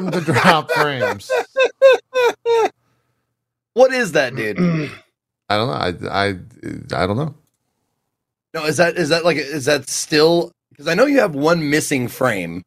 [0.00, 0.18] Hello, Okay.
[0.18, 0.24] everyone.
[0.24, 1.30] Welcome to Drop Frames.
[3.74, 4.58] What is that, dude?
[5.48, 6.08] I don't know.
[6.08, 6.28] I, I,
[7.02, 7.34] I don't know.
[8.52, 11.70] No, is that is that like is that still because I know you have one
[11.70, 12.62] missing frame.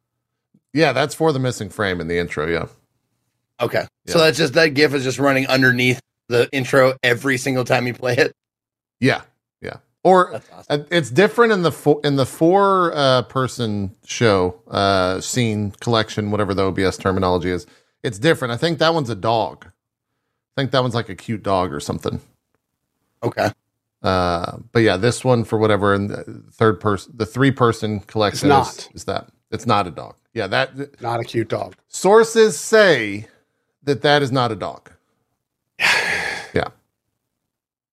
[0.72, 2.46] Yeah, that's for the missing frame in the intro.
[2.48, 2.66] Yeah.
[3.60, 7.86] Okay, so that's just that GIF is just running underneath the intro every single time
[7.86, 8.32] you play it.
[8.98, 9.20] Yeah.
[10.04, 10.50] Or awesome.
[10.68, 16.30] uh, it's different in the four, in the four uh, person show uh, scene collection,
[16.30, 17.66] whatever the OBS terminology is.
[18.02, 18.52] It's different.
[18.52, 19.64] I think that one's a dog.
[19.66, 22.20] I think that one's like a cute dog or something.
[23.22, 23.50] Okay,
[24.02, 28.52] Uh, but yeah, this one for whatever in the third person, the three person collection
[28.52, 30.16] It's is, is that it's not a dog.
[30.34, 31.74] Yeah, that Not a cute dog.
[31.88, 33.28] sources say
[33.84, 34.90] that that is not a dog.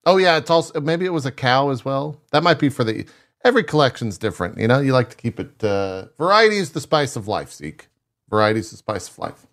[0.05, 2.19] Oh yeah, it's also maybe it was a cow as well.
[2.31, 3.05] That might be for the
[3.43, 4.57] every collection's different.
[4.57, 5.63] You know, you like to keep it.
[5.63, 7.51] Uh, variety is the spice of life.
[7.53, 7.87] Zeke.
[8.29, 9.45] Variety is the spice of life.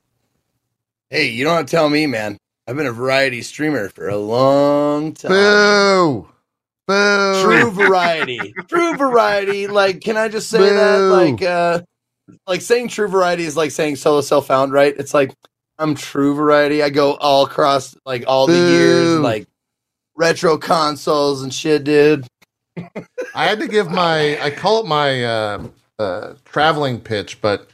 [1.11, 2.39] hey, you don't have to tell me, man.
[2.67, 5.31] I've been a variety streamer for a long time.
[5.31, 6.29] Boo!
[6.87, 7.43] Boo!
[7.43, 9.67] True variety, true variety.
[9.67, 10.75] Like, can I just say Boo.
[10.75, 10.99] that?
[10.99, 11.81] Like, uh,
[12.47, 14.95] like saying true variety is like saying solo self found, right?
[14.99, 15.33] It's like
[15.79, 16.83] I'm true variety.
[16.83, 19.47] I go all across like all the years, like
[20.19, 22.27] retro consoles and shit, dude.
[23.35, 25.69] I had to give my I call it my uh,
[25.99, 27.71] uh, traveling pitch, but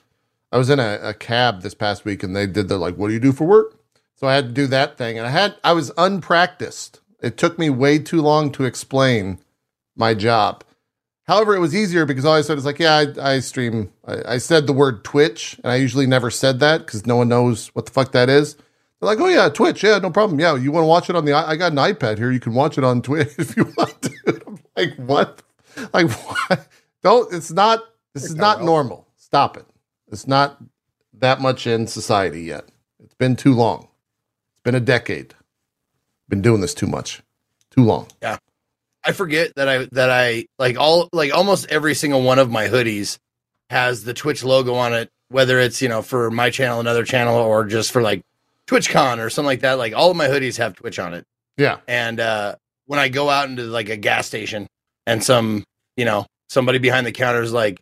[0.52, 3.08] I was in a, a cab this past week and they did the like, what
[3.08, 3.76] do you do for work?
[4.14, 7.00] So I had to do that thing, and I had I was unpracticed.
[7.20, 9.38] It took me way too long to explain
[9.96, 10.62] my job.
[11.26, 13.90] However, it was easier because all I said is like, yeah, I, I stream.
[14.06, 17.28] I, I said the word Twitch, and I usually never said that because no one
[17.28, 18.56] knows what the fuck that is.
[19.04, 20.40] They're like, oh yeah, Twitch, yeah, no problem.
[20.40, 21.34] Yeah, you want to watch it on the?
[21.34, 22.32] i- got an iPad here.
[22.32, 24.42] You can watch it on Twitch if you want to.
[24.46, 25.42] I'm like, what?
[25.92, 26.66] Like, what?
[27.02, 27.30] Don't.
[27.32, 27.82] It's not.
[28.14, 29.06] This is not normal.
[29.18, 29.66] Stop it.
[30.10, 30.56] It's not
[31.18, 32.64] that much in society yet.
[33.02, 33.88] It's been too long.
[34.54, 35.34] It's been a decade.
[36.30, 37.22] Been doing this too much,
[37.70, 38.08] too long.
[38.22, 38.38] Yeah,
[39.04, 42.68] I forget that I that I like all like almost every single one of my
[42.68, 43.18] hoodies
[43.68, 47.36] has the Twitch logo on it, whether it's you know for my channel, another channel,
[47.36, 48.22] or just for like
[48.68, 49.74] TwitchCon or something like that.
[49.74, 51.24] Like all of my hoodies have Twitch on it.
[51.56, 51.78] Yeah.
[51.86, 54.66] And uh when I go out into like a gas station
[55.06, 55.64] and some
[55.96, 57.80] you know somebody behind the counter is like,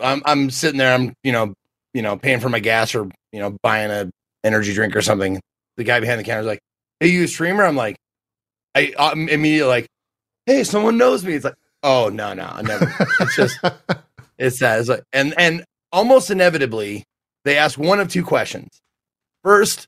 [0.00, 1.54] I'm I'm sitting there, I'm you know
[1.94, 4.10] you know paying for my gas or you know buying a
[4.44, 5.40] energy drink or something.
[5.76, 6.60] The guy behind the counter is like,
[7.00, 7.96] "Hey, you a streamer?" I'm like,
[8.74, 9.86] I I'm immediately like,
[10.46, 13.58] "Hey, someone knows me." It's like, "Oh no, no, I never." It's just
[14.38, 14.80] it's that.
[14.80, 17.04] It's like, and and almost inevitably
[17.44, 18.68] they ask one of two questions.
[19.44, 19.86] First,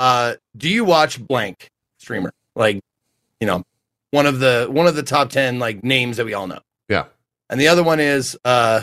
[0.00, 2.32] uh, do you watch blank streamer?
[2.56, 2.80] Like,
[3.38, 3.64] you know,
[4.12, 6.60] one of the one of the top ten like names that we all know.
[6.88, 7.04] Yeah.
[7.50, 8.82] And the other one is uh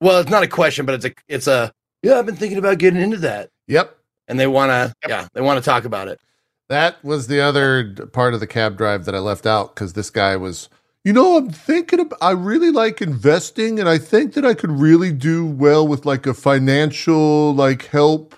[0.00, 1.72] well, it's not a question, but it's a it's a
[2.02, 3.50] yeah, I've been thinking about getting into that.
[3.68, 3.96] Yep.
[4.26, 6.20] And they wanna yeah, they want to talk about it.
[6.68, 10.10] That was the other part of the cab drive that I left out because this
[10.10, 10.68] guy was,
[11.04, 14.72] you know, I'm thinking of, I really like investing and I think that I could
[14.72, 18.34] really do well with like a financial, like help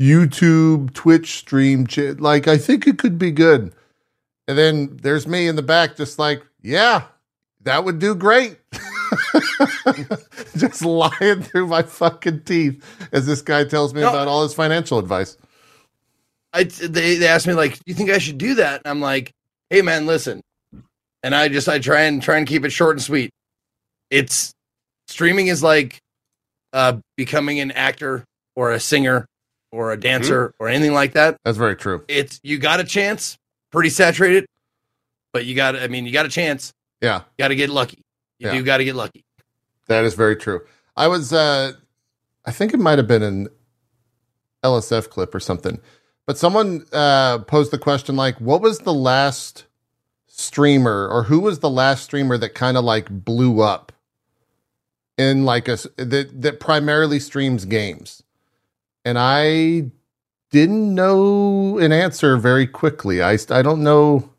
[0.00, 1.86] YouTube, Twitch stream.
[2.18, 3.72] Like, I think it could be good.
[4.48, 7.04] And then there's me in the back, just like, yeah,
[7.62, 8.58] that would do great.
[10.56, 12.82] just lying through my fucking teeth
[13.12, 14.08] as this guy tells me No.
[14.08, 15.36] about all his financial advice.
[16.52, 19.00] I they they asked me like, "Do you think I should do that?" And I'm
[19.00, 19.30] like,
[19.68, 20.40] "Hey man, listen."
[21.22, 23.30] And I just I try and try and keep it short and sweet.
[24.10, 24.52] It's
[25.06, 25.98] streaming is like
[26.72, 28.24] uh becoming an actor
[28.56, 29.26] or a singer
[29.72, 31.36] or a dancer or anything like that.
[31.44, 32.04] That's very true.
[32.08, 33.38] It's you got a chance,
[33.70, 34.46] pretty saturated,
[35.32, 36.72] but you got I mean, you got a chance.
[37.00, 37.22] Yeah.
[37.38, 38.02] Got to get lucky.
[38.38, 38.54] You Yeah.
[38.54, 39.24] do got to get lucky.
[39.86, 40.60] That is very true.
[40.96, 41.72] I was, uh,
[42.44, 43.48] I think it might have been an
[44.62, 45.80] LSF clip or something,
[46.26, 49.64] but someone uh, posed the question like, what was the last
[50.26, 53.92] streamer or who was the last streamer that kind of like blew up
[55.18, 58.22] in like a that, that primarily streams games?
[59.04, 59.90] And I
[60.50, 63.22] didn't know an answer very quickly.
[63.22, 64.30] I, I don't know.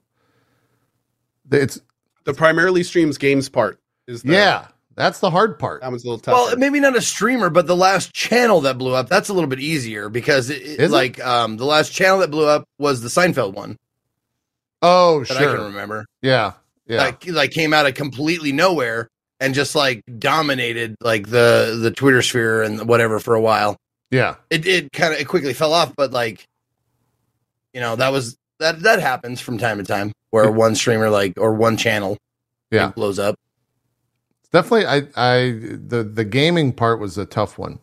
[1.51, 1.79] It's,
[2.25, 5.81] The primarily streams games part is the, yeah, that's the hard part.
[5.81, 6.33] That was a little tough.
[6.33, 9.49] Well, maybe not a streamer, but the last channel that blew up, that's a little
[9.49, 10.95] bit easier because it, it- Is it?
[10.95, 13.77] like um the last channel that blew up was the Seinfeld one
[14.83, 16.05] Oh, that I can remember.
[16.21, 16.53] Yeah.
[16.87, 16.97] Yeah.
[16.97, 19.07] Like like came out of completely nowhere
[19.39, 23.77] and just like dominated like the the Twitter sphere and whatever for a while.
[24.11, 24.35] Yeah.
[24.49, 26.45] It it kind of it quickly fell off, but like
[27.73, 31.33] you know, that was that that happens from time to time where one streamer like
[31.37, 32.17] or one channel
[32.69, 32.85] Yeah.
[32.87, 33.35] like, blows up.
[34.51, 34.85] definitely.
[34.85, 37.79] I I the the gaming part was a tough one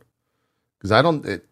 [0.79, 1.25] because I don't.
[1.27, 1.45] It,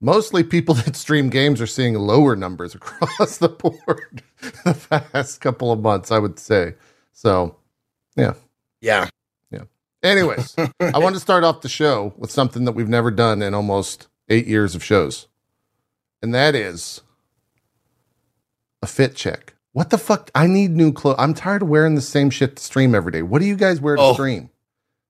[0.00, 4.22] mostly people that stream games are seeing lower numbers across the board
[4.64, 6.10] the past couple of months.
[6.10, 6.74] I would say
[7.12, 7.56] so.
[8.16, 8.34] Yeah.
[8.80, 9.08] Yeah.
[10.02, 13.54] Anyways, I want to start off the show with something that we've never done in
[13.54, 15.26] almost eight years of shows,
[16.22, 17.00] and that is
[18.82, 19.54] a fit check.
[19.72, 20.30] What the fuck?
[20.34, 21.16] I need new clothes.
[21.18, 23.22] I'm tired of wearing the same shit to stream every day.
[23.22, 24.12] What do you guys wear to Oh.
[24.14, 24.50] stream?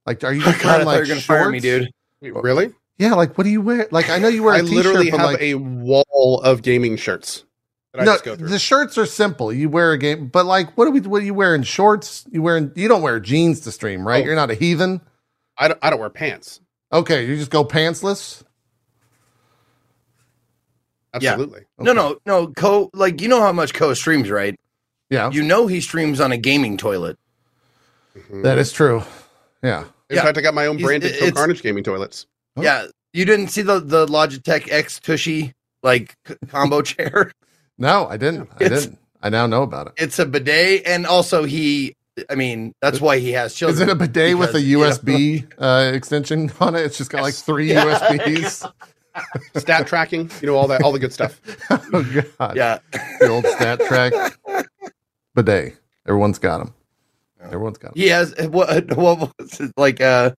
[0.06, 1.88] Like, are you just I wearing like you were gonna fire me, dude.
[2.20, 2.72] Wait, really?
[2.98, 3.86] Yeah, like what do you wear?
[3.90, 7.44] Like, I know you wear a I literally have like, a wall of gaming shirts
[7.44, 7.47] that I
[7.96, 8.48] no, just go through.
[8.48, 9.52] the shirts are simple.
[9.52, 11.00] You wear a game, but like, what do we?
[11.00, 11.62] What are you wearing?
[11.62, 12.24] Shorts?
[12.30, 12.70] You wearing?
[12.74, 14.22] You don't wear jeans to stream, right?
[14.22, 14.26] Oh.
[14.26, 15.00] You're not a heathen.
[15.56, 16.60] I don't, I don't wear pants.
[16.92, 18.42] Okay, you just go pantsless.
[21.20, 21.30] Yeah.
[21.32, 21.62] Absolutely.
[21.78, 21.96] No, Okay.
[21.96, 22.46] no, no.
[22.48, 24.58] Cohh like you know how much Cohh streams, right?
[25.10, 27.18] Yeah, You know he streams on a gaming toilet.
[28.14, 28.42] Mhm.
[28.42, 29.02] that is true.
[29.62, 29.84] Yeah.
[30.10, 30.22] In yeah.
[30.22, 32.26] fact, I got my own He's- branded it's- Carnage gaming toilets.
[32.56, 32.62] Oh.
[32.62, 32.86] Yeah.
[33.14, 37.32] You didn't see the the Logitech X Tushy like c- combo chair.
[37.78, 38.48] No, I didn't.
[38.60, 38.98] I It's- didn't.
[39.22, 39.94] I now know about it.
[39.96, 41.94] It's a bidet, and also he.
[42.30, 43.74] I mean, that's why he has children.
[43.76, 46.80] Is it a bidet with a because, you know- USB uh, extension on it?
[46.82, 47.84] It's just got like three Yeah.
[47.84, 48.72] USBs.
[49.56, 51.40] Stat tracking, you know, all that, all the good stuff.
[51.70, 52.78] oh god, Yeah.
[53.20, 54.12] the old stat track
[55.34, 55.76] bidet.
[56.06, 56.74] Everyone's got them.
[57.42, 58.00] Everyone's got them.
[58.02, 58.96] He has what?
[58.96, 60.00] What was it like?
[60.00, 60.32] Uh,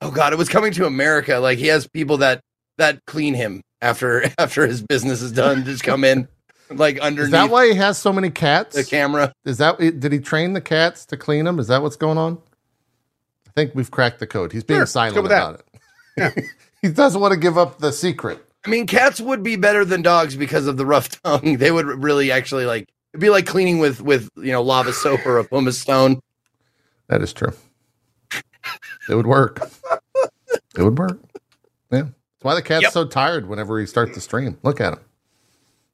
[0.00, 1.38] oh God, it was coming to America.
[1.38, 2.40] Like he has people that
[2.78, 5.64] that clean him after after his business is done.
[5.64, 6.28] Just come in
[6.70, 8.74] like Is underneath that why he has so many cats?
[8.76, 9.32] the camera.
[9.44, 11.58] Is that did he train the cats to clean them?
[11.58, 12.38] Is that what's going on?
[13.46, 14.52] I think we've cracked the code.
[14.52, 15.60] He's being Sure, silent with that.
[16.16, 16.44] about it.
[16.82, 18.44] he doesn't want to give up the secret.
[18.66, 21.58] I mean, cats would be better than dogs because of the rough tongue.
[21.58, 25.24] They would really actually like it'd be like cleaning with with you know lava soap
[25.26, 26.18] or a pumice stone.
[27.08, 27.52] That is true.
[29.08, 29.60] It would work.
[30.76, 31.18] It would work.
[32.44, 32.92] That's why the cat's Yep.
[32.92, 34.58] so tired whenever he starts the stream.
[34.62, 34.98] Look at him.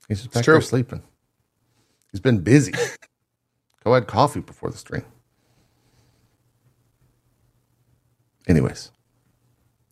[0.08, 1.00] He's just back there sleeping.
[2.10, 2.72] He's been busy.
[3.84, 5.04] Go had coffee before the stream.
[8.48, 8.90] Anyways.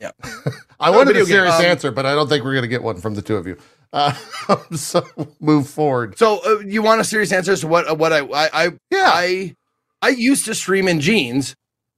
[0.01, 0.11] Yeah.
[0.81, 3.01] I wanted a serious Um, answer, but I don't think we're going to get one
[3.01, 3.57] from the two of you.
[3.93, 4.13] Uh,
[4.75, 5.07] so
[5.39, 6.19] move forward.
[6.19, 9.11] So uh, you want a serious answer to what uh, what I I I, Yeah.
[9.15, 9.55] I
[10.03, 11.55] I used to stream in jeans,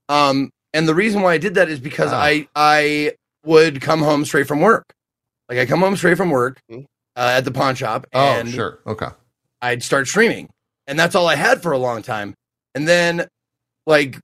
[0.07, 2.21] um, and the reason why I did that is because Ah.
[2.21, 3.13] I I
[3.45, 4.85] would come home straight from work,
[5.49, 6.85] like I come home straight from work Mhm.
[7.15, 8.79] uh, at the pawn shop, oh, and sure.
[8.85, 9.07] Okay.
[9.61, 10.49] I'd start streaming,
[10.87, 12.33] and that's all I had for a long time,
[12.75, 13.27] and then
[13.85, 14.17] like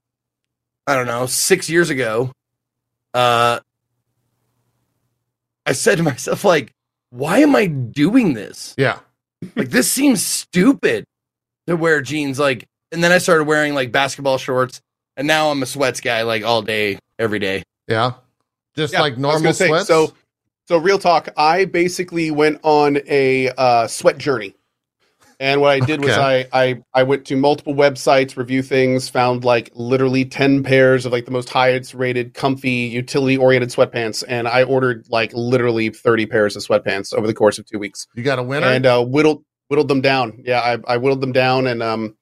[0.88, 2.32] I don't know six years ago,
[3.14, 3.60] uh,
[5.66, 6.72] I said to myself like,
[7.10, 8.74] why am I doing this?
[8.78, 9.00] Yeah.
[9.56, 11.04] like this seems stupid
[11.68, 14.82] to wear jeans like and then i started wearing like basketball shorts
[15.16, 18.14] and now i'm a sweats guy like all day every day Yeah.
[18.78, 19.88] Just Yeah, like normal say, sweats.
[19.88, 20.14] So,
[20.68, 21.30] so real talk.
[21.36, 24.56] I basically went on a uh, sweat journey,
[25.40, 29.44] and what I did was I, I I went to multiple websites, review things, found
[29.44, 34.48] like literally ten pairs of like the most highest rated, comfy, utility oriented sweatpants, and
[34.48, 38.24] I ordered like literally thirty pairs of sweatpants over the course of two weeks, you
[38.24, 38.68] got a winner?
[38.68, 40.42] and uh, whittled whittled them down.
[40.44, 42.16] Yeah, I, I whittled them down and um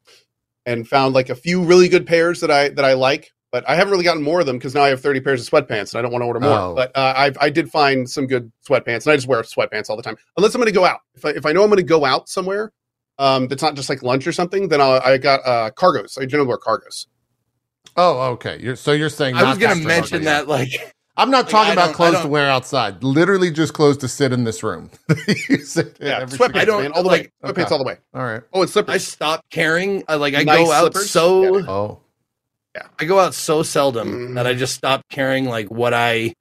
[0.66, 3.32] and found like a few really good pairs that I that I like.
[3.56, 5.50] But I haven't really gotten more of them because now I have 30 pairs of
[5.50, 6.60] sweatpants and I don't want to order more.
[6.60, 6.76] Oh.
[6.76, 9.96] But uh, I I did find some good sweatpants and I just wear sweatpants all
[9.96, 11.00] the time unless I'm going to go out.
[11.14, 12.74] If I, if I know I'm going to go out somewhere,
[13.18, 16.20] um, that's not just like lunch or something, then I'll, I got uh cargos.
[16.22, 17.06] I generally wear cargos.
[17.96, 18.60] oh, okay.
[18.60, 21.70] You're, so you're saying i was gonna mention okay, that like I'm not Like, talking
[21.70, 23.06] I about clothes to wear outside.
[23.06, 24.90] Literally just clothes to sit in this room.
[25.48, 27.52] You sit Yeah, every sweatpants, I don't- man, all the like- way.
[27.52, 27.72] Sweatpants Okay.
[27.72, 27.98] all the way.
[28.14, 28.42] All right.
[28.52, 29.08] Oh, and i slippers.
[29.08, 31.10] stopped caring I, like i Nice go out slippers?
[31.10, 31.66] so Yeah.
[31.72, 32.00] Oh,
[33.00, 34.36] i go out so seldom Mhm.
[34.36, 36.34] that i just stop caring like what i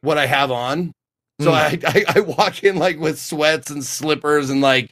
[0.00, 0.92] what i have on
[1.40, 1.56] so Hmm.
[1.56, 4.90] I, I i walk in like with sweats and slippers and like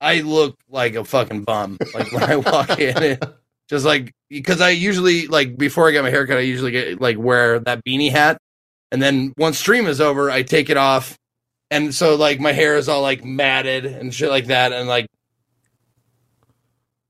[0.00, 3.22] i look like a fucking bum like when i walk in it
[3.68, 7.16] just like because I usually like before I get my haircut, I usually get like
[7.18, 8.36] wear that beanie hat,
[8.90, 11.16] and then once stream is over, I take it off,
[11.70, 15.06] and so like my hair is all like matted and shit like that, and like,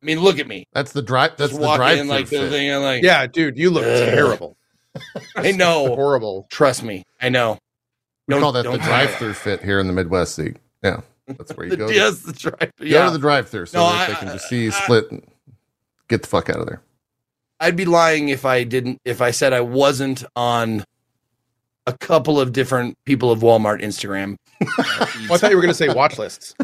[0.03, 1.37] I mean, look at me, that's the drive.
[1.37, 4.15] That's the drive in like the thing, and like, Yeah, dude, you look Ugh.
[4.15, 4.57] terrible.
[5.37, 6.47] I know, Horrible.
[6.51, 7.59] trust me, I know.
[8.27, 10.35] We Don't- call that the drive-through fit here in the Midwest.
[10.35, 11.89] See, yeah, that's where you go.
[11.89, 13.05] yes, the drive, Go yeah.
[13.07, 15.23] to the drive-through so No, that I- they can just see you I- split and
[16.09, 16.83] get the fuck out of there.
[17.61, 20.85] I'd be lying if I didn't if I said I wasn't on
[21.87, 24.37] a couple of different people of Walmart Instagram.
[25.29, 26.55] Well, I thought you were going to say watch lists.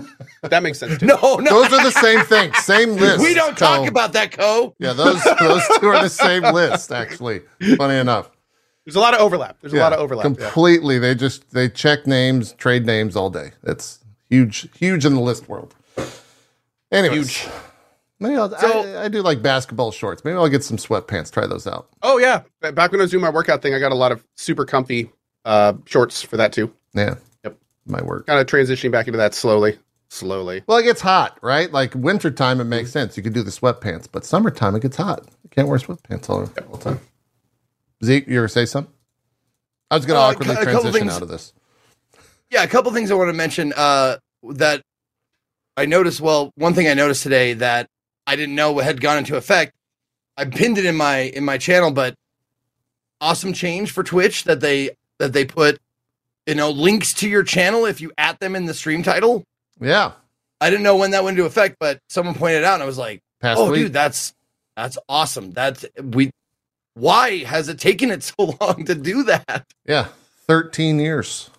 [0.43, 1.07] That makes sense too.
[1.07, 3.21] no, no, Those are the same thing, same list.
[3.23, 3.88] we don't talk Cohh.
[3.88, 4.75] about that, Cohh.
[4.78, 6.90] Yeah, those those two are the same list.
[6.93, 7.43] Actually,
[7.76, 8.31] funny enough.
[8.85, 9.59] There's a lot of overlap.
[9.61, 10.26] There's a lot of overlap.
[10.38, 10.45] yeah.
[10.47, 10.99] Completely.
[10.99, 13.52] They just they check names, trade names all day.
[13.62, 14.00] It's
[14.31, 15.75] huge, huge in the list world.
[16.90, 17.52] Anyways, Huge.
[18.21, 20.25] Maybe I'll, So- I, I do like basketball shorts.
[20.25, 21.31] Maybe I'll get some sweatpants.
[21.31, 21.88] Try those out.
[22.02, 24.25] Oh yeah, back when I was doing my workout thing, I got a lot of
[24.37, 25.11] super comfy
[25.45, 26.73] uh, shorts for that too.
[26.95, 27.17] Yeah.
[27.88, 28.00] Yep.
[28.00, 28.26] Might work.
[28.26, 29.78] Kind of transitioning back into that slowly,
[30.09, 30.62] slowly.
[30.66, 31.73] Well, it gets hot, right?
[31.73, 33.16] Like wintertime, it makes sense.
[33.16, 35.26] You could do the sweatpants, but summertime, it gets hot.
[35.42, 36.40] You can't wear sweatpants all,
[36.71, 37.00] all the time.
[38.04, 38.92] Zeke, you ever say something?
[39.90, 41.12] I was going to Uh, awkwardly a couple transition things.
[41.16, 41.52] out of this.
[42.50, 44.18] Yeah, a couple things I want to mention uh,
[44.54, 44.83] that
[45.76, 46.21] I noticed.
[46.21, 47.88] Well, one thing I noticed today that
[48.26, 49.73] I didn't know had gone into effect.
[50.37, 52.14] I pinned it in my in my channel, but
[53.21, 55.78] awesome change for Twitch that they that they put
[56.49, 59.45] you know links to your channel if you at them in the stream title.
[59.81, 60.12] Yeah.
[60.61, 62.87] I didn't know when that went into effect, but someone pointed it out, and I
[62.87, 63.83] was like, Past "Oh, week.
[63.83, 64.35] dude, that's
[64.76, 65.52] that's awesome.
[65.52, 66.31] That's we.
[66.95, 69.64] Why has it taken it so long to do that?
[69.87, 70.09] Yeah.
[70.49, 71.50] 13 years.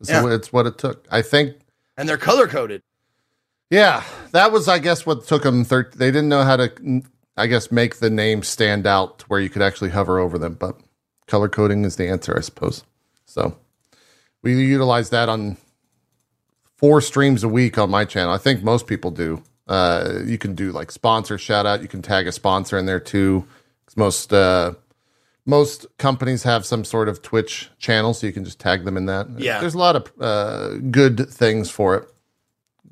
[0.00, 0.32] It's, Yeah.
[0.32, 1.04] it's what it took.
[1.10, 1.56] I think
[1.96, 2.82] And they're color coded.
[3.70, 5.64] Yeah, that was, I guess, what took them.
[5.64, 7.02] Thir- they didn't know how to,
[7.38, 10.54] I guess, make the name stand out to where you could actually hover over them.
[10.60, 10.76] But
[11.26, 12.84] color coding is the answer, I suppose.
[13.24, 13.56] So
[14.42, 15.56] we utilize that on
[16.76, 18.32] four streams a week on my channel.
[18.32, 19.42] I think most people do.
[19.68, 21.82] Uh, you can do like sponsor shout out.
[21.82, 23.46] You can tag a sponsor in there too.
[23.96, 24.74] most uh,
[25.46, 29.06] most companies have some sort of Twitch channel, so you can just tag them in
[29.06, 29.28] that.
[29.38, 29.60] Yeah.
[29.60, 32.08] there's a lot of uh, good things for it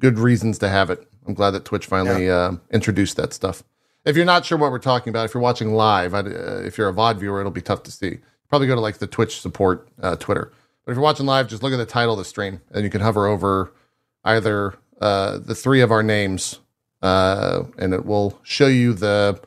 [0.00, 1.06] good reasons to have it.
[1.26, 3.62] I'm glad that Twitch finally uh, introduced that stuff.
[4.04, 6.24] If you're not sure what we're talking about, if you're watching live, uh,
[6.64, 8.18] if you're a VOD viewer, it'll be tough to see.
[8.48, 10.50] Probably go to like the Twitch support uh, Twitter.
[10.84, 12.90] But if you're watching live, just look at the title of the stream and you
[12.90, 13.72] can hover over
[14.24, 16.60] either uh, the three of our names
[17.02, 19.40] uh, and it will show you the,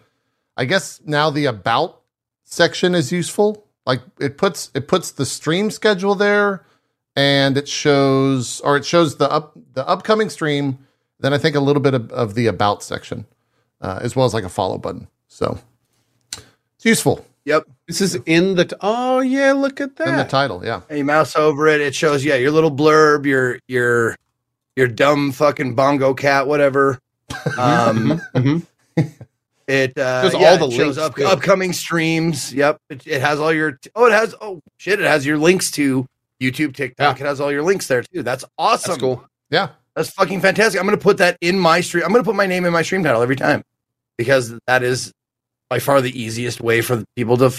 [0.57, 2.01] I guess now the about
[2.43, 3.67] section is useful.
[3.85, 6.65] Like it puts it puts the stream schedule there
[7.15, 10.79] and it shows or it shows the up the upcoming stream
[11.19, 13.25] then i think a little bit of, of the about section
[13.81, 15.59] uh, as well as like a follow button so
[16.31, 17.63] it's useful Yep.
[17.87, 18.65] This is in the.
[18.65, 20.07] T- oh yeah, look at that.
[20.07, 23.25] in the title yeah and you mouse over it, it shows yeah your little blurb,
[23.25, 24.15] your your
[24.75, 26.99] your dumb fucking bongo cat, whatever.
[27.57, 28.65] Um, Mhm.
[29.67, 32.53] it uh, Shows yeah, all the it shows up, upcoming streams.
[32.53, 35.69] Yep, it, it has all your oh, it has oh shit, it has your links
[35.71, 36.07] to
[36.41, 37.19] YouTube, TikTok.
[37.19, 38.23] It has all your links there too.
[38.23, 38.91] That's awesome.
[38.91, 39.25] That's cool.
[39.49, 40.79] yeah That's fucking fantastic.
[40.79, 42.03] I'm gonna put that in my stream.
[42.05, 43.63] I'm gonna put my name in my stream title every time
[44.17, 45.11] because that is
[45.73, 47.51] by far the easiest way for people to,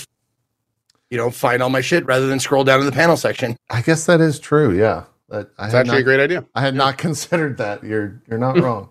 [1.11, 3.56] you know, find all my shit rather than scroll down to the panel section.
[3.71, 6.44] i guess that is true yeah that i It's had actually not, a great idea.
[6.54, 8.90] I had not considered that you're you're not wrong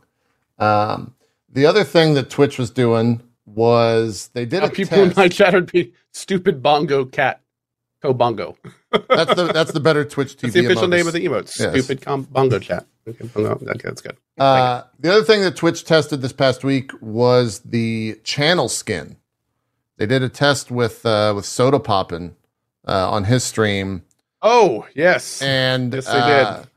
[0.60, 1.16] um
[1.50, 5.30] the other thing that twitch was doing was they did Uh, a people in my
[5.30, 7.40] chat would be stupid bongo cat.
[8.04, 8.58] Cohh bongo.
[8.92, 10.98] that's the that's the better twitch tv That's the official emotes.
[10.98, 11.60] name of the emotes.
[11.60, 11.72] Yes.
[11.74, 12.86] Stupid com- bongo chat.
[13.08, 13.52] Okay, bongo.
[13.52, 14.18] Okay, that's good.
[14.38, 19.18] Uh, the other thing that Twitch tested this past week was the channel skin.
[19.98, 22.34] They did a test with uh, with Sodapoppin
[22.88, 24.04] uh, on his stream,
[24.42, 25.42] Oh yes.
[25.42, 26.70] and Yes, they uh, did.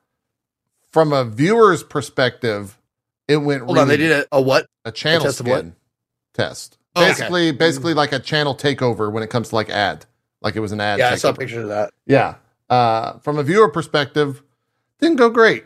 [0.91, 2.79] From a viewer's perspective,
[3.29, 3.63] it went.
[3.63, 4.67] Hold on, they did a, a what?
[4.85, 5.75] a channel test of skin
[6.35, 6.79] test.
[6.95, 7.11] Oh, okay.
[7.11, 10.07] Basically, basically like a channel takeover when it comes to like ad,
[10.41, 10.99] like it was an ad.
[10.99, 11.39] Yeah, I saw takeover.
[11.39, 11.93] pictures of that.
[12.07, 12.37] Yeah.
[12.69, 14.43] Uh, from a viewer perspective,
[15.01, 15.65] didn't go great.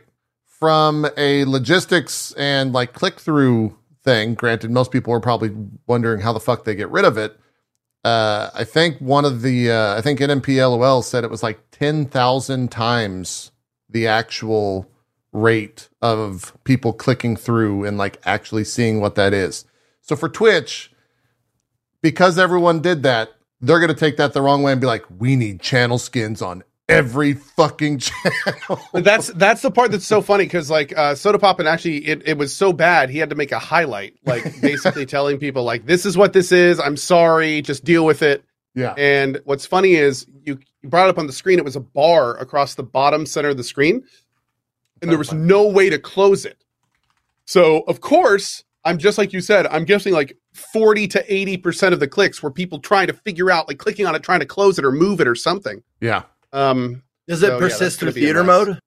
[0.60, 5.50] From a logistics and like click through thing, granted, most people are probably
[5.86, 7.38] wondering how the fuck they get rid of it.
[8.04, 12.70] Uh, I think one of the, uh, I think NMPLOL said it was like 10,000
[12.70, 13.52] times
[13.88, 14.90] the actual
[15.32, 19.64] rate of people clicking through and like actually seeing what that is.
[20.02, 20.92] So for Twitch,
[22.02, 25.04] because everyone did that, they're going to take that the wrong way and be like,
[25.18, 28.80] we need channel skins on every fucking channel.
[28.92, 32.36] But that's that's the part that's so funny because like uh, Sodapoppin actually it, it
[32.36, 36.04] was so bad he had to make a highlight like basically telling people like this
[36.04, 38.44] is what this is I'm sorry just deal with it
[38.74, 38.94] yeah.
[38.98, 41.80] and what's funny is you, you brought it up on the screen it was a
[41.80, 44.02] bar across the bottom center of the screen
[45.00, 46.64] and there was no way to close it
[47.46, 51.94] so of course I'm just like you said I'm guessing like 40 to 80 percent
[51.94, 54.46] of the clicks were people trying to figure out like clicking on it trying to
[54.46, 56.22] close it or move it or something Yeah.
[56.52, 58.78] Um Does it So, persist gonna through theater mode?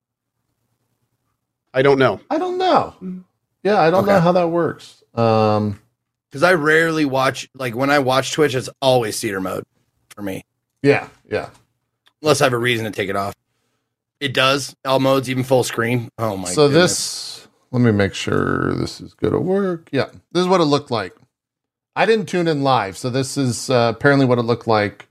[1.74, 2.96] I don't know I don't know.
[3.64, 5.04] Yeah, I don't know how that works.
[5.14, 5.80] Um,
[6.30, 7.48] Because I rarely watch.
[7.56, 9.64] Like when I watch Twitch, it's always theater mode
[10.10, 10.44] for me.
[10.82, 11.50] yeah, yeah.
[12.22, 13.34] unless I have a reason to take it off.
[14.20, 16.10] It does all modes, even full screen.
[16.18, 16.46] Oh my!
[16.46, 16.54] God.
[16.54, 16.92] So goodness.
[16.92, 19.90] this, let me make sure this is going to work.
[19.92, 21.16] Yeah, this is what it looked like.
[21.96, 25.08] I didn't tune in live, so this is uh, apparently what it looked like.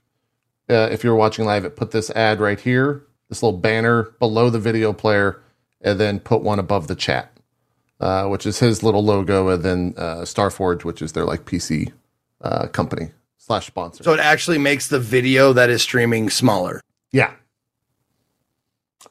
[0.69, 4.49] Uh, if you're watching live, it put this ad right here, this little banner below
[4.49, 5.41] the video player,
[5.81, 7.37] and then put one above the chat,
[7.99, 11.91] uh, which is his little logo, and then uh, Starforge, which is their like PC
[12.41, 14.03] uh, company slash sponsor.
[14.03, 16.79] so it actually makes the video that is streaming smaller.
[17.11, 17.33] Yeah.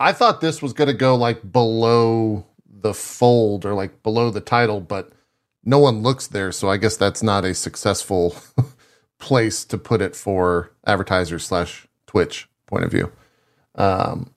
[0.00, 4.40] I thought this was going to go like below the fold or like below the
[4.40, 5.12] title, but
[5.64, 6.50] no one looks there.
[6.50, 8.34] So I guess that's not a successful
[9.22, 13.10] place to put it for advertisers slash Twitch point of view.
[13.76, 14.34] Um,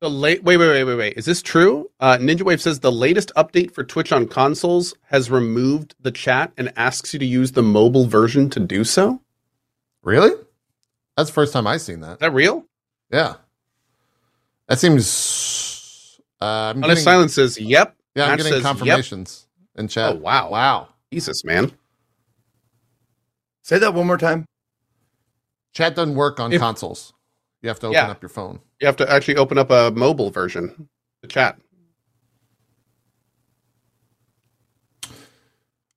[0.00, 1.90] The late wait wait wait wait wait is this true?
[1.98, 6.52] Uh, Ninja Wave says the latest update for Twitch on consoles has removed the chat
[6.58, 9.20] and asks you to use the mobile version to do so.
[10.02, 10.32] really?
[11.16, 12.12] That's the first time I've seen that.
[12.14, 12.66] Is that real?
[13.10, 13.34] Yeah.
[14.68, 16.20] That seems.
[16.40, 16.44] Uh,
[16.74, 17.96] I'm Honest getting, Silence says yep.
[18.14, 18.62] yeah, I'm getting says, yep.
[18.64, 20.12] confirmations in chat.
[20.16, 20.88] Oh wow, Wow.
[21.12, 21.72] Jesus man.
[23.64, 24.44] Say that one more time.
[25.72, 27.14] Chat doesn't work on If- consoles.
[27.62, 28.10] You have to open Yeah.
[28.10, 28.60] up your phone.
[28.78, 30.90] You have to actually open up a mobile version.
[31.22, 31.58] The chat.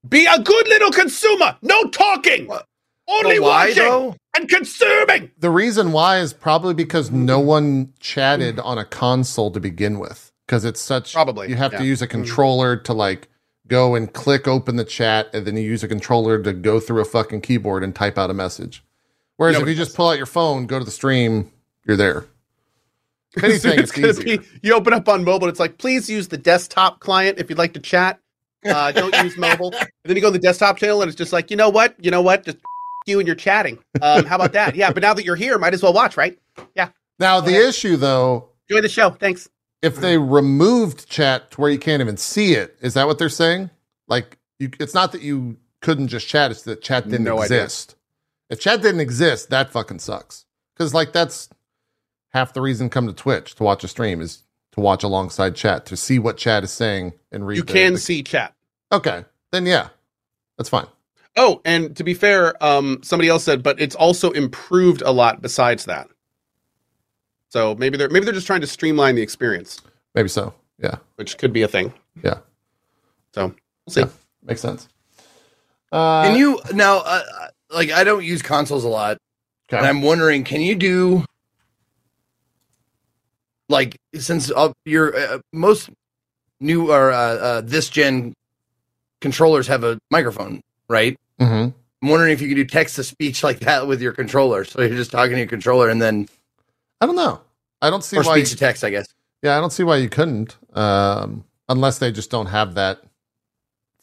[0.08, 1.58] Be a good little consumer.
[1.62, 2.48] No talking.
[2.48, 2.66] What?
[3.10, 4.16] Only why watching though?
[4.38, 5.32] and consuming.
[5.38, 10.32] The reason why is probably because no one chatted on a console to begin with.
[10.46, 11.80] Because it's such Probably, you have yeah.
[11.80, 12.20] to use a mm-hmm.
[12.20, 13.28] controller to like
[13.68, 17.02] go and click open the chat, and then you use a controller to go through
[17.02, 18.84] a fucking keyboard and type out a message.
[19.38, 21.52] Whereas if you just pull out your phone, go to the stream,
[21.86, 22.26] you're there.
[23.36, 24.40] If anything, it's, easier.
[24.40, 25.48] be you open up on mobile.
[25.48, 28.20] It's like please use the desktop client if you'd like to chat.
[28.66, 29.72] Uh, don't use mobile.
[29.76, 31.94] And then you go on the desktop channel and it's just like you know what,
[32.04, 32.58] you know what, just
[33.06, 33.78] you and you're chatting.
[34.02, 34.76] Um, how about that?
[34.76, 36.40] Yeah, but now that you're here, might as well watch, right?
[36.74, 36.90] Yeah.
[37.20, 39.12] Now the issue though, Enjoy the show.
[39.12, 39.48] Thanks.
[39.82, 43.30] If they removed chat to where you can't even see it, is that what they're
[43.30, 43.70] saying?
[44.08, 47.64] Like you, it's not that you couldn't just chat; it's that chat didn't No idea.
[47.64, 47.96] exist.
[48.50, 50.46] If chat didn't exist, that fucking sucks.
[50.76, 51.50] Because like that's
[52.30, 55.86] half the reason come to Twitch to watch a stream is to watch alongside chat
[55.88, 57.58] to see what chat is saying and read.
[57.58, 58.54] You the- can the- see chat.
[58.92, 59.90] okay, then yeah,
[60.58, 60.88] that's fine.
[61.40, 65.40] Oh, and to be fair, um, somebody else said, but it's also improved a lot
[65.42, 66.08] besides that.
[67.50, 69.80] So maybe they're maybe they're just trying to streamline the experience,
[70.16, 70.54] Maybe so.
[70.80, 71.94] Yeah, which could be a thing.
[72.24, 72.40] Yeah.
[73.34, 74.02] So we'll see.
[74.02, 74.08] Yeah.
[74.44, 74.88] makes sense.
[75.92, 76.98] Uh, Can you now?
[77.00, 77.24] Uh,
[77.70, 79.18] like, I don't use consoles a lot,
[79.70, 79.78] okay.
[79.78, 81.26] and I'm wondering, can you do
[83.70, 85.90] like since uh, your uh, most
[86.60, 88.34] new or uh, uh, this gen
[89.22, 91.18] controllers have a microphone, right?
[91.40, 91.74] Mhm.
[92.02, 94.64] I'm wondering if you could do text to speech like that with your controller.
[94.64, 96.28] So you're just talking to your controller and then
[97.02, 97.42] I don't know.
[97.82, 98.38] I don't see or why.
[98.40, 99.08] speech to text, I guess.
[99.44, 103.02] Yeah, I don't see why you couldn't, um, unless they just don't have that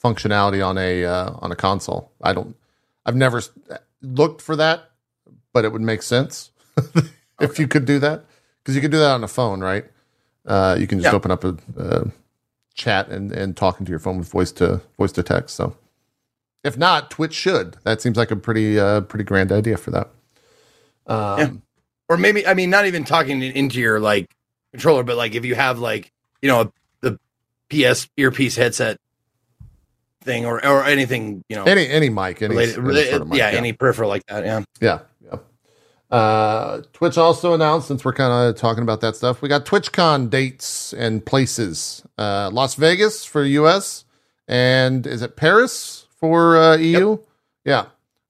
[0.03, 2.13] functionality on a uh, on a console.
[2.23, 2.57] I don't.
[3.07, 3.43] I've never
[4.01, 4.91] looked for that,
[5.53, 6.51] but it would make sense
[7.41, 8.25] if you could do that
[8.63, 9.85] because you could do that on a phone, right?
[10.47, 11.17] Uh, you can just Yeah.
[11.17, 12.05] open up a, uh
[12.75, 15.57] chat and and talking to your phone with voice to voice to text.
[15.57, 15.77] So,
[16.63, 17.77] if not, Twitch should.
[17.85, 20.11] That seems like a pretty uh, pretty grand idea for that.
[21.07, 21.51] Um, Yeah.
[22.09, 24.35] Or maybe I mean not even talking into your like
[24.73, 26.13] controller, but like if you have like
[26.43, 27.19] you know a, the
[27.71, 28.99] PS earpiece headset
[30.23, 33.39] thing or or anything you know Any any mic, any, related, any sort of mic,
[33.39, 34.63] yeah, any peripheral like that, yeah.
[34.81, 35.39] Yeah, yeah.
[36.11, 40.31] Uh, Twitch also announced, since we're kind of talking about that stuff, we got TwitchCon
[40.31, 42.03] dates and places.
[42.19, 44.05] Uh, Las Vegas for US,
[44.47, 47.19] and is it Paris for uh, EU?
[47.65, 47.87] Yeah.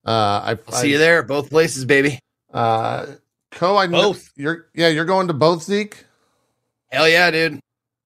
[0.07, 0.11] Uh,
[0.55, 2.21] I, I'll see you there, both places, baby.
[2.53, 3.07] Uh,
[3.55, 4.31] Cohh, I know Both.
[4.37, 4.67] you're.
[4.75, 6.05] Yeah, you're going to both Zeke.
[6.91, 7.61] Hell yeah, dude.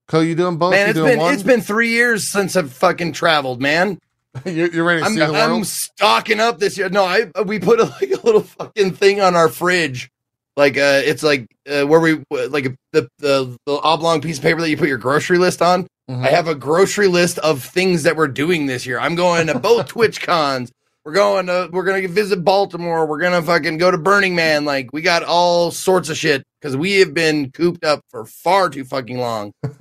[0.09, 0.73] Cohh, you doing both?
[0.73, 1.35] Man, it's been one?
[1.35, 3.99] it's been three years since I've fucking traveled, man.
[4.45, 5.37] you're, you're ready to I'm, see the world.
[5.37, 6.89] I'm stocking up this year.
[6.89, 10.11] No, I we put a, like a little fucking thing on our fridge,
[10.57, 14.61] like uh, it's like uh, where we like the, the the oblong piece of paper
[14.61, 15.87] that you put your grocery list on.
[16.11, 16.27] Mhm.
[16.27, 18.99] I have a grocery list of things that we're doing this year.
[18.99, 20.73] I'm going to both Twitch cons.
[21.09, 23.07] We're going to we're gonna visit Baltimore.
[23.07, 24.67] We're gonna fucking go to Burning Man.
[24.67, 28.69] Like we got all sorts of shit because we have been cooped up for far
[28.69, 29.55] too fucking long.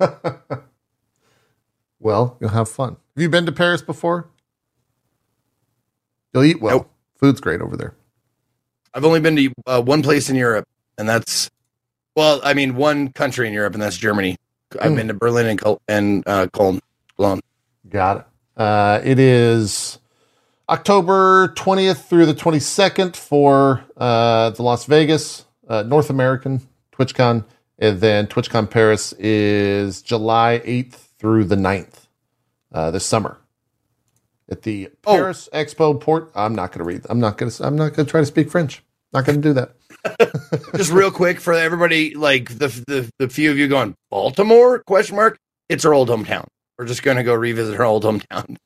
[2.00, 2.96] well, you'll have fun.
[3.14, 4.30] Have you been to Paris before?
[6.32, 6.76] You'll eat well.
[6.78, 6.90] Nope.
[7.16, 7.94] Food's great over there.
[8.94, 10.64] I've only been to uh, one place in Europe,
[10.96, 11.50] and that's
[12.16, 14.36] well, I mean, one country in Europe, and that's Germany.
[14.80, 14.96] I've Hmm.
[14.96, 16.80] been to Berlin and Col- and uh, Cologne.
[17.18, 17.40] Cologne.
[17.86, 18.24] Got it.
[18.56, 19.98] Uh, it is
[20.68, 26.60] October 20th through the 22nd for uh, the Las Vegas uh, North American
[26.92, 27.44] TwitchCon,
[27.78, 32.06] and then TwitchCon Paris is July 8th through the 9th
[32.72, 33.38] uh, this summer
[34.50, 35.16] at the Oh.
[35.16, 36.30] Paris Expo Port.
[36.34, 37.02] I'm not going to read.
[37.08, 37.66] I'm not going to.
[37.66, 38.82] I'm not going to try to speak French.
[39.12, 39.74] Not going to do that.
[40.76, 44.80] Just real quick for everybody, like the, the the few of you going Baltimore?
[44.84, 45.38] Question mark.
[45.68, 46.46] It's our old hometown.
[46.78, 48.56] We're just going to go revisit our old hometown.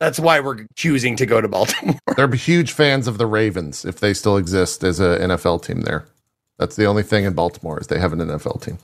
[0.00, 1.96] That's why we're choosing to go to Baltimore.
[2.16, 6.06] They're huge fans of the Ravens if they still exist as an NFL team there.
[6.58, 8.78] That's the only thing in Baltimore is they have an NFL team.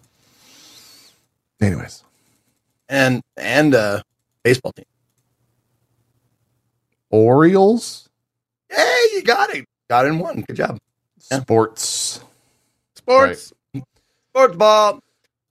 [1.60, 2.04] Anyways,
[2.88, 4.02] and and uh
[4.42, 4.84] baseball team.
[7.10, 8.06] Orioles
[8.68, 9.64] Hey, you got it.
[9.88, 10.42] Got it in one.
[10.42, 10.78] Good job.
[11.18, 12.20] Sports.
[12.94, 13.52] Sports.
[14.30, 15.00] Sports ball.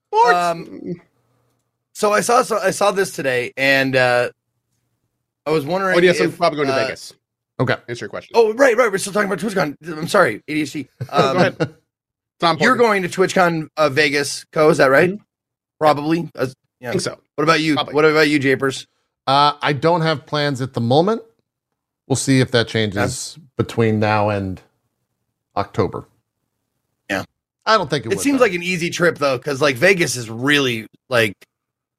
[0.07, 0.35] Sports.
[0.35, 1.01] Um,
[1.93, 4.29] So I saw so I saw this today, and uh
[5.45, 5.95] I was wondering.
[5.97, 7.13] oh, yes, I'm if, probably going to uh, Vegas.
[7.59, 7.75] Okay.
[7.87, 8.31] Answer your question.
[8.35, 8.91] Oh, right, right.
[8.91, 9.97] We're still talking about TwitchCon.
[9.97, 10.87] I'm sorry, ADHD.
[10.99, 11.55] Go Um, ahead.
[11.59, 14.71] It's not You're going to TwitchCon uh, Vegas, Cohh.
[14.71, 15.11] Is that right?
[15.11, 15.19] Mhm.
[15.79, 16.29] Probably.
[16.35, 16.47] Uh,
[16.81, 16.89] yeah.
[16.89, 17.19] I think so.
[17.35, 17.75] What about you?
[17.75, 17.93] Probably.
[17.93, 18.87] What about you, Japers?
[19.27, 21.21] Uh, I don't have plans at the moment.
[22.07, 24.61] We'll see if that changes between now and
[25.55, 26.05] October.
[27.09, 27.23] Yeah.
[27.65, 28.45] I don't think it, It would, seems though.
[28.45, 31.33] like an easy trip though, because like Vegas is really like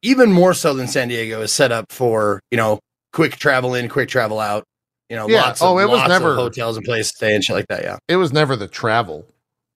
[0.02, 2.78] even more so than San Diego is set up for you know
[3.16, 4.64] quick travel in, quick travel out.
[5.08, 5.40] You know, Yeah.
[5.42, 7.82] lots of, Oh, it was never- hotels and places to stay and shit like that.
[7.82, 9.24] Yeah, it was never the travel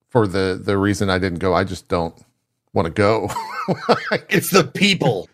[0.09, 1.53] for the the reason I didn't go.
[1.53, 2.13] I just don't
[2.73, 3.29] want to go.
[4.29, 5.27] it's the people.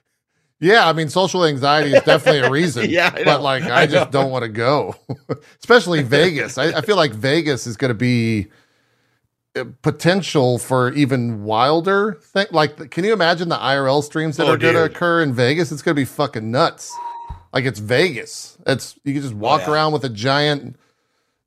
[0.59, 2.89] yeah, I mean, social anxiety is definitely a reason.
[2.89, 4.21] Yeah, but like, I, I just know.
[4.21, 4.95] don't want to go,
[5.59, 6.57] especially Vegas.
[6.57, 8.47] I, I feel like Vegas is going to be
[9.55, 12.47] uh, potential for even wilder thing.
[12.51, 15.71] Like, can you imagine the IRL streams that Oh, are going to occur in Vegas?
[15.71, 16.91] It's going to be fucking nuts.
[17.53, 18.57] Like, it's Vegas.
[18.65, 19.71] It's you can just walk yeah.
[19.73, 20.75] around with a giant,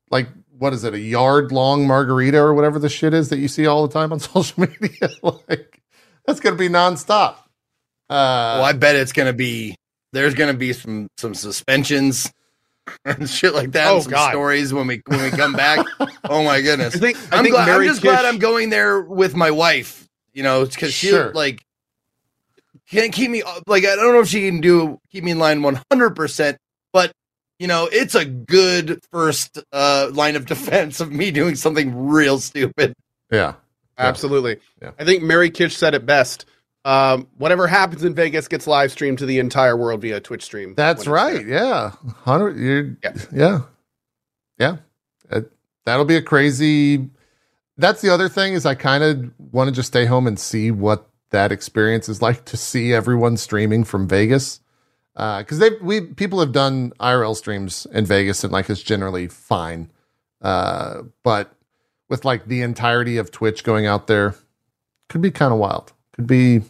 [0.09, 3.47] like, what is it, a yard long margarita or whatever the shit is that you
[3.47, 5.09] see all the time on social media.
[5.47, 5.81] like,
[6.25, 7.35] that's going to be nonstop.
[8.11, 9.73] Uh, well, I bet it's gonna be
[10.11, 12.29] there's gonna be some some suspensions
[13.05, 13.87] and shit like that.
[13.87, 14.31] Oh, and some God.
[14.31, 15.85] stories when we when we come back.
[16.25, 16.93] oh my goodness.
[16.93, 17.61] I think, I I'm think glad.
[17.69, 20.09] I'm Mary just glad I'm going there with my wife.
[20.33, 21.31] You know, because she Sure.
[21.31, 21.63] like
[22.91, 25.61] can't keep me like I don't know if she can do keep me in line
[25.61, 26.57] 100, percent
[26.93, 27.11] but
[27.59, 32.39] you know it's a good first uh line of defense of me doing something real
[32.39, 32.93] stupid.
[33.31, 33.53] yeah.
[33.97, 34.57] Absolutely.
[34.81, 34.91] Yeah.
[34.97, 36.45] I think Mary Kish said it best.
[36.85, 40.73] Um, whatever happens in Vegas gets live streamed to the entire world via Twitch stream.
[40.75, 41.45] That's right.
[41.45, 41.91] Yeah.
[42.23, 42.57] Hundred.
[42.57, 43.13] You're, Yeah.
[43.31, 43.61] yeah.
[44.57, 44.77] Yeah.
[45.31, 45.41] Uh,
[45.85, 47.11] that'll be a crazy.
[47.77, 50.71] That's the other thing is I kind of want to just stay home and see
[50.71, 54.59] what that experience is like to see everyone streaming from Vegas.
[55.13, 59.91] Because they we people have done IRL streams in Vegas and like it's generally fine.
[60.41, 61.53] Uh, but
[62.09, 64.35] with like the entirety of Twitch going out there,
[65.09, 65.91] could be kind of wild.
[66.13, 66.61] Could be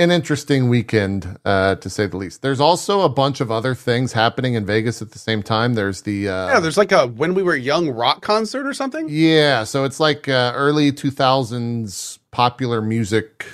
[0.00, 2.40] an interesting weekend, uh, to say the least.
[2.40, 5.74] There's also a bunch of other things happening in Vegas at the same time.
[5.74, 9.08] There's the uh, Yeah, there's like a when we were young rock concert or something.
[9.10, 13.44] yeah, so it's like uh, early 2000s popular music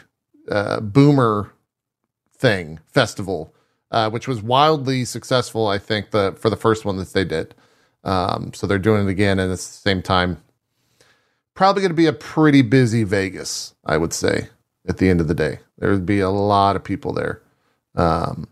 [0.51, 1.53] uh, boomer
[2.37, 3.55] thing festival,
[3.91, 5.67] uh, which was wildly successful.
[5.69, 7.55] I think the for the first one that they did.
[8.05, 10.43] Um, so they're doing it again, and at the same time,
[11.55, 13.75] probably going to be a pretty busy Vegas.
[13.87, 14.49] I would say
[14.87, 17.41] at the end of the day, there would be a lot of people there.
[17.95, 18.49] Um,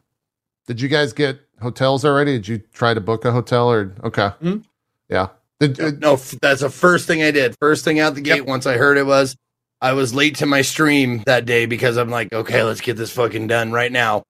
[0.67, 2.33] did you guys get hotels already?
[2.33, 4.31] Did you try to book a hotel or okay?
[4.43, 4.65] Mhm.
[5.11, 5.29] Yeah.
[5.61, 7.55] Did, uh, No, that's the first thing I did.
[7.61, 8.47] First thing out the gate.
[8.47, 9.37] Once I heard it was,
[9.83, 13.11] I was late to my stream that day because I'm like, okay, let's get this
[13.11, 14.23] fucking done right now.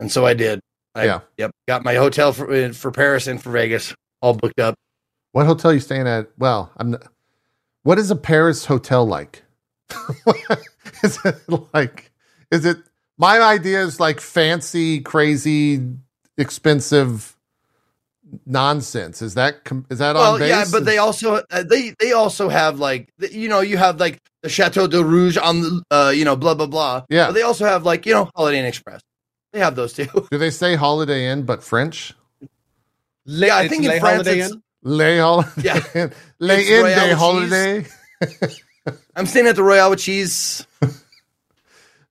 [0.00, 0.60] And so I did.
[0.94, 1.20] I, Yeah.
[1.36, 1.50] Yep.
[1.68, 4.76] Got my hotel for uh, for Paris and for Vegas all booked up.
[5.32, 6.30] What hotel you staying at?
[6.38, 6.92] Well, I'm.
[6.92, 7.06] Not,
[7.82, 9.44] what is a Paris hotel like?
[11.02, 11.36] is it
[11.74, 12.10] like?
[12.50, 12.78] Is it?
[13.18, 15.86] My idea is like fancy, crazy,
[16.38, 17.33] expensive
[18.46, 19.22] nonsense.
[19.22, 20.48] Is that com- is that Well, on base?
[20.48, 24.18] yeah, but they also uh, they they also have like you know you have like
[24.42, 27.04] the Chateau de Rouge on the uh you know blah blah blah.
[27.08, 27.26] Yeah.
[27.26, 29.00] But they also have like you know Holiday Inn Express.
[29.52, 30.06] They have those too.
[30.30, 32.12] do they say Holiday Inn but French?
[33.24, 34.62] yeah, I It's think in Le France Holiday it's, Inn?
[34.82, 35.80] Les Holiday Yeah.
[35.94, 36.12] Inn.
[36.40, 37.18] Les It's Inn Royale des cheese.
[37.18, 37.86] Holiday.
[39.16, 40.66] I'm staying at the Royale with cheese.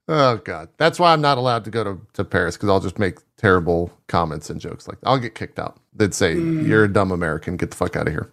[0.06, 2.98] Oh God, that's why I'm not allowed to go to, to Paris because I'll just
[2.98, 5.76] make terrible comments and jokes like I'll get kicked out.
[5.94, 6.66] They'd say Mm.
[6.66, 7.56] you're a dumb American.
[7.56, 8.30] Get the fuck out of here.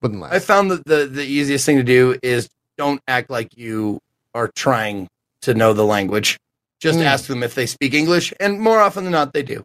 [0.00, 0.32] Wouldn't last.
[0.34, 3.98] I found that the the easiest thing to do is don't act like you
[4.34, 5.08] are trying
[5.42, 6.38] to know the language.
[6.80, 7.04] Just Mm.
[7.04, 9.62] ask them if they speak English, and more often than not, they do.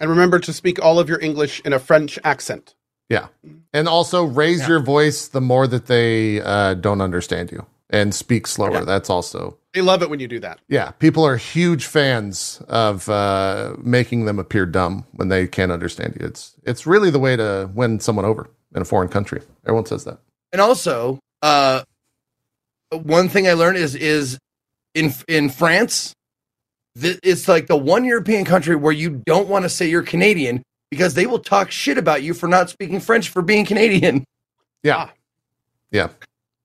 [0.00, 2.74] And remember to speak all of your English in a French accent.
[3.08, 3.28] Yeah.
[3.72, 4.68] And also raise Yeah.
[4.68, 8.72] your voice the more that they uh, don't understand you and speak slower.
[8.72, 8.84] Yeah.
[8.84, 10.58] That's also They love it when you do that.
[10.68, 10.90] yeah.
[10.90, 16.26] People are huge fans of uh, making them appear dumb when they can't understand you.
[16.26, 19.40] It's it's really the way to win someone over in a foreign country.
[19.64, 20.18] Everyone says that.
[20.52, 21.82] And also, uh,
[22.90, 24.38] one thing I learned is is
[24.94, 26.12] in in France,
[27.00, 30.62] th- it's like the one European country where you don't want to say you're Canadian
[30.90, 34.24] because they will talk shit about you for not speaking French for being Canadian.
[34.82, 35.08] Yeah.
[35.90, 36.08] Yeah.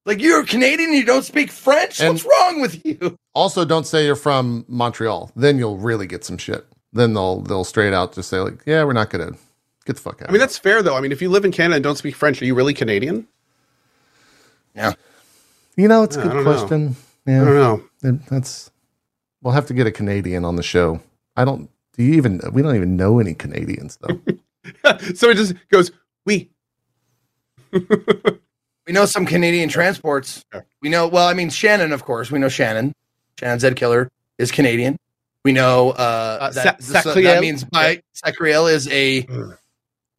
[0.08, 2.00] Like you're Canadian, you don't speak French.
[2.00, 3.17] And- What's wrong with you?
[3.36, 5.32] Also, don't say you're from Montreal.
[5.36, 6.65] Then you'll really get some shit.
[6.93, 9.34] Then they'll they'll straight out just say like, yeah, we're not gonna
[9.86, 10.30] get the fuck out.
[10.30, 10.96] I mean, that's fair though.
[10.96, 13.28] I mean, if you live in Canada and don't speak French, are you really Canadian?
[14.76, 14.93] Yeah.
[15.76, 16.54] You know, it's a I good don't know.
[16.58, 16.96] question.
[17.28, 17.54] I don't Yeah,
[18.12, 18.20] know.
[18.30, 18.72] That's.
[19.43, 21.02] We'll have to get a Canadian on the show.
[21.36, 21.70] I don't.
[21.98, 22.39] Do you even?
[22.54, 24.20] We don't even know any Canadians though.
[25.15, 25.91] so it just goes,
[26.26, 26.50] we.
[28.88, 30.43] We know some Canadian transports.
[30.52, 30.65] Sure.
[30.82, 31.08] We know.
[31.08, 32.32] Well, I mean Shannon, of course.
[32.32, 32.93] We know Shannon.
[33.39, 34.97] Shannon Zed Killer is Canadian.
[35.43, 39.58] We know uh, Uh, that, Sa- so that means by Sacriel is a Mm.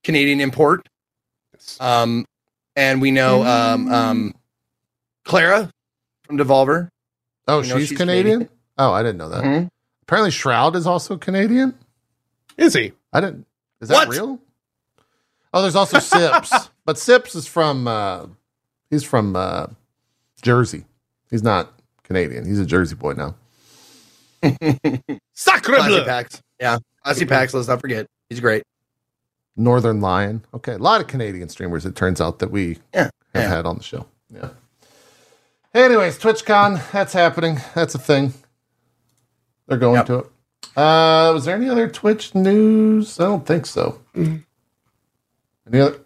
[0.05, 0.87] Canadian import.
[1.81, 2.25] Um,
[2.77, 4.35] and we know um, um,
[5.25, 5.71] Clara
[6.25, 6.91] from Devolver.
[7.47, 8.25] Oh, she's, she's Canadian?
[8.41, 8.49] Canadian.
[8.79, 9.45] Oh, I didn't know that.
[9.45, 9.71] Mhm.
[10.03, 11.75] Apparently, Shroud is also Canadian.
[12.57, 12.93] Is he?
[13.13, 13.47] I didn't.
[13.81, 14.09] Is that What?
[14.09, 14.39] real?
[15.53, 16.53] Oh, there's also Sips,
[16.85, 17.89] but Sips is from.
[17.89, 18.27] uh
[18.91, 19.67] He's from uh
[20.43, 20.85] Jersey.
[21.31, 21.73] He's not
[22.05, 22.47] Canadian.
[22.47, 23.35] He's a Jersey boy now.
[25.35, 26.05] Sacre Classy bleu.
[26.05, 26.41] Pax.
[26.61, 26.79] Yeah.
[27.05, 28.07] Classy Pax, let's not forget.
[28.29, 28.63] He's great.
[29.59, 30.43] Northernlion.
[30.55, 31.85] Okay, a lot of Canadian streamers.
[31.85, 33.49] It turns out that we Yeah, have yeah.
[33.49, 34.07] had on the show.
[34.33, 34.51] Yeah.
[35.75, 37.59] Anyways, TwitchCon, that's happening.
[37.75, 38.33] That's a thing.
[39.67, 40.07] They're going Yep.
[40.07, 40.27] to it.
[40.77, 43.19] Uh, was there any other Twitch news?
[43.19, 44.01] I don't think so.
[44.15, 44.45] Any
[45.73, 45.99] other?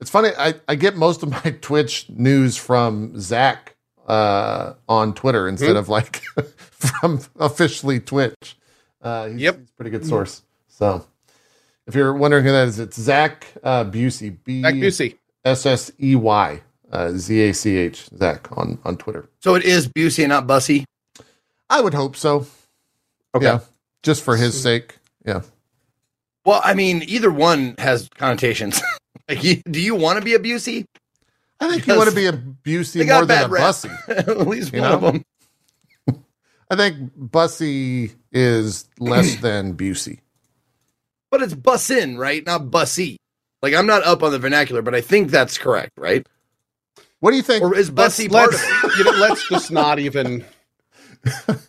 [0.00, 0.30] It's funny.
[0.38, 5.88] I, I get most of my Twitch news from Zach uh, on Twitter instead of
[5.88, 6.16] like
[6.56, 8.56] from officially Twitch.
[9.02, 9.58] Uh, he's, Yep.
[9.58, 10.42] he's a pretty good source.
[10.68, 11.06] So
[11.86, 14.30] if you're wondering who that is, it's Zach uh, Bussey.
[14.30, 15.16] B Zach Bussey.
[15.44, 16.60] S S E Y
[16.92, 18.08] uh, Z A C H
[18.52, 19.28] on on Twitter.
[19.40, 20.84] So it is Busey not Bussy.
[21.68, 22.46] I would hope so.
[23.34, 23.44] Okay.
[23.46, 23.60] Yeah,
[24.02, 24.96] just for his sake.
[25.24, 25.42] Yeah.
[26.44, 28.80] Well, I mean, either one has connotations.
[29.30, 30.84] like, you, do you want to be a Busey?
[31.60, 33.62] I think you want to be a Busey more than a bad rep.
[33.62, 33.90] Bussy.
[34.08, 34.94] At least one know?
[34.94, 35.24] of them.
[36.70, 40.20] I think Bussy is less than Busey.
[41.30, 42.44] But it's bussin, right?
[42.44, 43.16] Not bussy.
[43.62, 46.26] Like I'm not up on the vernacular, but I think that's correct, right?
[47.20, 47.62] What do you think?
[47.62, 48.92] Or is Let's, bussy part let's, of it?
[48.98, 50.44] you know, let's just not even.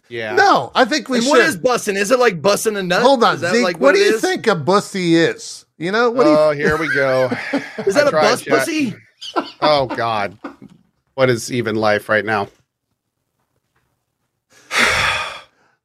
[0.08, 0.36] Yeah.
[0.36, 1.30] no, I think we And should.
[1.32, 1.96] what is bussin?
[1.96, 3.02] Is it like bussin a nut?
[3.02, 3.64] Hold on, Is that Zeke.
[3.64, 4.22] like what, what, do you is?
[4.22, 5.66] think a Bussy is?
[5.82, 6.26] You know what?
[6.26, 7.26] do you, oh, here we go.
[7.88, 8.60] Is that I a bus chat.
[8.60, 8.96] pussy?
[9.62, 10.38] Oh God,
[11.14, 12.50] what is even life right now?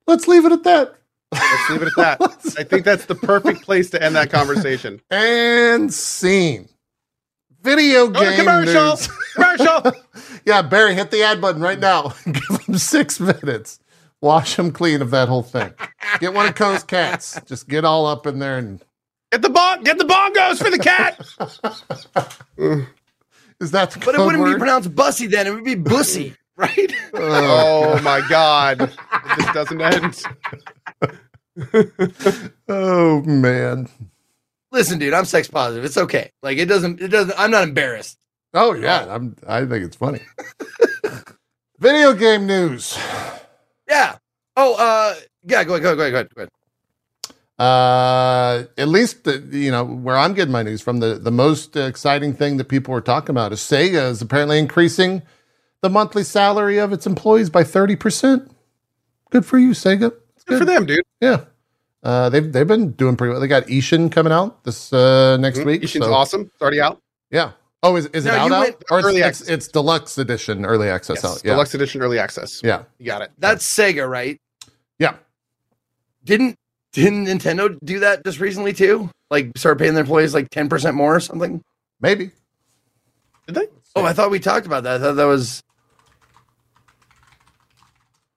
[0.07, 0.95] let's leave it at that.
[1.31, 2.21] Let's leave it at that.
[2.59, 5.03] I think that's the perfect place to end that conversation.
[5.11, 6.69] And scene.
[7.63, 8.89] Video Go game commercial.
[8.89, 9.09] news.
[9.35, 9.93] Commercial.
[10.47, 12.15] Yeah, Barry, hit the ad button right now.
[12.25, 13.79] Give him six minutes.
[14.23, 15.73] Wash him clean of that whole thing.
[16.21, 17.39] Get one of Cohh's cats.
[17.47, 18.83] Just get all up in there and
[19.33, 19.83] Get the bong.
[19.83, 21.19] Get the bongos for the cat.
[23.61, 25.47] is that the But it wouldn't be pronounced bussy then.
[25.47, 26.95] It would be bussy, right?
[27.15, 28.79] oh, Oh my God,
[29.37, 30.23] this doesn't end.
[32.69, 33.89] oh, man.
[34.73, 35.85] Listen, dude, I'm sex positive.
[35.85, 36.31] It's okay.
[36.43, 37.01] Like it doesn't.
[37.01, 37.39] It doesn't.
[37.39, 38.19] I'm not embarrassed.
[38.55, 40.21] Oh yeah, I'm I think it's funny.
[41.79, 42.99] Video game news.
[43.89, 44.17] Yeah.
[44.57, 45.63] Oh, uh, yeah.
[45.65, 45.83] Go ahead.
[45.83, 45.97] Go ahead.
[45.99, 46.35] Go ahead.
[46.35, 46.51] Go ahead.
[47.59, 51.01] Uh, at least the, you know where I'm getting my news from.
[51.01, 55.23] The the most exciting thing that people were talking about is Sega is apparently increasing
[55.81, 58.51] the monthly salary of its employees by thirty percent.
[59.31, 60.13] Good for you, Sega.
[60.35, 61.03] It's Good for them, dude.
[61.21, 61.45] Yeah.
[62.03, 63.41] Uh, they've they've been doing pretty well.
[63.41, 65.83] They got Ishin coming out this uh, next week.
[65.83, 66.43] Ishin's so- awesome.
[66.43, 67.01] It's already out.
[67.31, 67.53] Yeah.
[67.83, 69.49] Oh, is, is it out out or it's, early it's, access.
[69.49, 71.43] it's deluxe edition early access Yes, out?
[71.45, 71.53] Yeah.
[71.53, 72.61] Deluxe edition, early access.
[72.63, 72.83] Yeah.
[72.99, 73.31] You got it.
[73.39, 74.41] That's Sega, right?
[74.99, 75.15] Yeah.
[76.25, 76.59] Didn't
[77.03, 79.11] didn't Nintendo do that just recently too?
[79.31, 81.63] Like start paying their employees like ten percent more or something?
[82.01, 82.31] Maybe.
[83.47, 83.67] Did they?
[83.95, 84.97] Oh, I thought we talked about that.
[85.01, 85.63] I thought that was.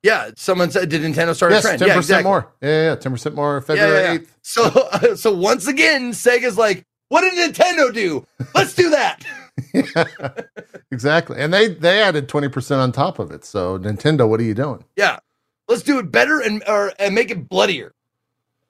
[0.02, 2.24] Yeah, someone said, "Did Nintendo start Yes, a ten trend?" percent Yeah, exactly.
[2.24, 2.54] more.
[2.62, 3.56] Yeah, yeah, ten percent more.
[3.56, 4.14] Yeah, February yeah, yeah.
[4.14, 4.38] eighth.
[4.44, 8.26] So, so once again, Sega's like, "What did Nintendo do?
[8.56, 9.26] Let's do that."
[10.92, 11.38] exactly.
[11.40, 13.44] And they they added 20% on top of it.
[13.44, 14.86] So Nintendo, what are you doing?
[14.96, 15.20] Yeah,
[15.68, 17.92] let's do it better and or and make it bloodier.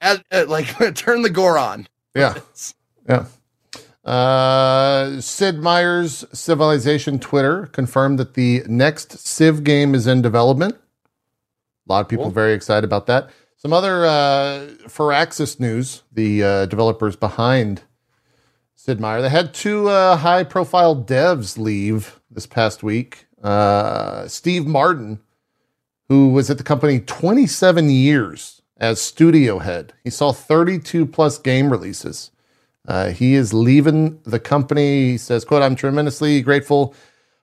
[0.00, 1.86] Add, uh, like turn the gore on.
[2.14, 2.34] Yeah.
[3.08, 3.24] Yeah.
[4.04, 10.74] Uh, Sid Meier's Civilization Twitter confirmed that the next Civ game is in development.
[10.76, 12.32] A lot of people Cool.
[12.32, 13.30] very excited about that.
[13.56, 17.82] Some other uh, Firaxis news: the uh, developers behind
[18.76, 19.22] Sid Meier.
[19.22, 23.26] They had two uh, high-profile devs leave this past week.
[23.42, 25.20] Uh, Steve Martin,
[26.08, 31.70] who was at the company 27 years as studio head, he saw 32 plus game
[31.70, 32.30] releases.
[32.88, 35.10] Uh, he is leaving the company.
[35.10, 36.94] He says, "quote I'm tremendously grateful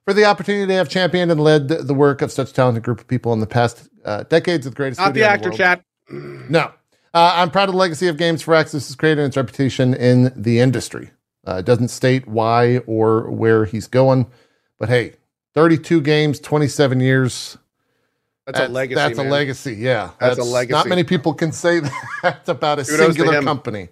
[0.04, 3.06] for the opportunity to have championed and led the work of such talented group of
[3.06, 5.82] people in the past uh, decades of the greatest Not the actor chat.
[6.10, 6.72] No.
[7.14, 10.60] Uh, I'm proud of the legacy of games Firaxis has created its reputation in the
[10.60, 11.10] industry.
[11.46, 14.26] Uh, it doesn't state why or where he's going,
[14.78, 15.14] but hey,
[15.54, 17.58] 32 games, 27 years.
[18.52, 18.94] That's, a legacy.
[18.94, 19.26] That's man.
[19.26, 19.74] a legacy.
[19.74, 20.10] Yeah.
[20.18, 20.72] That's a legacy.
[20.72, 21.80] Not many people can say
[22.22, 23.88] that about a Kudos singular company,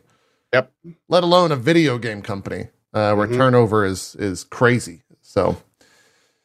[0.53, 0.73] Yep.
[1.09, 3.37] let alone a video game company uh, where Mhm.
[3.37, 5.03] turnover is is crazy.
[5.23, 5.59] So, And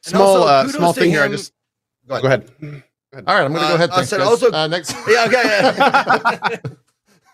[0.02, 1.24] Small, also, uh, small to thing here.
[1.24, 1.54] I just
[2.08, 2.50] Go go ahead.
[2.62, 2.84] ahead.
[3.28, 3.90] all right, I'm going to Uh, go ahead.
[3.92, 4.28] I said guys.
[4.28, 4.94] also- uh, next.
[5.08, 5.44] Yeah, okay.
[5.44, 6.58] Yeah.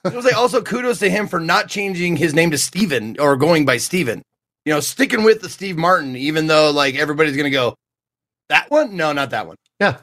[0.06, 3.36] I was like, also kudos to him for not changing his name to Steven or
[3.36, 4.22] going by Steven.
[4.66, 7.76] You know, sticking with the Steve Martin, even though like everybody's gonna go,
[8.50, 8.96] that one?
[8.96, 9.56] No, not that one.
[9.80, 9.98] Yeah.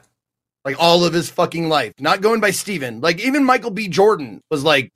[0.65, 1.93] Like all of his fucking life.
[1.99, 2.99] Not going by Steven.
[2.99, 3.87] Like even Michael B.
[3.87, 4.89] Jordan was like,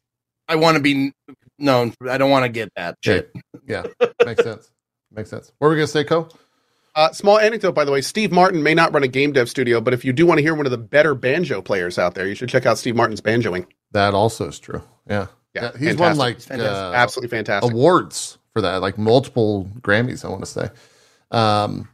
[0.48, 1.14] I want to be
[1.60, 1.94] known.
[2.10, 3.32] I don't want to get that shit.
[3.68, 3.84] Yeah,
[4.26, 4.72] makes sense.
[5.12, 5.52] Makes sense.
[5.60, 6.30] What were we going to say, Cohh?
[6.96, 8.02] Uh, small anecdote, by the way.
[8.02, 10.42] Steve Martin may not run a game dev studio, but if you do want to
[10.42, 13.22] hear one of the better banjo players out there, you should check out Steve Martin's
[13.22, 13.68] banjoing.
[13.92, 14.82] That also is true.
[15.08, 15.28] Yeah.
[15.56, 16.76] Yeah, he's won like fantastic.
[16.76, 17.72] uh, Absolutely fantastic.
[17.72, 20.70] awards for that, like multiple Grammys, I want to say.
[21.32, 21.90] Um,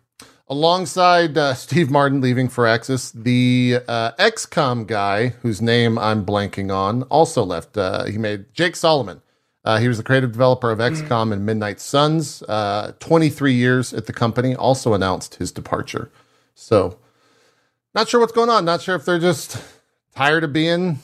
[0.47, 7.03] alongside uh, Steve Martin leaving Firaxis, the uh, XCOM guy, whose name I'm blanking on,
[7.03, 7.77] also left.
[7.77, 9.21] Uh, he made Jake Solomon.
[9.63, 12.43] Uh, he was the creative developer of XCOM and Midnight Suns.
[12.43, 16.11] Uh, 23 years at the company, also announced his departure.
[16.53, 16.99] So,
[17.95, 18.63] not sure what's going on.
[18.63, 19.57] Not sure if they're just
[20.13, 20.99] tired of being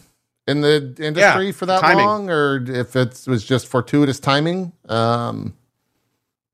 [0.48, 2.06] in the industry Yeah, for that timing.
[2.06, 4.74] long, or if it was just fortuitous timing.
[4.88, 5.56] Um,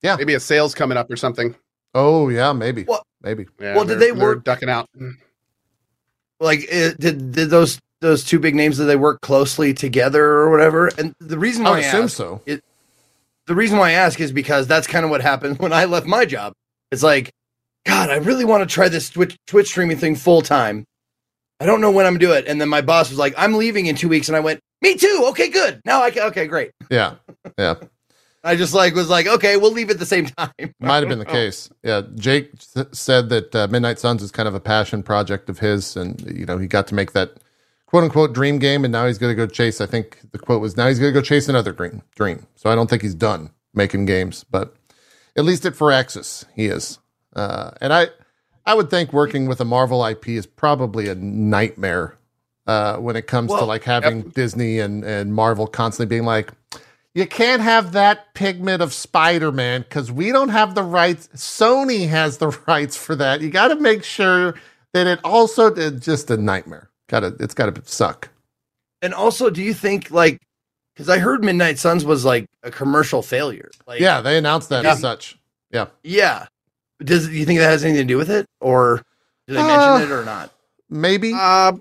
[0.02, 1.56] yeah, Maybe a sales coming up or something.
[1.95, 3.45] Oh yeah, maybe, Well- maybe.
[3.60, 4.88] Yeah, Well, did they're- they they're work- ducking out?
[6.39, 10.52] Like uh, did did those those two big names did they work closely together or
[10.52, 10.88] whatever?
[10.97, 12.41] And the reason I why would I assume ask- so.
[12.45, 16.06] the reason why I ask is because that's kind of what happened when I left
[16.06, 16.54] my job.
[16.91, 17.32] It's like,
[17.86, 20.86] God, I really want to try this Twitch, Twitch streaming thing full time.
[21.60, 22.45] I don't know when I'm gonna do it.
[22.47, 24.95] And then my boss was like, I'm leaving in two weeks, and I went, Me
[24.95, 25.26] too.
[25.30, 25.82] Okay, good.
[25.86, 26.23] Now I can.
[26.28, 26.69] Okay, great.
[26.91, 27.15] Yeah,
[27.58, 27.76] yeah,
[28.43, 30.52] I just like was like, okay, we'll leave at the same time.
[30.80, 31.69] might have been the case.
[31.84, 32.52] Yeah, Jake
[32.91, 36.45] said that uh, Midnight Suns is kind of a passion project of his, and you
[36.45, 37.38] know he got to make that
[37.86, 39.82] quote unquote dream game, and now he's going to go chase.
[39.82, 42.45] I think the quote was, "Now he's going to go chase another dream." Dream.
[42.56, 44.76] So I don't think he's done making games, but
[45.38, 47.00] at least at Firaxis he is.
[47.36, 48.08] Uh, and I,
[48.65, 52.17] I would think working with a Marvel IP is probably a nightmare
[52.65, 56.52] uh, when it comes to like having Disney and, and Marvel constantly being like,
[57.17, 61.30] you can't have that pigment of Spider Man because we don't have the rights.
[61.36, 63.41] Sony has the rights for that.
[63.41, 64.53] You got to make sure
[64.93, 66.91] that it also it's just a nightmare.
[67.10, 68.30] Got to it's got to suck.
[69.01, 70.39] And also, do you think like
[70.93, 73.72] because I heard Midnight Suns was like a commercial failure?
[73.88, 74.91] Like, Yeah, they announced that Yeah.
[74.93, 75.39] as such.
[75.72, 75.88] yeah.
[76.03, 76.45] Yeah.
[77.03, 79.01] Does do you think that has anything to do with it, or
[79.47, 80.51] do they Uh, mention it or not?
[80.89, 81.34] Maybe.
[81.36, 81.74] Uh,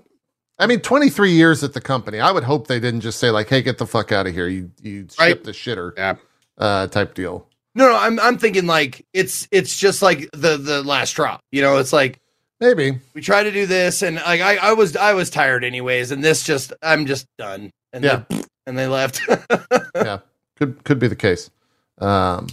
[0.59, 2.19] I mean, 23 years at the company.
[2.19, 4.47] I would hope they didn't just say like, "Hey, get the fuck out of here.
[4.47, 5.29] You you Right.
[5.29, 6.15] ship the shitter." Yeah.
[6.57, 7.47] Uh, type deal.
[7.75, 11.41] No, no, I'm I'm thinking like it's it's just like the the last drop.
[11.51, 12.19] You know, it's like
[12.59, 12.99] Maybe.
[13.13, 16.23] we try to do this, and like I I was I was tired anyways, and
[16.23, 17.69] this just I'm just done.
[17.93, 18.23] And Yeah.
[18.29, 19.21] they, and they left.
[19.95, 20.19] yeah,
[20.57, 21.51] could could be the case.
[21.99, 22.47] Um,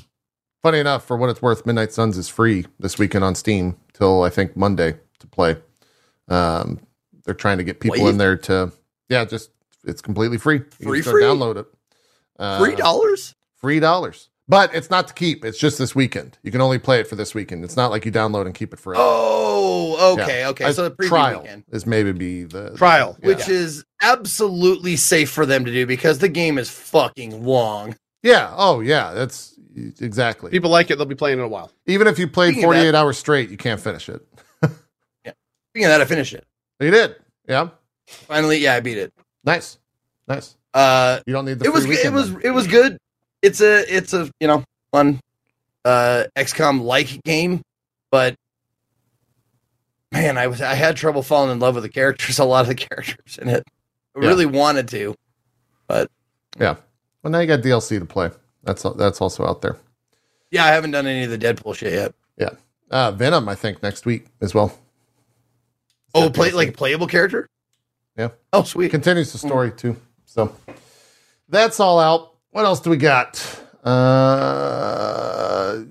[0.62, 4.22] funny enough, for what it's worth, Midnight Suns is free this weekend on Steam till
[4.22, 5.56] I think Monday to play.
[6.28, 6.80] Um,
[7.24, 8.10] they're trying to get people Wait.
[8.10, 8.72] in there to
[9.08, 9.50] yeah, just
[9.84, 10.56] it's completely free.
[10.78, 11.22] You Free, just free?
[11.22, 11.66] download it.
[12.38, 13.34] Uh, Three dollars.
[13.56, 14.28] Free dollars.
[14.46, 15.42] But it's not to keep.
[15.44, 16.36] It's just this weekend.
[16.42, 17.64] You can only play it for this weekend.
[17.64, 19.02] It's not like you download and keep it forever.
[19.02, 20.48] Oh, okay, Yeah.
[20.50, 20.64] okay.
[20.66, 23.26] I- So the trial weekend, is maybe be the Trial, yeah.
[23.28, 27.96] which is absolutely safe for them to do because the game is fucking long.
[28.22, 28.52] yeah.
[28.54, 29.12] Oh yeah.
[29.14, 29.54] That's
[30.00, 30.50] exactly.
[30.50, 31.70] people like it; they'll be playing it a while.
[31.86, 34.20] Even if you played Speaking of that- 48 hours straight, you can't finish it.
[34.62, 36.46] Speaking of that, I finished it
[36.80, 37.16] You did.
[37.48, 37.68] Yeah.
[38.06, 38.58] finally.
[38.58, 39.12] Yeah, I beat it.
[39.44, 39.78] Nice.
[40.28, 40.56] Nice.
[40.72, 42.40] Uh, You don't need the it was free it was then.
[42.44, 42.98] it was good.
[43.42, 45.20] It's a it's a you know fun
[45.84, 47.62] uh XCOM like game,
[48.10, 48.34] but
[50.12, 52.38] man, I was I had trouble falling in love with the characters.
[52.44, 53.64] A lot of the characters in it.
[54.16, 54.28] I Yeah.
[54.28, 55.14] really wanted to.
[55.86, 56.10] But
[56.58, 56.76] yeah.
[57.22, 58.30] Well, now you got DLC to play.
[58.64, 59.76] That's that's also out there.
[60.50, 62.14] Yeah, I haven't done any of the Deadpool shit yet.
[62.38, 62.50] Yeah.
[62.90, 64.78] Uh, Venom, I think, next week as well.
[66.14, 67.48] Oh, play like a playable character?
[68.16, 68.30] Yeah.
[68.52, 68.90] Oh, sweet.
[68.90, 69.96] Continues the story too.
[70.24, 70.54] So
[71.48, 72.34] that's all out.
[72.50, 73.62] What else do we got?
[73.82, 75.82] Uh,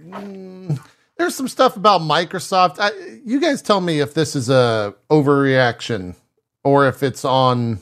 [1.17, 2.77] there's some stuff about Microsoft.
[2.79, 2.91] I,
[3.25, 6.15] you guys tell me if this is a overreaction
[6.63, 7.79] or if it's on,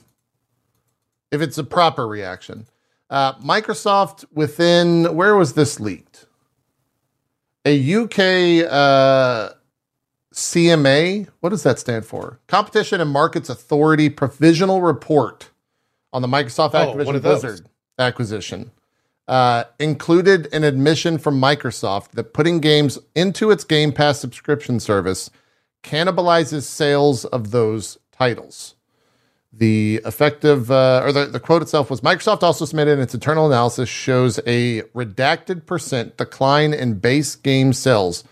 [1.32, 2.66] if it's a proper reaction.
[3.10, 6.26] Uh, Microsoft within where was this leaked?
[7.66, 9.54] A UK uh,
[10.34, 11.28] CMA.
[11.40, 12.40] What does that stand for?
[12.48, 15.50] Competition and Markets Authority provisional report
[16.14, 17.42] on the Microsoft Oh, Activision one of those.
[17.42, 17.68] Blizzard
[18.00, 18.72] acquisition.
[19.28, 25.30] Uh, included an admission from Microsoft that putting games into its Game Pass subscription service
[25.84, 28.76] cannibalizes sales of those titles.
[29.54, 33.90] The effective, uh, or the, the quote itself was Microsoft also submitted its internal analysis
[33.90, 38.24] shows a redacted percent decline in base game sales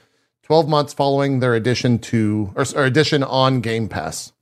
[0.49, 4.33] 12 months following their addition to, or, or addition on Game Pass.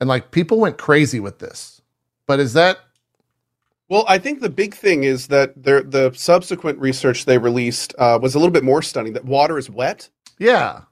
[0.00, 1.82] And like people went crazy with this.
[2.28, 2.78] But is that,
[3.88, 8.20] Well, I think the big thing is that their the subsequent research they released uh,
[8.22, 9.14] was a little bit more stunning.
[9.14, 10.08] That water is wet.
[10.38, 10.82] yeah,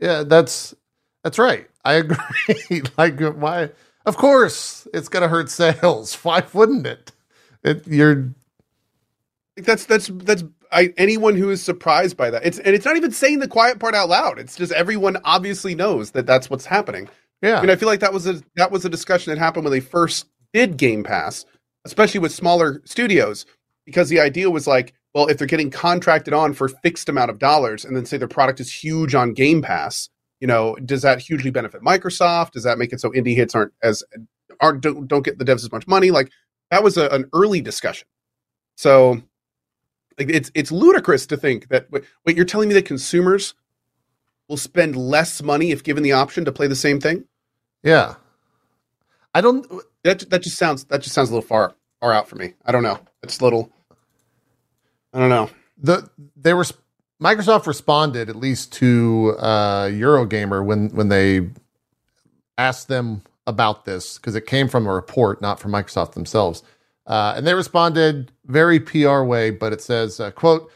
[0.00, 0.74] yeah, that's,
[1.22, 1.68] that's right.
[1.84, 2.82] I agree.
[2.98, 3.70] like, why?
[4.04, 6.14] Of course, it's going to hurt sales.
[6.24, 7.12] Why wouldn't it?
[7.62, 8.32] it you're,
[9.56, 12.44] That's that's that's I, anyone who is surprised by that.
[12.44, 14.38] It's and it's not even saying the quiet part out loud.
[14.38, 17.08] It's just everyone obviously knows that that's what's happening.
[17.42, 17.58] yeah.
[17.58, 19.72] I mean, I feel like that was a that was a discussion that happened when
[19.72, 21.44] they first did Game Pass,
[21.84, 23.46] especially with smaller studios,
[23.86, 27.38] because the idea was like, well, if they're getting contracted on for fixed amount of
[27.38, 30.08] dollars, and then say their product is huge on Game Pass,
[30.40, 32.52] you know, does that hugely benefit Microsoft?
[32.52, 34.02] Does that make it so indie hits aren't as
[34.60, 36.10] aren't don't, don't get the devs as much money?
[36.10, 36.30] Like
[36.70, 38.06] that was a, an early discussion.
[38.76, 39.20] So,
[40.18, 43.54] like, it's it's ludicrous to think that wait, wait, you're telling me that consumers
[44.48, 47.24] will spend less money if given the option to play the same thing?
[47.82, 48.14] yeah.
[49.34, 49.66] I don't,
[50.04, 52.54] That that just sounds that just sounds a little far far out for me.
[52.66, 52.98] I don't know.
[53.22, 53.70] It's a little.
[55.12, 55.50] I don't know.
[55.78, 56.64] the they were
[57.22, 61.50] Microsoft responded at least to uh, Eurogamer when when they
[62.58, 66.62] asked them about this because it came from a report, not from Microsoft themselves,
[67.08, 69.50] uh, and they responded very PR way.
[69.50, 70.70] But it says, uh, "quote."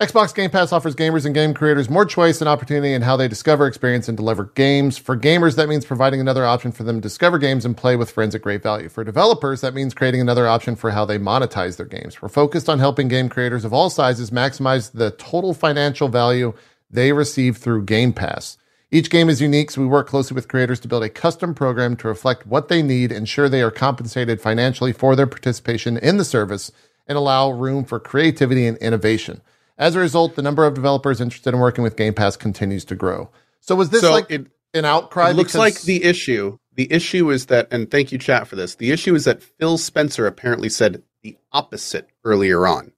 [0.00, 3.26] Xbox Game Pass offers gamers and game creators more choice and opportunity in how they
[3.26, 4.96] discover, experience, and deliver games.
[4.96, 8.08] For gamers, that means providing another option for them to discover games and play with
[8.08, 8.88] friends at great value.
[8.88, 12.22] For developers, that means creating another option for how they monetize their games.
[12.22, 16.54] We're focused on helping game creators of all sizes maximize the total financial value
[16.88, 18.56] they receive through Game Pass.
[18.90, 21.94] Each game is unique, so we work closely with creators to build a custom program
[21.96, 26.24] to reflect what they need, ensure they are compensated financially for their participation in the
[26.24, 26.72] service,
[27.06, 29.42] and allow room for creativity and innovation.
[29.76, 32.94] As a result, the number of developers interested in working with Game Pass continues to
[32.94, 33.30] grow.
[33.60, 35.30] So was this So like it- an outcry?
[35.30, 36.58] It looks because- like the issue.
[36.74, 38.76] The issue is that, and thank you, chat, for this.
[38.76, 42.92] The issue is that Phil Spencer apparently said the opposite earlier on.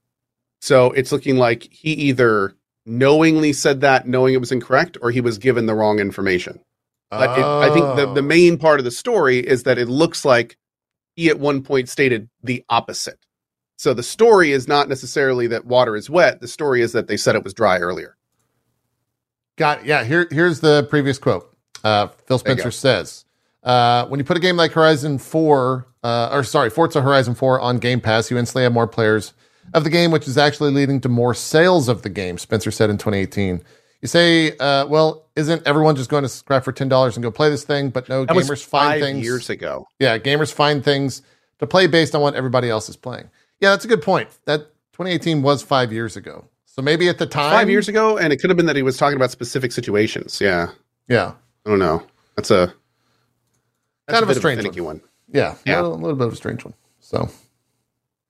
[0.60, 2.54] So it's looking like he either
[2.90, 6.60] knowingly said that, knowing it was incorrect, or he was given the wrong information.
[7.10, 8.24] But it, I think the, the Oh.
[8.24, 10.56] main part of the story is that it looks like
[11.16, 13.18] he at one point stated the opposite.
[13.76, 16.40] So the story is not necessarily that water is wet.
[16.40, 18.16] The story is that they said it was dry earlier.
[19.56, 19.86] Got it.
[19.86, 21.54] Yeah, here, here's the previous quote.
[21.82, 23.24] Uh, Phil Spencer says,
[23.62, 27.60] uh, when you put a game like Horizon 4, uh, or sorry, Forza Horizon 4
[27.60, 29.32] on Game Pass, you instantly have more players
[29.74, 32.90] of the game, which is actually leading to more sales of the game, Spencer said
[32.90, 33.62] in 2018.
[34.02, 37.50] You say, uh, well, isn't everyone just going to scrap for $10 and go play
[37.50, 37.90] this thing?
[37.90, 39.22] But no, That gamers find five things.
[39.22, 39.86] years ago.
[39.98, 41.20] Yeah, gamers find things
[41.58, 43.28] to play based on what everybody else is playing.
[43.60, 44.30] Yeah, that's a good point.
[44.46, 44.60] That
[44.94, 46.46] 2018 was five years ago.
[46.64, 47.50] So maybe at the time.
[47.52, 50.40] Five years ago, and it could have been that he was talking about specific situations.
[50.40, 50.70] Yeah.
[51.08, 51.32] Yeah.
[51.66, 52.02] I don't know.
[52.36, 52.72] That's a
[54.06, 55.02] that's Kind of a strange finicky one.
[55.32, 55.80] Yeah, Yeah.
[55.80, 56.74] A, little, a little bit of a strange one.
[57.00, 57.28] So,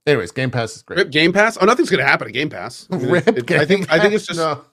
[0.06, 0.98] anyways, Game Pass is great.
[0.98, 1.58] Rip Game Pass?
[1.60, 2.88] Oh, nothing's going to happen at Game Pass.
[2.90, 4.64] I, mean, it- Rip it- I think Game I think it's just No.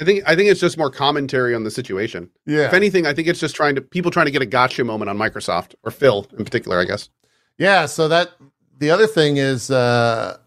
[0.00, 2.30] I think I think it's just more commentary on the situation.
[2.46, 4.84] yeah, If anything, I think it's just trying to people trying to get a gotcha
[4.84, 6.78] moment on Microsoft or Phil in particular.
[6.78, 7.08] I guess.
[7.58, 7.86] yeah.
[7.86, 8.32] So that
[8.78, 10.38] the other thing is uh,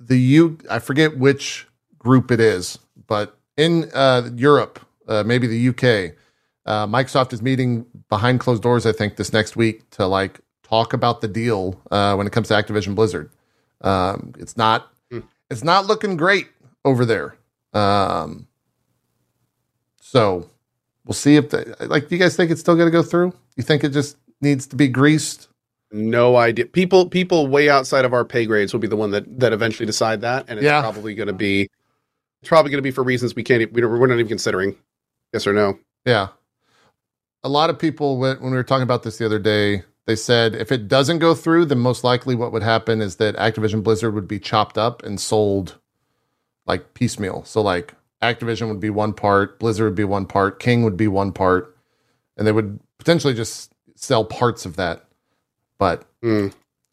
[0.00, 0.58] the U.
[0.70, 1.66] I forget which
[1.98, 6.16] group it is, but in uh, Europe, uh, maybe the UK,
[6.66, 8.84] uh, Microsoft is meeting behind closed doors.
[8.86, 10.40] I think this next week to like
[10.72, 13.30] talk about the deal uh, when it comes to Activision Blizzard.
[13.82, 15.20] Um, it's not Hmm.
[15.50, 16.48] it's not looking great
[16.84, 17.36] over there.
[17.74, 18.46] Um,
[20.00, 20.48] so
[21.04, 22.08] we'll see if the, like.
[22.08, 23.34] Do you guys think it's still going to go through?
[23.56, 25.48] You think it just needs to be greased?
[25.90, 26.64] No idea.
[26.66, 29.84] People people way outside of our pay grades will be the one that that eventually
[29.86, 30.80] decide that, and it's Yeah.
[30.80, 31.68] probably going to be
[32.40, 33.70] It's probably going to be for reasons we can't.
[33.72, 34.74] we we're not even considering.
[35.34, 35.78] Yes or no?
[36.06, 36.28] Yeah.
[37.44, 40.16] A lot of people, when when we were talking about this the other day, they
[40.16, 43.82] said if it doesn't go through, then most likely what would happen is that Activision
[43.82, 45.78] Blizzard would be chopped up and sold
[46.66, 47.44] like piecemeal.
[47.44, 51.08] So, like, Activision would be one part, Blizzard would be one part, King would be
[51.08, 51.76] one part,
[52.36, 55.04] and they would potentially just sell parts of that.
[55.78, 56.48] But Hmm,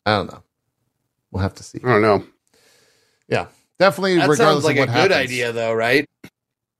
[0.05, 0.43] I don't know.
[1.32, 1.80] We'll have to see.
[1.84, 2.24] I don't know.
[3.28, 3.47] Yeah.
[3.78, 5.30] Definitely, That regardless sounds like of a what good happens.
[5.32, 6.05] idea, though, right?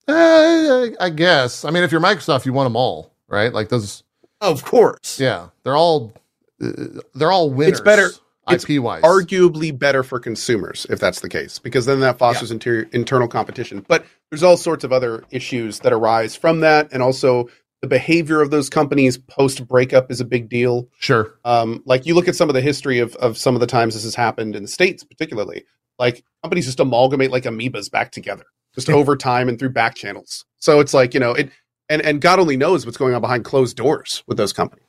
[0.08, 1.64] Uh, I guess.
[1.64, 3.54] I mean, if you're Microsoft, you want them all, right?
[3.54, 4.04] Like those.
[4.42, 5.20] Of course.
[5.20, 6.14] Yeah, they're all
[6.60, 7.80] they're all winners.
[7.80, 8.12] It's better-
[8.52, 9.04] it's IP wise.
[9.04, 13.86] Arguably better for consumers if that's the case, because then that fosters interior, internal competition.
[13.88, 17.50] But there's all sorts of other issues that arise from that, and also
[17.82, 20.88] the behavior of those companies post breakup is a big deal.
[21.00, 21.36] Sure.
[21.46, 23.94] Um, like you look at some of the history of of some of the times
[23.94, 25.66] this has happened in the states, particularly.
[25.98, 30.46] Like companies just amalgamate like amoebas back together, just over time and through back channels.
[30.58, 31.52] So it's like you know it,
[31.90, 34.86] and and God only knows what's going on behind closed doors with those companies.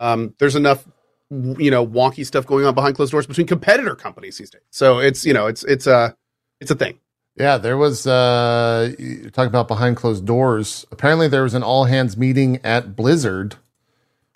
[0.00, 0.86] Um, there's enough
[1.30, 4.62] you know wonky stuff going on behind closed doors between competitor companies these days.
[4.70, 6.14] So it's you know it's it's a
[6.60, 6.98] it's a thing.
[7.36, 8.92] Yeah, there was uh
[9.32, 10.86] talking about behind closed doors.
[10.90, 13.56] Apparently there was an all hands meeting at Blizzard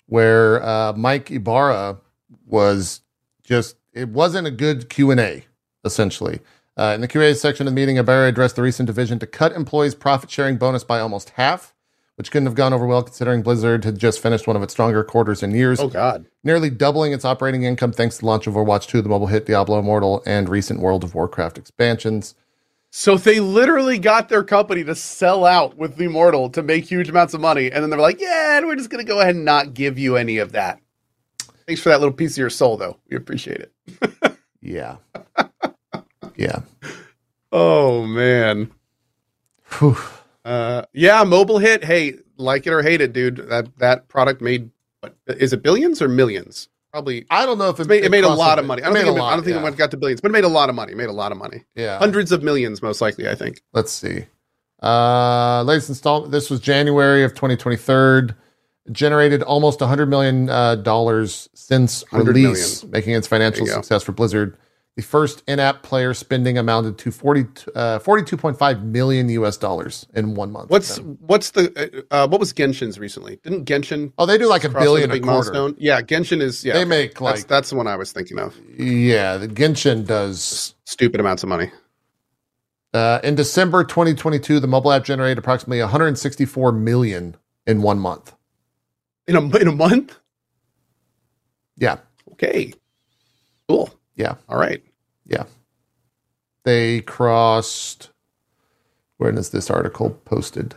[0.05, 1.97] where uh Mike Ybarra
[2.45, 3.01] was
[3.43, 5.45] just it wasn't a good Q&A
[5.85, 6.39] essentially.
[6.75, 9.51] Uh, in the Q&A section of the meeting, Ibarra addressed the recent division to cut
[9.51, 11.72] employees' profit sharing bonus by almost half,
[12.15, 15.03] which couldn't have gone over well considering Blizzard had just finished one of its stronger
[15.03, 15.79] quarters in years.
[15.79, 16.25] Oh God.
[16.43, 19.45] nearly doubling its operating income thanks to the launch of Overwatch 2, the mobile hit
[19.45, 22.35] Diablo Immortal, and recent World of Warcraft expansions.
[22.91, 27.09] So they literally got their company to sell out with the Immortal to make huge
[27.09, 29.45] amounts of money, and then they're like, "Yeah, and we're just gonna go ahead and
[29.45, 30.79] not give you any of that."
[31.65, 32.97] Thanks for that little piece of your soul, though.
[33.09, 34.37] We appreciate it.
[34.65, 34.95] Yeah.
[36.37, 36.59] yeah.
[37.51, 38.71] Oh man.
[39.77, 39.97] Whew.
[40.45, 41.83] Uh, yeah, mobile hit.
[41.83, 43.37] Hey, like it or hate it, dude.
[43.49, 44.69] That that product made
[45.03, 46.69] what is it billions or millions?
[46.91, 47.25] Probably.
[47.29, 48.83] I don't know if it, It made, it made a lot of money.
[48.83, 49.61] I don't think, it, lot, I don't think yeah.
[49.61, 50.91] it went got to billions, but it made a lot of money.
[50.91, 51.63] It made a lot of money.
[51.75, 51.97] Yeah.
[51.97, 53.27] Hundreds of millions, most likely.
[53.27, 53.61] I think.
[53.73, 54.25] Let's see.
[54.81, 56.31] Uh, latest installment.
[56.31, 58.35] This was January of 2023.
[58.91, 63.77] Generated almost 100 million uh, dollars since 100 release, making its financial you go.
[63.77, 64.57] success for Blizzard.
[64.95, 67.41] The first in-app player spending amounted to 40,
[67.73, 70.69] uh, 42.5 million US dollars in one month.
[70.69, 73.37] What's what's the uh, uh, what was Genshin's recently?
[73.37, 74.27] Didn't Genshin oh?
[74.27, 75.51] They do like a billion a big quarter.
[75.51, 75.75] milestone?
[75.79, 76.63] Yeah, Genshin is.
[76.63, 76.89] Yeah, They okay.
[76.89, 78.55] make that's like that's the one I was thinking of.
[78.77, 79.37] yeah.
[79.37, 81.71] The Genshin does Stupid amounts of money.
[82.93, 87.35] Uh, in December 2022, the mobile app generated approximately 164 million
[87.65, 88.35] in one month.
[89.27, 90.19] in a in a month.
[91.77, 91.97] Yeah,
[92.33, 92.71] Okay,
[93.67, 93.91] cool.
[94.15, 94.35] Yeah.
[94.49, 94.83] All right.
[95.25, 95.43] Yeah.
[96.63, 98.09] They crossed.
[99.17, 100.75] When is this article posted?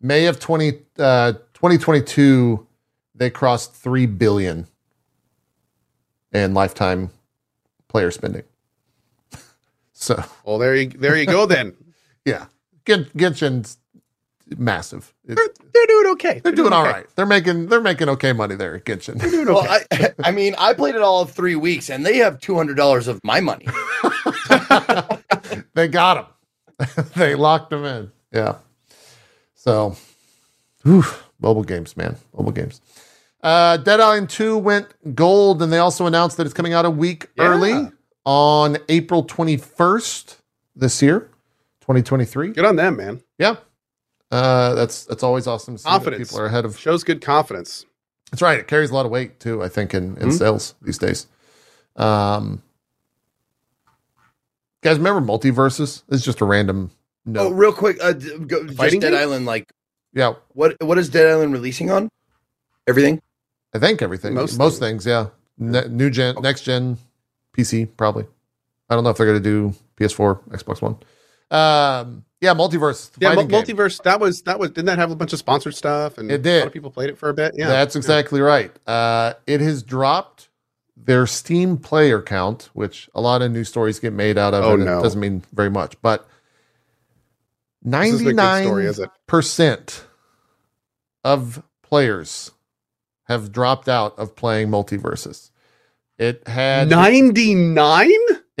[0.00, 2.66] May of 20, uh, 2022,
[3.14, 4.66] they crossed 3 billion
[6.32, 7.10] in lifetime
[7.88, 8.44] player spending.
[9.92, 11.44] so, Well, there you there you go.
[11.46, 11.74] Then
[12.24, 12.46] yeah,
[12.86, 13.78] Gen- Genshin's
[14.58, 15.12] massive.
[15.26, 16.40] It- they're, they're doing okay.
[16.42, 16.92] they're doing all okay.
[16.92, 17.06] right.
[17.16, 19.18] They're making they're making okay money there at Genshin.
[19.20, 19.84] They're doing Well, okay.
[19.90, 22.76] I, I mean, I played it all of three weeks, and they have two hundred
[22.76, 23.66] dollars of my money.
[25.74, 26.28] they got
[26.78, 27.06] them.
[27.16, 28.12] they locked them in.
[28.32, 28.56] Yeah.
[29.54, 29.96] So,
[30.82, 31.04] whew,
[31.40, 32.16] mobile games, man.
[32.36, 32.80] Mobile games.
[33.42, 36.90] Uh, Dead Island 2 went gold, and they also announced that it's coming out a
[36.90, 37.44] week Yeah.
[37.44, 37.90] early
[38.26, 40.36] on April 21st
[40.76, 41.30] this year,
[41.80, 42.52] 2023.
[42.52, 43.22] Good on them, man.
[43.38, 43.56] Yeah.
[44.30, 45.74] Uh, that's that's always awesome.
[45.74, 46.28] To see that Confidence.
[46.28, 46.78] people are ahead of.
[46.78, 47.84] Shows good confidence.
[48.30, 48.58] That's right.
[48.60, 49.62] It carries a lot of weight too.
[49.62, 50.38] I think in, in Mhm.
[50.38, 51.26] sales these days.
[51.96, 52.62] Um,
[54.82, 56.02] guys, remember MultiVersus?
[56.08, 56.90] It's just a random
[57.26, 57.48] no.
[57.48, 59.20] Oh, real quick, uh, d- go, just Fighting Dead game?
[59.20, 59.46] Island.
[59.46, 59.68] Like,
[60.14, 62.08] Yeah, what what is Dead Island releasing on?
[62.86, 63.20] Everything.
[63.74, 64.34] I think everything.
[64.34, 65.04] Most Most, things.
[65.06, 65.26] yeah.
[65.58, 66.98] Ne- new gen, next gen,
[67.56, 68.26] PC probably.
[68.88, 70.96] I don't know if they're going to do PS4, Xbox One.
[71.50, 73.10] Um, yeah, MultiVersus.
[73.18, 73.76] Yeah, fighting mul- game.
[73.76, 74.02] MultiVersus.
[74.02, 74.70] That was that was.
[74.70, 76.18] Didn't that have a bunch of sponsored stuff?
[76.18, 76.58] And It A did.
[76.60, 77.52] lot of people played it for a bit.
[77.56, 78.72] Yeah, That's exactly right.
[78.86, 80.48] Uh, it has dropped
[80.96, 84.64] their Steam player count, which a lot of news stories get made out of.
[84.64, 84.98] Oh, and no.
[85.00, 86.28] It doesn't mean very much, but
[87.82, 89.08] This isn't a good story, is it?
[89.28, 90.02] 99%
[91.24, 92.50] of players
[93.24, 95.50] have dropped out of playing MultiVersus.
[96.18, 98.10] It had Ninety nine.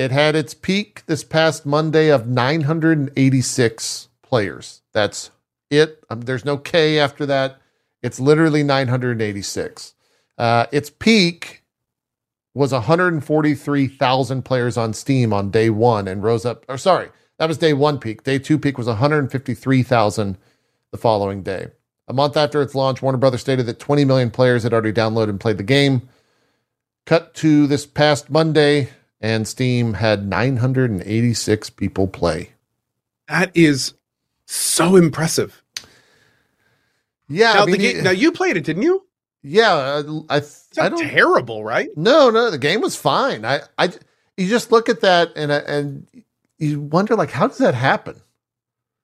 [0.00, 4.80] It had its peak this past Monday of 986 players.
[4.94, 5.30] That's
[5.68, 6.02] it.
[6.08, 7.60] Um, there's no K after that.
[8.02, 9.94] It's literally 986.
[10.38, 11.64] Uh, its peak
[12.54, 16.64] was 143,000 players on Steam on day one and rose up.
[16.66, 18.22] Or sorry, That was day one peak.
[18.22, 20.38] Day two peak was 153,000
[20.92, 21.68] the following day.
[22.08, 25.28] A month after its launch, Warner Brothers stated that 20 million players had already downloaded
[25.28, 26.08] and played the game.
[27.04, 28.88] Cut to this past Monday,
[29.20, 32.50] and Steam had 986 people play.
[33.28, 33.94] That is
[34.46, 35.62] so impressive.
[37.28, 39.04] Yeah, now, I mean, game, now you played it, didn't you?
[39.42, 40.98] yeah, I, It's I don't.
[41.08, 41.88] terrible, right?
[41.96, 43.44] No, no, the game was fine.
[43.44, 43.90] I, I,
[44.36, 46.06] you just look at that and uh, and
[46.58, 48.20] you wonder like, how does that happen?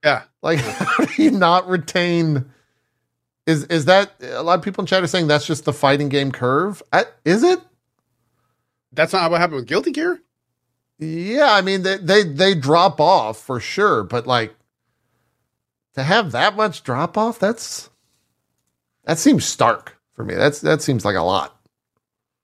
[0.04, 0.22] Yeah.
[0.42, 2.46] Like, how do you not retain?
[3.46, 6.08] Is is that a lot of people in chat are saying that's just the fighting
[6.08, 6.82] game curve?
[6.92, 7.60] I, is it?
[8.92, 10.20] That's not what happened with Guilty Gear.
[10.98, 14.54] Yeah, I mean they, they they drop off for sure, but like
[15.94, 17.90] to have that much drop off, that's
[19.04, 20.34] that seems stark for me.
[20.34, 21.56] That's that seems like a lot.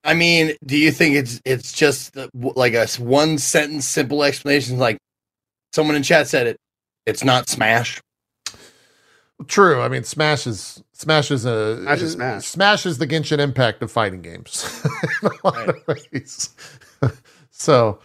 [0.05, 4.78] I mean, do you think it's it's just the, like a one sentence simple explanation?
[4.78, 4.99] Like
[5.72, 6.57] someone in chat said it.
[7.07, 8.01] It's not Smash.
[9.49, 9.80] True.
[9.80, 12.47] I mean, Smash is Smash is a Smash is Smash.
[12.47, 14.84] Smash is the Genshin Impact of fighting games
[15.22, 16.51] in a lot of ways.
[17.51, 17.99] so,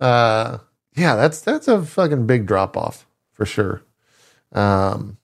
[0.00, 0.58] uh,
[0.94, 3.82] yeah, that's that's a fucking big drop off for sure.
[4.52, 5.18] Um,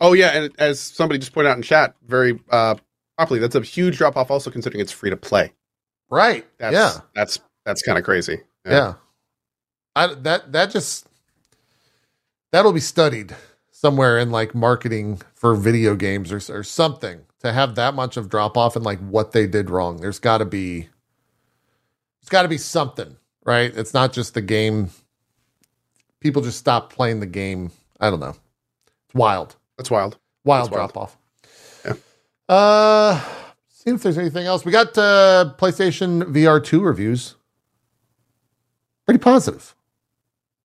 [0.00, 2.74] Oh yeah, and as somebody just pointed out in chat, very uh,
[3.16, 4.30] properly, that's a huge drop off.
[4.30, 5.52] Also considering it's free to play.
[6.10, 6.44] right.
[6.58, 7.00] That's, yeah.
[7.14, 8.40] that's that's kind of crazy.
[8.66, 8.94] Yeah.
[9.96, 11.06] I that that just
[12.52, 13.34] that'll be studied
[13.84, 18.30] somewhere in like marketing for video games or or something to have that much of
[18.30, 19.98] drop off and like what they did wrong.
[19.98, 20.88] There's got to be
[22.22, 23.70] there's got to be something, right?
[23.76, 24.88] It's not just the game
[26.20, 27.72] people just stop playing the game.
[28.00, 28.34] I don't know.
[29.04, 29.56] It's wild.
[29.76, 30.16] That's wild.
[30.46, 30.92] Wild That's wild.
[30.94, 31.18] drop off.
[31.84, 31.92] Yeah.
[32.48, 33.20] Uh
[33.68, 34.64] see if there's anything else.
[34.64, 37.34] We got uh PlayStation VR 2 reviews.
[39.04, 39.74] Pretty positive.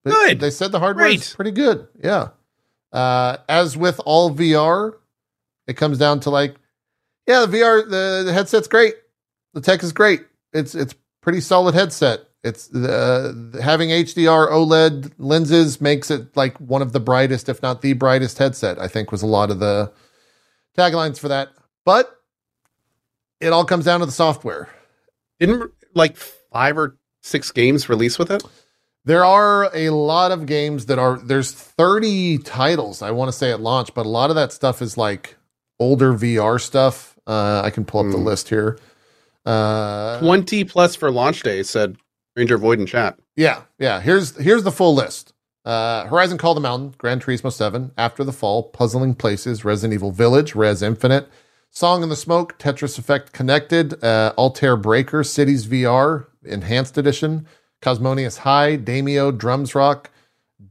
[0.06, 0.40] They- Good.
[0.40, 1.90] They said the hardware is pretty good.
[2.02, 2.30] Yeah.
[2.92, 4.94] Uh as with all VR,
[5.68, 6.56] it comes down to like,
[7.28, 8.96] yeah, the VR, the, the headset's great.
[9.54, 10.26] The tech is great.
[10.54, 12.22] It's it's pretty solid headset.
[12.44, 17.82] It's uh, having HDR OLED lenses makes it like one of the brightest, if not
[17.82, 18.80] the brightest headset.
[18.80, 19.92] I think was a lot of the
[20.78, 21.50] taglines for that.
[21.86, 22.16] But
[23.42, 24.70] it all comes down to the software.
[25.40, 28.44] Didn't like five or six games release with it?
[29.06, 33.52] There are a lot of games that are there's 30 titles I want to say
[33.52, 35.38] at launch, but a lot of that stuff is like
[35.80, 37.18] older VR stuff.
[37.26, 38.26] Uh, I can pull up the Hmm.
[38.26, 38.78] list here.
[39.46, 41.96] Uh, Twenty plus for launch day said
[42.36, 43.18] Ranger Void in chat.
[43.36, 44.02] Yeah, yeah.
[44.02, 45.34] Here's here's the full list.
[45.66, 50.12] Uh, Horizon Call the Mountain, Gran Turismo 7, After the Fall, Puzzling Places, Resident Evil
[50.12, 51.28] Village, Rez Infinite,
[51.70, 57.46] Song in the Smoke, Tetris Effect Connected, uh, Altair Breaker, Cities VR, Enhanced Edition,
[57.82, 60.12] Cosmonius High, Demeo, Drums Rock,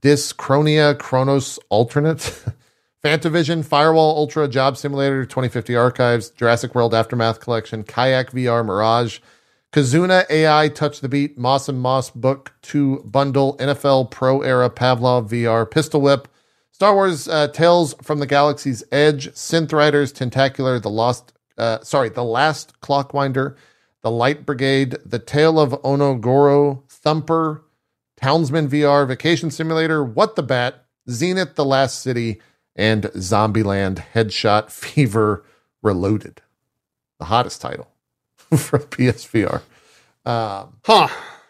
[0.01, 2.45] Dyschronia, Chronos Alternate,
[3.05, 9.21] Fantavision, Firewall Ultra, Job Simulator, 2050 Archives, Jurassic World Aftermath Collection, Kayak VR, Mirage,
[9.73, 15.29] Kizuna AI Touch the Beat, Moss and Moss Book 2 Bundle, NFL Pro Era Pavlov
[15.29, 16.27] VR, Pistol Whip,
[16.73, 22.09] Star Wars uh, Tales from the Galaxy's Edge, Synth Riders, Tentacular, The Lost, uh, sorry,
[22.09, 23.57] The Last Clockwinder,
[24.03, 27.63] The Light Brigade, The Tale of Onogoro, Thumper,
[28.19, 32.39] Townsmen VR, Vacation Simulator, What the Bat, Zenith, The Last City,
[32.77, 35.43] and Zombieland Headshot Fever
[35.83, 36.43] Reloaded.
[37.19, 37.89] The hottest title
[38.55, 39.63] for PSVR.
[40.27, 41.09] Um, Huh.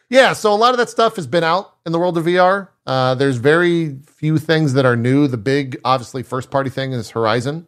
[0.09, 2.69] yeah, so a lot of that stuff has been out in the world of VR.
[2.87, 5.27] Uh, there's very few things that are new.
[5.27, 7.67] The big, obviously, first party thing is Horizon.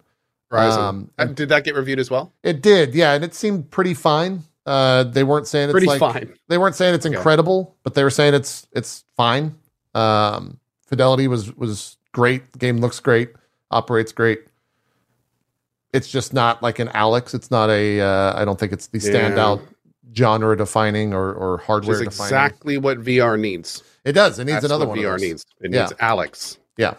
[0.49, 0.81] Horizon.
[0.81, 2.33] Um, Uh, Did that get reviewed as well?
[2.45, 4.45] It did, yeah, and it seemed pretty fine.
[4.67, 6.35] Uh, they weren't saying it's Pretty like fine.
[6.49, 9.55] they weren't saying it's incredible, but they were saying it's it's fine.
[9.95, 12.53] Um, fidelity was was great.
[12.53, 13.31] The game looks great,
[13.71, 14.41] operates great.
[15.93, 17.35] It's just not like an Alyx.
[17.35, 18.01] It's not a.
[18.01, 19.31] Uh, I don't think it's the Yeah.
[19.31, 19.61] standout
[20.17, 22.27] genre defining or or Which hardware is defining.
[22.29, 23.83] exactly what VR needs.
[24.05, 24.39] It does.
[24.39, 24.99] It needs That's another one.
[24.99, 25.45] VR needs.
[25.61, 25.83] It Yeah.
[25.83, 26.59] needs Alyx.
[26.77, 26.95] Yeah.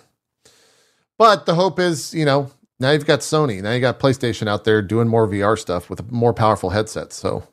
[1.17, 2.49] But the hope is, you know,
[2.81, 6.11] now you've got Sony, now you got PlayStation out there doing more VR stuff with
[6.11, 7.15] more powerful headsets.
[7.15, 7.47] So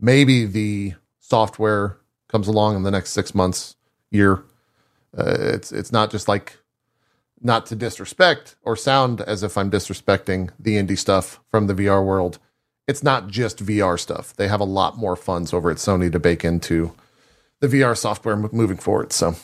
[0.00, 1.96] maybe the software
[2.28, 3.76] comes along in the next six months,
[4.10, 4.44] year.
[5.16, 6.58] Uh, it's it's not just like
[7.40, 12.04] not to disrespect or sound as if I'm disrespecting the indie stuff from the VR
[12.04, 12.38] world.
[12.86, 14.34] It's not just VR stuff.
[14.36, 16.94] They have a lot more funds over at Sony to bake into
[17.60, 19.12] the VR software moving forward.
[19.12, 19.34] So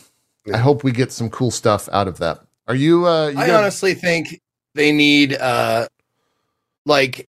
[0.53, 2.41] I hope we get some cool stuff out of that.
[2.66, 3.07] Are you?
[3.07, 4.41] Uh, you I got- honestly think
[4.75, 5.87] they need uh
[6.87, 7.27] like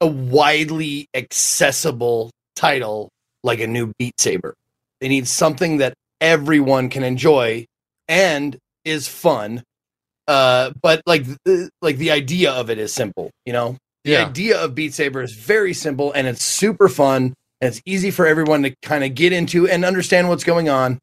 [0.00, 3.08] a widely accessible title
[3.42, 4.54] like a new Beat Saber.
[5.00, 7.66] They need something that everyone can enjoy
[8.08, 9.62] and is fun.
[10.26, 13.76] Uh, but like the, like the idea of it is simple, you know.
[14.04, 14.26] The Yeah.
[14.26, 18.26] idea of Beat Saber is very simple and it's super fun and it's easy for
[18.26, 20.98] everyone to kind of get into and understand what's going on.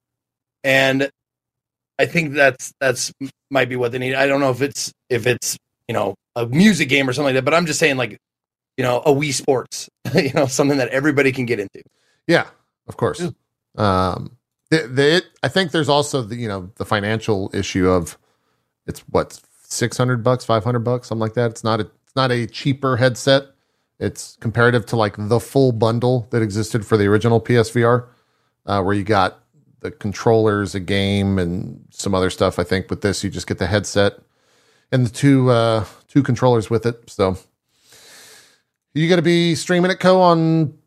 [0.63, 1.09] And
[1.97, 3.13] I think that's that's
[3.49, 4.15] might be what they need.
[4.15, 7.35] I don't know if it's if it's you know a music game or something like
[7.35, 8.17] that, but I'm just saying like
[8.77, 11.81] you know a Wii Sports, you know something that everybody can get into.
[12.27, 12.47] Yeah,
[12.87, 13.21] of course.
[13.77, 14.37] Um,
[14.71, 18.17] the, the, I think there's also the you know the financial issue of
[18.87, 21.51] it's what six hundred bucks, five hundred bucks, something like that.
[21.51, 23.47] It's not a it's not a cheaper headset.
[23.99, 28.07] It's comparative to like the full bundle that existed for the original PSVR,
[28.65, 29.39] uh, where you got
[29.85, 32.57] the controllers, a game, and some other stuff.
[32.57, 34.19] I think with this, you just get the headset
[34.91, 37.09] and the two uh, two controllers with it.
[37.09, 37.37] So
[38.93, 40.77] you going to be streaming it, Cohh, on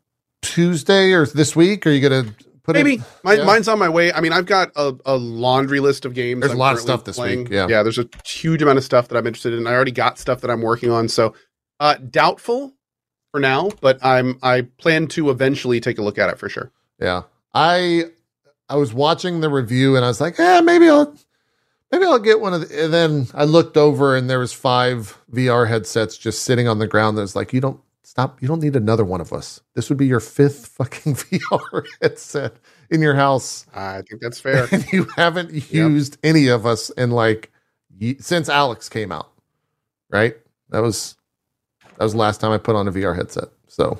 [0.42, 2.34] Tuesday or this week, or you going to
[2.64, 3.02] put Maybe it?
[3.22, 3.44] Mine, yeah.
[3.44, 4.12] mine's on my way.
[4.12, 6.40] I mean, I've got a, a laundry list of games.
[6.40, 7.68] There's a I'm lot of stuff this week, yeah.
[7.68, 7.82] yeah.
[7.82, 9.66] There's a huge amount of stuff that I'm interested in.
[9.66, 11.08] I already got stuff that I'm working on.
[11.08, 11.34] So,
[11.78, 12.74] uh, doubtful
[13.30, 16.72] for now, but I'm I plan to eventually take a look at it for sure.
[16.98, 17.22] Yeah.
[17.54, 18.04] I
[18.68, 21.14] I was watching the review and I was like, yeah, maybe I'll
[21.90, 25.18] maybe I'll get one of the and then I looked over and there was five
[25.32, 27.16] VR headsets just sitting on the ground.
[27.16, 29.60] There's like, you don't stop, you don't need another one of us.
[29.74, 32.56] This would be your fifth fucking VR headset
[32.90, 33.66] in your house.
[33.74, 34.66] I think that's fair.
[34.72, 37.50] And you haven't used any of us in like
[38.20, 39.30] since Alyx came out.
[40.10, 40.36] Right?
[40.70, 41.16] That was
[41.98, 43.48] that was the last time I put on a VR headset.
[43.66, 43.98] So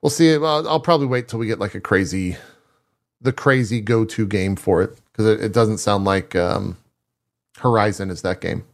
[0.00, 0.36] we'll see.
[0.38, 2.36] Well, I'll probably wait till we get like a crazy,
[3.24, 6.76] the crazy go-to game for it because it, it doesn't sound like um,
[7.58, 8.64] Horizon is that game.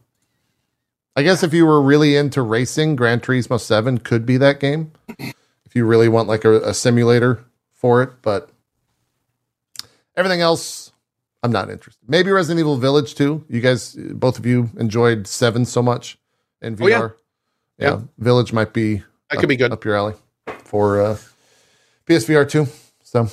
[1.15, 4.91] I guess if you were really into racing, Gran Turismo Seven could be that game.
[5.17, 7.43] If you really want like a, a simulator
[7.73, 8.49] for it, but
[10.15, 10.91] everything else,
[11.43, 12.07] I'm not interested.
[12.09, 13.43] Maybe Resident Evil Village too.
[13.49, 16.17] You guys, both of you enjoyed Seven so much
[16.61, 16.81] in VR.
[16.83, 16.97] Oh, yeah.
[16.97, 17.89] yeah.
[17.89, 18.01] Yeah.
[18.19, 19.71] Village might be That could be good.
[19.71, 20.13] up your alley
[20.65, 21.17] for uh,
[22.05, 22.67] PSVR 2.
[23.03, 23.27] So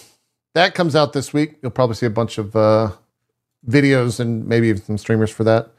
[0.55, 1.57] that comes out this week.
[1.63, 2.93] You'll probably see a bunch of uh,
[3.67, 5.71] videos and maybe even some streamers for that.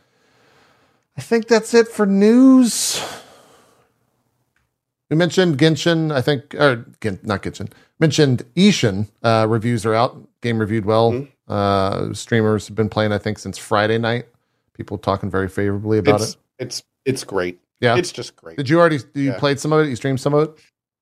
[1.17, 3.03] I think that's it for news.
[5.09, 10.15] We mentioned Genshin, I think, or Gen, not Genshin, mentioned Ishin uh, reviews are out.
[10.41, 11.11] Game reviewed well.
[11.13, 11.51] Mm-hmm.
[11.51, 14.28] Uh, streamers have been playing, I think, since Friday night.
[14.74, 16.38] People talking very favorably about It's it.
[16.59, 17.59] it's it's great.
[17.82, 17.95] Yeah.
[17.97, 18.55] It's just great.
[18.57, 19.39] Did you already, you Yeah.
[19.39, 19.89] played some of it?
[19.89, 20.59] You streamed some of it?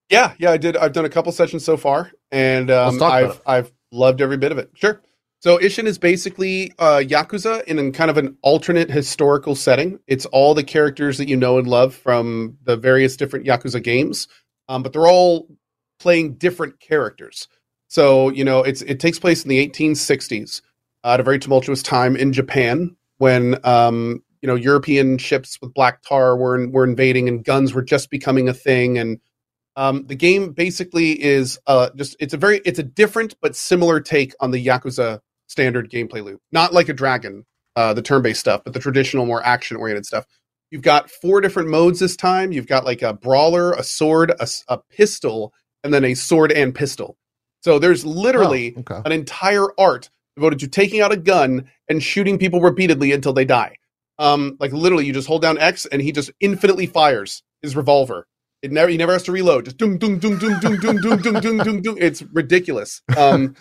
[0.09, 0.77] Yeah, yeah, I did.
[0.77, 4.57] I've done a couple sessions so far, and um, I've I've loved every bit of
[4.57, 4.71] it.
[4.73, 5.01] Sure.
[5.39, 9.99] So Ishin is basically uh, Yakuza in kind of an alternate historical setting.
[10.07, 14.27] It's all the characters that you know and love from the various different Yakuza games,
[14.67, 15.47] um, but they're all
[15.99, 17.47] playing different characters.
[17.87, 20.61] So you know, it's it takes place in the 1860s
[21.03, 25.73] uh, at a very tumultuous time in Japan when um, you know European ships with
[25.73, 29.19] black tar were were invading and guns were just becoming a thing and
[29.77, 34.01] um, the game basically is uh, just it's a very it's a different but similar
[34.01, 36.41] take on the Yakuza standard gameplay loop.
[36.51, 37.45] Not like a dragon,
[37.77, 40.25] uh, the turn-based stuff, but the traditional, more action-oriented stuff.
[40.71, 42.51] You've got four different modes this time.
[42.51, 44.33] You've got like a brawler, a sword,
[44.67, 45.53] a pistol,
[45.85, 47.15] and then a sword and pistol.
[47.61, 49.01] So there's literally Oh, okay.
[49.05, 53.45] an entire art devoted to taking out a gun and shooting people repeatedly until they
[53.45, 53.77] die.
[54.19, 58.27] Um, like literally, you just hold down X and he just infinitely fires his revolver.
[58.61, 59.65] It never he never has to reload.
[59.65, 61.97] Just doom doom doom doom doom doom doom doom doom doom doom.
[61.99, 63.01] It's ridiculous.
[63.15, 63.55] Um,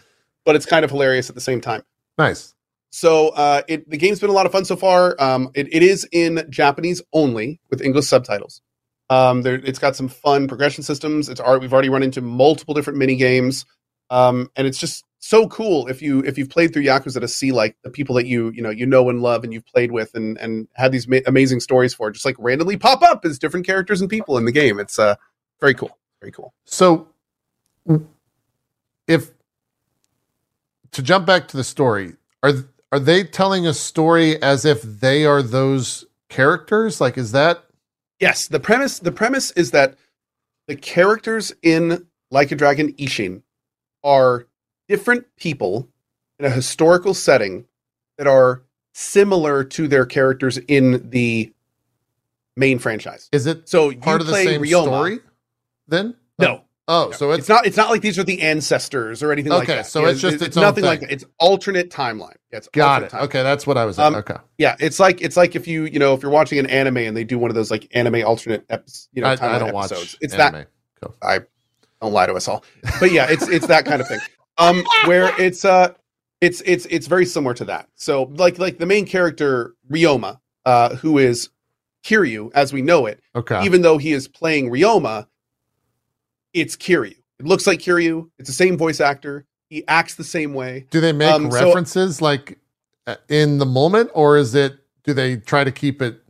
[0.45, 1.83] but it's kind of hilarious at the same time.
[2.17, 2.55] Nice.
[2.91, 5.17] So uh, it the game's been a lot of fun so far.
[5.21, 8.63] Um, it, it is in Japanese only with English subtitles.
[9.11, 11.29] Um, there, it's got some fun progression systems.
[11.29, 11.61] It's art.
[11.61, 13.67] We've already run into multiple different mini games,
[14.09, 17.51] um, and it's just so cool if you if you've played through Yakuza to see
[17.51, 20.15] like the people that you you know you know and love and you've played with
[20.15, 23.67] and and had these ma- amazing stories for just like randomly pop up as different
[23.67, 24.79] characters and people in the game.
[24.79, 25.17] It's uh
[25.61, 26.55] very cool, very cool.
[26.65, 27.09] So,
[29.09, 29.33] if
[30.93, 32.53] to jump back to the story, are
[32.93, 37.01] are they telling a story as if they are those characters?
[37.01, 37.65] Like, is that
[38.21, 39.97] Yes, the premise the premise is that
[40.69, 43.43] the characters in Like a Dragon Ishin
[44.05, 44.47] are
[44.89, 45.89] different people
[46.39, 47.67] in a historical setting
[48.19, 48.63] that are
[48.95, 51.53] similar to their characters in the
[52.57, 53.29] main franchise.
[53.33, 54.83] is it So part of the same Ryoma.
[54.85, 55.19] story?
[55.89, 57.67] Then No, Oh, so it's, it's, not.
[57.67, 59.79] It's not like these are the ancestors or anything like that.
[59.81, 61.11] Okay, so Yeah, it's just its own nothing like that.
[61.11, 62.37] It's alternate timeline.
[62.53, 63.17] Yeah, it's got alternate it.
[63.17, 63.25] timeline.
[63.25, 63.99] Okay, that's what I was.
[63.99, 66.67] Um, okay, Yeah, it's like it's like if you you know if you're watching an
[66.67, 69.09] anime and they do one of those like anime alternate episodes.
[69.13, 70.15] You know, I, I don't episodes.
[70.15, 70.17] watch.
[70.21, 70.69] It's that
[71.23, 71.41] I
[72.01, 72.65] don't lie to us all.
[73.01, 74.21] But yeah, it's it's that kind of thing.
[74.59, 75.93] um, where it's uh,
[76.41, 77.89] it's it's it's very similar to that.
[77.95, 81.51] So like like the main character Ryoma, uh, who is
[82.05, 83.65] Kiryu as we know it, Okay.
[83.65, 85.27] even though he is playing Ryoma,
[86.53, 87.15] it's Kiryu.
[87.39, 88.31] It looks like Kiryu.
[88.39, 89.45] It's the same voice actor.
[89.69, 90.87] He acts the same way.
[90.91, 92.59] do they make um, so- references like
[93.07, 94.79] uh, in the moment, or is it?
[95.05, 96.21] Do they try to keep it?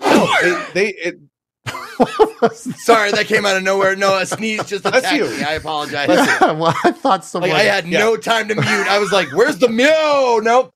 [0.00, 1.18] No, they, they it,
[2.52, 3.96] Sorry, that came out of nowhere.
[3.96, 5.24] No, a sneeze just Bless attacked you.
[5.28, 5.42] me.
[5.42, 6.08] I apologize.
[6.40, 7.50] well, I thought someone.
[7.50, 8.00] Like I had Yeah.
[8.00, 8.66] no time to mute.
[8.66, 10.72] I was like, "Where's the meow?" Nope.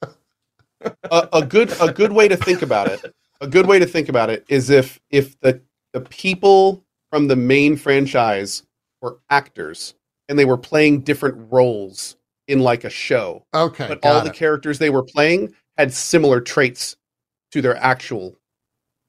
[1.10, 3.14] a, a good a good way to think about it.
[3.40, 5.60] A good way to think about it is if if the
[5.92, 8.62] the people from the main franchise
[9.02, 9.94] were actors
[10.28, 12.16] and they were playing different roles
[12.48, 16.40] in like a show, okay, but got all the characters they were playing had similar
[16.40, 16.96] traits
[17.52, 18.36] to their actual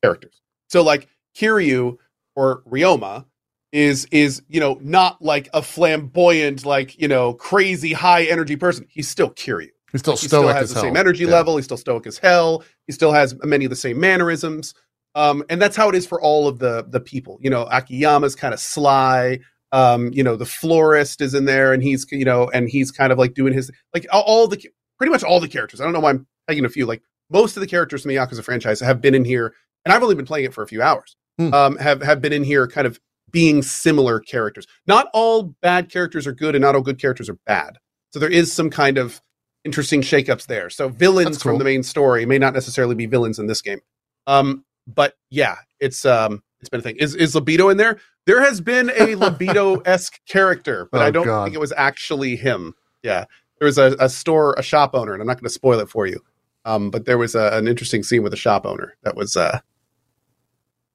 [0.03, 0.41] characters.
[0.69, 1.97] So like Kiryu
[2.35, 3.25] or Ryoma
[3.71, 8.85] is is you know not like a flamboyant like you know crazy high energy person.
[8.89, 9.69] He's still Kiryu.
[9.91, 10.83] He's still He still has as the hell.
[10.83, 11.31] same energy Yeah.
[11.31, 11.55] level.
[11.57, 12.63] He's still stoic as hell.
[12.87, 14.73] He still has many of the same mannerisms.
[15.15, 17.37] Um, and that's how it is for all of the the people.
[17.41, 19.39] You know, Akiyama's kind of sly.
[19.73, 23.11] Um, you know, the florist is in there, and he's you know, and he's kind
[23.13, 24.61] of like doing his like all, all the
[24.97, 25.79] pretty much all the characters.
[25.79, 26.85] I don't know why I'm taking a few.
[26.85, 29.53] Like most of the characters from the Yakuza franchise have been in here,
[29.85, 31.15] and I've only been playing it for a few hours.
[31.37, 31.53] Hmm.
[31.53, 32.99] Um, have have been in here, kind of
[33.31, 34.67] being similar characters.
[34.87, 37.77] Not all bad characters are good, and not all good characters are bad.
[38.11, 39.21] So there is some kind of
[39.63, 40.69] interesting shakeups there.
[40.69, 41.51] So villains cool.
[41.53, 43.79] from the main story may not necessarily be villains in this game.
[44.27, 46.97] Um, but yeah, it's um, it's been a thing.
[46.97, 47.97] Is is libido in there?
[48.25, 51.45] There has been a libido esque character, but Oh, I don't God.
[51.45, 52.73] think it was actually him.
[53.03, 53.25] Yeah,
[53.59, 55.89] there was a, a store, a shop owner, and I'm not going to spoil it
[55.89, 56.19] for you.
[56.65, 59.59] Um, but there was a, an interesting scene with a shop owner that was uh,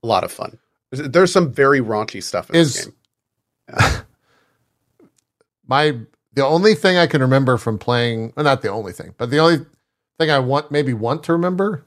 [0.02, 0.58] a lot of fun.
[0.92, 4.02] There's, some very raunchy stuff in Is- this game.
[5.66, 5.98] my
[6.34, 9.38] the only thing I can remember from playing, well, not the only thing, but the
[9.38, 9.64] only
[10.18, 11.84] thing I want maybe want to remember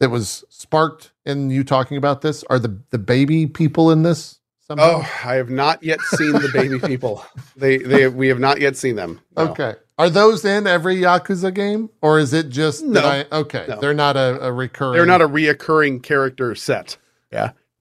[0.00, 4.38] that was sparked in you talking about this are the the baby people in this.
[4.60, 5.02] Somehow?
[5.02, 7.24] Oh, I have not yet seen the baby people.
[7.56, 9.20] They they we have not yet seen them.
[9.36, 9.48] No.
[9.48, 9.74] okay.
[9.98, 13.00] Are those in every Yakuza game, or is it just No.
[13.00, 13.66] that I, okay?
[13.68, 13.80] No.
[13.80, 14.94] They're not a, a recurring.
[14.94, 16.96] They're not a reoccurring character set.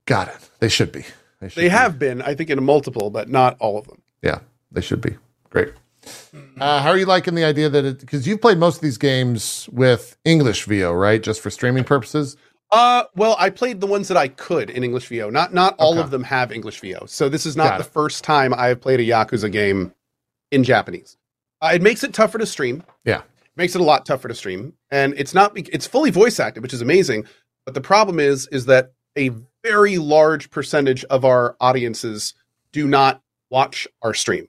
[0.06, 0.50] Got it.
[0.60, 1.04] They should be.
[1.42, 1.70] should They be.
[1.70, 4.02] have been, I think, in a multiple, but not all of them.
[4.22, 4.40] Yeah,
[4.72, 5.16] they should be.
[5.50, 5.74] Great.
[6.60, 8.98] Uh, how are you liking the idea that it, because you've played most of these
[8.98, 11.22] games with English VO, right?
[11.22, 12.36] Just for streaming purposes?
[12.72, 15.30] Uh, well, I played the ones that I could in English VO.
[15.30, 16.02] Not not all Okay.
[16.02, 17.06] of them have English VO.
[17.06, 17.92] So this is not Got the it.
[17.94, 19.94] first time I have played a Yakuza game
[20.52, 21.18] in Japanese.
[21.62, 22.84] Uh, it makes it tougher to stream.
[23.06, 23.20] Yeah.
[23.20, 25.52] It makes it a lot tougher to stream, and it's not.
[25.56, 27.26] It's fully voice acted, which is amazing.
[27.66, 29.32] But the problem is, is that a
[29.64, 32.34] very large percentage of our audiences
[32.72, 34.48] do not watch our stream.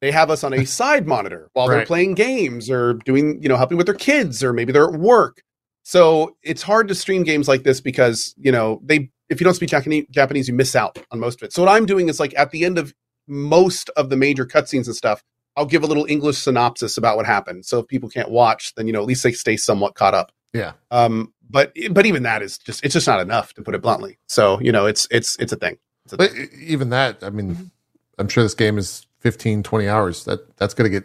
[0.00, 3.56] They have us on a side monitor while they're playing games or doing, you know,
[3.56, 5.42] helping with their kids, or maybe they're at work.
[5.82, 9.54] So it's hard to stream games like this because, you know, they if you don't
[9.54, 11.52] speak Japanese, Japanese, you miss out on most of it.
[11.52, 12.94] So what I'm doing is like at the end of
[13.26, 15.22] most of the major cutscenes and stuff,
[15.56, 17.66] I'll give a little English synopsis about what happened.
[17.66, 20.32] So if people can't watch, then you know at least they stay somewhat caught up.
[20.52, 20.72] Yeah.
[20.90, 24.18] Um, but but even that is just it's just not enough to put it bluntly.
[24.26, 25.78] So you know it's it's it's a thing.
[26.04, 26.48] It's a But thing.
[26.60, 27.70] even that, I mean,
[28.18, 30.24] I'm sure this game is 15, 20 hours.
[30.24, 31.04] That That's going to get,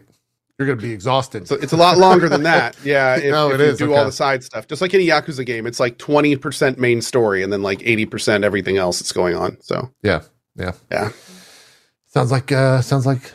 [0.58, 1.48] you're going to be exhausted.
[1.48, 2.78] So it's a lot longer than that.
[2.86, 4.00] Yeah, if, No, if it you is, do okay.
[4.00, 7.44] all the side stuff, just like any Yakuza game, it's like twenty percent main story
[7.44, 9.58] and then like eighty percent everything else that's going on.
[9.62, 10.22] So yeah.
[10.56, 10.72] Yeah.
[10.91, 11.10] Yeah.
[12.06, 13.34] Sounds like, uh, sounds like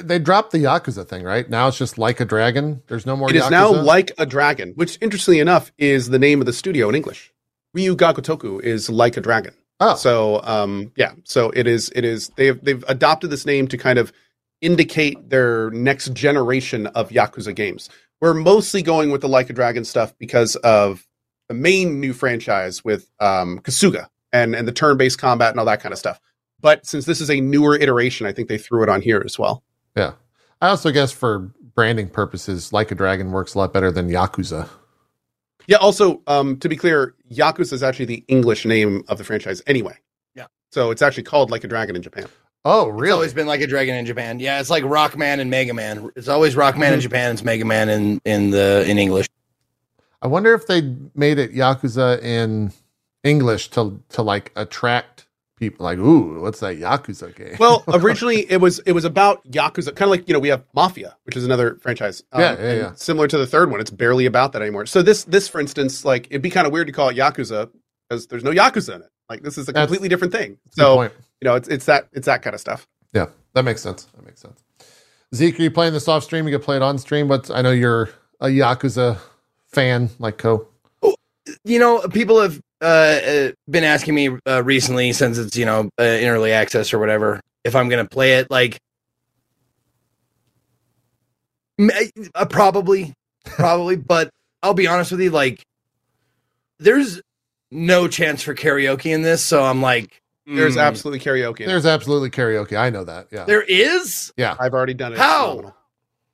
[0.00, 1.48] they- dropped the Yakuza thing, right?
[1.50, 2.82] Now it's just like a dragon.
[2.86, 3.50] There's no more it is Yakuza.
[3.50, 7.32] now like a dragon, which interestingly enough is the name of the studio in English.
[7.74, 9.54] Ryu ga Gotoku is like a dragon.
[9.80, 13.76] oh, So um yeah, so it is it is they've they've adopted this name to
[13.76, 14.12] kind of
[14.60, 17.88] indicate their next generation of Yakuza games.
[18.20, 21.06] We're mostly going with the Like a Dragon stuff because of
[21.48, 25.80] the main new franchise with um Kasuga and and the turn-based combat and all that
[25.82, 26.20] kind of stuff.
[26.60, 29.36] But since this is a newer iteration, I think they threw it on here as
[29.38, 29.64] well.
[29.96, 30.12] Yeah.
[30.60, 34.68] I also guess for branding purposes, like a dragon works a lot better than Yakuza.
[35.66, 39.62] Yeah, also, um, to be clear, Yakuza is actually the English name of the franchise
[39.66, 39.96] anyway.
[40.34, 40.46] Yeah.
[40.70, 42.26] So it's actually called Like a Dragon in Japan.
[42.64, 43.12] Oh, It's really?
[43.12, 44.38] always been like a dragon in Japan.
[44.38, 46.10] Yeah, it's like Rockman and Mega Man.
[46.14, 47.32] It's always Rockman in Japan.
[47.32, 49.26] It's Mega Man in in the in English.
[50.20, 52.72] I wonder if they made it Yakuza in
[53.24, 55.11] English to to like attract
[55.62, 55.84] people.
[55.84, 57.56] Like, ooh, what's that Yakuza game?
[57.58, 60.64] Well, originally it was it was about Yakuza, kind of like you know we have
[60.74, 62.22] Mafia, which is another franchise.
[62.32, 62.92] Um, Yeah, yeah, yeah.
[62.94, 64.86] Similar to the third one, it's barely about that anymore.
[64.86, 67.70] So this this, for instance, like it'd be kind of weird to call it Yakuza
[68.08, 69.08] because there's no Yakuza in it.
[69.30, 70.58] Like this is a That's- completely different thing.
[70.70, 71.10] So you
[71.42, 72.86] know it's it's that it's that kind of stuff.
[73.14, 74.04] Yeah, that makes sense.
[74.16, 74.62] That makes sense.
[75.34, 76.46] Zeke, are you playing this off stream?
[76.48, 78.10] You can play it on stream, but I know you're
[78.40, 79.18] a Yakuza
[79.68, 80.66] fan like Cohh.
[81.64, 85.88] you know, people have uh, uh, been asking me uh, recently since it's you know
[86.00, 88.50] uh, in early access or whatever if I'm gonna play it.
[88.50, 88.78] Like,
[91.78, 91.90] m-
[92.34, 93.14] uh, probably,
[93.44, 94.30] probably, but
[94.62, 95.30] I'll be honest with you.
[95.30, 95.62] Like,
[96.78, 97.20] there's
[97.70, 101.60] no chance for karaoke in this, so I'm like, There's mm, absolutely karaoke.
[101.60, 101.66] in it.
[101.68, 102.76] There's absolutely karaoke.
[102.76, 103.28] I know that.
[103.30, 103.44] Yeah.
[103.44, 104.32] there is.
[104.36, 105.18] Yeah, I've already done it.
[105.18, 105.48] How?
[105.50, 105.76] phenomenal.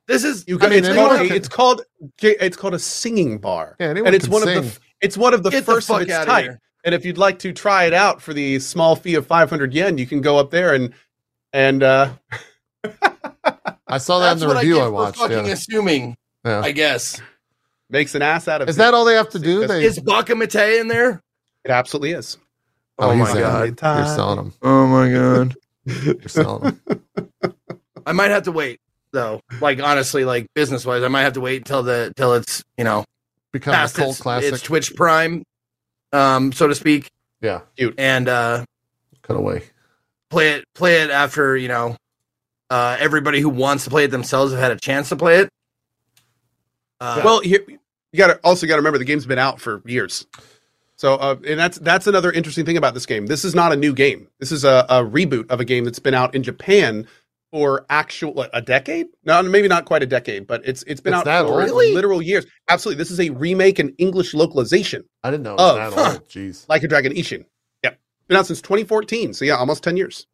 [0.07, 0.43] This is.
[0.47, 1.81] You I mean, it's, anyone called can- it's called
[2.21, 4.57] it's called a singing bar, Yeah, anyone and it's can one sing.
[4.57, 6.43] of the it's one of the Get first the of its out type.
[6.43, 6.59] here.
[6.85, 9.97] And if you'd like to try it out for the small fee of 500 yen,
[9.97, 10.93] you can go up there and
[11.51, 12.11] and uh,
[13.87, 15.17] I saw that in the review I, I, get watched.
[15.17, 15.51] Fucking Yeah.
[15.51, 16.61] assuming, Yeah.
[16.61, 17.19] I guess.
[17.89, 18.83] makes an ass out of Is you.
[18.83, 19.63] that all they have to do?
[19.63, 21.21] Is They, Is Baka Mitai in there?
[21.65, 22.37] It absolutely is.
[22.99, 23.71] oh, Oh my there.
[23.71, 23.97] God.
[23.97, 24.53] You're selling them.
[24.61, 25.55] Oh my god.
[25.85, 27.55] You're selling them.
[28.05, 28.79] I might have to wait
[29.11, 29.41] though.
[29.59, 32.83] Like honestly, like business wise, I might have to wait until the till it's you
[32.83, 33.03] know
[33.51, 34.53] Become a cult its, classic.
[34.53, 35.43] its Twitch Prime,
[36.13, 37.09] um, so to speak,
[37.41, 37.61] yeah.
[37.75, 37.95] dude.
[37.97, 38.65] and uh,
[39.23, 39.63] Cut away.
[40.29, 41.97] play it play it after you know
[42.69, 45.49] uh, everybody who wants to play it themselves have had a chance to play it.
[46.99, 49.81] Uh, Well, here, you got to also got to remember the game's been out for
[49.85, 50.25] years.
[50.95, 53.27] So, uh, and that's that's another interesting thing about this game.
[53.27, 54.27] This is not a new game.
[54.39, 57.07] This is a, a reboot of a game that's been out in Japan
[57.51, 59.07] for actual what, a decade.
[59.23, 61.71] No, maybe not quite a decade, but it's it's been It's out that for old?
[61.93, 62.45] literal years.
[62.69, 65.93] Absolutely, this is a remake and English localization, I didn't know it was Oh, that
[65.93, 66.11] huh.
[66.13, 66.29] old.
[66.29, 66.65] Jeez.
[66.69, 67.45] like a Dragon Ishin.
[67.83, 69.33] Yep, been out since 2014.
[69.33, 70.27] So yeah, almost 10 years.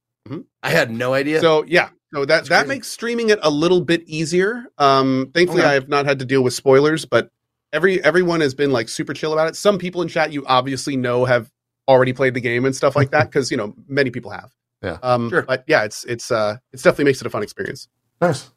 [0.63, 1.39] I had no idea.
[1.39, 2.69] So yeah, so that That's that crazy.
[2.69, 4.65] makes streaming it a little bit easier.
[4.79, 5.69] Um, thankfully, Okay.
[5.69, 7.29] I have not had to deal with spoilers, but
[7.71, 9.55] every everyone has been like super chill about it.
[9.55, 11.51] Some people in chat you obviously know have
[11.87, 14.51] already played the game and stuff like that because you know many people have.
[14.83, 14.97] Yeah.
[15.01, 15.41] Um, Sure.
[15.43, 17.87] But yeah, it's it's uh it's definitely makes it a fun experience.
[18.21, 18.49] Nice.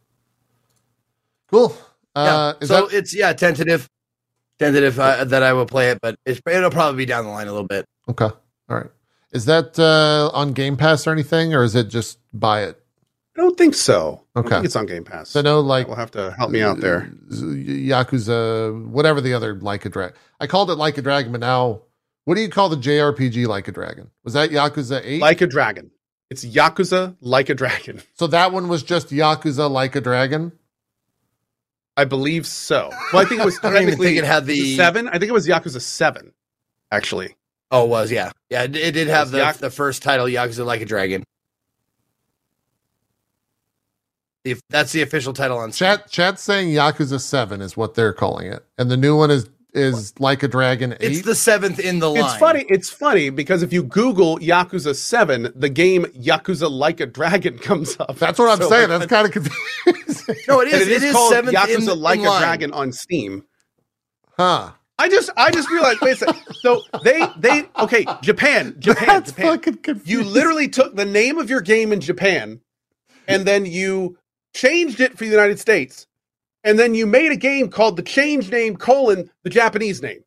[1.50, 1.76] Cool.
[2.16, 2.22] yeah.
[2.22, 3.88] Uh, is so that it's yeah tentative,
[4.58, 7.46] tentative uh, that I will play it, but it's, it'll probably be down the line
[7.48, 7.86] a little bit.
[8.08, 8.26] okay?
[8.26, 8.90] All right.
[9.32, 12.78] Is that uh, on Game Pass or anything, or is it just buy it?
[13.36, 14.24] I don't think so.
[14.34, 14.48] I Okay.
[14.50, 15.28] think it's on Game Pass.
[15.30, 17.10] So no, like we'll have to help me out there.
[17.30, 20.16] Yakuza, whatever the other like a dragon.
[20.40, 21.82] I called it like a dragon, but now
[22.24, 24.10] what do you call the JRPG like a dragon?
[24.24, 25.20] Was that Yakuza Eight?
[25.20, 25.90] Like a dragon.
[26.30, 28.02] It's Yakuza like a dragon.
[28.14, 30.52] so that one was just Yakuza like a dragon.
[31.96, 32.90] I believe so.
[33.12, 35.08] Well, I think it was I don't even technically think it had the- seven.
[35.08, 36.32] I think it was Yakuza seven,
[36.92, 37.34] actually.
[37.70, 38.62] Oh, it was yeah, yeah.
[38.64, 41.24] It, it did have It's the Yak- the first title, Yakuza Like a Dragon.
[44.44, 45.86] If that's the official title on Steam.
[45.86, 49.48] Chat chat saying Yakuza Seven is what they're calling it, and the new one is
[49.78, 51.12] is like a dragon Eight.
[51.12, 52.24] It's the seventh in the line.
[52.24, 52.64] It's funny.
[52.68, 57.96] It's funny because if you Google Yakuza Seven, the game Yakuza Like a Dragon comes
[58.00, 58.16] up.
[58.16, 58.90] That's what I'm So, saying.
[58.90, 60.36] like, That's kind of confusing.
[60.48, 60.88] No, it and is.
[60.88, 62.42] it is, it is called seventh Yakuza in, Like in a line.
[62.42, 63.44] Dragon on Steam.
[64.36, 64.72] huh?
[65.00, 66.00] I just, I just realized.
[66.00, 66.42] Wait a second.
[66.56, 69.46] So they, they, okay, Japan, Japan, That's Japan.
[69.46, 70.10] fucking confusing.
[70.10, 72.60] You literally took the name of your game in Japan,
[73.28, 74.18] and then you
[74.56, 76.07] changed it for the United States,
[76.64, 80.20] and then you made a game called the change name colon the Japanese name.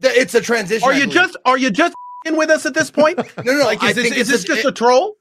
[0.00, 0.88] It's a transition.
[0.88, 1.94] Are you just, are you just
[2.26, 3.18] in with us at this point?
[3.38, 3.58] no, no?
[3.58, 5.14] no Like, I is this, think is this a, just a troll?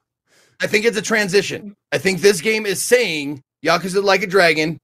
[0.59, 1.75] I think it's a transition.
[1.91, 4.79] I think this game is saying Yakuza Like a Dragon,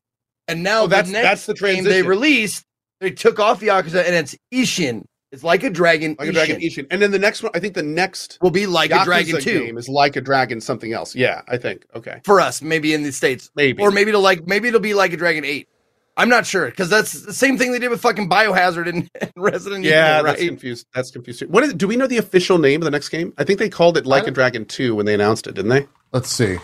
[0.47, 2.63] and now Oh, that's- the next that's the game they released,
[2.99, 5.03] they took off Yakuza, and it's Ishin.
[5.31, 6.15] It's Like a Dragon.
[6.17, 6.87] Like a Dragon Ishin.
[6.89, 9.41] And then the next one, I think the next will be Like Yakuza a Dragon
[9.41, 11.15] Two game is Like a Dragon something else.
[11.15, 11.85] Yeah, I think.
[11.95, 12.21] Okay.
[12.23, 13.81] for us, maybe in the states, Maybe.
[13.83, 15.67] or maybe it'll like maybe it'll be Like a Dragon Eight.
[16.19, 19.31] I'm not sure because that's the same thing they did with fucking Biohazard and, and
[19.35, 20.31] Resident yeah, Evil, right?
[20.37, 20.87] that's confused.
[20.95, 21.43] That's confused.
[21.47, 21.73] What is?
[21.73, 23.33] Do we know the official name of the next game?
[23.37, 25.87] I think they called it Like a Dragon Two when they announced it, didn't they?
[26.13, 26.57] Let's see.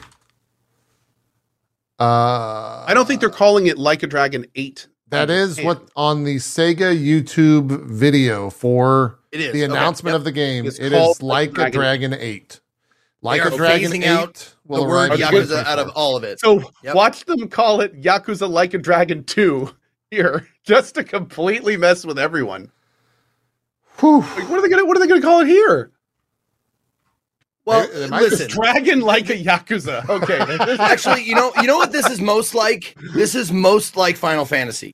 [1.99, 4.87] Uh, I don't think they're calling it Like a Dragon Eight.
[5.13, 5.65] That on is Japan.
[5.65, 10.17] what on the Sega YouTube video for It is the Okay, announcement yep.
[10.19, 10.65] of the game.
[10.65, 12.59] It's It called is like a Dragon Eight.
[13.21, 16.23] Like are a Dragon phasing Eight out will the word Yakuza out of all of
[16.23, 16.39] it.
[16.39, 16.95] So Yep.
[16.95, 19.69] watch them call it Yakuza Like a Dragon Two
[20.11, 22.69] here, just to completely mess with everyone.
[23.99, 24.19] Whew.
[24.21, 24.85] Like, what are they gonna?
[24.85, 25.91] What are they gonna call it here?
[27.65, 28.49] Well, It- it listen.
[28.49, 30.07] Dragon Like a Yakuza.
[30.09, 30.37] Okay.
[30.83, 32.95] Actually, you know, you know what this is most like.
[33.13, 34.93] This is most like Final Fantasy.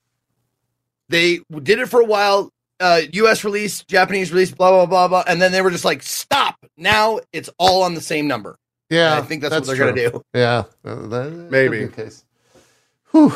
[1.10, 2.50] They did it for a while.
[2.80, 3.44] Uh, U.S.
[3.44, 7.20] release, Japanese release, blah blah blah blah, and then they were just like, "Stop!" Now
[7.34, 8.58] it's all on the same number.
[8.90, 9.90] Yeah, And I think that's, what they're true.
[9.94, 10.24] gonna do.
[10.34, 11.88] Yeah, uh, that Maybe.
[11.90, 12.24] case.
[13.12, 13.34] Whew.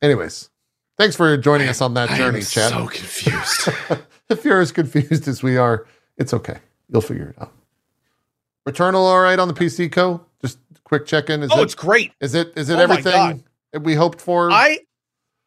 [0.00, 0.48] Anyways,
[0.96, 2.70] thanks for joining us on that journey, Chad.
[2.70, 3.68] so confused.
[4.28, 6.58] if you're as confused as we are, it's okay.
[6.88, 7.52] You'll figure it out.
[8.68, 10.20] Returnal, all right on the PC, Cohh.
[10.42, 11.42] Just quick check in.
[11.42, 12.12] Is oh, it it's great.
[12.20, 13.42] is it is it Oh everything
[13.80, 14.50] we hoped for?
[14.50, 14.78] I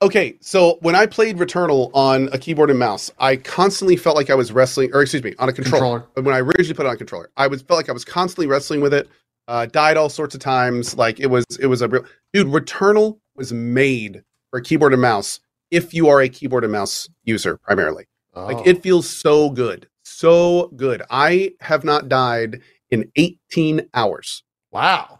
[0.01, 0.37] okay.
[0.41, 4.35] So when I played Returnal on a keyboard and mouse, I constantly felt like I
[4.35, 6.01] was wrestling, or excuse me, on a controller.
[6.01, 6.25] Controller.
[6.25, 8.47] When I originally put it on a controller, I was felt like I was constantly
[8.47, 9.09] wrestling with it.
[9.47, 10.95] Uh, died all sorts of times.
[10.95, 12.47] Like it was, it was a real dude.
[12.47, 15.39] Returnal was made for keyboard and mouse.
[15.71, 18.45] If you are a keyboard and mouse user primarily, Oh.
[18.45, 21.01] like it feels so good, so good.
[21.09, 24.43] I have not died in 18 hours.
[24.71, 25.19] wow.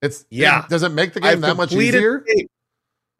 [0.00, 0.64] It's Yeah.
[0.68, 2.18] Does it make the game I've that much easier?
[2.20, 2.46] game.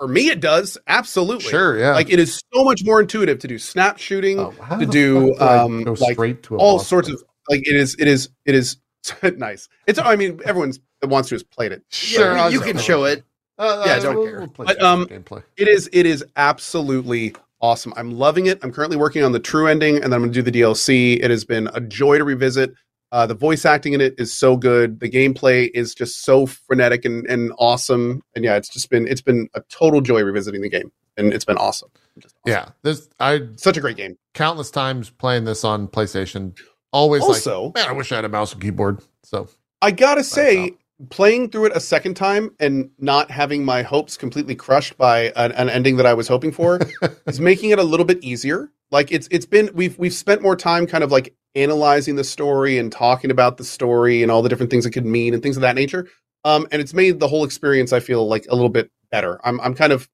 [0.03, 1.49] For me, it does absolutely.
[1.49, 1.79] Sure.
[1.79, 1.93] Yeah.
[1.93, 5.33] Like it is so much more intuitive to do snap shooting, Oh, how to do,
[5.33, 7.15] do um, go like, straight to a all boss sorts fight?
[7.19, 7.95] of like it is.
[8.01, 8.29] It is.
[8.45, 8.79] It is
[9.37, 9.69] nice.
[9.87, 10.01] It's.
[10.01, 11.85] I mean, everyone's that wants to has played it.
[11.91, 13.23] Sure, Yeah, you can show it.
[13.59, 14.39] Uh, Yeah, uh, don't we'll- care.
[14.41, 15.45] we'll play But, um, gameplay.
[15.57, 15.89] It is.
[15.93, 17.93] It is absolutely awesome.
[17.97, 18.59] I'm loving it.
[18.65, 21.23] I'm currently working on the true ending, and then I'm going to do the DLC.
[21.23, 22.75] It has been a joy to revisit.
[23.13, 24.99] Uh, the voice acting in it is so good.
[24.99, 28.23] The gameplay is just so frenetic and, and awesome.
[28.35, 31.45] And yeah, it's just been it's been a total joy revisiting the game, and it's
[31.45, 31.91] been awesome.
[32.17, 32.31] Awesome.
[32.47, 32.71] Yeah.
[32.83, 34.17] This I such a great game.
[34.33, 36.59] countless times playing this on PlayStation.
[36.91, 39.03] Always Also, like, man, I wish I had a mouse and keyboard.
[39.23, 39.49] So
[39.83, 40.73] I gotta say,
[41.11, 45.53] playing through it a second time and not having my hopes completely crushed by an,
[45.53, 46.81] an ending that I was hoping for
[47.27, 48.71] is making it a little bit easier.
[48.91, 52.79] Like it's it's been we've we've spent more time kind of like analyzing the story
[52.79, 55.57] and talking about the story and all the different things it could mean and things
[55.57, 56.09] of that nature.
[56.45, 59.41] Um, and it's made the whole experience I feel like a little bit better.
[59.45, 60.09] I'm I'm kind of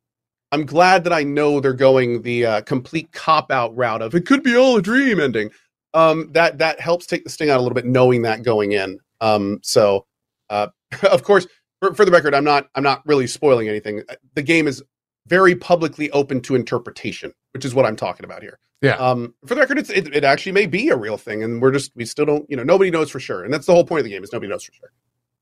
[0.53, 4.27] I'm glad that I know they're going the uh, complete cop out route of it
[4.27, 5.51] could be all a dream ending.
[5.95, 8.99] Um, that that helps take the sting out a little bit knowing that going in.
[9.21, 10.07] Um, so
[10.51, 10.69] uh,
[11.11, 11.47] of course,
[11.81, 14.03] for, for the record, I'm not I'm not really spoiling anything.
[14.09, 14.83] Uh, The game is
[15.29, 18.59] very publicly open to interpretation, which is what I'm talking about here.
[18.81, 18.97] Yeah.
[18.97, 21.73] Um, for the record, it's, it, it actually may be a real thing, and we're
[21.73, 24.01] just we still don't you know nobody knows for sure, and that's the whole point
[24.01, 24.93] of the game is nobody knows for sure.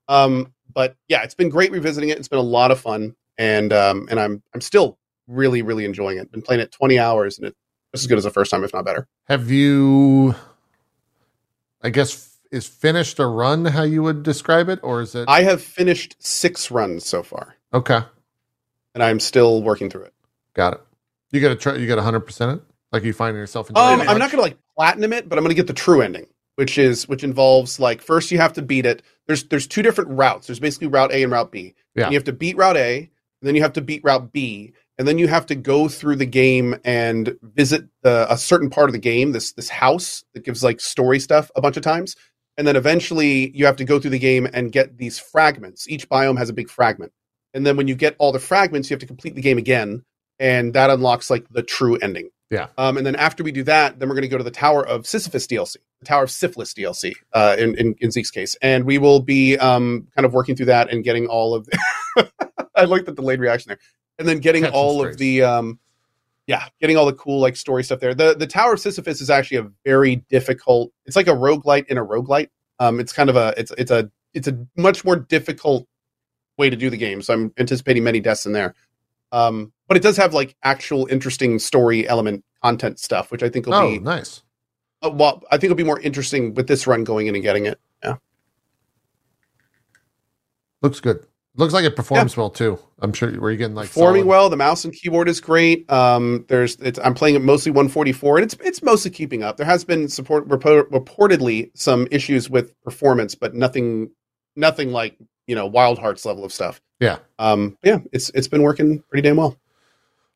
[0.08, 2.18] Um, but yeah, it's been great revisiting it.
[2.18, 6.18] It's been a lot of fun, and um, and I'm I'm still really really enjoying
[6.18, 6.30] it.
[6.30, 7.56] Been playing it 20 hours, and it's
[7.92, 9.06] just as good as the first time, if not better.
[9.24, 10.34] have you
[11.82, 14.78] I guess is finished a run how you would describe it?
[14.82, 18.00] Or is it I have finished six runs so far, okay.
[18.96, 20.14] And I'm still working through it.
[20.54, 20.80] Got it.
[21.30, 22.64] You gotta try you got hundred percent it?
[22.92, 25.44] Like you finding yourself enjoying Um, it I'm not gonna like platinum it, but I'm
[25.44, 28.86] gonna get the true ending, which is which involves like first you have to beat
[28.86, 29.02] it.
[29.26, 30.46] There's there's two different routes.
[30.46, 31.74] There's basically route A and route B.
[31.94, 32.04] Yeah.
[32.04, 33.08] And you have to beat route A, and
[33.42, 36.26] then you have to beat route B, and then you have to go through the
[36.26, 40.64] game and visit the, a certain part of the game, this this house that gives
[40.64, 42.16] like story stuff a bunch of times,
[42.56, 45.86] and then eventually you have to go through the game and get these fragments.
[45.86, 47.12] Each biome has a big fragment,
[47.56, 50.04] and then when you get all the fragments, you have to complete the game again,
[50.38, 52.28] and that unlocks like the true ending.
[52.50, 52.68] Yeah.
[52.78, 54.86] Um, and then after we do that, then we're going to go to the Tower
[54.86, 58.84] of Sisyphus DLC, the Tower of Syphilis DLC, uh, in, in in Zeke's case, and
[58.84, 61.66] we will be um kind of working through that and getting all of.
[61.66, 62.30] The
[62.76, 63.78] I like the delayed reaction there,
[64.18, 65.80] and then getting all of the um,
[66.46, 68.14] yeah, getting all the cool like story stuff there.
[68.14, 70.92] The the Tower of Sisyphus is actually a very difficult.
[71.06, 72.50] It's like a roguelite in a roguelite.
[72.78, 75.88] Um, it's kind of a it's it's a it's a much more difficult
[76.58, 77.22] way to do the game.
[77.22, 78.74] So I'm anticipating many deaths in there.
[79.32, 83.66] Um, but it does have like actual interesting story element content stuff, which I think
[83.66, 84.42] will Oh, be nice.
[85.02, 87.66] uh, well, I think it'll be more interesting with this run going in and getting
[87.66, 87.78] it.
[88.02, 88.16] Yeah,
[90.82, 91.26] looks good.
[91.58, 92.78] Looks like it performs well too.
[93.00, 94.50] I'm sure were you getting like Performing solid- well.
[94.50, 95.90] The mouse and keyboard is great.
[95.90, 99.56] Um, there's it's, I'm playing it mostly 144, and it's it's mostly keeping up.
[99.56, 104.10] There has been support report, reportedly some issues with performance, but nothing
[104.54, 105.16] nothing like
[105.46, 106.80] you know Wild Hearts level of stuff.
[107.00, 107.18] Yeah.
[107.38, 109.56] Um, yeah, it's it's been working pretty damn well.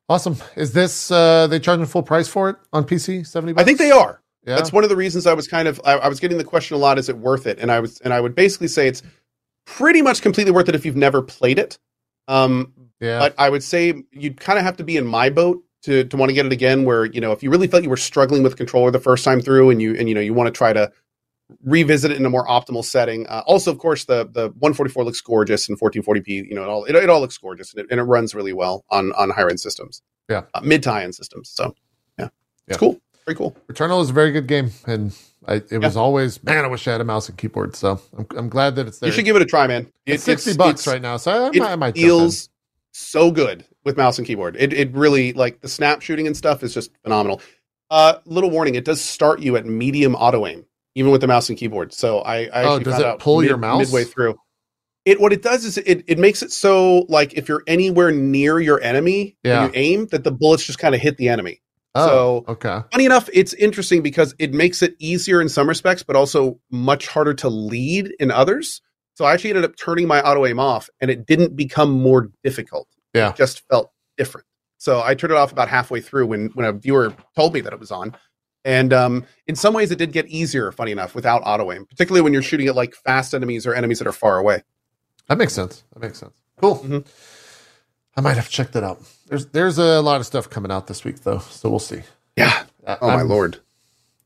[0.09, 0.37] Awesome.
[0.55, 3.25] Is this uh they charging full price for it on PC?
[3.25, 3.61] 70 bucks?
[3.61, 4.21] I think they are.
[4.45, 4.55] Yeah.
[4.55, 6.75] That's one of the reasons I was kind of I, I was getting the question
[6.75, 7.59] a lot: Is it worth it?
[7.59, 9.03] And I was and I would basically say it's
[9.65, 11.77] pretty much completely worth it if you've never played it.
[12.27, 13.19] Um, yeah.
[13.19, 16.17] but I would say you'd kind of have to be in my boat to to
[16.17, 16.83] want to get it again.
[16.85, 19.41] Where you know if you really felt you were struggling with controller the first time
[19.41, 20.91] through, and you and you know you want to try to
[21.63, 23.27] revisit it in a more optimal setting.
[23.27, 26.27] Uh, also, of course, the the 144 looks gorgeous in 1440p.
[26.27, 28.53] You know, it all it, it all looks gorgeous and it, and it runs really
[28.53, 30.01] well on on higher end systems.
[30.29, 30.43] Yeah.
[30.53, 31.49] uh, mid to high end systems.
[31.49, 31.75] So
[32.17, 32.29] yeah,
[32.67, 33.55] it's cool, very cool.
[33.67, 35.15] Returnal is a very good game, and
[35.47, 36.63] I, it was always man.
[36.63, 37.75] I wish I had a mouse and keyboard.
[37.75, 39.09] So I'm, I'm glad that it's there.
[39.09, 39.87] You should give it a try, man.
[40.05, 42.49] It- it's sixty bucks it's- right now, so I, It might, I might feels
[42.93, 44.55] so good with mouse and keyboard.
[44.57, 47.41] It it really like the snap shooting and stuff is just phenomenal.
[47.89, 50.65] Uh, little warning: it does start you at medium auto aim,
[50.95, 51.93] even with the mouse and keyboard.
[51.93, 53.79] So I, I Oh, does it pull mid- your mouse?
[53.87, 54.35] midway through.
[55.05, 58.59] It what it does is it it makes it so like if you're anywhere near
[58.59, 59.65] your enemy Yeah.
[59.65, 61.61] you aim, that the bullets just kind of hit the enemy.
[61.95, 62.81] Oh, so- okay.
[62.91, 67.07] Funny enough, it's interesting because it makes it easier in some respects, but also much
[67.07, 68.81] harder to lead in others.
[69.15, 72.29] So I actually ended up turning my auto aim off, and it didn't become more
[72.43, 72.87] difficult.
[73.13, 73.31] Yeah.
[73.31, 74.47] it just felt different.
[74.77, 77.73] So I turned it off about halfway through when when a viewer told me that
[77.73, 78.15] it was on.
[78.63, 80.71] And um, in some ways, it did get easier.
[80.71, 83.99] Funny enough, without auto aim, particularly when you're shooting at like fast enemies or enemies
[83.99, 84.61] that are far away.
[85.27, 85.83] That makes sense.
[85.93, 86.33] That makes sense.
[86.59, 86.77] Cool.
[86.79, 87.05] Mhm.
[88.17, 89.01] I might have checked check that out.
[89.27, 92.01] There's there's a lot of stuff coming out this week though, so we'll see.
[92.35, 92.63] Yeah.
[92.85, 93.59] I- Oh my I'm- lord.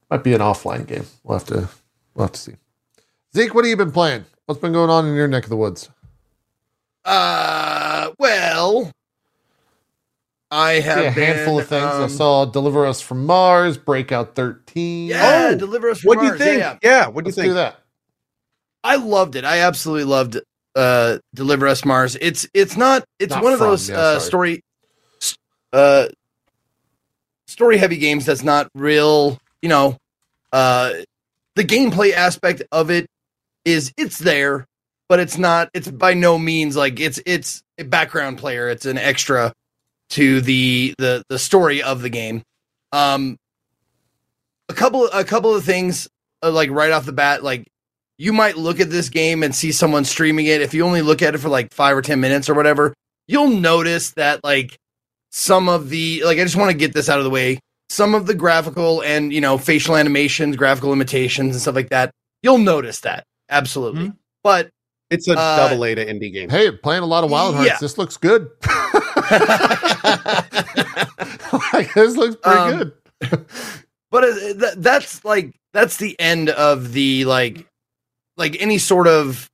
[0.09, 1.05] Might be an offline game.
[1.23, 1.69] We'll have to
[2.13, 2.55] we'll have to see.
[3.35, 4.25] Zeke, what have you been playing?
[4.45, 5.89] What's been going on in your neck of the woods?
[7.03, 8.91] Uh, well,
[10.55, 11.85] I have a handful been, of things.
[11.85, 15.09] I um, saw Deliver Us from Mars, Breakout 13.
[15.09, 16.01] Yeah, Oh, deliver us.
[16.01, 16.17] From Mars.
[16.17, 16.39] What do you Mars.
[16.39, 16.59] Yeah, think?
[16.59, 16.77] yeah.
[16.83, 17.07] Yeah.
[17.07, 17.47] What do you Let's think?
[17.49, 17.79] do that.
[18.83, 19.45] I loved it.
[19.45, 20.39] I absolutely loved
[20.75, 22.17] uh Deliver Us Mars.
[22.21, 24.61] It's it's not it's Not one of those yeah, uh story
[25.73, 26.07] uh
[27.47, 29.97] story heavy games that's not real, you know,
[30.51, 30.93] uh
[31.55, 33.07] the gameplay aspect of it
[33.63, 34.67] is it's there,
[35.09, 38.69] but it's not it's by no means like it's it's a background player.
[38.69, 39.53] It's an extra
[40.11, 42.41] to the the the story of the game.
[42.91, 43.37] Um
[44.69, 46.07] a couple a couple of things
[46.43, 47.67] uh, like right off the bat like
[48.17, 50.61] you might look at this game and see someone streaming it.
[50.61, 52.93] If you only look at it for like five or 10 minutes or whatever,
[53.27, 54.77] you'll notice that like
[55.31, 57.59] some of the, like, I just want to get this out of the way.
[57.89, 62.11] Some of the graphical and, you know, facial animations, graphical limitations, and stuff like that,
[62.41, 63.25] you'll notice that.
[63.49, 64.13] Absolutely.
[64.43, 64.69] But
[65.09, 66.49] It's a Uh, double A to indie game.
[66.49, 67.67] Hey, playing a lot of Wild Hearts.
[67.69, 67.77] Yeah.
[67.81, 68.47] This looks good.
[71.73, 72.77] like, this looks pretty Um,
[73.21, 73.21] good.
[74.11, 77.65] but th- that's like that's the end of the like
[78.37, 79.49] like any sort of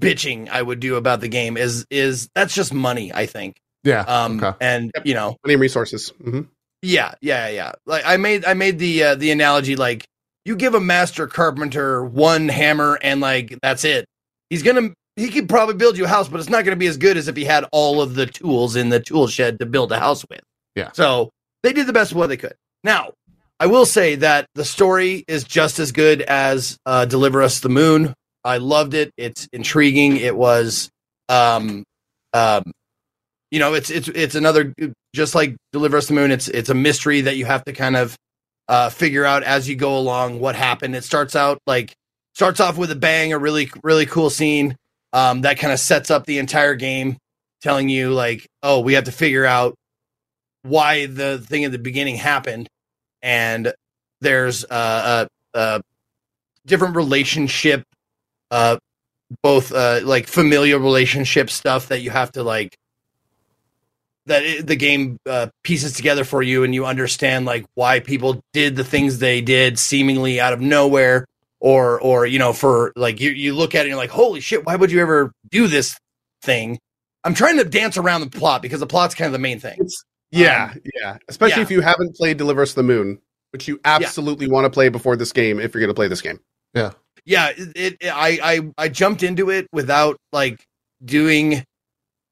[0.00, 4.00] bitching I would do about the game is is that's just money I think Yeah.
[4.02, 4.56] um okay.
[4.60, 5.06] and Yep.
[5.06, 6.12] you know Money and resources.
[6.22, 6.42] Mm-hmm.
[6.82, 10.04] yeah yeah yeah like I made I made the uh, the analogy like
[10.44, 14.06] you give a master carpenter one hammer and like that's it
[14.50, 16.96] he's gonna he could probably build you a house but it's not gonna be as
[16.96, 19.90] good as if he had all of the tools in the tool shed to build
[19.92, 20.40] a house with
[20.74, 20.90] Yeah.
[20.92, 21.30] so
[21.62, 23.10] they did the best of what they could now
[23.58, 27.70] I will say that the story is just as good as uh, Deliver Us the
[27.70, 28.12] Moon.
[28.44, 29.12] I loved it.
[29.16, 30.18] It's intriguing.
[30.18, 30.90] It was,
[31.30, 31.82] um,
[32.34, 32.70] um,
[33.50, 34.74] you know, it's it's it's another
[35.14, 36.32] just like Deliver Us the Moon.
[36.32, 38.14] It's it's a mystery that you have to kind of
[38.68, 40.94] uh, figure out as you go along what happened.
[40.94, 41.94] It starts out like
[42.34, 44.76] starts off with a bang, a really really cool scene
[45.12, 47.16] um, that kind of sets up the entire game,
[47.60, 49.74] telling you like, oh, we have to figure out
[50.62, 52.68] why the thing at the beginning happened.
[53.22, 53.72] And
[54.20, 55.80] there's uh, uh,
[56.66, 57.84] different relationship,
[58.50, 58.78] uh,
[59.42, 62.76] both uh, like familial relationship stuff that you have to like
[64.26, 68.40] that it, the game uh, pieces together for you, and you understand like why people
[68.52, 71.24] did the things they did seemingly out of nowhere,
[71.60, 74.40] or or you know for like you you look at it and you're like, holy
[74.40, 75.98] shit, why would you ever do this
[76.42, 76.78] thing?
[77.24, 79.76] I'm trying to dance around the plot because the plot's kind of the main thing.
[79.80, 80.04] It's
[80.34, 81.18] um, yeah, yeah.
[81.28, 81.62] Especially yeah.
[81.62, 83.20] if you haven't played Deliver Us the Moon,
[83.50, 86.22] which you absolutely want to play before this game if you're going to play this
[86.22, 86.40] game.
[87.26, 90.64] yeah it, it I, I i jumped into it without like
[91.04, 91.64] doing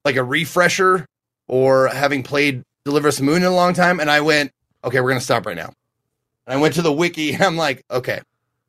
[0.04, 1.04] like a refresher
[1.48, 4.52] or having played deliver us the moon in a long time and i went
[4.82, 5.72] okay we're gonna stop right now
[6.46, 8.20] and i went to the wiki and i'm like okay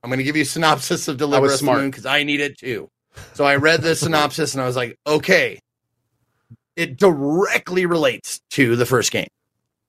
[0.06, 1.78] i'm gonna give you a synopsis of deliver us smart.
[1.78, 2.88] the moon because i need it too.
[3.34, 5.60] So i read the synopsis and i was like okay.
[6.76, 9.28] It directly relates to the first game.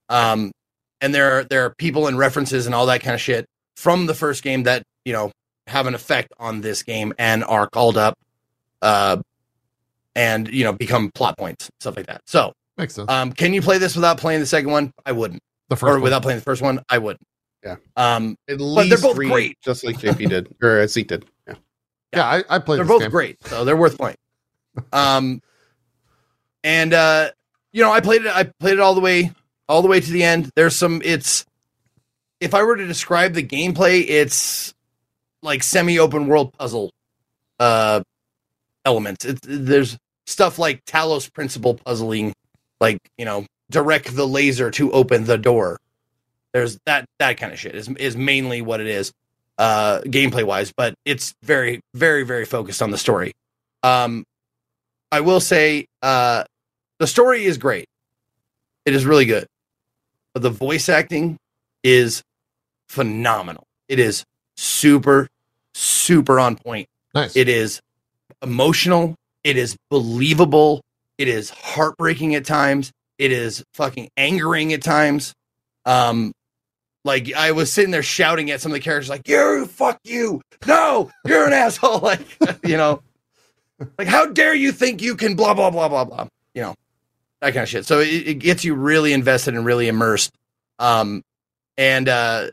[0.08, 0.52] Um
[1.00, 3.44] and there are there are people and references and all that kind of shit
[3.76, 5.32] from the first game that you know
[5.66, 8.16] have an effect on this game and are called up
[8.82, 9.16] uh
[10.14, 12.22] and you know become plot points stuff like that.
[12.26, 13.10] So Makes sense.
[13.10, 14.92] um can you play this without playing the second one?
[15.04, 15.42] I wouldn't.
[15.68, 16.02] The or first one.
[16.02, 16.80] without playing the first one?
[16.88, 17.26] I wouldn't
[17.66, 17.76] Yeah.
[17.96, 19.58] um At they're both three, great.
[19.62, 21.24] just like JP did or uh, Zeke did.
[21.48, 21.54] Yeah.
[22.14, 23.10] yeah, I, I played they're this both game.
[23.10, 24.16] great so they're worth playing
[24.92, 25.40] um
[26.64, 27.30] and uh
[27.72, 29.32] you know i played it i played it all the way
[29.68, 31.44] all the way to the end there's some it's
[32.40, 34.74] if i were to describe the gameplay it's
[35.42, 36.92] like semi open world puzzle
[37.58, 38.00] uh
[38.84, 42.32] elements it's, there's stuff like talos principle puzzling
[42.80, 45.78] like you know direct the laser to open the door
[46.56, 49.12] there's that that kind of shit is is mainly what it is
[49.58, 53.32] uh gameplay wise but it's very very very focused on the story.
[53.82, 54.24] Um
[55.12, 56.44] i will say uh
[56.98, 57.86] the story is great.
[58.86, 59.46] It is really good.
[60.32, 61.36] But the voice acting
[61.82, 62.22] is
[62.88, 63.64] phenomenal.
[63.88, 64.24] It is
[64.56, 65.28] super
[65.74, 66.88] super on point.
[67.14, 67.36] Nice.
[67.36, 67.80] it is
[68.42, 69.14] emotional.
[69.44, 70.80] It is believable.
[71.18, 72.92] It is heartbreaking at times.
[73.18, 75.34] It is fucking angering at times.
[75.84, 76.32] Um
[77.06, 80.42] like I was sitting there shouting at some of the characters, like "You, fuck you,
[80.66, 82.26] no, you're an asshole," like
[82.64, 83.02] you know.
[83.98, 86.28] like, how dare you think you can blah blah blah blah blah.
[86.54, 86.74] You know,
[87.40, 87.86] that kind of shit.
[87.86, 90.32] So it, it gets you really invested and really immersed.
[90.78, 91.22] Um,
[91.78, 92.48] and uh,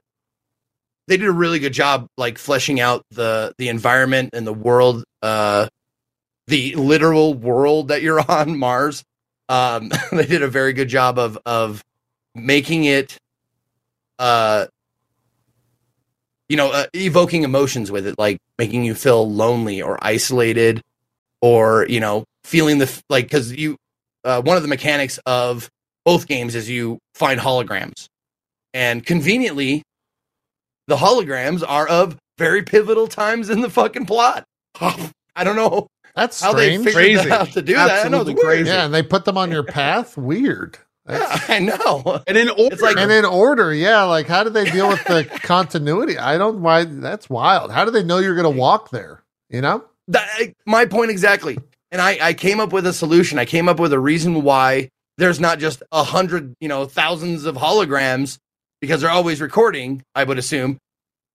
[1.07, 5.03] they did a really good job, like fleshing out the the environment and the world,
[5.21, 5.67] uh,
[6.47, 9.03] the literal world that you're on Mars.
[9.49, 11.83] Um, they did a very good job of of
[12.35, 13.17] making it,
[14.23, 14.67] uh,
[16.49, 20.81] you know, uh, evoking emotions with it, like making you feel lonely or isolated,
[21.41, 23.75] or you know, feeling the f- like because you
[24.23, 25.69] uh, one of the mechanics of
[26.05, 28.05] both games is you find holograms,
[28.73, 29.83] and conveniently,
[30.87, 34.43] the holograms are of very pivotal times in the fucking plot.
[35.35, 36.85] I don't know That's how they strange.
[36.85, 37.29] figured Crazy.
[37.29, 37.81] that out to do that.
[38.05, 38.45] I know it's Absolutely weird.
[38.45, 38.69] crazy.
[38.69, 40.17] Yeah, and they put them on your path.
[40.17, 40.77] Weird.
[41.09, 42.21] Yeah, I know.
[42.27, 44.03] And in order, It's like- and in order, yeah.
[44.03, 46.17] Like, how do they deal with the continuity?
[46.17, 46.61] I don't.
[46.61, 46.85] Why?
[46.85, 47.71] That's wild.
[47.71, 49.23] How do they know you're going to walk there?
[49.49, 49.83] You know?
[50.07, 51.57] That, my point exactly.
[51.91, 53.37] And I, I came up with a solution.
[53.37, 57.45] I came up with a reason why there's not just a hundred, you know, thousands
[57.45, 58.37] of holograms
[58.81, 60.01] because they're always recording.
[60.15, 60.77] I would assume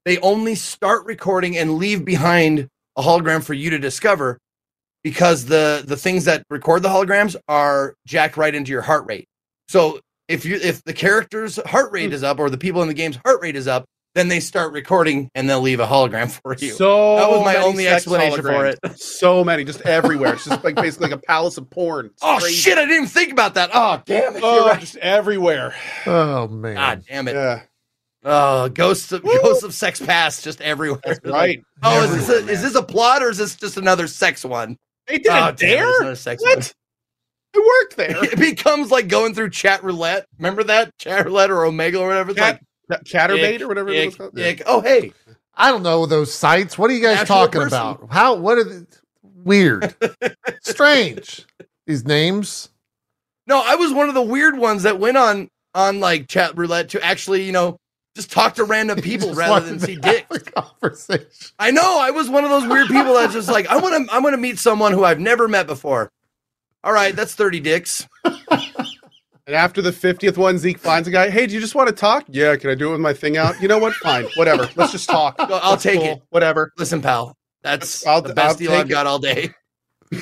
[0.05, 2.67] they only start recording and leave behind
[2.97, 4.37] a hologram for you to discover
[5.03, 9.25] because the the things that record the holograms are jacked right into your heart rate.
[9.69, 12.13] So if you if the character's heart rate hmm.
[12.13, 13.85] is up or the people in the game's heart rate is up,
[14.15, 16.71] then they start recording and they'll leave a hologram for you.
[16.71, 18.79] so that was my only sex explanation for it.
[18.97, 20.33] So many, just everywhere.
[20.33, 22.07] It's just like basically like a palace of porn.
[22.07, 22.55] It's Oh crazy.
[22.55, 22.79] shit!
[22.79, 23.69] I didn't even think about that.
[23.71, 24.41] Oh damn it!
[24.43, 24.79] Oh, right.
[24.79, 25.75] just everywhere.
[26.07, 26.73] Oh man.
[26.73, 27.35] God damn it!
[27.35, 27.61] Yeah,
[28.23, 29.39] Oh, ghosts of Woo.
[29.43, 30.99] ghosts of sex past just everywhere.
[31.05, 31.63] that's Like, right.
[31.83, 34.43] oh, is this a, Everywhere, is this a plot or is this just another sex
[34.43, 34.77] one?
[35.07, 35.99] They did oh, a damn it's dare?
[36.01, 36.73] another sex What?
[37.55, 38.23] I worked there.
[38.31, 40.25] It becomes like going through chat roulette.
[40.37, 42.31] Remember that chat roulette or Omegle or whatever?
[42.31, 44.39] It's Chat- like Chaturbate ick, or whatever it was ick, called.
[44.39, 44.61] ick.
[44.65, 45.13] Oh hey,
[45.55, 46.77] I don't know those sites.
[46.77, 47.77] What are you guys Actual talking person.
[47.79, 48.07] about?
[48.11, 48.35] How?
[48.35, 48.63] What are?
[48.63, 48.87] The,
[49.23, 49.95] weird.
[50.63, 51.45] Strange.
[51.87, 52.69] These names.
[53.47, 56.89] no, I was one of the weird ones that went on on like chat roulette
[56.89, 57.77] to actually you know
[58.15, 60.25] just talk to random people Just rather than wanted see dick.
[60.31, 61.27] have a Conversation.
[61.59, 61.99] I know.
[61.99, 64.33] I was one of those weird people that's just like, I want to, I want
[64.33, 66.09] to meet someone who I've never met before.
[66.83, 68.07] All right, that's thirty dicks.
[69.47, 71.31] And after the 50th one, Zeke finds a guy.
[71.31, 72.23] Hey, do you just want to talk?
[72.27, 73.59] Yeah, can I do it with my thing out?
[73.59, 73.95] You know what?
[73.95, 74.27] Fine.
[74.35, 74.69] Whatever.
[74.75, 75.33] Let's just talk.
[75.39, 76.07] I'll That's take cool.
[76.07, 76.21] it.
[76.29, 76.71] Whatever.
[76.77, 78.89] Listen, pal, that's I'll- the best I'll deal I've it.
[78.89, 79.49] got all day.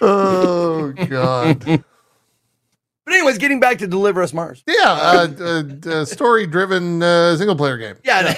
[0.00, 1.64] Oh God.
[1.64, 4.64] But anyways, getting back to Deliver Us Mars.
[4.66, 4.74] Yeah.
[4.86, 7.96] Uh, uh, uh, story-driven uh, single-player game.
[8.04, 8.36] Yeah.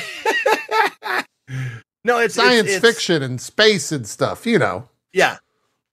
[2.05, 4.47] no, it's Science it's, it's, fiction and space and stuff.
[4.47, 4.89] You know.
[5.15, 5.39] Yeah,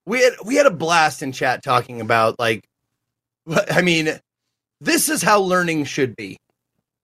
[0.08, 2.64] we had we had a blast in chat talking about like,
[3.70, 4.10] I mean,
[4.82, 6.38] this is how learning should be,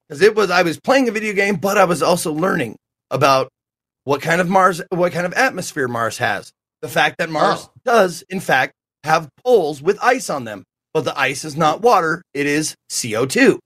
[0.07, 2.77] because it was I was playing a video game, but I was also learning
[3.11, 3.49] about
[4.05, 6.51] what kind of Mars, what kind of atmosphere Mars has.
[6.81, 7.71] The fact that Mars Oh.
[7.85, 8.73] does, in fact,
[9.03, 10.63] have poles with ice on them,
[10.93, 13.59] but the ice is not water; it is CO two.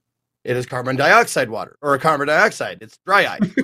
[0.44, 2.80] It is carbon dioxide water or a carbon dioxide.
[2.82, 3.56] It's dry ice.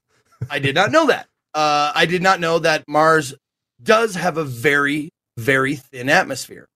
[0.50, 1.26] I did not know that.
[1.54, 3.34] Uh, I did not know that Mars
[3.82, 6.66] does have a very, very thin atmosphere.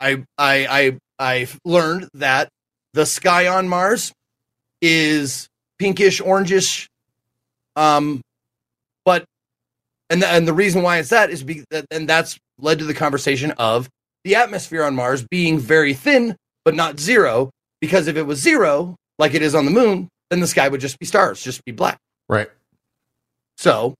[0.00, 2.48] I I I I've learned that
[2.92, 4.12] the sky on Mars
[4.80, 5.48] is
[5.78, 6.86] pinkish, orangish,
[7.76, 8.20] um,
[9.04, 9.24] but
[10.10, 12.84] and the, and the reason why it's that is be, that, and that's led to
[12.84, 13.88] the conversation of
[14.22, 17.50] the atmosphere on Mars being very thin, but not zero.
[17.80, 20.80] Because if it was zero, like it is on the moon, then the sky would
[20.80, 21.98] just be stars, just be black.
[22.28, 22.50] Right.
[23.58, 23.94] So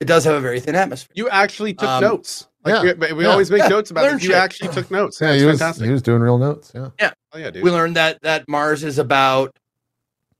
[0.00, 1.12] it does have a very thin atmosphere.
[1.14, 2.46] You actually took Um, notes.
[2.64, 2.92] Like, yeah.
[2.94, 3.30] we, we Yeah.
[3.30, 3.68] always make Yeah.
[3.68, 4.22] notes about Learn this.
[4.24, 4.36] You shit.
[4.38, 5.20] actually took notes.
[5.20, 5.28] Yeah.
[5.28, 5.58] That's He was.
[5.58, 5.86] fantastic.
[5.86, 6.72] He was doing real notes.
[6.74, 6.88] Yeah.
[7.32, 7.62] oh, yeah, dude.
[7.62, 9.56] we learned that that Mars is about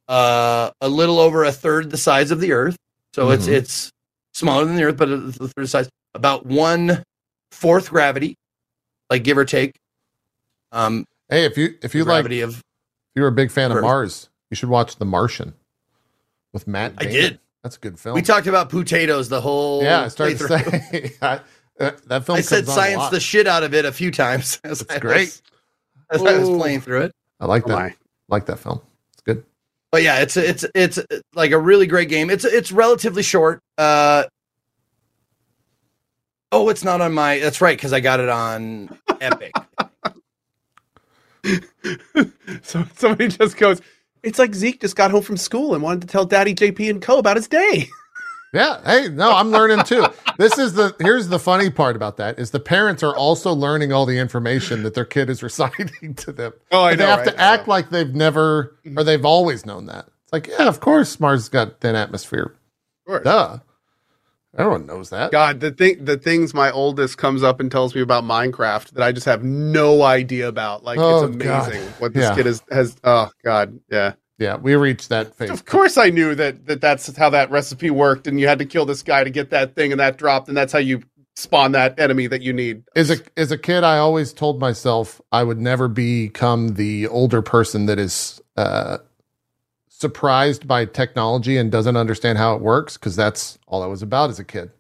[0.09, 2.77] uh, a little over a third the size of the Earth.
[3.15, 3.53] So it's Mhm.
[3.53, 3.91] it's
[4.35, 5.89] smaller than the Earth, but a a third the size.
[6.15, 7.05] About one
[7.53, 8.35] fourth gravity,
[9.09, 9.77] like give or take.
[10.73, 12.61] Um, Hey, if you if you like if
[13.15, 15.55] you're a big fan of Mars, you should watch The Martian
[16.53, 16.95] with Matt.
[16.99, 17.39] I did.
[17.63, 18.15] That's a good film.
[18.15, 21.41] we talked about potatoes the whole yeah, I started to say I,
[21.79, 22.39] that film.
[22.39, 23.13] I said comes on a science lot.
[23.13, 25.29] the shit out of it a few times as It's I great.
[25.29, 25.43] was,
[26.11, 27.13] as I was playing through it.
[27.39, 27.75] I like Oh, that.
[27.79, 27.95] my.
[28.29, 28.81] like that film.
[29.13, 29.45] It's good.
[29.93, 30.99] but yeah, it's it's it's
[31.35, 32.31] like a really great game.
[32.31, 33.63] It's it's relatively short.
[33.79, 34.25] Uh,
[36.53, 37.39] oh, it's not on my.
[37.41, 39.53] That's right, because I got it on Epic.
[42.63, 43.81] so somebody just goes,
[44.23, 47.03] it's like Zeke just got home from school and wanted to tell Daddy JP and
[47.03, 47.89] Cohh about his day.
[48.53, 48.81] Yeah.
[48.85, 50.07] Hey, no, I'm learning too.
[50.37, 53.93] this is the here's the funny part about that is the parents are also learning
[53.93, 56.53] all the information that their kid is reciting to them.
[56.73, 57.29] Oh, I But they have right?
[57.29, 59.05] to act like they've never or mm-hmm.
[59.05, 60.07] they've always known that.
[60.25, 62.57] It's like, yeah, of course Mars has got thin atmosphere.
[63.07, 63.25] Of course.
[63.25, 63.59] Duh.
[64.59, 65.31] Everyone knows that.
[65.31, 69.03] God, the thing, the things my oldest comes up and tells me about Minecraft that
[69.03, 70.83] I just have no idea about.
[70.83, 71.95] Like Oh, it's amazing God.
[72.01, 72.35] what this Yeah.
[72.35, 72.97] kid has has.
[73.05, 74.15] Oh God, yeah.
[74.39, 75.51] Yeah, we reached that phase.
[75.51, 78.65] Of course, I knew that, that that's how that recipe worked, and you had to
[78.65, 81.03] kill this guy to get that thing, and that dropped, and that's how you
[81.37, 82.83] spawn that enemy that you need.
[82.97, 87.43] As a as a kid, I always told myself I would never become the older
[87.43, 88.99] person that is uh,
[90.01, 94.31] surprised by technology and doesn't understand how it works because that's all I was about
[94.31, 94.71] as a kid.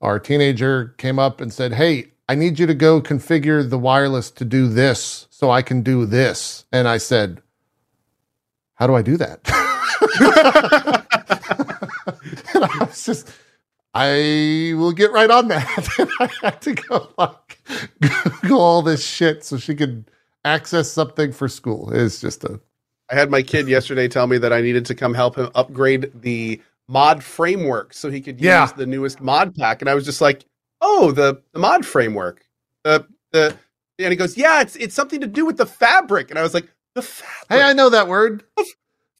[0.00, 4.30] Our teenager came up and said, "Hey, I need you to go configure the wireless
[4.32, 7.42] to do this so I can do this." And I said,
[8.74, 9.40] "How do I do that?"
[12.54, 13.30] and I was just
[13.94, 15.88] I will get right on that.
[15.98, 17.60] and I had to go like
[18.42, 20.10] Google all this shit so she could
[20.44, 21.90] access something for school.
[21.92, 22.60] It's just a
[23.10, 26.10] I had my kid yesterday tell me that I needed to come help him upgrade
[26.14, 28.66] the mod framework so he could use Yeah.
[28.76, 30.44] the newest mod pack, and I was just like,
[30.80, 32.44] "Oh, the the mod framework."
[32.84, 33.56] The the
[33.98, 36.54] and he goes, "Yeah, it's it's something to do with the fabric," and I was
[36.54, 38.44] like, "The fabric." hey, I know that word.
[38.56, 38.66] Of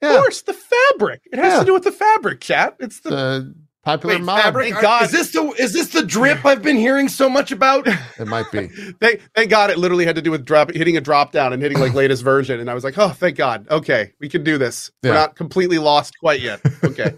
[0.02, 1.23] Yeah, course, the fabric.
[1.32, 1.60] It has Yeah.
[1.60, 2.77] to do with the fabric, chat.
[2.81, 3.55] It's the the
[3.89, 4.43] popular Wait, mod.
[4.43, 4.70] fabric.
[4.73, 5.05] Thank God.
[5.05, 7.86] Is this the is this the drip I've been hearing so much about?
[7.86, 8.69] It might be.
[9.01, 11.62] thank, thank God it literally had to do with drop hitting a drop down and
[11.62, 12.60] hitting like latest version.
[12.60, 13.66] And I was like, oh, thank God.
[13.70, 14.90] Okay, we can do this.
[15.02, 16.60] We're not completely lost quite yet.
[16.85, 17.15] Okay,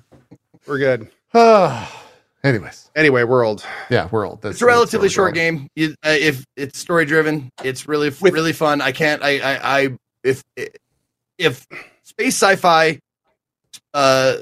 [0.66, 1.08] we're good.
[2.42, 3.64] Anyways, Anyway, world.
[3.90, 4.26] yeah, we're.
[4.36, 5.68] That's, It's a relatively that's short game.
[5.76, 8.80] You, uh, if it's story driven, it's really With- really fun.
[8.80, 9.22] I can't.
[9.22, 9.88] I I, I
[10.24, 10.42] if
[11.36, 11.66] if
[12.02, 12.98] space sci-fi,
[13.94, 14.38] uh,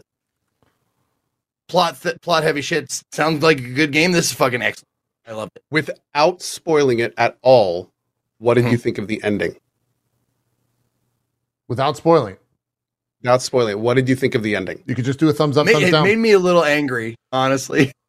[1.68, 4.12] plot th- plot heavy shit sounds like a good game.
[4.12, 4.88] This is fucking excellent.
[5.26, 5.62] I loved it.
[5.70, 7.90] Without spoiling it at all,
[8.38, 8.72] what did Mm-hmm.
[8.72, 9.56] you think of the ending?
[11.68, 12.40] Without spoiling, it.
[13.22, 14.82] Without spoiling it, what did you think of the ending?
[14.86, 16.04] you could just do a thumbs up, Ma- thumbs it down.
[16.04, 17.92] made me a little angry, honestly.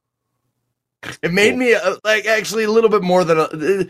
[1.24, 3.44] It made me uh, like actually a little bit more than a.
[3.54, 3.90] It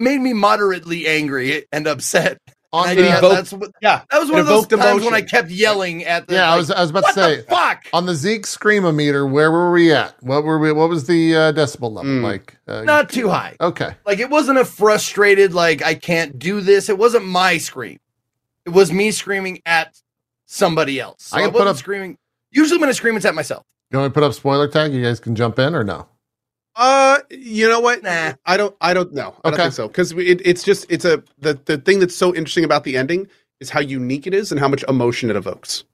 [0.00, 2.38] made me moderately angry and upset.
[2.74, 5.04] On I the- did- Evoked- that's what, Yeah, that was one of those evoked times
[5.04, 6.34] when I kept yelling at the.
[6.34, 7.84] yeah, I was I was about what to say the fuck?
[7.92, 9.30] on the Zeke screamometer.
[9.30, 10.14] Where were we at?
[10.22, 10.72] What were we?
[10.72, 12.22] What was the uh, decibel level Mm.
[12.22, 12.56] like?
[12.66, 13.56] Uh, Not too high.
[13.60, 13.94] okay.
[14.04, 16.88] Like it wasn't a frustrated like I can't do this.
[16.88, 18.00] It wasn't my scream.
[18.66, 19.94] It was me screaming at
[20.46, 21.24] somebody else.
[21.24, 22.18] So I I, put wasn't up- screaming.
[22.50, 23.64] Usually when I scream, it's at myself.
[23.90, 24.92] You want me to put up spoiler tag?
[24.92, 26.08] You guys can jump in or no?
[26.76, 28.02] Uh, you know what?
[28.02, 28.32] Nah.
[28.46, 28.74] I don't.
[28.80, 29.34] I don't know.
[29.44, 29.56] I Okay.
[29.56, 32.64] don't think so because it, it's just it's a the the thing that's so interesting
[32.64, 33.28] about the ending
[33.60, 35.84] is how unique it is and how much emotion it evokes.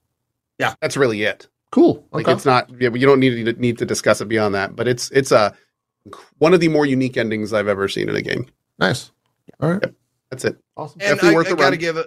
[0.58, 0.74] Yeah.
[0.80, 1.48] that's really it.
[1.72, 2.06] Cool.
[2.12, 2.32] Like Okay.
[2.34, 2.70] it's not.
[2.80, 4.74] Yeah, you don't need to need to discuss it beyond that.
[4.74, 5.54] But it's it's a
[6.38, 8.46] one of the more unique endings I've ever seen in a game.
[8.78, 9.10] nice.
[9.60, 9.84] All right.
[10.30, 10.56] That's it.
[10.76, 11.00] Awesome.
[11.02, 11.78] And Definitely I, worth I the gotta run.
[11.78, 12.06] give it.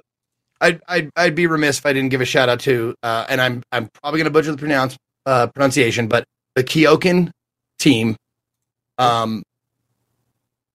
[0.61, 3.39] I'd, I'd I'd be remiss if I didn't give a shout out to, uh, and
[3.41, 6.23] I'm I'm probably gonna butcher the pronounce uh, pronunciation, but
[6.55, 7.31] the KeokeN
[7.79, 8.15] team,
[8.97, 9.43] um,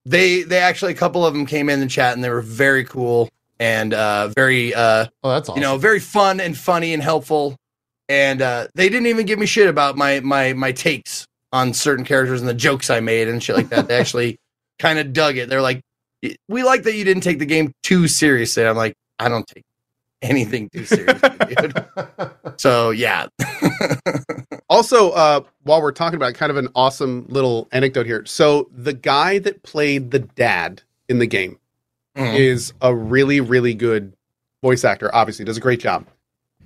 [0.05, 2.85] they they actually a couple of them came in the chat and they were very
[2.85, 3.28] cool
[3.61, 5.61] and uh, very uh, Oh, that's awesome.
[5.61, 7.57] you know very fun and funny and helpful,
[8.09, 12.05] and uh, they didn't even give me shit about my my my takes on certain
[12.05, 13.89] characters and the jokes I made and shit like that.
[13.89, 14.36] They actually
[14.78, 15.49] kind of dug it.
[15.49, 15.81] They're like,
[16.49, 18.65] we like that you didn't take the game too seriously.
[18.66, 19.65] I'm like, I don't take
[20.23, 21.31] anything too seriously,
[21.61, 21.85] dude.
[22.59, 23.28] So yeah,
[24.69, 28.24] Also, uh, while we're talking about it, kind of an awesome little anecdote here.
[28.27, 31.59] So the guy that played the dad in the game
[32.16, 32.36] Mhm.
[32.36, 34.12] is a really, really good
[34.61, 35.15] voice actor.
[35.15, 36.07] Obviously, does a great job.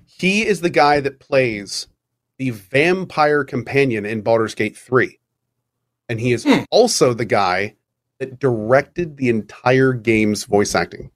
[0.06, 1.86] He is the guy that plays
[2.38, 5.18] the vampire companion in Baldur's Gate 3.
[6.08, 6.64] And he is Hmm.
[6.70, 7.76] also the guy
[8.18, 11.10] that directed the entire game's voice acting.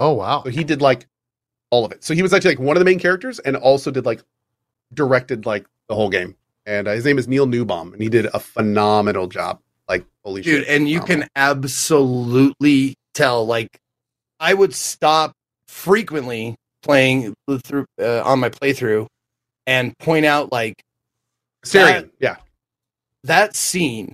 [0.00, 0.42] oh wow.
[0.44, 1.06] So he did like
[1.70, 2.04] all of it.
[2.04, 4.22] So he was actually like one of the main characters and also did like
[4.94, 6.36] directed like the whole game.
[6.64, 9.60] And uh, his name is Neil Newbon and he did a phenomenal job.
[9.88, 10.68] Like holy dude, shit.
[10.68, 13.46] and you can absolutely tell.
[13.46, 13.78] Like,
[14.40, 15.32] I would stop
[15.68, 19.06] frequently playing through uh, on my playthrough
[19.66, 20.82] and point out like
[21.64, 22.10] Syrian.
[22.20, 22.36] Yeah.
[23.24, 24.12] that scene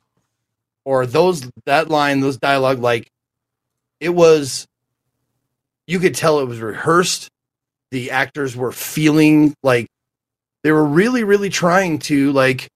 [0.85, 3.11] or those that line those dialogue like
[4.01, 4.66] it was
[5.87, 7.29] you could tell it was rehearsed
[7.93, 9.86] the actors were feeling like
[10.64, 12.69] they were really really trying to like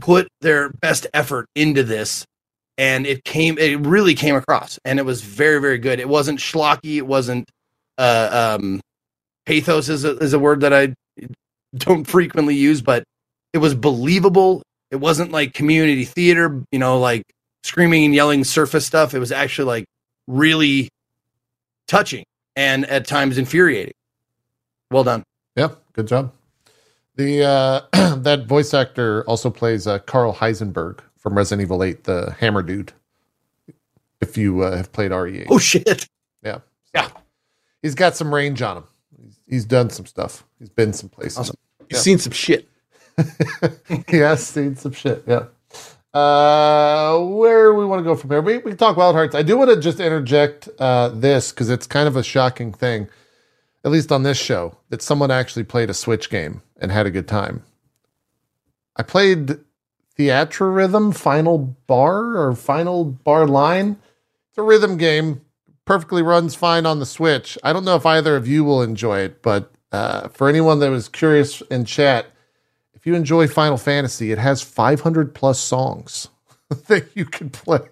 [0.00, 2.26] put their best effort into this
[2.76, 6.00] and it came it really came across and it was very very good.
[6.00, 7.48] It wasn't schlocky it wasn't
[7.96, 8.80] uh um
[9.46, 10.92] pathos is a, is a word that i
[11.76, 13.04] don't frequently use but
[13.52, 14.62] it was believable.
[14.90, 17.22] It wasn't like community theater you know like
[17.62, 19.14] screaming and yelling surface stuff.
[19.14, 19.84] It was actually like
[20.26, 20.88] really
[21.86, 22.24] touching
[22.56, 23.94] and at times infuriating
[24.90, 25.24] well done
[25.56, 25.82] Yep.
[25.92, 26.32] Good job.
[27.16, 27.80] The uh,
[28.16, 32.92] that voice actor also plays uh, Karl Heisenberg from Resident Evil 8, the hammer dude.
[34.20, 35.46] If you uh, have played RE8.
[35.50, 36.08] Oh shit!
[36.42, 36.58] Yeah.
[36.94, 37.08] Yeah.
[37.82, 38.84] He's got some range on him.
[39.20, 40.44] He's, he's done some stuff.
[40.58, 41.38] He's been some places.
[41.38, 41.56] Awesome.
[41.90, 42.68] You've seen some shit.
[44.08, 45.24] he has seen some shit.
[45.26, 45.44] Yeah.
[46.14, 48.40] Uh, where we want to go from here?
[48.40, 49.34] We, we can talk Wild Hearts.
[49.34, 53.08] I do want to just interject uh, this because it's kind of a shocking thing,
[53.84, 57.10] at least on this show, that someone actually played a Switch game and had a
[57.10, 57.64] good time.
[58.96, 59.58] I played
[60.16, 61.58] Theatrhythm Final
[61.88, 63.96] Bar or Final Bar Line.
[64.50, 65.40] It's a rhythm game.
[65.84, 67.58] Perfectly runs fine on the Switch.
[67.64, 70.90] I don't know if either of you will enjoy it, but uh, for anyone that
[70.90, 72.26] was curious in chat,
[73.04, 76.28] if you enjoy Final Fantasy, it has 500 plus songs
[76.86, 77.86] that you can play.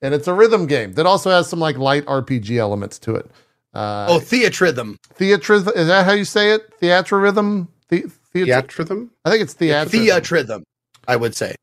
[0.00, 3.28] And it's a rhythm game that also has some like light RPG elements to it.
[3.74, 4.98] Uh, Oh, theatrhythm.
[5.18, 6.78] theatrhythm, is that how you say it?
[6.80, 7.66] Theatrhythm?
[7.88, 9.08] The, Theatrhythm?
[9.24, 10.06] I think it's theatrhythm.
[10.06, 10.62] Theatrhythm.
[11.08, 11.56] I would say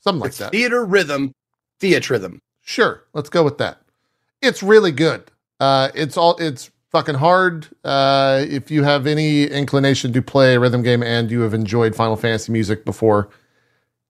[0.00, 0.52] Something like it's that.
[0.52, 1.32] theater rhythm.
[1.80, 2.38] Theatrhythm.
[2.62, 3.82] Sure, let's go with that.
[4.40, 5.30] It's really good.
[5.60, 7.68] Uh, it's all it's fucking hard.
[7.84, 11.94] Uh, if you have any inclination to play a rhythm game and you have enjoyed
[11.94, 13.28] Final Fantasy music before,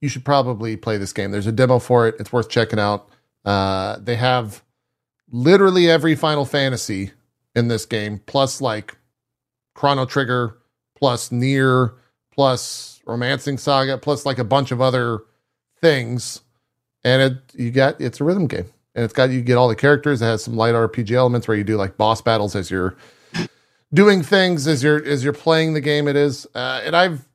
[0.01, 1.31] you should probably play this game.
[1.31, 2.17] There's a demo for it.
[2.19, 3.09] It's worth checking out.
[3.45, 4.63] Uh, they have
[5.31, 7.13] literally every Final Fantasy
[7.55, 8.97] in this game, plus like
[9.75, 10.59] Chrono Trigger,
[10.97, 11.95] plus NieR,
[12.33, 15.21] plus Romancing Saga, plus like a bunch of other
[15.81, 16.43] things
[17.05, 18.67] and it you got it's a rhythm game
[18.99, 21.57] and it's got you get all the characters it has some light rpg elements where
[21.57, 22.97] you do like boss battles as you're
[23.95, 27.27] doing things as you're as you're playing the game it is uh, and i've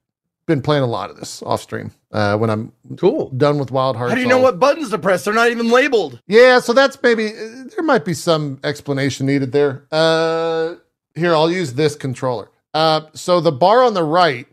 [0.45, 3.29] been playing a lot of this off stream uh, when i'm Cool.
[3.29, 5.23] done with wild hearts How do you know I'll- what buttons to press?
[5.23, 6.19] They're not even labeled.
[6.27, 10.75] yeah so that's maybe there might be some explanation needed there uh
[11.15, 14.47] here i'll use this controller uh so the bar on the right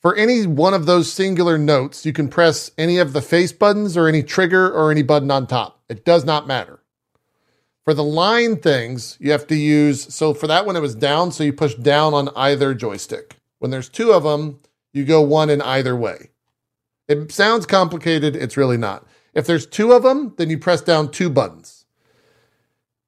[0.00, 3.96] for any one of those singular notes, you can press any of the face buttons
[3.96, 5.73] or any trigger or any button on top.
[5.88, 6.80] It does not matter.
[7.84, 11.32] For the line things, you have to use, so for that one, it was down,
[11.32, 13.36] so you push down on either joystick.
[13.58, 14.60] When there's two of them,
[14.92, 16.30] you go one in either way.
[17.08, 19.06] It sounds complicated, it's really not.
[19.34, 21.84] If there's two of them, then you press down two buttons.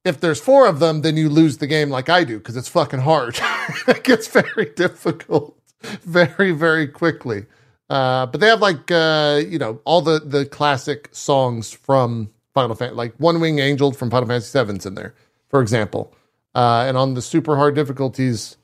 [0.05, 2.69] If there's four of them, then you lose the game like I do because it's
[2.69, 3.39] fucking hard.
[3.87, 7.45] it gets very difficult very very quickly
[7.89, 12.75] uh but they have like uh you know all the the classic songs from final
[12.75, 15.13] fantasy like one wing angel from final fantasy 7's in there
[15.49, 16.13] for example
[16.55, 18.57] uh and on the super hard difficulties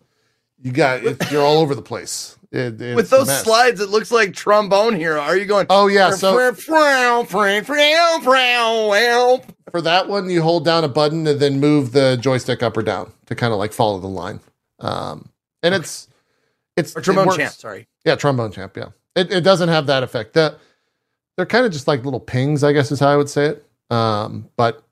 [0.61, 4.33] you got it, you're all over the place It- With those slides, it looks like
[4.33, 5.17] trombone here.
[5.17, 5.65] Are you going?
[5.69, 6.33] oh yeah so
[9.71, 12.81] for that one you hold down a button and then move the joystick up or
[12.83, 14.39] down to kind of like follow the line
[14.79, 15.29] um
[15.63, 16.07] and it's
[16.77, 17.37] it's or trombone works.
[17.37, 17.53] champ.
[17.53, 17.87] Sorry.
[18.05, 18.75] Yeah, trombone champ.
[18.75, 20.33] Yeah, it, it doesn't have that effect.
[20.33, 20.57] That
[21.37, 23.65] they're kind of just like little pings, I guess is how I would say it.
[23.89, 24.83] Um, but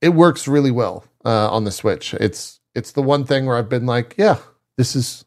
[0.00, 2.14] it works really well uh, on the Switch.
[2.14, 4.38] It's it's the one thing where I've been like, yeah,
[4.76, 5.24] this is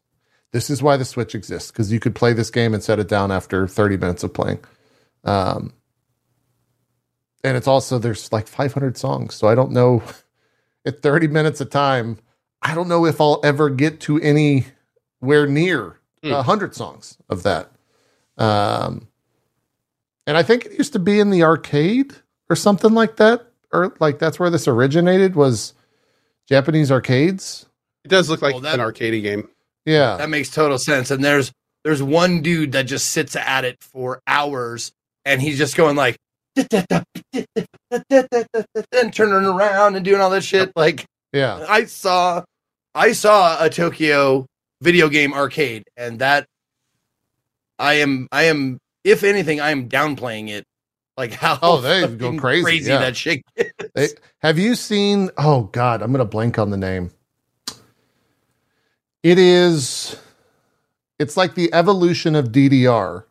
[0.52, 3.08] this is why the Switch exists because you could play this game and set it
[3.08, 4.60] down after 30 minutes of playing.
[5.24, 5.72] Um,
[7.42, 10.02] and it's also there's like 500 songs, so I don't know
[10.86, 12.18] at 30 minutes a time.
[12.62, 17.70] I don't know if I'll ever get to anywhere near a hundred songs of that.
[18.38, 19.08] Um,
[20.26, 22.14] and I think it used to be in the arcade
[22.54, 25.74] or something like that, or like that's where this originated was
[26.48, 27.66] Japanese arcades.
[28.04, 29.48] It does look like Well, that- an arcade game.
[29.84, 31.10] Yeah, That makes total sense.
[31.10, 31.50] And there's
[31.82, 34.92] there's one dude that just sits at it for hours,
[35.24, 36.16] and he's just going like,
[36.56, 36.68] and
[39.12, 40.70] turning around and doing all this shit.
[40.76, 42.44] Like yeah, I saw,
[42.94, 44.46] I saw a Tokyo
[44.80, 46.46] video game arcade, and that
[47.78, 50.64] I am, I am, if anything, I am downplaying it.
[51.16, 52.98] Like how Oh, they go fucking crazy, yeah.
[52.98, 53.42] that shit.
[53.56, 53.70] Is.
[53.94, 54.08] They-
[54.40, 55.30] Have you seen?
[55.38, 57.10] Oh God, I'm gonna blank on the name.
[59.22, 60.16] It is.
[61.18, 63.24] It's like the evolution of DDR,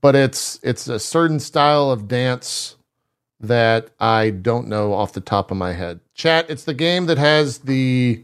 [0.00, 2.76] but it's it's a certain style of dance
[3.40, 6.00] that I don't know off the top of my head.
[6.14, 6.50] Chat.
[6.50, 8.22] It's the game that has the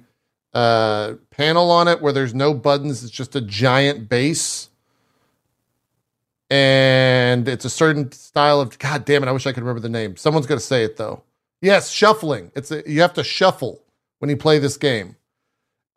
[0.53, 3.03] uh, panel on it where there's no buttons.
[3.03, 4.69] It's just a giant bass.
[6.49, 9.89] And it's a certain style of God damn it, I wish I could remember the
[9.89, 10.17] name.
[10.17, 11.23] Someone's gonna say it though.
[11.61, 12.53] Yes, shuffling.
[12.55, 13.83] It's a, you have to shuffle
[14.21, 15.17] when you play this game.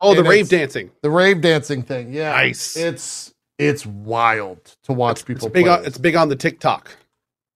[0.00, 0.90] Oh, the rave dancing.
[1.02, 2.12] The rave dancing thing.
[2.12, 2.30] Yeah.
[2.32, 2.76] Nice.
[2.76, 5.74] It's it's wild to watch It's people big play.
[5.74, 5.84] on.
[5.84, 6.96] It's big on the TikTok.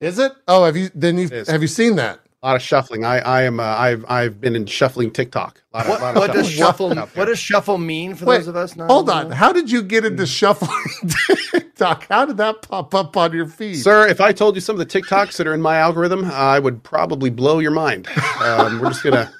[0.00, 0.32] Is it?
[0.46, 2.20] Oh, have you then you have you seen that?
[2.44, 3.06] A lot of shuffling.
[3.06, 3.58] I, I am.
[3.58, 5.62] Uh, I've, I've been in shuffling TikTok.
[5.72, 7.18] A lot of, What, lot of what does shuffling shuffle?
[7.18, 8.76] What does shuffle mean for Wait, those of us?
[8.76, 9.30] Not Hold on.
[9.30, 10.26] How did you get into Mm.
[10.26, 11.08] shuffling
[11.52, 12.06] TikTok?
[12.10, 13.76] How did that pop up on your feed?
[13.76, 16.58] Sir, if I told you some of the TikToks that are in my algorithm, I
[16.58, 18.08] would probably blow your mind.
[18.42, 19.32] Um, we're just gonna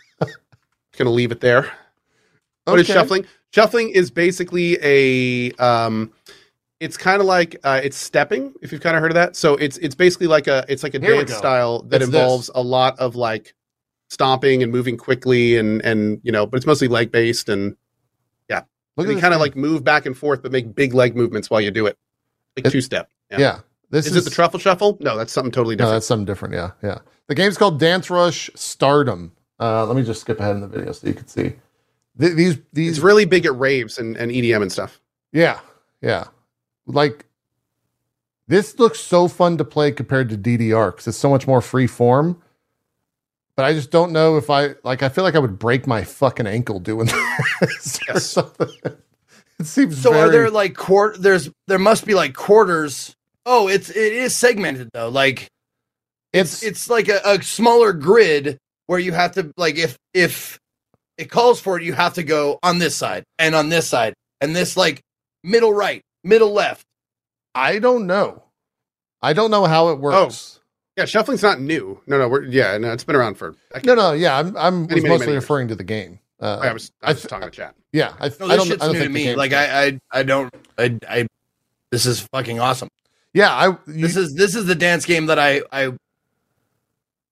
[0.97, 1.71] gonna leave it there.
[2.65, 2.95] What is Okay.
[2.95, 3.27] shuffling?
[3.53, 6.11] Shuffling is basically a um
[6.81, 9.37] it's kind of like uh, it's stepping if you've kind of heard of that.
[9.37, 12.47] So it's it's basically like a it's like a Here dance style that It's involves
[12.49, 12.57] this.
[12.57, 13.55] a lot of like
[14.11, 17.77] stomping and moving quickly and and you know, but it's mostly leg based and
[18.97, 21.51] Look you at kind of like move back and forth but make big leg movements
[21.51, 21.99] while you do it.
[22.57, 23.11] Like It- two step.
[23.29, 23.39] Yeah.
[23.41, 23.59] yeah.
[23.91, 24.97] This Is, it the truffle shuffle?
[25.01, 25.91] No, that's something totally different.
[25.91, 26.55] No, that's something different.
[26.55, 26.99] Yeah, yeah.
[27.27, 29.33] The game's called Dance Rush Stardom.
[29.59, 31.55] Uh, let me just skip ahead in the video so you can see.
[32.21, 35.01] Th- these these it's really big at raves and, and EDM and stuff.
[35.33, 35.59] Yeah,
[36.01, 36.27] yeah.
[36.87, 37.25] Like
[38.49, 41.87] this looks so fun to play compared to DDR because it's so much more free
[41.87, 42.41] form.
[43.57, 45.03] But I just don't know if I like.
[45.03, 47.09] I feel like I would break my fucking ankle doing
[47.61, 48.69] this or something.
[49.61, 50.23] It seems So very.
[50.29, 51.23] are there like quart?
[51.23, 53.15] There's there must be like quarters.
[53.47, 55.09] Oh, it's it is segmented though.
[55.09, 55.47] Like
[56.33, 58.59] it's it's like a, a smaller grid
[58.89, 60.59] where you have to like if if
[61.17, 64.15] it calls for it, you have to go on this side and on this side
[64.41, 65.01] and this like
[65.45, 66.87] middle right, middle left.
[67.55, 68.43] I don't know.
[69.23, 70.61] I don't know how it works.
[70.97, 72.01] Yeah, shuffling's not new.
[72.07, 73.55] No, no, we're yeah, no, it's been around for.
[73.85, 74.39] No, no, yeah.
[74.39, 75.43] I'm I'm Many, was many, mostly many years.
[75.45, 76.19] referring to the game.
[76.41, 77.75] Uh, I was, I I th- talking to chat.
[77.93, 78.67] yeah, I, No, I don't.
[78.67, 79.35] shit's I don't new to think the me.
[79.35, 79.53] Like.
[79.53, 81.27] I, I I don't I I
[81.91, 82.89] this is fucking awesome.
[83.33, 85.93] yeah, I you, This is this is the dance game that I I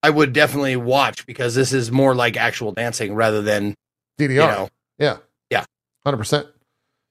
[0.02, 3.74] I would definitely watch because this is more like actual dancing rather than
[4.18, 4.28] DDR.
[4.30, 5.18] you know Yeah.
[5.50, 5.64] Yeah.
[6.04, 6.46] Hundred percent.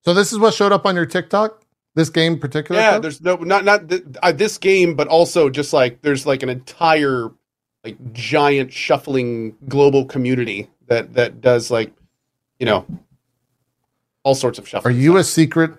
[0.04, 1.61] So this is what showed up on your TikTok.
[1.96, 2.80] This game in particular.
[2.80, 3.02] Yeah, Clip?
[3.02, 6.50] there's no not not th- uh, this game, but also just like there's like an
[6.50, 7.30] entire
[7.84, 11.92] like giant shuffling global community that that does like
[12.60, 12.86] you know
[14.24, 14.92] all sorts of shuffling.
[14.92, 15.04] Are shuffling.
[15.04, 15.72] you a secret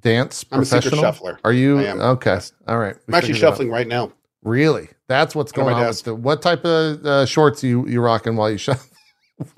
[0.00, 1.02] dance I'm a secret professional?
[1.02, 1.38] shuffler.
[1.44, 2.00] Are you I am.
[2.00, 2.40] okay?
[2.66, 2.96] All right.
[3.06, 3.50] We I'm actually figured it out.
[3.52, 4.12] shuffling right now.
[4.42, 4.88] Really?
[5.06, 8.50] That's what's going on with the what type of uh, shorts you you rocking while
[8.50, 8.88] you shuffle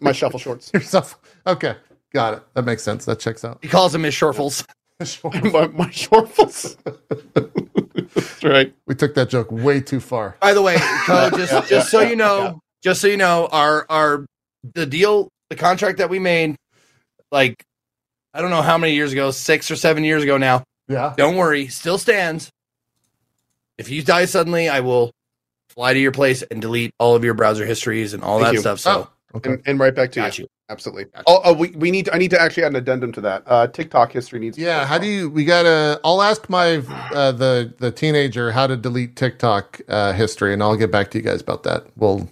[0.01, 0.71] My shuffle shorts.
[0.75, 1.19] yourself?
[1.47, 1.77] Okay,
[2.13, 2.43] got it.
[2.55, 3.05] That makes sense.
[3.07, 3.59] That checks out.
[3.63, 4.67] he calls them his shortfuls.
[5.25, 6.77] my, my shortfuls.
[8.15, 8.75] That's right.
[8.87, 10.37] we took that joke way too far.
[10.41, 12.53] By the way, Cohh, just yeah, just so yeah, you know, yeah.
[12.83, 14.27] just so you know, our our
[14.75, 16.57] the deal, the contract that we made,
[17.33, 17.63] like
[18.33, 20.65] I don't know how many years ago, six or seven years ago now.
[20.89, 21.15] Yeah.
[21.17, 22.51] Don't worry, still stands.
[23.79, 25.11] If you die suddenly, I will
[25.71, 28.55] fly to your place and delete all of your browser histories and all Thank that
[28.55, 28.61] you.
[28.61, 28.79] stuff.
[28.81, 29.51] So Oh, okay.
[29.51, 30.45] And, and right back to got you.
[30.45, 30.49] you.
[30.71, 31.05] Absolutely.
[31.05, 31.25] Gotcha.
[31.27, 33.43] Oh, oh, we, we need to, I need to actually add an addendum to that.
[33.47, 34.57] Uh, TikTok history needs.
[34.57, 35.29] Yeah, how do you?
[35.29, 36.01] We gotta.
[36.05, 36.77] I'll ask my
[37.13, 41.19] uh, the the teenager how to delete TikTok uh, history, and I'll get back to
[41.19, 41.87] you guys about that.
[41.97, 42.31] We'll,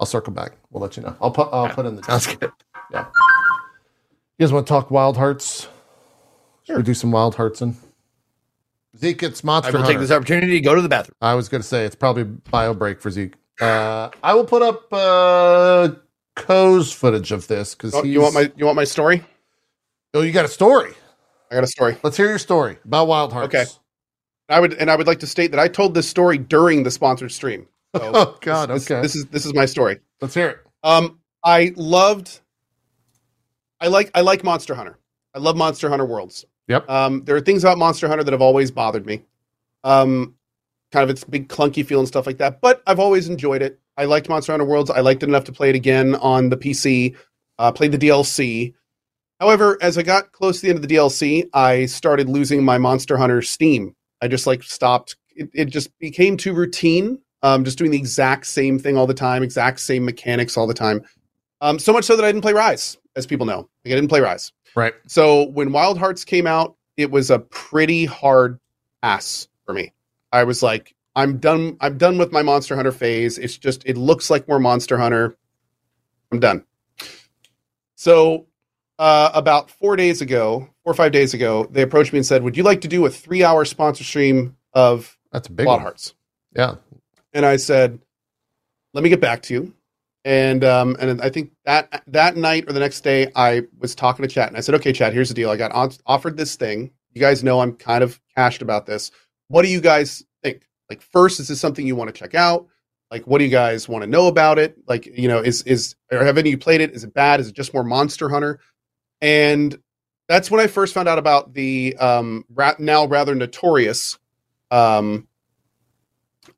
[0.00, 0.52] I'll circle back.
[0.70, 1.14] We'll let you know.
[1.20, 2.02] I'll put I'll put in the.
[2.04, 2.52] Sounds good.
[2.90, 3.04] You
[4.46, 5.68] guys want to talk Wild Hearts?
[6.64, 7.76] Should we do some Wild Hearts and
[8.96, 9.22] Zeke?
[9.24, 9.92] It's I Monster will Hunter.
[9.94, 11.16] take this opportunity to go to the bathroom.
[11.20, 13.34] I was going to say it's probably bio break for Zeke.
[13.60, 15.90] Uh, I will put up uh,
[16.38, 19.24] Cohh's footage of this because Oh, you want my you want my story?
[20.14, 20.92] Oh, you got a story.
[21.50, 21.96] I got a story.
[22.02, 23.54] Let's hear your story about Wild Hearts.
[23.54, 23.64] Okay.
[24.48, 26.90] I would and I would like to state that I told this story during the
[26.90, 27.66] sponsored stream.
[27.96, 28.68] So Oh God.
[28.68, 29.00] this, Okay.
[29.00, 30.00] This is this is my story.
[30.20, 30.58] Let's hear it.
[30.82, 32.40] Um, I loved.
[33.80, 34.98] I like I like Monster Hunter.
[35.34, 36.44] I love Monster Hunter Worlds.
[36.68, 36.88] Yep.
[36.90, 39.22] Um, there are things about Monster Hunter that have always bothered me.
[39.84, 40.34] Um,
[40.92, 42.60] kind of its big clunky feel and stuff like that.
[42.60, 43.78] But I've always enjoyed it.
[43.98, 44.90] I liked Monster Hunter Worlds.
[44.90, 47.16] I liked it enough to play it again on the PC.
[47.58, 48.72] Uh, played the DLC.
[49.40, 52.78] However, as I got close to the end of the DLC, I started losing my
[52.78, 53.96] Monster Hunter Steam.
[54.22, 55.16] I just like stopped.
[55.30, 57.20] It, it just became too routine.
[57.42, 60.74] Um, just doing the exact same thing all the time, exact same mechanics all the
[60.74, 61.02] time.
[61.60, 63.68] Um, so much so that I didn't play Rise, as people know.
[63.84, 64.52] Like, I didn't play Rise.
[64.74, 64.94] Right.
[65.06, 68.58] So when Wild Hearts came out, it was a pretty hard
[69.02, 69.92] pass for me.
[70.32, 71.76] I was like, I'm done.
[71.80, 73.38] I'm done with my Monster Hunter phase.
[73.38, 75.36] It's just it looks like more Monster Hunter.
[76.30, 76.64] I'm done.
[77.96, 78.46] So
[79.00, 82.44] uh, about four days ago, four or five days ago, they approached me and said,
[82.44, 85.82] "Would you like to do a three-hour sponsor stream of That's a big Wild one.
[85.82, 86.14] Hearts?"
[86.54, 86.76] Yeah.
[87.32, 87.98] and I said,
[88.94, 89.74] "Let me get back to you."
[90.24, 94.22] And um, and I think that that night or the next day, I was talking
[94.22, 95.50] to Chat, and I said, "Okay, Chat, here's the deal.
[95.50, 96.92] I got on- offered this thing.
[97.12, 99.10] You guys know I'm kind of cashed about this.
[99.48, 100.22] What do you guys?
[100.88, 102.66] Like, first, is this something you want to check out?
[103.10, 104.76] Like, what do you guys want to know about it?
[104.86, 106.92] Like, you know, is is or have any of you played it?
[106.92, 107.40] Is it bad?
[107.40, 108.60] Is it just more Monster Hunter?"
[109.20, 109.78] And
[110.28, 112.44] that's when I first found out about the um,
[112.78, 114.18] now rather notorious
[114.70, 115.26] um,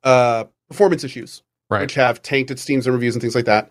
[0.03, 1.83] uh, performance issues Right.
[1.83, 3.71] which have tanked its Steams and reviews and things like that.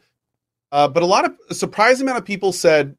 [0.72, 2.96] Uh, but a lot of a surprising amount of people said,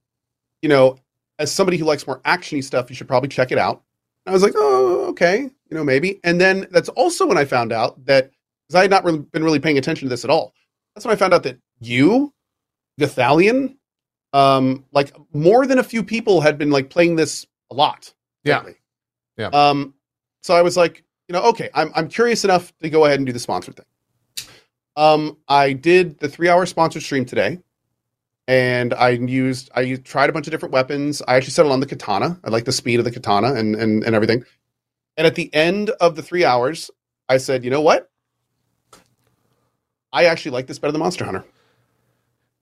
[0.61, 0.99] you know,
[1.39, 3.83] as somebody who likes more actiony stuff, you should probably check it out.
[4.27, 6.21] I was like, oh, okay, you know, maybe.
[6.25, 8.31] And then that's also when I found out that
[8.69, 10.55] because I had not really been really paying attention to this at all.
[10.95, 12.33] That's when I found out that you,
[13.01, 13.77] Gathalion,
[14.33, 18.13] um, like more than a few people had been like playing this a lot.
[18.45, 18.59] Yeah.
[18.59, 18.77] lately.
[19.37, 19.49] Yeah.
[19.49, 19.95] Um,
[20.43, 23.27] so I was like, you know, okay, I'm I'm curious enough to go ahead and
[23.27, 23.87] do the sponsored thing.
[24.97, 27.59] Um, I did the three hour sponsored stream today,
[28.51, 31.23] and I used I tried a bunch of different weapons.
[31.29, 32.39] I actually settled on the katana.
[32.43, 34.45] I like the speed of the katana and and and everything.
[35.17, 36.91] And at the end of the three hours,
[37.29, 38.11] I said, you know what?
[40.13, 41.45] I actually like this better than Monster Hunter.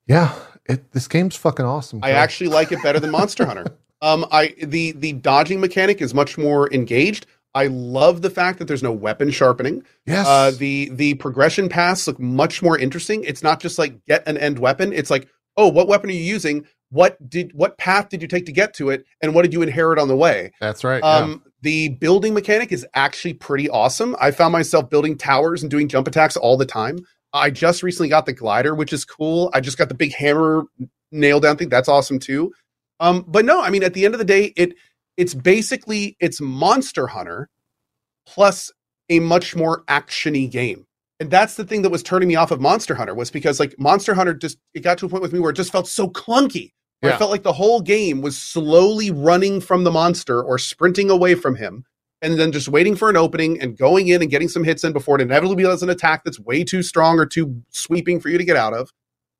[0.07, 0.35] Yeah.
[0.67, 2.01] It, this game's fucking awesome.
[2.03, 3.67] I actually like it better than Monster Hunter.
[4.01, 7.27] Um, I the the dodging mechanic is much more engaged.
[7.53, 9.83] I love the fact that there's no weapon sharpening.
[10.07, 10.25] yes.
[10.25, 13.25] Uh, the the progression paths look much more interesting.
[13.25, 14.93] It's not just like get an end weapon.
[14.93, 15.27] It's like,
[15.59, 16.65] oh, what weapon are you using?
[16.91, 19.61] What did what path did you take to get to it, and what did you
[19.61, 20.53] inherit on the way?
[20.61, 21.03] That's right.
[21.03, 21.17] yeah.
[21.17, 24.17] Um, the building mechanic is actually pretty awesome.
[24.21, 26.99] I found myself building towers and doing jump attacks all the time.
[27.35, 29.51] I just recently got the glider, which is cool.
[29.53, 30.65] I just got the big hammer
[31.13, 31.69] nail down thing.
[31.69, 32.53] That's awesome too.
[33.01, 34.75] Um, but no, I mean, at the end of the day, it
[35.17, 37.51] it's basically it's Monster Hunter
[38.27, 38.71] plus
[39.11, 40.87] a much more actiony game.
[41.21, 43.75] And that's the thing that was turning me off of Monster Hunter was because like
[43.79, 46.09] Monster Hunter just it got to a point with me where it just felt so
[46.09, 46.73] clunky.
[47.01, 47.17] Where Yeah.
[47.17, 51.35] I felt like the whole game was slowly running from the monster or sprinting away
[51.35, 51.85] from him,
[52.23, 54.93] and then just waiting for an opening and going in and getting some hits in
[54.93, 58.39] before it inevitably does an attack that's way too strong or too sweeping for you
[58.39, 58.93] to get out of.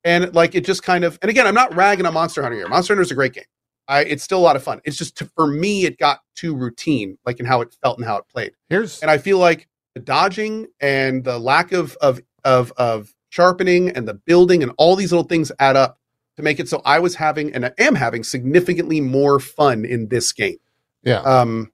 [0.03, 2.67] And like it just kind of, and again, I'm not ragging on Monster Hunter here.
[2.69, 3.43] Monster Hunter is a great game.
[3.89, 4.79] I, it's still a lot of fun.
[4.85, 8.07] It's just to, for me, it got too routine, like in how it felt and
[8.07, 9.67] how it played Here's and I feel like
[9.99, 14.95] the dodging and the lack of of of of sharpening and the building and all
[14.95, 15.99] these little things add up
[16.37, 20.07] to make it so I was having and I am having significantly more fun in
[20.07, 20.57] this game.
[21.03, 21.19] yeah.
[21.21, 21.71] Um,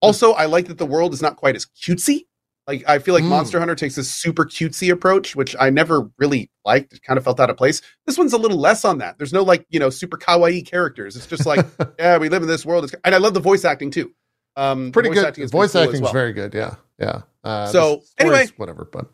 [0.00, 2.26] also, I like that the world is not quite as cutesy.
[2.66, 3.28] Like I feel like Mm.
[3.28, 6.92] Monster Hunter takes this super cutesy approach, which I never really liked.
[6.94, 7.82] It kind of felt out of place.
[8.06, 9.18] This one's a little less on that.
[9.18, 11.16] There's no like you know super kawaii characters.
[11.16, 11.64] It's just like
[11.98, 14.12] yeah, we live in this world, It's- and I love the voice acting too.
[14.56, 15.26] Um, pretty voice good.
[15.26, 16.12] acting voice been cool as acting's well.
[16.12, 16.54] very good.
[16.54, 16.74] Yeah.
[16.98, 17.22] Yeah.
[17.42, 18.46] Uh, So, the anyway.
[18.56, 19.06] whatever, but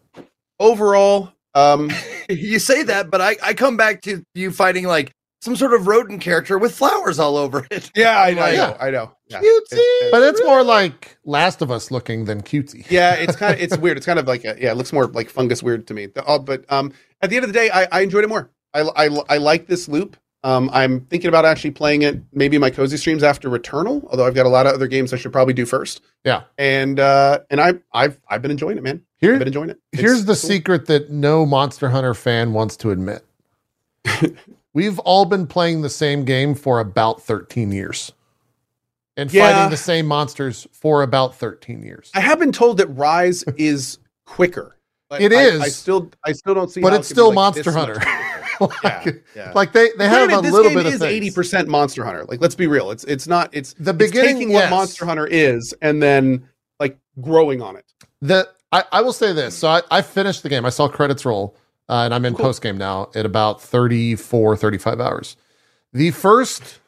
[0.59, 1.91] overall, um,
[2.29, 5.13] you say that, but I, I come back to you fighting like
[5.43, 7.91] some sort of rodent character with flowers all over it.
[7.97, 8.57] yeah, I know, I Yeah.
[8.57, 9.13] know, I know.
[9.29, 9.41] Yeah.
[9.41, 9.73] Cutesy.
[9.73, 12.85] It- but it's more like Last of Us looking than cutesy.
[12.91, 13.97] yeah, it's kind of it's weird.
[13.97, 16.07] It's kind of like a, yeah, it looks more like fungus weird to me.
[16.07, 16.93] The- uh, but um,
[17.23, 18.51] at the end of the day, I, I enjoyed it more.
[18.75, 20.17] I, I I like this loop.
[20.43, 24.07] Um, I'm thinking about actually playing it maybe my cozy streams after Returnal.
[24.11, 26.01] Although I've got a lot of other games I should probably do first.
[26.25, 26.43] Yeah.
[26.57, 29.03] and uh, and I I've I've been enjoying it, man.
[29.19, 29.79] Here, I've been enjoying it.
[29.93, 30.37] It's Here's the cool.
[30.37, 33.23] secret that no Monster Hunter fan wants to admit.
[34.73, 38.13] We've all been playing the same game for about 13 years
[39.17, 39.53] and Yeah.
[39.53, 42.11] fighting the same monsters for about 13 years.
[42.15, 44.77] I have been told that Rise is quicker.
[45.19, 45.61] It I, is.
[45.61, 46.81] I still I still don't see.
[46.81, 48.01] but how it's it can be, still like, Monster Hunter.
[48.83, 49.53] like, Yeah, yeah.
[49.55, 51.13] like they, they have a Granted, little bit of is things.
[51.13, 52.25] eighty percent Monster Hunter.
[52.27, 52.91] Like, let's be real.
[52.91, 53.49] It's it's not.
[53.53, 54.71] It's The it's beginning, taking yes.
[54.71, 57.85] what Monster Hunter is and then like growing on it.
[58.21, 59.57] The I, I will say this.
[59.57, 60.65] So I, I finished the game.
[60.65, 61.57] I saw credits roll,
[61.89, 62.47] uh, and I'm in Cool.
[62.47, 65.37] post game now at about 34, 35 hours.
[65.93, 66.79] The first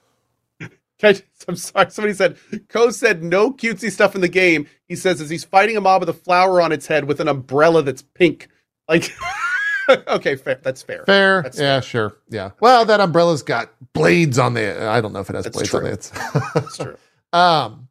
[1.02, 1.90] I- I'm sorry.
[1.90, 2.36] Somebody said
[2.68, 4.68] Cohh said no cutesy stuff in the game.
[4.86, 7.26] He says as he's fighting a mob with a flower on its head with an
[7.26, 8.46] umbrella that's pink.
[8.88, 9.10] Like,
[10.08, 10.58] okay, fair.
[10.62, 11.04] That's fair.
[11.06, 12.50] fair, That's yeah, sure, yeah.
[12.60, 14.82] Well, that umbrella's got blades on the.
[14.88, 16.10] I don't know if it has That's blades on it.
[16.54, 16.96] That's true.
[17.32, 17.88] um,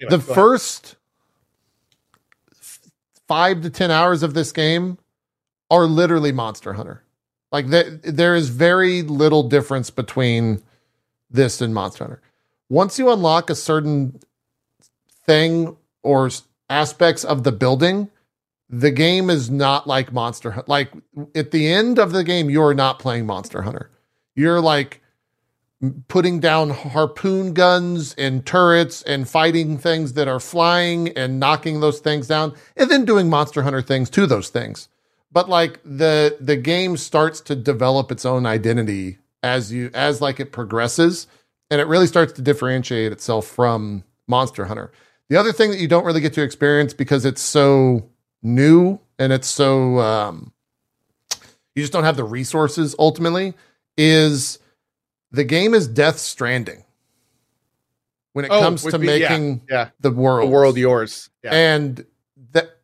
[0.00, 0.34] Anyway, the ahead.
[0.34, 0.96] first
[3.28, 4.98] five to ten hours of this game
[5.70, 7.02] are literally Monster Hunter.
[7.52, 10.62] Like there, there is very little difference between
[11.30, 12.22] this and Monster Hunter.
[12.68, 14.18] Once you unlock a certain
[15.26, 16.30] thing or
[16.68, 18.10] aspects of the building,
[18.72, 20.64] the game is not like Monster Hunter.
[20.66, 20.90] Like
[21.34, 23.90] at the end of the game, you're not playing Monster Hunter.
[24.34, 25.02] You're like
[26.08, 31.98] putting down harpoon guns and turrets and fighting things that are flying and knocking those
[31.98, 34.88] things down and then doing monster hunter things to those things
[35.32, 40.38] but like the the game starts to develop its own identity as you as like
[40.38, 41.26] it progresses
[41.68, 44.92] and it really starts to differentiate itself from monster hunter
[45.28, 48.08] the other thing that you don't really get to experience because it's so
[48.42, 50.52] new and it's so um
[51.74, 53.54] you just don't have the resources ultimately
[53.96, 54.58] is
[55.30, 56.84] the game is Death Stranding
[58.32, 60.48] when it Oh, comes to be- making yeah, the world.
[60.48, 61.30] the world yours.
[61.44, 61.54] Yeah.
[61.54, 62.04] And
[62.52, 62.78] that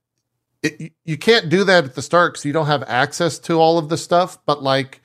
[0.62, 3.54] it, you- you can't do that at the start because you don't have access to
[3.54, 4.38] all of the stuff.
[4.46, 5.00] But like,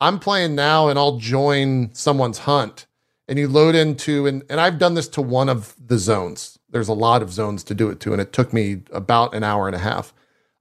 [0.00, 2.86] I'm playing now, and I'll join someone's hunt,
[3.28, 6.58] and you load into and and I've done this to one of the zones.
[6.76, 9.42] There's a lot of zones to do it to, and it took me about an
[9.42, 10.12] hour and a half.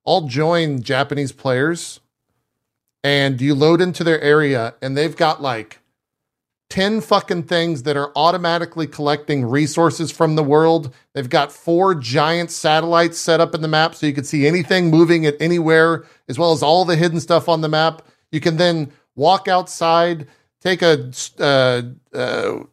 [0.07, 1.99] I'll join Japanese players,
[3.03, 5.81] and you load into their area, and they've got like
[6.69, 10.93] 10 fucking things that are automatically collecting resources from the world.
[11.11, 14.89] They've got four giant satellites set up in the map so you can see anything
[14.89, 18.03] moving at anywhere, as well as all the hidden stuff on the map.
[18.31, 20.27] You can then walk outside,
[20.61, 21.11] take a
[21.41, 21.81] uh,
[22.17, 22.63] uh,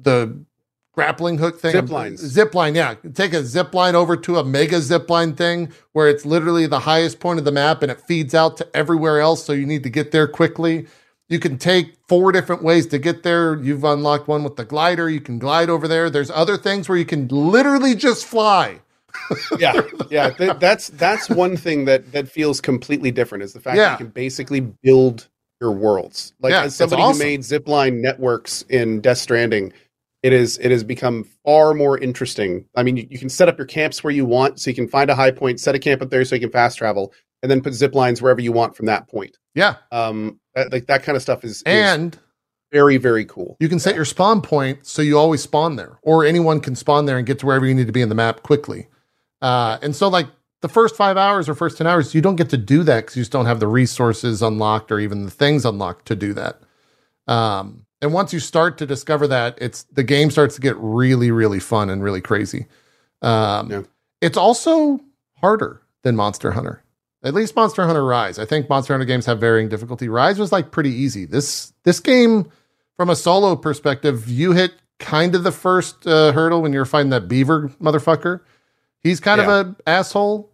[0.00, 0.44] the
[0.92, 2.20] grappling hook thing, Zip lines.
[2.20, 2.94] zip line, yeah.
[3.14, 6.80] Take a zip line over to a mega zip line thing where it's literally the
[6.80, 9.44] highest point of the map and it feeds out to everywhere else.
[9.44, 10.86] So you need to get there quickly.
[11.28, 13.58] You can take four different ways to get there.
[13.62, 15.08] You've unlocked one with the glider.
[15.08, 16.10] You can glide over there.
[16.10, 18.80] There's other things where you can literally just fly.
[19.58, 20.30] yeah, yeah.
[20.30, 23.84] Th- that's that's one thing that that feels completely different is the fact Yeah.
[23.84, 25.28] that you can basically build
[25.60, 26.34] your worlds.
[26.40, 27.20] Like Yeah, as somebody awesome.
[27.20, 29.72] who made zipline networks in Death Stranding,
[30.22, 32.64] it is it has become far more interesting.
[32.76, 34.88] I mean, you, you can set up your camps where you want, so you can
[34.88, 37.12] find a high point, set a camp up there, so you can fast travel,
[37.42, 39.36] and then put zip lines wherever you want from that point.
[39.54, 39.76] Yeah.
[39.90, 42.18] Um, that, like that kind of stuff is, is And
[42.70, 43.56] very very cool.
[43.60, 47.06] you can set your spawn point so you always spawn there, or anyone can spawn
[47.06, 48.88] there and get to wherever you need to be in the map quickly.
[49.40, 50.28] Uh, and so, like
[50.60, 53.16] the first five hours or first 10 hours, you don't get to do that because
[53.16, 56.60] you just don't have the resources unlocked or even the things unlocked to do that.
[57.26, 61.30] Um, and once you start to discover that, it's the game starts to get really,
[61.30, 62.66] really fun and really crazy.
[63.22, 63.82] Um, Yeah.
[64.20, 65.00] It's also
[65.40, 66.82] harder than Monster Hunter.
[67.24, 68.38] At least Monster Hunter Rise.
[68.38, 70.08] I think Monster Hunter games have varying difficulty.
[70.08, 71.24] Rise was like pretty easy.
[71.24, 72.50] This this game,
[72.96, 77.10] from a solo perspective, you hit kind of the first uh, hurdle when you're fighting
[77.10, 78.40] that beaver motherfucker.
[79.00, 79.60] He's kind Yeah.
[79.60, 80.50] of a asshole.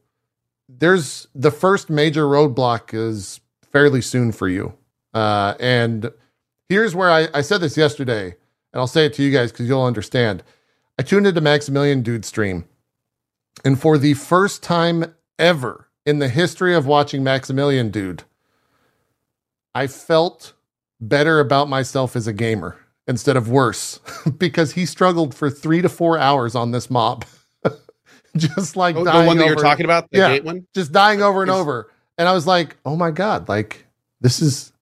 [0.68, 3.40] There's the first major roadblock is
[3.72, 4.74] fairly soon for you.
[5.14, 6.10] Uh, and
[6.68, 8.26] here's where I, I said this yesterday,
[8.72, 10.42] and I'll say it to you guys because you'll understand.
[10.98, 12.64] I tuned into Maximilian Dood stream,
[13.64, 18.24] and for the first time ever in the history of watching Maximilian Dood,
[19.74, 20.54] I felt
[21.00, 22.76] better about myself as a gamer
[23.06, 24.00] instead of worse
[24.38, 27.24] because he struggled for three to four hours on this mob.
[28.36, 30.28] just like Oh, the one that you're talking about, the Yeah.
[30.28, 30.66] gate one.
[30.74, 31.90] just dying over and over.
[32.18, 33.86] And I was like, oh my God, like
[34.20, 34.72] this is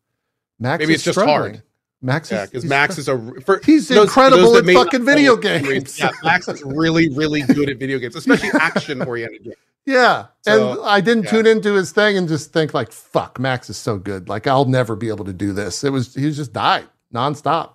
[0.58, 0.80] Max.
[0.80, 1.54] Maybe it's just struggling.
[1.54, 1.62] hard.
[2.02, 5.36] Max Yeah, is because Max is a for, He's those- incredible those at fucking video
[5.36, 5.98] games.
[5.98, 9.56] Yeah, Max is really, really good at video games, especially action oriented games.
[9.86, 10.27] Yeah.
[10.43, 11.31] So, and I didn't yeah.
[11.31, 14.28] tune into his thing and just think like, fuck, Max is so good.
[14.28, 15.85] Like I'll never be able to do this.
[15.85, 17.70] It was he was just died nonstop.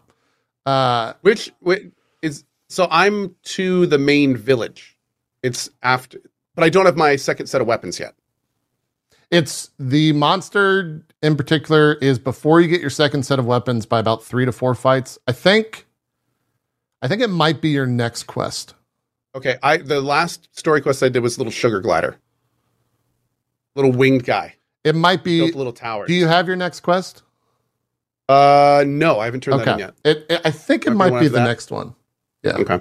[0.66, 1.92] Uh Which, which
[2.22, 4.98] is so I'm to the main village.
[5.42, 6.20] It's after,
[6.54, 8.14] but I don't have my second set of weapons yet.
[9.32, 14.00] It's the monster in particular is before you get your second set of weapons by
[14.00, 15.18] about three to four fights.
[15.28, 15.86] I think
[17.02, 18.74] I think it might be your next quest.
[19.34, 22.18] Okay, I the last story quest I did was little sugar glider,
[23.76, 26.06] little winged guy It might be built a little tower.
[26.06, 27.24] Do you have your next quest?
[28.30, 29.80] uh, no, I haven't turned that in Okay.
[29.82, 29.94] yet.
[30.06, 31.44] It, it- I think it Okay, might be the that?
[31.46, 31.94] next one.
[32.44, 32.58] Yeah.
[32.58, 32.80] Okay.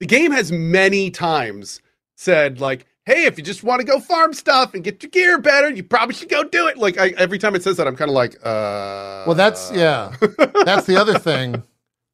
[0.00, 1.80] The game has many times
[2.16, 5.38] said like, "Hey, if you just want to go farm stuff and get your gear
[5.38, 7.96] better, you probably should go do it." Like I, every time it says that, I'm
[7.96, 10.14] kind of like, "Uh." Well, that's yeah.
[10.64, 11.62] That's the other thing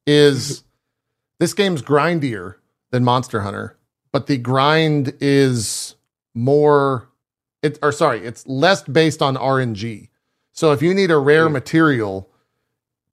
[0.07, 0.63] is
[1.39, 2.55] this game's grindier
[2.91, 3.77] than Monster Hunter,
[4.11, 5.95] but the grind is
[6.33, 7.09] more
[7.61, 10.09] it or sorry, it's less based on RNG.
[10.53, 11.53] So if you need a rare Mm.
[11.53, 12.29] material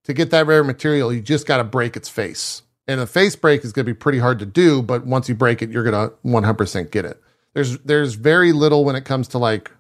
[0.05, 2.63] to get that rare material, you just got to break its face.
[2.89, 5.35] And a face break is going to be pretty hard to do, but once you
[5.35, 7.21] break it, you're going to 100% get it.
[7.55, 9.71] There's there's very little when it comes to like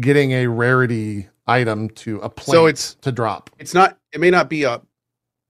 [0.00, 3.50] getting a rarity item to a plant So it's- to drop.
[3.58, 3.98] It's not.
[4.12, 4.80] It may not be a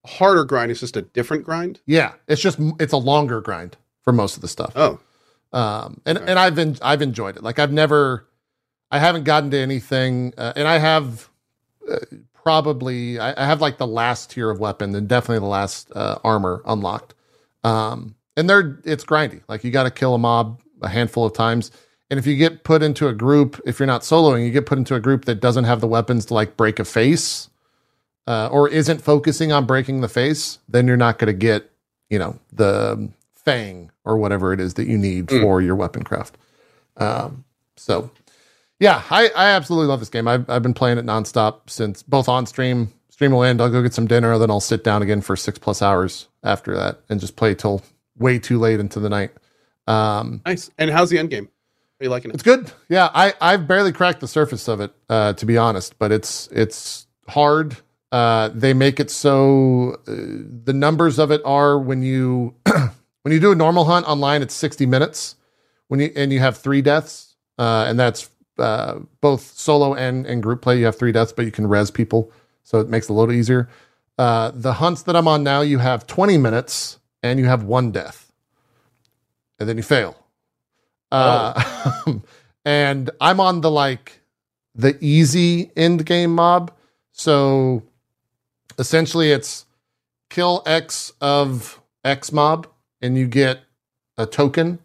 [0.06, 0.70] harder grind.
[0.70, 1.80] It's just a different grind.
[1.86, 4.72] Yeah, it's just it's a longer grind for most of the stuff.
[4.76, 4.98] Oh,
[5.52, 6.30] Um, and Okay.
[6.30, 7.42] and I've been I've enjoyed it.
[7.42, 8.26] Like I've never,
[8.90, 11.28] I haven't gotten to anything, uh, and I have
[11.90, 11.96] uh,
[12.32, 16.18] probably I, I have like the last tier of weapon and definitely the last uh,
[16.24, 17.14] armor unlocked.
[17.64, 19.42] Um, and they're it's grindy.
[19.48, 21.70] Like you got to kill a mob a handful of times.
[22.10, 24.78] And if you get put into a group, if you're not soloing, you get put
[24.78, 27.48] into a group that doesn't have the weapons to like break a face,
[28.26, 31.70] uh, or isn't focusing on breaking the face, then you're not going to get,
[32.08, 35.40] you know, the fang or whatever it is that you need Mm.
[35.40, 36.36] for your weapon craft.
[36.96, 37.44] Um,
[37.76, 38.10] so,
[38.78, 40.26] yeah, I, I absolutely love this game.
[40.28, 42.92] I've, I've been playing it nonstop since both on stream.
[43.08, 43.60] Stream will end.
[43.60, 46.74] I'll go get some dinner, then I'll sit down again for six plus hours after
[46.76, 47.82] that and just play till
[48.18, 49.30] way too late into the night.
[49.90, 50.70] Um, nice.
[50.78, 51.48] And how's the end game?
[52.00, 52.34] Are you liking it?
[52.34, 52.72] It's good.
[52.88, 55.98] Yeah, I I've barely cracked the surface of it, uh, to be honest.
[55.98, 57.76] But it's it's hard.
[58.12, 60.12] Uh, they make it so uh,
[60.64, 62.54] the numbers of it are when you
[63.22, 65.36] when you do a normal hunt online, it's sixty minutes.
[65.88, 70.42] When you and you have three deaths, uh, and that's uh, both solo and and
[70.42, 70.78] group play.
[70.78, 73.34] You have three deaths, but you can res people, so it makes it a little
[73.34, 73.68] easier.
[74.18, 77.90] Uh, the hunts that I'm on now, you have twenty minutes and you have one
[77.90, 78.19] death,
[79.60, 80.16] and then you fail.
[81.12, 81.62] Uh,
[82.64, 84.20] and I'm on the like
[84.74, 86.72] the easy end game mob.
[87.12, 87.82] So
[88.78, 89.66] essentially it's
[90.30, 92.66] kill X of X mob
[93.02, 93.60] and you get
[94.16, 94.78] a token.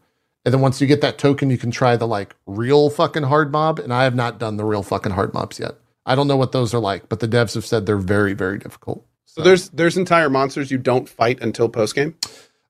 [0.43, 3.51] And then once you get that token, you can try the like real fucking hard
[3.51, 3.79] mob.
[3.79, 5.75] And I have not done the real fucking hard mobs yet.
[6.05, 8.59] I don't know what those are like, but the devs have said they're very, very
[8.59, 9.05] difficult.
[9.25, 12.15] So there's there's entire monsters you don't fight until post game.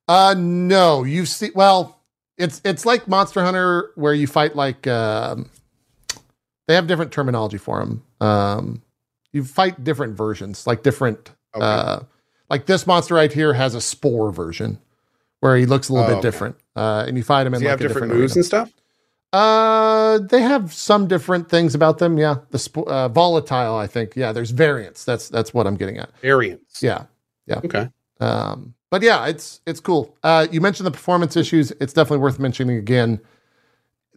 [0.07, 1.94] Uh no, you see well,
[2.37, 5.49] it's it's like Monster Hunter where you fight like um
[6.67, 8.03] they have different terminology for them.
[8.21, 8.81] Um
[9.31, 11.65] you fight different versions, like different Okay.
[11.65, 11.99] uh
[12.49, 14.79] like this monster right here has a spore version
[15.39, 16.21] where he looks a little Oh, bit okay.
[16.27, 16.55] different.
[16.75, 18.39] Uh and you fight him Does in like have different, different moves arena.
[18.39, 18.71] and stuff?
[19.33, 22.17] Uh, they have some different things about them.
[22.17, 23.75] Yeah, the sp- uh, volatile.
[23.75, 24.15] I think.
[24.15, 25.03] Yeah, there's variants.
[25.03, 26.09] That's that's what I'm getting at.
[26.21, 26.81] Variants.
[26.81, 27.03] Yeah,
[27.45, 27.89] yeah, Okay.
[28.21, 30.15] um, but yeah, it's it's cool.
[30.23, 31.71] Uh, you mentioned the performance issues.
[31.81, 33.19] It's definitely worth mentioning again.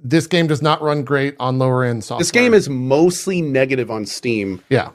[0.00, 2.20] This game does not run great on lower end software.
[2.20, 4.62] This game is mostly negative on Steam.
[4.68, 4.90] yeah,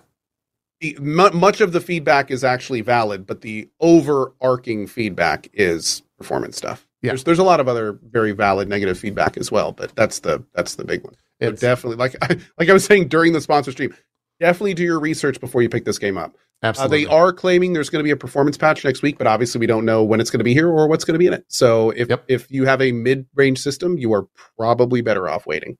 [0.80, 6.56] The, mu- much of the feedback is actually valid, but the overarching feedback is performance
[6.56, 6.88] stuff.
[7.02, 7.10] Yeah.
[7.10, 10.42] There's there's a lot of other very valid negative feedback as well, but that's the
[10.56, 11.16] that's the big one.
[11.42, 13.94] So definitely like I, like I was saying during the sponsor stream,
[14.40, 16.38] definitely do your research before you pick this game up.
[16.64, 19.60] Uh, they are claiming there's going to be a performance patch next week, but obviously
[19.60, 21.34] we don't know when it's going to be here or what's going to be in
[21.34, 21.44] it.
[21.50, 22.24] So if Yep.
[22.30, 24.28] if you have a mid range system, you are
[24.58, 25.78] probably better off waiting.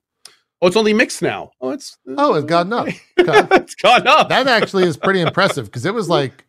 [0.62, 1.50] Oh, it's only mixed now.
[1.60, 2.88] Oh, it's Oh, it's gotten up.
[3.18, 4.28] It's gone up.
[4.28, 6.44] that actually is pretty impressive because it was like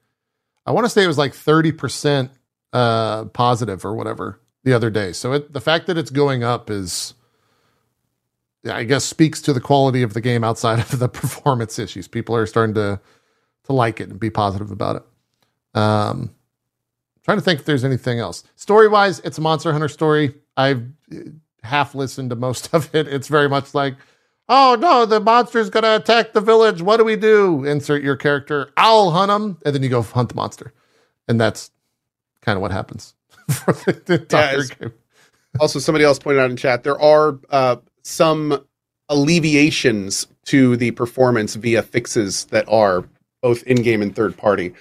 [0.65, 2.29] I want to say it was like 30%
[2.73, 5.13] uh positive or whatever the other day.
[5.13, 7.13] So it, the fact that it's going up is
[8.69, 12.07] I guess speaks to the quality of the game outside of the performance issues.
[12.07, 12.99] People are starting to
[13.65, 15.79] to like it and be positive about it.
[15.79, 16.31] Um
[17.23, 18.43] trying to think if there's anything else.
[18.55, 20.35] Story-wise, it's a Monster Hunter story.
[20.55, 21.21] I've uh,
[21.63, 23.07] half listened to most of it.
[23.07, 23.95] It's very much like
[24.47, 26.81] oh no, the monster's gonna attack the village.
[26.81, 27.63] What do we do?
[27.65, 28.71] Insert your character.
[28.77, 30.71] I'll hunt him, and then you go hunt the monster,
[31.27, 31.71] and that's
[32.41, 33.15] kind of what happens
[33.49, 34.93] for the entire it's- game.
[35.59, 38.63] also, somebody else pointed out in chat there are uh, some
[39.09, 43.03] alleviations to the performance via fixes that are
[43.45, 44.73] both in game and third party.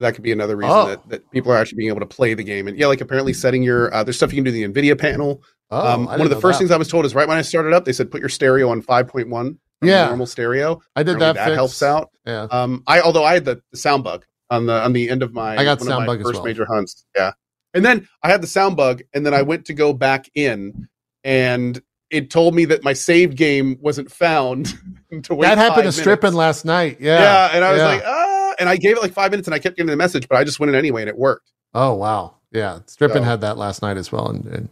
[0.00, 0.86] That could be another reason Oh.
[0.88, 2.68] that, that people are actually being able to play the game.
[2.68, 4.98] And yeah, like apparently setting your uh, there's stuff you can do in the NVIDIA
[4.98, 5.42] panel.
[5.70, 6.64] Oh, um, one of the first that.
[6.64, 8.68] things I was told is right when I started up, they said put your stereo
[8.70, 9.56] on 5.1.
[9.82, 10.08] Yeah.
[10.08, 10.82] normal stereo.
[10.96, 11.44] I did Apparently that.
[11.46, 11.54] fix.
[11.56, 12.10] helps out.
[12.26, 15.22] Yeah, Um, I although I had the, the sound bug on the on the end
[15.22, 16.44] of my I got one sound of my bug first well.
[16.44, 17.06] major hunts.
[17.16, 17.32] Yeah,
[17.72, 20.88] and then I had the sound bug, and then I went to go back in,
[21.24, 21.80] and
[22.10, 24.66] it told me that my saved game wasn't found.
[25.22, 26.98] to wait that happened to five stripping last night.
[27.00, 27.50] Yeah, Yeah.
[27.54, 27.86] and I was yeah.
[27.86, 30.28] like, ah, and I gave it like five minutes, and I kept getting the message,
[30.28, 31.50] but I just went in anyway, and it worked.
[31.74, 32.80] Oh wow, yeah.
[32.86, 34.68] Stripping So- had that last night as well, and, and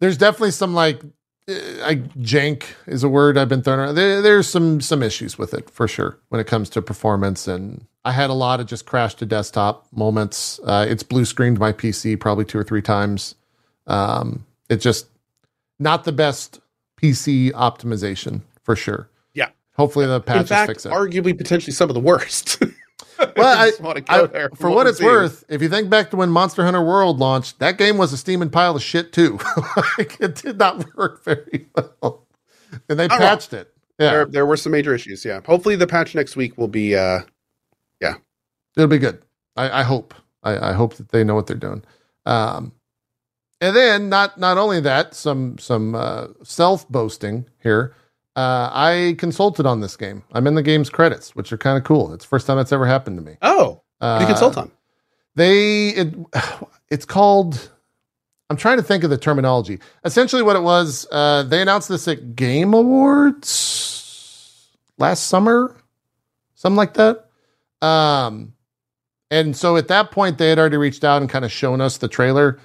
[0.00, 1.00] there's definitely some like,
[1.48, 3.94] I jank is a word I've been throwing around.
[3.96, 7.86] There, there's some some issues with it for sure when it comes to performance, and
[8.04, 10.58] I had a lot of just crash to desktop moments.
[10.64, 13.34] Uh, it's blue screened my PC probably two or three times.
[13.86, 15.06] Um, it's just
[15.78, 16.60] not the best
[17.00, 19.08] PC optimization for sure.
[19.34, 19.48] Yeah.
[19.76, 20.92] Hopefully the patches fact, fix it.
[20.92, 22.62] arguably potentially some of the worst.
[23.36, 25.08] Well, I- just want to go I- there for what we're it's seeing.
[25.10, 28.16] worth, if you think back to when Monster Hunter World launched, that game was a
[28.16, 29.38] steaming pile of shit too.
[29.98, 32.26] like it did not work very well,
[32.88, 33.28] and they Not wrong.
[33.28, 33.72] patched it.
[34.00, 35.24] Yeah, There, there were some major issues.
[35.24, 36.96] Yeah, hopefully the patch next week will be.
[36.96, 37.20] uh
[38.00, 38.14] Yeah,
[38.76, 39.22] it'll be good.
[39.56, 40.14] I, I hope.
[40.42, 41.84] I, I hope that they know what they're doing.
[42.26, 42.72] Um,
[43.62, 47.94] and then not not only that, some some uh, self boasting here.
[48.34, 50.22] Uh, I consulted on this game.
[50.32, 52.12] I'm in the game's credits, which are kind of cool.
[52.14, 53.36] It's the first time that's ever happened to me.
[53.42, 54.70] Oh, Uh, you consult on?
[55.34, 56.14] they it,
[56.90, 57.70] it's called
[58.50, 62.06] i'm trying to think of the terminology essentially what it was uh, they announced this
[62.06, 64.68] at game awards
[64.98, 65.74] last summer
[66.54, 67.28] something like that
[67.80, 68.52] um,
[69.30, 71.96] and so at that point they had already reached out and kind of shown us
[71.96, 72.58] the trailer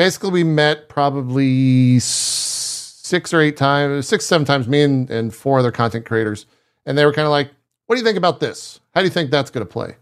[0.00, 5.58] basically we met probably six or eight times six seven times me and, and four
[5.58, 6.46] other content creators
[6.86, 7.50] and they were kind of like
[7.86, 9.94] what do you think about this how do you think that's going to play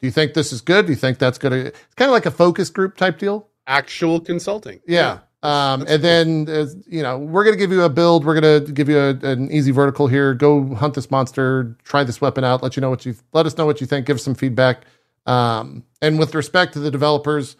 [0.00, 0.86] do you think this is good?
[0.86, 1.66] Do you think that's going to?
[1.68, 3.48] It's kind of like a focus group type deal.
[3.66, 4.80] Actual consulting.
[4.86, 5.18] Yeah.
[5.42, 8.24] Um, and then, uh, you know, we're going to give you a build.
[8.24, 10.34] We're going to give you a, an easy vertical here.
[10.34, 13.56] Go hunt this monster, try this weapon out, let you know what you, let us
[13.56, 14.84] know what you think, give us some feedback.
[15.26, 17.56] Um, and with respect to the developers,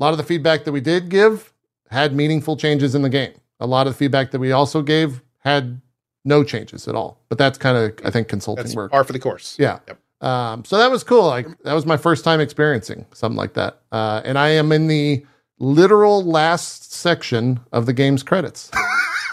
[0.00, 1.52] a lot of the feedback that we did give
[1.90, 3.34] had meaningful changes in the game.
[3.60, 5.80] A lot of the feedback that we also gave had
[6.24, 7.20] no changes at all.
[7.28, 8.90] But that's kind of, I think, consulting That's work.
[8.90, 9.56] par for the course.
[9.58, 9.80] Yeah.
[9.86, 9.98] Yep.
[10.22, 11.26] Um, so that was cool.
[11.26, 13.80] Like that was my first time experiencing something like that.
[13.92, 15.24] Uh, and I am in the
[15.58, 18.70] literal last section of the game's credits.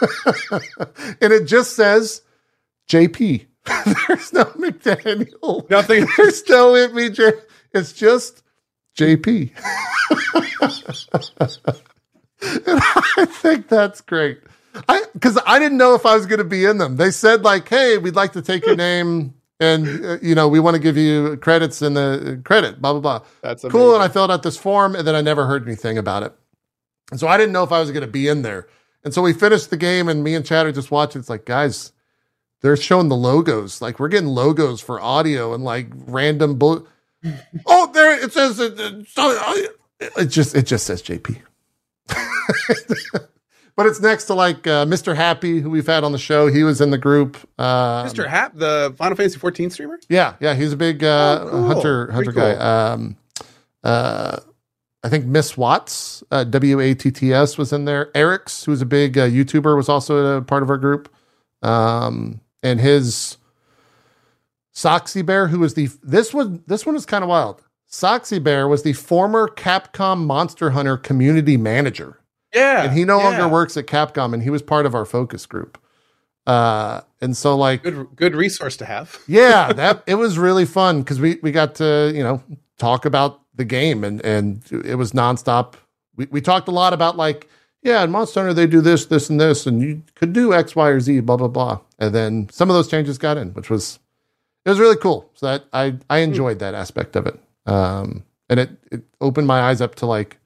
[1.20, 2.22] and it just says
[2.88, 3.46] JP.
[4.08, 5.68] There's no McDaniel.
[5.70, 6.06] Nothing.
[6.16, 7.32] There's no MJ.
[7.72, 8.42] It's just
[8.98, 9.52] JP.
[12.42, 12.80] and
[13.16, 14.40] I think that's great.
[14.88, 16.96] I because I didn't know if I was going to be in them.
[16.96, 20.60] They said like, "Hey, we'd like to take your name, and uh, you know, we
[20.60, 23.26] want to give you credits in the credit." Blah blah blah.
[23.40, 23.94] That's Cool.
[23.94, 26.32] And I filled out this form, and then I never heard anything about it.
[27.10, 28.68] And so I didn't know if I was going to be in there.
[29.04, 31.20] And so we finished the game, and me and Chad are just watching.
[31.20, 31.92] It's like, guys,
[32.60, 33.80] they're showing the logos.
[33.80, 36.58] Like we're getting logos for audio and like random.
[36.58, 36.86] Bull-
[37.66, 38.58] oh, there it says.
[38.60, 38.74] It,
[40.16, 41.38] it just it just says JP.
[43.76, 45.14] but it's next to like uh, Mr.
[45.14, 46.46] Happy, who we've had on the show.
[46.48, 47.36] He was in the group.
[47.60, 48.26] Um, Mr.
[48.26, 49.98] Hap, the Final Fantasy 14 streamer.
[50.08, 51.66] yeah, yeah, he's a big uh, Oh, cool.
[51.66, 52.42] hunter hunter cool.
[52.42, 52.90] guy.
[52.92, 53.16] Um,
[53.84, 54.38] uh,
[55.04, 58.10] I think Miss Watts, uh, W A T T S, was in there.
[58.14, 61.08] Arekkz, who's a big uh, YouTuber, was also a part of our group.
[61.62, 63.37] Um, and his
[64.78, 67.62] Soxy Bear, who was the this one this one was kind of wild.
[67.90, 72.20] Soxy Bear was the former Capcom Monster Hunter community manager
[72.54, 73.24] Yeah, and he no yeah.
[73.24, 75.82] longer works at Capcom, and he was part of our focus group.
[76.46, 79.18] Uh, and so like, Good, good resource to have.
[79.26, 82.40] yeah, that it was really fun because we we got to you know
[82.78, 85.74] talk about the game and and it was nonstop.
[86.14, 87.48] We we talked a lot about like
[87.82, 90.76] yeah, in Monster Hunter they do this, this, and this, and you could do X,
[90.76, 91.80] Y, or Z, blah blah blah.
[91.98, 93.98] And then some of those changes got in, which was
[94.64, 95.30] it was really cool.
[95.34, 97.38] So that I I enjoyed that aspect of it.
[97.66, 100.38] Um, and it it opened my eyes up to like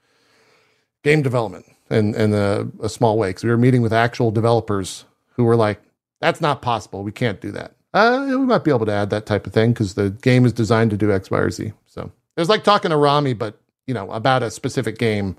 [1.02, 5.04] game development in in a, a small way because we were meeting with actual developers
[5.36, 5.80] who were like,
[6.20, 7.02] "That's not possible.
[7.02, 9.72] We can't do that." Uh, we might be able to add that type of thing
[9.72, 11.72] because the game is designed to do X, Y, or Z.
[11.86, 15.36] So it was like talking to Rami, but you know about a specific game,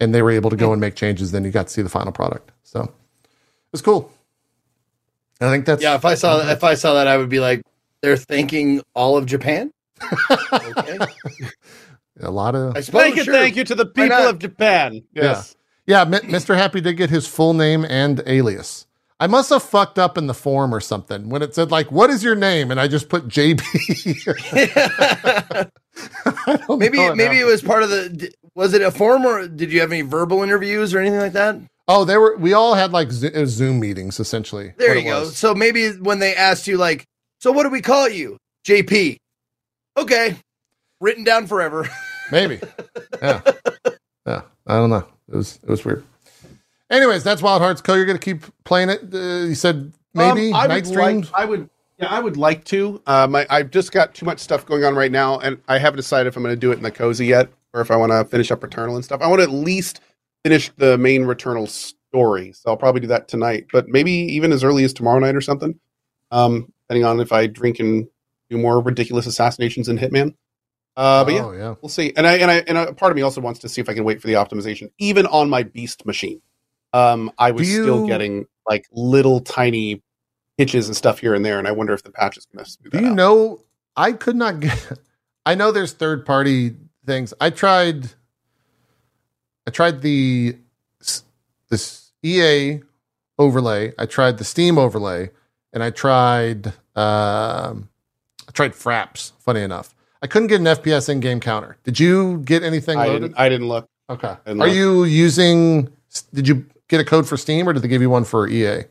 [0.00, 1.32] and they were able to go and make changes.
[1.32, 2.52] Then you got to see the final product.
[2.62, 2.90] So it
[3.72, 4.10] was cool.
[5.40, 7.62] I think that's Yeah, if I saw if I saw that, I would be like,
[8.04, 9.72] they're thanking all of Japan.
[10.30, 10.98] okay,
[12.20, 13.00] a lot of I suppose.
[13.00, 13.32] Thank you, sure.
[13.32, 15.02] thank you to the people of Japan.
[15.14, 15.56] Yes.
[15.86, 16.54] Yeah, M- Mr.
[16.54, 18.86] Happy did get his full name and alias.
[19.20, 22.10] I must have fucked up in the form or something when it said like, "What
[22.10, 23.62] is your name?" and I just put JB.
[26.78, 28.32] Maybe know maybe it was part of the.
[28.54, 31.58] Was it a form or did you have any verbal interviews or anything like that?
[31.88, 32.36] Oh, they were.
[32.36, 34.74] We all had like Zo- it was Zoom meetings essentially.
[34.76, 35.20] There you go.
[35.20, 35.36] was.
[35.36, 37.06] So maybe when they asked you, like,
[37.44, 38.38] so what do we call you?
[38.66, 39.18] JP.
[39.98, 40.34] Okay,
[40.98, 41.86] written down forever.
[42.32, 42.58] Maybe.
[43.20, 43.42] Yeah.
[44.26, 44.42] Yeah.
[44.66, 45.06] I don't know.
[45.28, 46.06] It was it was weird.
[46.88, 47.96] Anyways, that's Wild Hearts Cohh.
[47.96, 49.12] You're gonna keep playing it.
[49.12, 51.32] Uh, you said maybe Um, I night would streams.
[51.32, 51.68] Like, I would.
[51.98, 53.02] Yeah, I would like to.
[53.06, 55.98] Um, I, I've just got too much stuff going on right now, and I haven't
[55.98, 58.10] decided if I'm going to do it in the cozy yet, or if I want
[58.10, 59.20] to finish up Returnal and stuff.
[59.20, 60.00] I want to at least
[60.44, 63.66] finish the main Returnal story, so I'll probably do that tonight.
[63.70, 65.78] But maybe even as early as tomorrow night or something,
[66.30, 68.06] um, depending on if I drink and
[68.50, 70.34] do more ridiculous assassinations in Hitman.
[70.96, 71.74] Uh, but yeah, oh yeah.
[71.82, 72.12] we'll see.
[72.16, 73.94] And I and I and a part of me also wants to see if I
[73.94, 76.40] can wait for the optimization, even on my Beast machine.
[76.92, 80.02] Um, I was Do still getting like little tiny
[80.56, 82.70] hitches and stuff here and there, and I wonder if the patch is going to
[82.70, 83.16] smooth Do that you out.
[83.16, 83.60] know?
[83.96, 84.92] I could not get.
[85.46, 87.34] I know there's third party things.
[87.40, 88.10] I tried.
[89.66, 90.56] I tried the
[91.70, 92.82] this EA
[93.36, 93.92] overlay.
[93.98, 95.30] I tried the Steam overlay,
[95.72, 96.72] and I tried.
[96.96, 97.88] Um,
[98.48, 99.32] I tried Fraps.
[99.38, 101.76] Funny enough, I couldn't get an FPS in-game counter.
[101.84, 103.22] Did you get anything I loaded?
[103.22, 103.88] didn't, I didn't look.
[104.10, 104.34] Okay.
[104.46, 104.76] didn't Are look.
[104.76, 105.90] you using?
[106.32, 108.84] Did you get a code for Steam, or did they give you one for EA?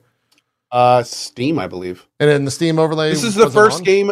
[0.71, 2.07] Uh, Steam, I believe.
[2.19, 3.11] And then the Steam overlay.
[3.11, 3.83] This is the first on?
[3.83, 4.11] game.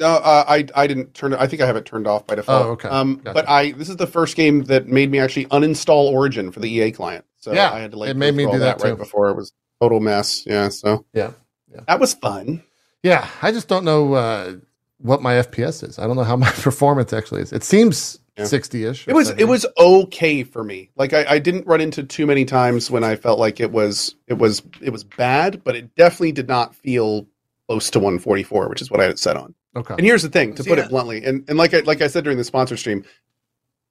[0.00, 1.38] No, uh, I I didn't turn it.
[1.40, 2.66] I think I have it turned off by default.
[2.66, 2.88] Oh, okay.
[2.88, 3.34] Um, Gotcha.
[3.34, 6.68] but I this is the first game that made me actually uninstall Origin for the
[6.68, 7.24] EA client.
[7.36, 9.36] So Yeah, I had to like it made me do all that right before it
[9.36, 10.44] was total mess.
[10.44, 10.70] Yeah.
[10.70, 11.32] So Yeah,
[11.72, 11.82] yeah.
[11.86, 12.64] that was fun.
[13.02, 14.54] Yeah, I just don't know uh,
[14.98, 15.98] what my FPS is.
[15.98, 17.52] I don't know how my performance actually is.
[17.52, 18.44] It seems Yeah.
[18.44, 19.06] sixty ish.
[19.08, 20.90] It was it was okay for me.
[20.96, 24.14] Like I, I didn't run into too many times when I felt like it was
[24.28, 27.26] it was it was bad, but it definitely did not feel
[27.68, 29.54] close to 144, which is what I had set on.
[29.76, 29.94] okay.
[29.94, 30.84] And here's the thing, to See, put yeah.
[30.84, 33.04] it bluntly, and, and like I like I said during the sponsor stream,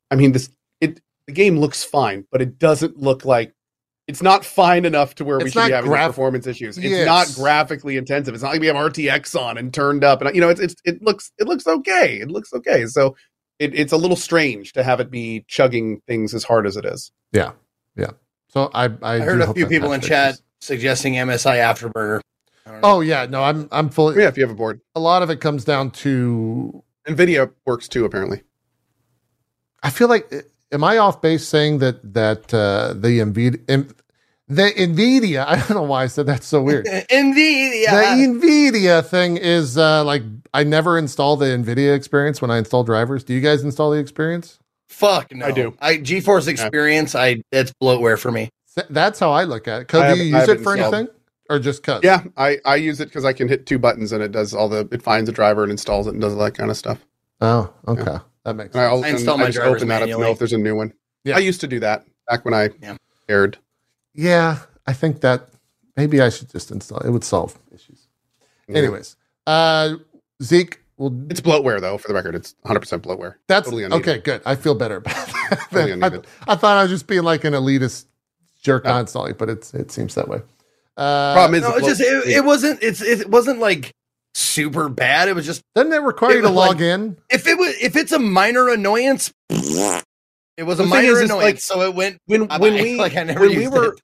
[0.09, 3.53] I mean this it the game looks fine, but it doesn't look like
[4.11, 6.77] it's not fine enough to where we should be having graph- performance issues.
[6.77, 7.05] It's Yes.
[7.05, 8.33] not graphically intensive.
[8.33, 10.75] It's not like we have RTX on and turned up, and you know, it's, it's
[10.85, 12.19] it looks it looks okay.
[12.19, 12.85] It looks okay.
[12.87, 13.15] So
[13.59, 16.85] it, it's a little strange to have it be chugging things as hard as it
[16.85, 17.11] is.
[17.31, 17.51] Yeah,
[17.95, 18.11] yeah.
[18.49, 20.09] So I I, I heard do a hope few people in fixes.
[20.09, 22.19] chat suggesting MSI Afterburner.
[22.65, 22.87] I don't know.
[22.89, 24.21] Oh yeah, no, I'm I'm fully.
[24.21, 26.83] Yeah, if you have a board, A lot of it comes down to.
[27.07, 28.05] Nvidia works too.
[28.05, 28.43] Apparently,
[29.83, 30.31] I feel like
[30.71, 33.93] am I off base saying that that uh, the Nvidia
[34.51, 36.85] the Nvidia I don't know why I said that's so weird.
[36.85, 37.85] Nvidia.
[37.89, 40.23] The Nvidia thing is uh, like
[40.53, 43.23] I never install the Nvidia experience when I install drivers.
[43.23, 44.59] Do you guys install the experience?
[44.89, 45.45] Fuck no.
[45.45, 45.73] I do.
[45.79, 47.15] I GeForce Experience.
[47.15, 48.49] I it's bloatware for me.
[48.89, 49.87] That's how I look at it.
[49.87, 51.07] Code, I do you use it for anything,
[51.49, 52.01] or just cuz?
[52.03, 54.67] yeah, I I use it because I can hit two buttons and it does all
[54.69, 57.05] the it finds a driver and installs it and does all that kind of stuff.
[57.39, 58.91] Oh, okay, that makes And I, sense.
[58.91, 60.53] also, I install and my I just drivers open that up to know if there's
[60.53, 60.93] a new one.
[61.23, 61.37] Yeah.
[61.37, 62.97] I used to do that back when I Yeah.
[63.29, 63.57] aired.
[64.13, 65.47] Yeah, I think that
[65.95, 66.99] maybe I should just install.
[66.99, 68.07] It would solve issues.
[68.67, 68.77] Yeah.
[68.77, 69.15] Anyways,
[69.47, 69.95] uh,
[70.43, 71.97] Zeke, well, It's bloatware though.
[71.97, 73.35] For the record, it's 100 percent bloatware.
[73.47, 74.07] that's totally unneeded.
[74.09, 74.19] okay.
[74.19, 74.41] Good.
[74.45, 75.15] I feel better about
[75.49, 75.67] that.
[75.71, 76.51] Totally I.
[76.51, 78.05] I thought I was just being like an elitist
[78.61, 78.91] jerk No.
[78.93, 80.41] on installing, but it's it seems that way.
[80.97, 82.83] Uh, Problem is, No, it's just it, it wasn't.
[82.83, 83.91] It's it wasn't like
[84.35, 85.29] super bad.
[85.29, 87.17] It was just doesn't it require it you to log like- in?
[87.29, 89.31] if it was if it's a minor annoyance.
[90.61, 92.19] It was a The thing minor is, is, annoyance, like, so it went.
[92.27, 94.01] when I- when we like I never when we were it.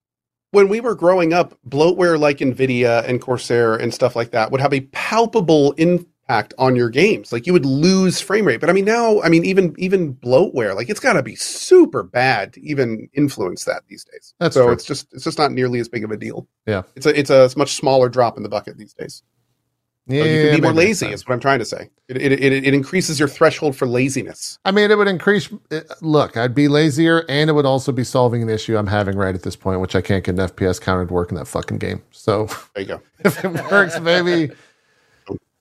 [0.52, 4.60] when we were growing up, bloatware like Nvidia and Corsair and stuff like that would
[4.62, 7.32] have a palpable impact on your games.
[7.32, 8.60] Like you would lose frame rate.
[8.60, 12.02] But I mean now, I mean even even bloatware, like it's got to be super
[12.02, 14.34] bad to even influence that these days.
[14.40, 14.74] That's so true.
[14.74, 16.48] it's just it's just not nearly as big of a deal.
[16.66, 16.82] Yeah.
[16.96, 19.22] it's a it's a much smaller drop in the bucket these days.
[20.10, 21.08] Yeah, So you can be more lazy.
[21.08, 21.90] Is what I'm trying to say.
[22.08, 24.58] It it, it it increases your threshold for laziness.
[24.64, 25.50] I mean, it would increase.
[25.72, 29.18] uh, Look, I'd be lazier, and it would also be solving an issue I'm having
[29.18, 31.48] right at this point, which I can't get an FPS counter to work in that
[31.48, 32.02] fucking game.
[32.12, 33.02] So There you go.
[33.26, 34.52] if it works, maybe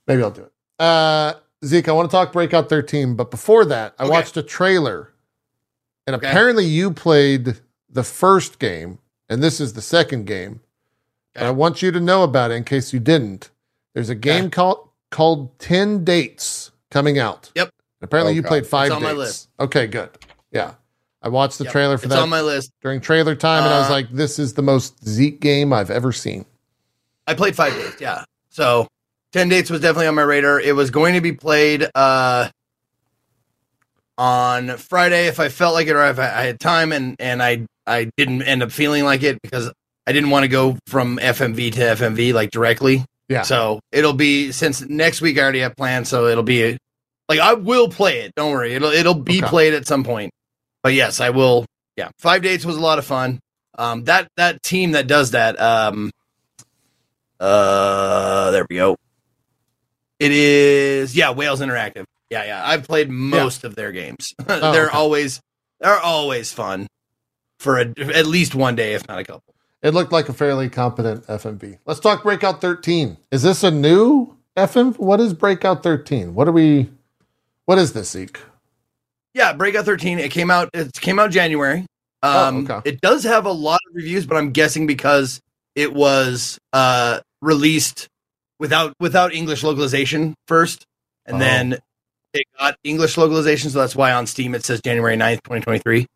[0.06, 0.52] maybe I'll do it.
[0.78, 4.10] Uh, Zeke, I want to talk Breakout 13, but before that, I Okay.
[4.12, 5.12] watched a trailer,
[6.06, 6.28] and Okay.
[6.28, 7.60] apparently you played
[7.90, 8.98] the first game,
[9.28, 10.60] and this is the second game.
[11.34, 13.50] And I want you to know about it in case you didn't.
[13.96, 14.50] There's a game Okay.
[14.50, 17.50] called called Ten Dates coming out.
[17.54, 17.70] Yep.
[18.02, 18.48] Apparently, Oh, you God.
[18.48, 19.18] played five on my dates.
[19.18, 19.48] list.
[19.58, 20.10] Okay, good.
[20.52, 20.74] Yeah,
[21.22, 21.72] I watched the Yep.
[21.72, 22.72] trailer for It's that on my list.
[22.82, 25.90] during trailer time, and I was Uh, like, "This is the most Zeke game I've
[25.90, 26.44] ever seen."
[27.26, 27.94] I played five days.
[27.98, 28.86] Yeah, so
[29.32, 30.60] ten dates was definitely on my radar.
[30.60, 32.50] It was going to be played uh
[34.18, 37.42] on Friday if I felt like it or if I, I had time, and and
[37.42, 39.72] I I didn't end up feeling like it because
[40.06, 43.02] I didn't want to go from FMV to FMV like directly.
[43.28, 43.42] Yeah.
[43.42, 46.76] So it'll be since next week I already have plans, so it'll be
[47.28, 48.32] like I will play it.
[48.36, 49.48] Don't worry, it'll it'll be Okay.
[49.48, 50.30] played at some point.
[50.82, 51.66] But yes, I will.
[51.96, 53.40] Yeah, five dates was a lot of fun.
[53.78, 55.60] Um, that that team that does that.
[55.60, 56.10] Um,
[57.40, 58.96] uh, there we go.
[60.18, 62.04] It is yeah, Wales Interactive.
[62.30, 62.62] Yeah, yeah.
[62.66, 64.34] I've played most of their games.
[64.46, 64.96] they're Oh, okay.
[64.96, 65.40] always
[65.80, 66.86] they're always fun
[67.58, 69.42] for a, at least one day, if not a couple.
[69.82, 71.78] It looked like a fairly competent FMV.
[71.86, 73.16] Let's talk Breakout 13.
[73.30, 74.98] Is this a new FM?
[74.98, 76.34] What is Breakout 13?
[76.34, 76.90] What are we?
[77.66, 78.40] What is this, Zeke?
[79.34, 80.18] Yeah, Breakout 13.
[80.18, 80.70] It came out.
[80.72, 81.86] It came out January.
[82.22, 82.90] Um, Oh, okay.
[82.90, 85.40] It does have a lot of reviews, but I'm guessing because
[85.74, 88.08] it was uh, released
[88.58, 90.84] without without English localization first,
[91.26, 91.40] and Oh.
[91.40, 91.78] then
[92.32, 93.68] it got English localization.
[93.70, 96.06] So that's why on Steam it says January 9th, 2023.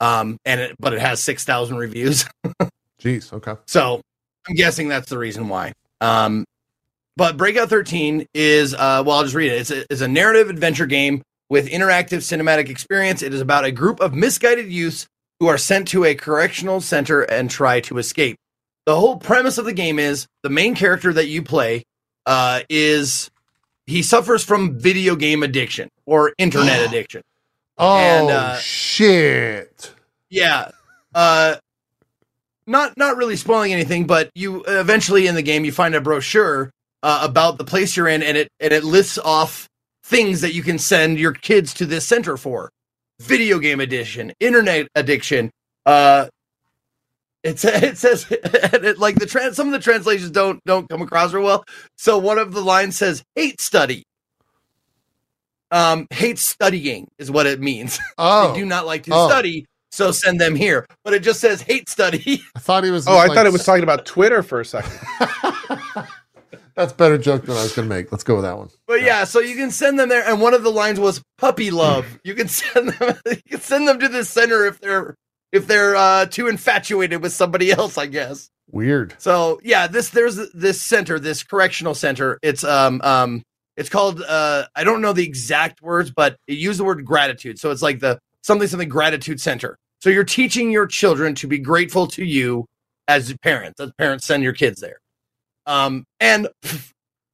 [0.00, 2.24] Um, and it, but it has six thousand reviews.
[3.02, 3.32] Jeez.
[3.32, 3.54] Okay.
[3.66, 4.00] So
[4.48, 5.72] I'm guessing that's the reason why.
[6.00, 6.44] Um,
[7.16, 9.60] but Breakout 13 is, uh, well, I'll just read it.
[9.60, 13.22] It's a, it's a narrative adventure game with interactive cinematic experience.
[13.22, 15.06] It is about a group of misguided youths
[15.40, 18.36] who are sent to a correctional center and try to escape.
[18.86, 21.84] The whole premise of the game is the main character that you play
[22.26, 23.30] uh, is
[23.86, 27.22] he suffers from video game addiction or internet addiction.
[27.76, 29.94] Oh And, uh, shit!
[30.30, 30.70] Yeah.
[31.14, 31.56] Uh
[32.68, 36.70] not not really spoiling anything, but you eventually in the game you find a brochure
[37.02, 39.68] uh, about the place you're in and it and it lists off
[40.04, 42.70] things that you can send your kids to this center for.
[43.20, 45.50] Video game addiction, internet addiction,
[45.86, 46.28] uh
[47.44, 50.88] it, sa- it says and it, like the trans some of the translations don't don't
[50.88, 51.64] come across real well.
[51.96, 54.04] So one of the lines says hate study.
[55.70, 59.28] Um hate studying is what it means Oh, they do not like to Oh.
[59.28, 60.86] study, so send them here.
[61.04, 62.42] But it just says hate study.
[62.56, 63.06] I thought he was.
[63.06, 64.92] Oh, I like- thought it was talking about Twitter for a second.
[66.74, 68.12] That's better joke than I was going to make.
[68.12, 68.68] Let's go with that one.
[68.86, 71.72] But yeah, so you can send them there, and one of the lines was puppy
[71.72, 72.06] love.
[72.24, 73.16] You can send them.
[73.26, 75.16] You can send them to this center if they're
[75.50, 78.48] if they're uh, too infatuated with somebody else, I guess.
[78.70, 79.14] Weird.
[79.18, 82.38] So yeah, this there's this center, this correctional center.
[82.42, 83.42] It's um um
[83.76, 87.58] it's called uh I don't know the exact words, but it used the word gratitude.
[87.58, 89.76] So it's like the something something gratitude center.
[90.00, 92.66] So you're teaching your children to be grateful to you
[93.08, 93.80] as parents.
[93.80, 94.98] As parents send your kids there.
[95.66, 96.48] Um and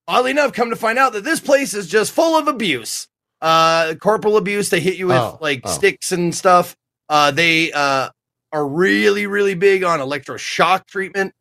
[0.08, 3.06] oddly enough, come to find out that this place is just full of abuse.
[3.40, 4.70] Uh corporal abuse.
[4.70, 5.70] They hit you with Oh, like oh.
[5.70, 6.74] sticks and stuff.
[7.08, 8.10] Uh they uh
[8.52, 11.32] are really, really big on electroshock treatment.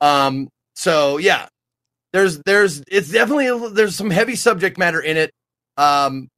[0.00, 1.48] Um, so yeah,
[2.12, 5.32] there's there's it's definitely there's some heavy subject matter in it.
[5.76, 6.28] Um,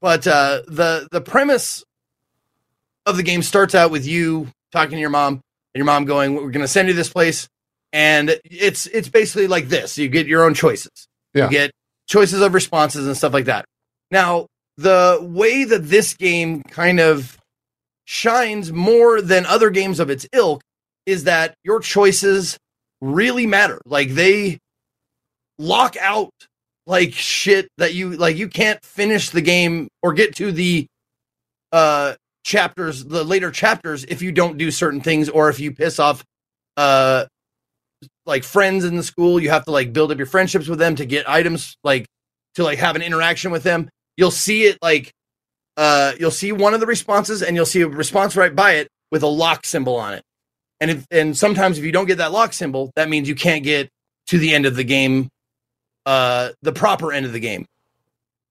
[0.00, 1.84] but uh, the the premise
[3.06, 5.40] of the game starts out with you talking to your mom and
[5.74, 7.48] your mom going, "We're going to send you this place,"
[7.92, 11.08] and it's it's basically like this: you get your own choices.
[11.32, 11.44] Yeah.
[11.44, 11.70] You get
[12.08, 13.64] choices of responses and stuff like that.
[14.10, 14.46] Now,
[14.76, 17.38] the way that this game kind of
[18.04, 20.62] shines more than other games of its ilk
[21.06, 22.58] is that your choices
[23.00, 23.80] really matter.
[23.84, 24.58] Like they
[25.58, 26.32] lock out
[26.86, 30.86] like shit that you like you can't finish the game or get to the
[31.72, 32.14] uh
[32.46, 36.24] chapters the later chapters if you don't do certain things or if you piss off
[36.76, 37.24] uh
[38.24, 40.94] like friends in the school you have to like build up your friendships with them
[40.94, 42.06] to get items like
[42.56, 43.88] to like have an interaction with them.
[44.16, 45.12] You'll see it like
[45.76, 48.88] uh you'll see one of the responses and you'll see a response right by it
[49.10, 50.22] with a lock symbol on it.
[50.80, 53.62] And if and sometimes if you don't get that lock symbol that means you can't
[53.62, 53.88] get
[54.28, 55.28] to the end of the game
[56.06, 57.66] uh the proper end of the game.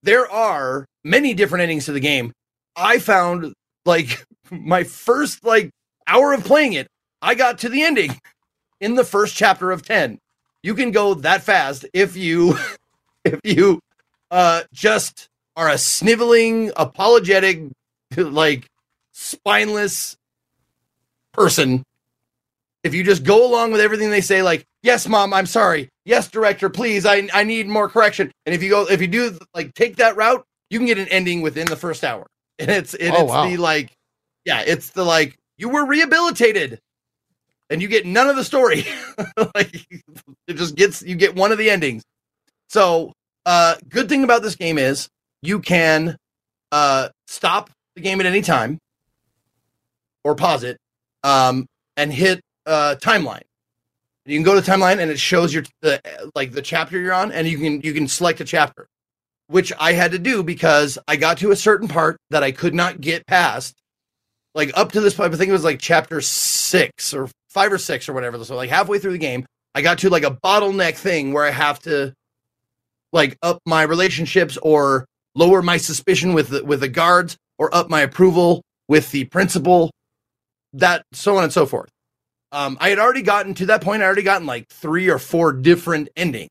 [0.03, 2.31] There are many different endings to the game.
[2.75, 3.53] I found
[3.85, 5.69] like my first like
[6.07, 6.87] hour of playing it
[7.21, 8.19] i got to the ending
[8.79, 10.19] in the first chapter of 10
[10.63, 12.57] you can go that fast if you
[13.25, 13.79] if you
[14.31, 17.63] uh just are a sniveling apologetic
[18.17, 18.67] like
[19.13, 20.17] spineless
[21.31, 21.83] person.
[22.83, 25.89] If you just go along with everything they say like yes mom i'm sorry.
[26.05, 28.31] Yes director please i i need more correction.
[28.45, 31.07] And if you go if you do like take that route you can get an
[31.09, 32.27] ending within the first hour
[32.59, 33.49] and it's and Oh, it's wow.
[33.49, 33.91] the like
[34.45, 36.79] yeah it's the like you were rehabilitated
[37.69, 38.85] and you get none of the story.
[39.55, 39.87] Like
[40.47, 42.03] it just gets you get one of the endings.
[42.69, 43.13] So
[43.45, 45.07] uh good thing about this game is
[45.41, 46.17] you can
[46.71, 48.77] uh stop the game at any time
[50.23, 50.77] or pause it
[51.23, 51.65] um
[51.97, 53.43] and hit uh timeline.
[54.25, 56.01] You can go to timeline and it shows your the
[56.35, 58.87] like the chapter you're on and you can you can select a chapter
[59.47, 62.73] which i had to do because i got to a certain part that i could
[62.73, 63.75] not get past
[64.53, 67.77] like up to this point i think it was like chapter six or five or
[67.77, 70.95] six or whatever so like halfway through the game i got to like a bottleneck
[70.95, 72.13] thing where i have to
[73.15, 75.05] like up my relationships or
[75.35, 79.89] lower my suspicion with the, with the guards or up my approval with the principal
[80.73, 81.89] that so on and so forth.
[82.51, 85.53] Um, i had already gotten to that point i already gotten like three or four
[85.53, 86.49] different endings.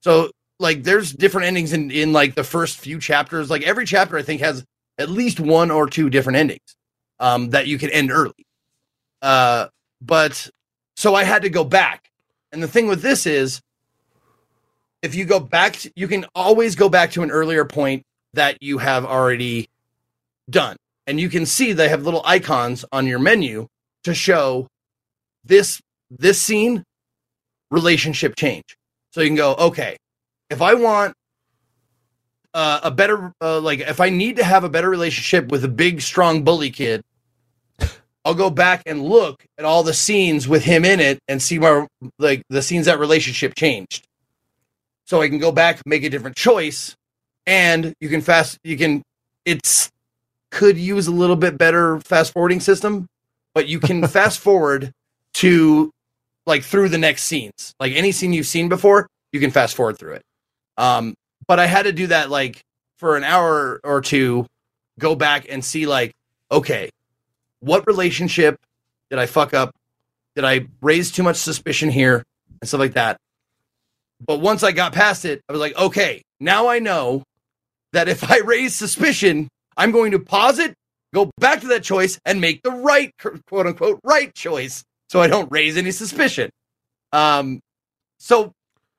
[0.00, 3.50] So like there's different endings in in like the first few chapters.
[3.50, 4.64] Like every chapter i think has
[4.98, 6.76] at least one or two different endings
[7.20, 8.46] um, that you can end early.
[9.22, 9.68] Uh,
[10.00, 10.48] but
[10.96, 12.10] so i had to go back.
[12.52, 13.60] And the thing with this is
[15.02, 18.02] if you go back to, you can always go back to an earlier point
[18.34, 19.68] that you have already
[20.48, 20.76] done.
[21.06, 23.66] And you can see they have little icons on your menu
[24.04, 24.68] to show
[25.44, 25.80] this
[26.10, 26.82] this scene
[27.70, 28.76] relationship change.
[29.12, 29.96] So you can go okay
[30.50, 31.14] if i want
[32.54, 35.68] uh, a better uh, like if i need to have a better relationship with a
[35.68, 37.02] big strong bully kid
[38.24, 41.58] i'll go back and look at all the scenes with him in it and see
[41.58, 41.86] where
[42.18, 44.06] like the scenes that relationship changed
[45.06, 46.94] so I can go back, make a different choice,
[47.46, 48.58] and you can fast.
[48.62, 49.02] You can.
[49.44, 49.90] It's
[50.50, 53.06] could use a little bit better fast forwarding system,
[53.54, 54.92] but you can fast forward
[55.34, 55.90] to
[56.44, 57.72] like through the next scenes.
[57.80, 60.22] Like any scene you've seen before, you can fast forward through it.
[60.76, 61.14] Um,
[61.46, 62.60] but I had to do that like
[62.98, 64.46] for an hour or two,
[64.98, 66.12] go back and see like,
[66.50, 66.90] okay,
[67.60, 68.56] what relationship
[69.10, 69.74] did I fuck up?
[70.34, 72.22] Did I raise too much suspicion here
[72.60, 73.16] and stuff like that?
[74.24, 77.22] But once I got past it, I was like, okay, now I know
[77.92, 80.74] that if I raise suspicion, I'm going to pause it,
[81.14, 83.12] go back to that choice, and make the right
[83.46, 86.50] quote unquote right choice so I don't raise any suspicion.
[87.12, 87.60] Um,
[88.18, 88.52] so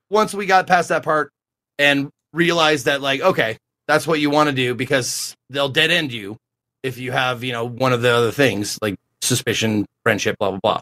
[0.10, 1.32] once we got past that part
[1.80, 6.12] and realize that, like, okay, that's what you want to do because they'll dead end
[6.12, 6.38] you
[6.84, 10.60] if you have, you know, one of the other things like suspicion, friendship, blah, blah,
[10.60, 10.80] blah.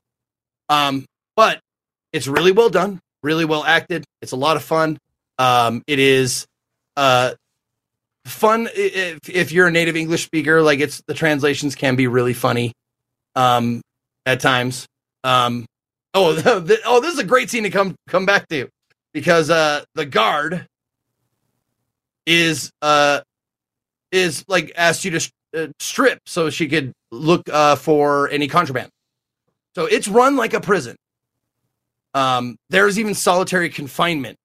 [0.70, 1.06] Um,
[1.36, 1.60] but
[2.14, 4.04] it's really well done, really well acted.
[4.22, 4.98] It's a lot of fun.
[5.38, 6.46] Um, it is
[6.98, 7.34] uh,
[8.26, 10.62] fun if, if you're a native English speaker.
[10.62, 12.74] Like it's the translations can be really funny.
[13.36, 13.82] um,
[14.26, 14.88] at times.
[15.24, 15.66] Um,
[16.14, 18.68] oh, the, oh, this is a great scene to come come back to
[19.14, 20.68] because uh, the guard
[22.26, 23.22] is uh
[24.12, 28.90] is like asked you to uh, strip so she could look uh, for any contraband.
[29.76, 30.96] So it's run like a prison.
[32.14, 34.38] Um, there's even solitary confinement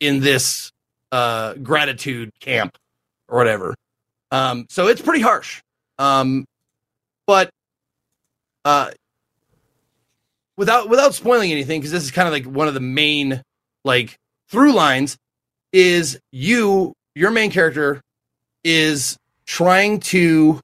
[0.00, 0.72] in this
[1.12, 2.76] uh, gratitude camp
[3.28, 3.74] or whatever.
[4.32, 5.62] Um, so it's pretty harsh.
[5.98, 6.44] Um,
[7.26, 7.50] but
[8.64, 8.90] uh,
[10.56, 13.42] without without spoiling anything, because this is kind of like one of the main
[13.84, 14.16] like
[14.48, 15.16] through lines,
[15.72, 18.00] is you your main character
[18.64, 20.60] is trying to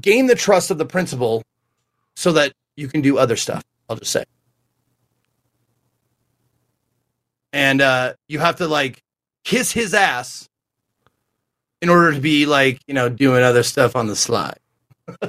[0.00, 1.42] gain the trust of the principal
[2.14, 3.62] so that you can do other stuff.
[3.88, 4.24] I'll just say.
[7.52, 9.02] And uh, you have to like
[9.44, 10.48] kiss his ass
[11.80, 14.58] in order to be like, you know, doing other stuff on the slide.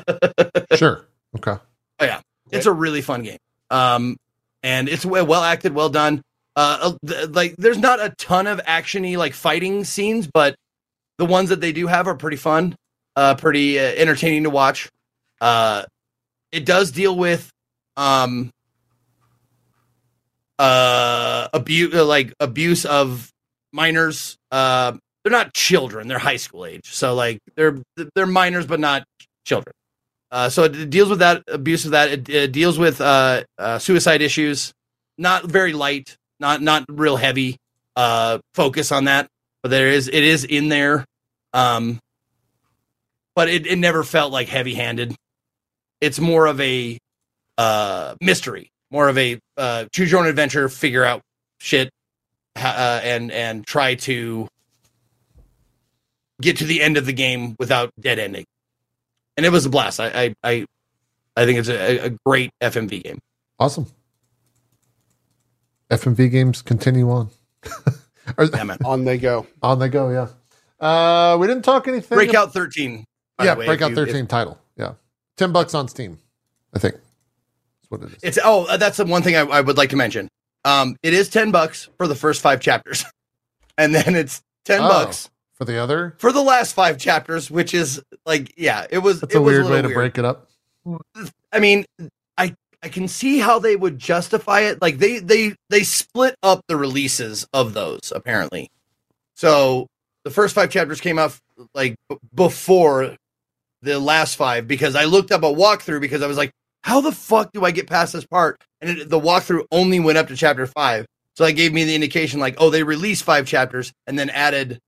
[0.76, 1.08] sure.
[1.36, 1.56] Okay.
[2.00, 2.22] Oh yeah,
[2.52, 3.38] it's a really fun game.
[3.70, 4.18] Um,
[4.64, 6.22] and it's well, well acted, well done.
[6.58, 6.94] Uh,
[7.30, 10.56] like there's not a ton of actiony like fighting scenes, but
[11.20, 12.76] the ones that they do have are pretty fun,
[13.16, 14.90] uh, pretty uh, entertaining to watch.
[15.40, 15.84] Uh,
[16.52, 17.52] it does deal with
[17.96, 18.50] um,
[20.58, 23.32] uh, abuse, like abuse of
[23.72, 24.36] minors.
[24.52, 27.78] Uh, they're not children; they're high school age, so like they're
[28.16, 29.04] they're minors, but not
[29.46, 29.74] children.
[30.32, 32.10] Uh, so it deals with that abuse of that.
[32.10, 34.74] It, it deals with uh, uh, suicide issues.
[35.20, 37.58] Not very light, not not real heavy
[37.96, 39.28] uh, focus on that,
[39.64, 41.06] but there is it is in there.
[41.54, 42.00] Um,
[43.36, 45.16] but it, it never felt like heavy handed.
[46.02, 46.98] It's more of a
[47.58, 51.22] uh, mystery, more of a uh, choose your own adventure, figure out
[51.60, 51.90] shit,
[52.56, 54.48] uh, and and try to
[56.42, 58.46] get to the end of the game without dead ending.
[59.36, 60.00] And it was a blast.
[60.00, 60.66] I I I,
[61.36, 63.20] I think it's a, a great FMV game.
[63.60, 63.88] Awesome.
[65.90, 67.30] FMV games continue on.
[68.54, 68.78] Yeah, man.
[68.84, 69.48] On they go.
[69.64, 70.10] On they go.
[70.10, 70.28] Yeah.
[70.86, 72.16] Uh, we didn't talk anything.
[72.16, 73.06] Breakout thirteen.
[73.42, 74.60] Yeah, way, Breakout you, thirteen if, title.
[74.76, 74.94] Yeah,
[75.38, 76.20] ten bucks on Steam.
[76.74, 78.20] I think that's what it is.
[78.22, 80.28] It's oh, uh, that's the one thing I, I would like to mention.
[80.66, 83.06] Um, it is ten bucks for the first five chapters,
[83.78, 87.74] and then it's ten oh, bucks for the other for the last five chapters, which
[87.74, 89.22] is like yeah, it was.
[89.22, 89.96] That's it a was weird a way to weird.
[89.96, 90.50] break it up.
[91.52, 91.86] I mean,
[92.38, 94.82] I I can see how they would justify it.
[94.82, 98.70] Like they they they split up the releases of those apparently.
[99.36, 99.88] So
[100.24, 101.38] the first five chapters came out
[101.74, 103.16] like b- before
[103.82, 106.52] the last five because I looked up a walkthrough because I was like,
[106.82, 108.62] how the fuck do I get past this part?
[108.82, 111.06] And it, the walkthrough only went up to chapter five.
[111.36, 114.80] So that gave me the indication like, oh, they released five chapters and then added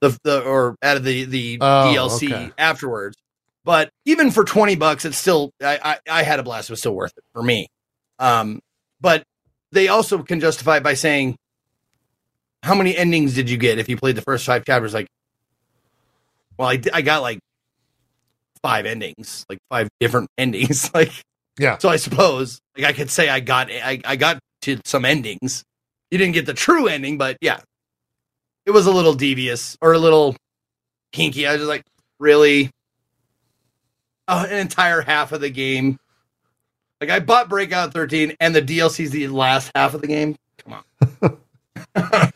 [0.00, 2.50] the, the or added the, the oh, DLC okay.
[2.58, 3.16] afterwards.
[3.64, 6.68] But even for 20 bucks, it's still, I, I, I had a blast.
[6.68, 7.68] It was still worth it for me.
[8.18, 8.60] Um,
[9.00, 9.22] but
[9.70, 11.36] they also can justify it by saying,
[12.62, 14.94] how many endings did you get if you played the first five chapters?
[14.94, 15.08] Like,
[16.58, 17.40] well, I, I got like
[18.62, 20.92] five endings, like five different endings.
[20.94, 21.12] like,
[21.58, 21.78] yeah.
[21.78, 25.64] So I suppose, like, I could say I got, I, I got to some endings.
[26.10, 27.60] You didn't get the true ending, but yeah,
[28.66, 30.36] it was a little devious or a little
[31.12, 31.46] kinky.
[31.46, 31.82] I was just like,
[32.20, 32.70] really?
[34.28, 35.98] Oh, an entire half of the game.
[37.00, 40.36] Like I bought Breakout 13 and the DLC's the last half of the game.
[40.58, 41.38] Come on.
[41.94, 42.32] That's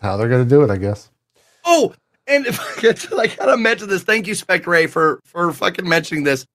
[0.00, 1.10] how they're going to do it, I guess.
[1.64, 1.94] Oh,
[2.28, 4.02] and if I, get to, I gotta mention this.
[4.02, 6.46] Thank you, Spectre, for for fucking mentioning this.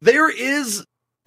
[0.00, 0.84] There is,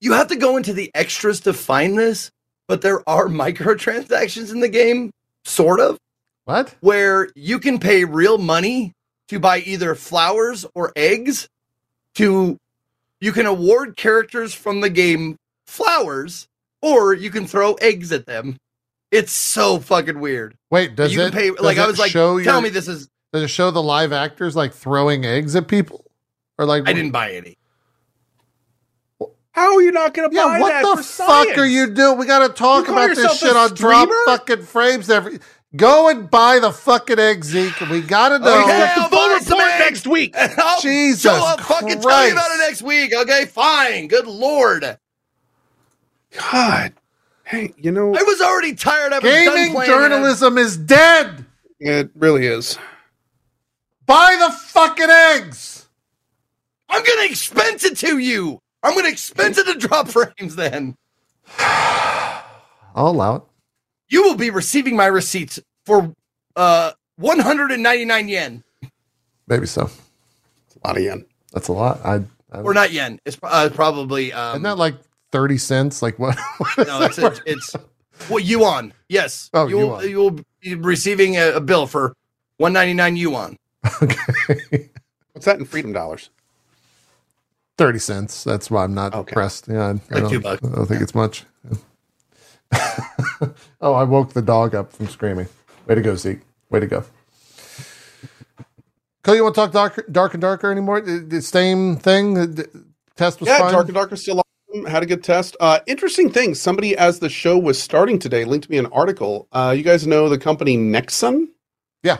[0.00, 2.30] you have to go into the extras to find this,
[2.68, 5.10] but there are microtransactions in the game,
[5.44, 5.98] sort of.
[6.44, 6.74] What?
[6.80, 8.92] Where you can pay real money
[9.28, 11.48] to buy either flowers or eggs.
[12.14, 12.58] To
[13.20, 16.48] you can award characters from the game flowers,
[16.82, 18.58] or you can throw eggs at them
[19.10, 20.56] it's so fucking weird.
[20.70, 22.68] Wait, does you it pay, does like it I was like, show tell your, me
[22.68, 26.04] this is does it show the live actors like throwing eggs at people?
[26.58, 27.56] Or like I didn't buy any.
[29.52, 30.84] How are you not going to yeah, buy what that?
[30.84, 31.58] What the fuck science?
[31.58, 32.18] are you doing?
[32.18, 35.40] We got to talk about this shit on drop fucking frames every.
[35.76, 37.78] Go and buy the fucking egg, Zeke.
[37.90, 38.62] We got to know.
[38.64, 40.34] Okay, I'll full report next week.
[40.38, 43.12] I'll Jesus show up, fucking tell you about it next week.
[43.14, 44.08] Okay, fine.
[44.08, 44.98] Good lord.
[46.50, 46.92] God
[47.48, 51.46] Hey, you know, I was already tired of gaming journalism is dead.
[51.80, 52.78] It really is.
[54.04, 55.88] Buy the fucking eggs.
[56.90, 58.60] I'm gonna expense it to you.
[58.82, 60.56] I'm gonna expense it to drop frames.
[60.56, 60.94] Then
[61.58, 63.42] I'll allow it.
[64.08, 66.14] You will be receiving my receipts for
[66.56, 68.64] uh 199 yen.
[69.46, 69.90] Maybe so.
[70.66, 71.24] It's a lot of yen.
[71.52, 72.00] That's a lot.
[72.04, 72.22] I,
[72.52, 73.18] I or not yen.
[73.24, 74.94] It's uh, probably um, isn't that like
[75.32, 76.02] thirty cents?
[76.02, 76.36] Like what?
[76.78, 77.72] no, it's it's, it's
[78.28, 78.92] what yuan.
[79.08, 79.50] Yes.
[79.54, 80.08] Oh, you'll yuan.
[80.10, 82.14] you'll be receiving a, a bill for
[82.58, 83.56] one ninety nine yuan.
[84.02, 84.88] okay.
[85.32, 86.30] What's that in freedom dollars?
[87.78, 88.44] Thirty cents.
[88.44, 89.32] That's why I'm not Okay.
[89.32, 89.68] pressed.
[89.68, 90.60] Yeah, I, I Like don't, two bucks.
[90.66, 91.44] I don't think it's much.
[93.80, 95.48] oh, I woke the dog up from screaming.
[95.86, 96.40] Way to go, Zeke.
[96.70, 97.04] Way to go.
[99.24, 101.00] Cohh, you want to talk dark, dark and darker anymore?
[101.00, 102.34] The, the same thing.
[102.34, 102.84] The, the
[103.16, 103.72] test was yeah, fine.
[103.72, 104.40] Dark and Darker still
[104.70, 104.86] awesome.
[104.86, 105.56] Had a good test.
[105.60, 106.54] Uh, interesting thing.
[106.54, 109.48] Somebody, as the show was starting today, linked me an article.
[109.52, 111.48] Uh, you guys know the company Nexon?
[112.02, 112.18] yeah.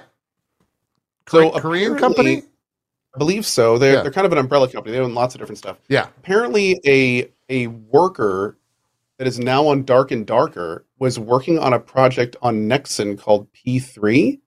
[1.28, 2.42] So Kore- Korean company.
[3.14, 3.78] I believe so.
[3.78, 4.02] They're Yeah.
[4.02, 4.96] they're kind of an umbrella company.
[4.96, 5.78] They own lots of different stuff.
[5.88, 6.08] Yeah.
[6.18, 8.57] Apparently, a a worker
[9.18, 13.48] that is now on Dark and Darker was working on a project on Nexon called
[13.52, 14.38] P3,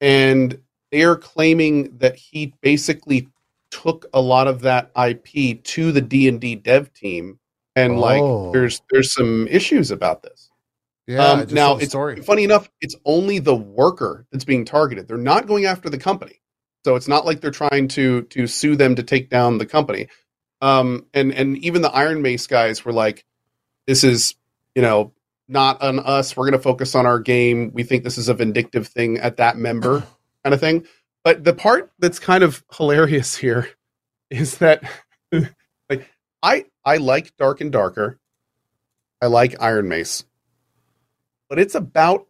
[0.00, 0.58] and
[0.92, 3.28] they are claiming that he basically
[3.70, 7.38] took a lot of that IP to the D and D dev team,
[7.74, 8.00] and Oh.
[8.00, 10.50] like there's there's some issues about this.
[11.06, 11.26] Yeah.
[11.26, 12.20] Um, now it's story.
[12.22, 15.06] funny enough, it's only the worker that's being targeted.
[15.08, 16.40] They're not going after the company,
[16.84, 20.08] so it's not like they're trying to to sue them to take down the company.
[20.62, 23.24] Um, and and even the Iron Mace guys were like,
[23.86, 24.34] "This is
[24.74, 25.12] you know
[25.48, 26.36] not on us.
[26.36, 27.70] We're going to focus on our game.
[27.74, 30.00] We think this is a vindictive thing at that member
[30.44, 30.86] kind of thing."
[31.22, 33.68] But the part that's kind of hilarious here
[34.30, 34.82] is that
[35.88, 36.08] like
[36.42, 38.18] I I like Dark and Darker.
[39.22, 40.24] I like Iron Mace
[41.48, 42.26] but it's about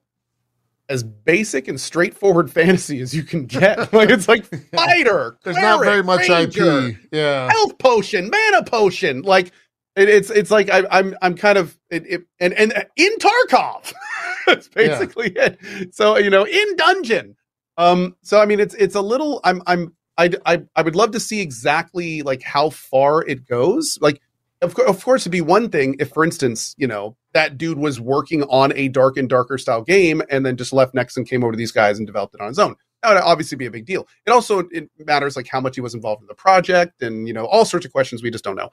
[0.91, 3.93] as basic and straightforward fantasy as you can get.
[3.93, 5.39] like it's like fighter.
[5.43, 6.97] There's not very much ranger, IP.
[7.11, 7.51] Yeah.
[7.51, 9.23] Health potion, mana potion.
[9.23, 9.53] Like
[9.97, 13.93] it, it's it's like I, I'm I'm kind of it, it, and and in Tarkov.
[14.47, 15.95] That's basically it.
[15.95, 17.37] So you know in dungeon.
[17.77, 18.17] Um.
[18.23, 19.41] So I mean it's it's a little.
[19.45, 23.99] I'm I'm I I I would love to see exactly like how far it goes.
[24.01, 24.21] Like
[24.63, 27.79] of, cour- of course it'd be one thing if for instance you know that dude
[27.79, 31.43] was working on a dark and darker style game and then just left Nexon came
[31.45, 33.71] over to these guys and developed it on his own that would obviously be a
[33.71, 37.03] big deal it also it matters like how much he was involved in the project
[37.03, 38.71] and you know all sorts of questions we just don't know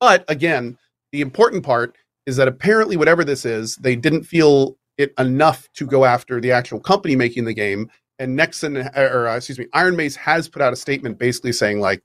[0.00, 0.76] but again
[1.12, 1.96] the important part
[2.26, 6.52] is that apparently whatever this is they didn't feel it enough to go after the
[6.52, 10.62] actual company making the game and nexon or uh, excuse me iron mace has put
[10.62, 12.02] out a statement basically saying like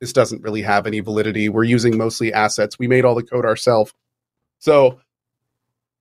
[0.00, 1.48] this doesn't really have any validity.
[1.48, 2.78] We're using mostly assets.
[2.78, 3.94] We made all the code ourselves.
[4.58, 5.00] So,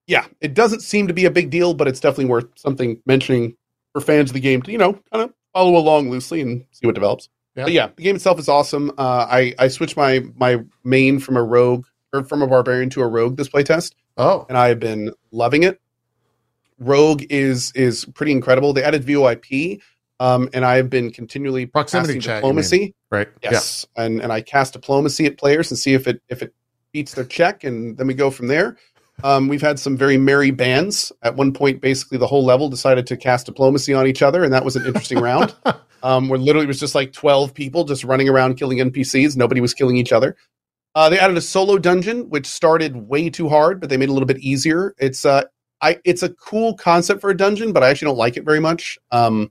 [0.08, 3.56] yeah, it doesn't seem to be a big deal, but it's definitely worth something mentioning
[3.94, 6.86] for fans of the game to, you know, kind of follow along loosely and see
[6.86, 7.30] what develops.
[7.56, 7.64] Yeah.
[7.66, 8.92] But yeah, the game itself is awesome.
[8.98, 13.02] Uh, I I switched my my main from a rogue or from a barbarian to
[13.02, 14.46] a rogue this playtest, Oh.
[14.50, 15.80] and I have been loving it.
[16.80, 18.74] Rogue is is pretty incredible.
[18.74, 19.80] They added VoIP,
[20.20, 22.96] um, and I have been continually Proximity chat, diplomacy.
[23.12, 23.30] Right.
[23.44, 26.54] Yes, and and I cast diplomacy at players and see if it if it
[26.92, 28.78] beats their check, and then we go from there.
[29.24, 31.12] Um, we've had some very merry bands.
[31.22, 34.54] At one point, basically the whole level decided to cast diplomacy on each other, and
[34.54, 35.56] that was an interesting round.
[36.04, 39.38] Um, where literally it was just like twelve people just running around killing NPCs.
[39.38, 40.36] Nobody was killing each other.
[40.96, 44.10] Uh, they added a solo dungeon, which started way too hard, but they made it
[44.10, 44.94] a little bit easier.
[44.98, 45.46] It's uh,
[45.82, 48.60] I it's a cool concept for a dungeon, but I actually don't like it very
[48.60, 49.00] much.
[49.12, 49.50] Um,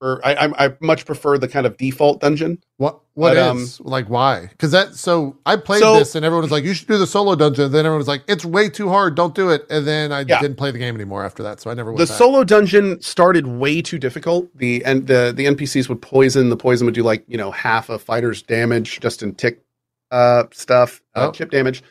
[0.00, 2.58] or I, I I much prefer the kind of default dungeon.
[2.76, 4.46] What what But, is um, like why?
[4.46, 7.06] Because that so I played So- this and everyone was like, you should do the
[7.06, 7.72] solo dungeon.
[7.72, 9.14] Then everyone was like, it's way too hard.
[9.16, 9.66] Don't do it.
[9.70, 10.40] And then I Yeah.
[10.40, 11.60] didn't play the game anymore after that.
[11.60, 12.16] So I never went the back.
[12.18, 14.48] solo dungeon started way too difficult.
[14.56, 16.48] The and the the NPCs would poison.
[16.50, 19.62] The poison would do like you know half a fighter's damage just in tick
[20.10, 21.32] uh, stuff, uh, Oh.
[21.32, 21.82] chip damage.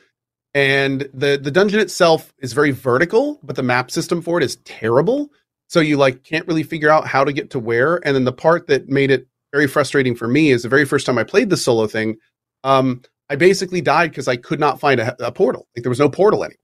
[0.53, 4.55] And the the dungeon itself is very vertical, but the map system for it is
[4.65, 5.29] terrible.
[5.67, 7.97] So you like can't really figure out how to get to where.
[8.05, 11.05] And then the part that made it very frustrating for me is the very first
[11.05, 12.17] time I played the solo thing.
[12.63, 15.67] Um, I basically died because I could not find a, a portal.
[15.75, 16.57] Like there was no portal anywhere.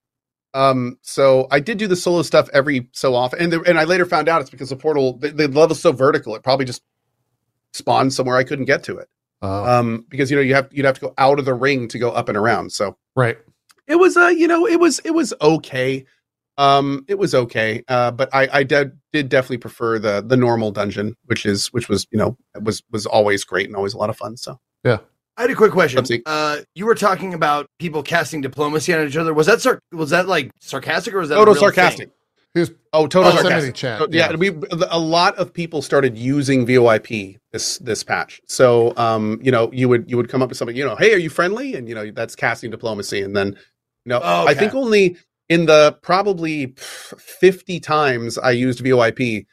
[0.54, 3.86] Um, so I did do the solo stuff every so often, and the, and I
[3.86, 6.84] later found out it's because the portal the, the level's so vertical, it probably just
[7.74, 9.10] spawned somewhere I couldn't get to it.
[9.42, 11.88] Oh, Um, because you know you have you'd have to go out of the ring
[11.88, 12.72] to go up and around.
[12.72, 13.38] So right.
[13.88, 16.06] it was uh you know it was it was okay.
[16.58, 17.84] Um, it was okay.
[17.88, 21.90] Uh, but I I did did definitely prefer the the normal dungeon, which is which
[21.90, 24.38] was you know was was always great and always a lot of fun.
[24.38, 25.00] So yeah,
[25.38, 26.06] I had a quick question.
[26.26, 29.34] Uh, you were talking about people casting diplomacy on each other.
[29.34, 32.10] Was that sar- was that like sarcastic or was that a total sarcastic.
[32.10, 32.16] thing?
[32.54, 33.76] He was Oh, total proximity sarcastic.
[33.76, 34.00] chat.
[34.00, 34.52] So, yeah, we
[34.92, 38.40] a lot of people started using VoIP this this patch.
[38.48, 41.16] So um, you know, you would you would come up to somebody, you know, hey,
[41.16, 41.74] are you friendly?
[41.74, 43.24] And you know, that's casting diplomacy.
[43.24, 43.48] And then,
[44.06, 45.18] you know, Oh, I think only
[45.50, 49.46] in the probably fifty times I used VoIP,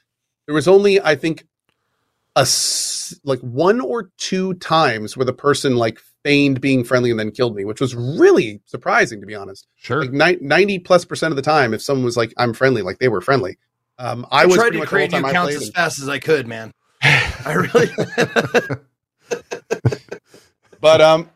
[0.47, 1.47] there was only I think
[2.37, 2.47] a
[3.25, 7.57] like one or two times where the person like feigned being friendly and then killed
[7.57, 9.67] me, which was really surprising to be honest.
[9.77, 10.05] Sure.
[10.05, 12.99] Like ni- ninety plus percent of the time, if someone was like, "I'm friendly," like
[12.99, 13.59] they were friendly.
[13.99, 16.01] Um, I, I, was tried to much create new time I counts as and- fast
[16.01, 16.73] as I could, man.
[17.03, 17.89] I really.
[20.81, 21.31] but um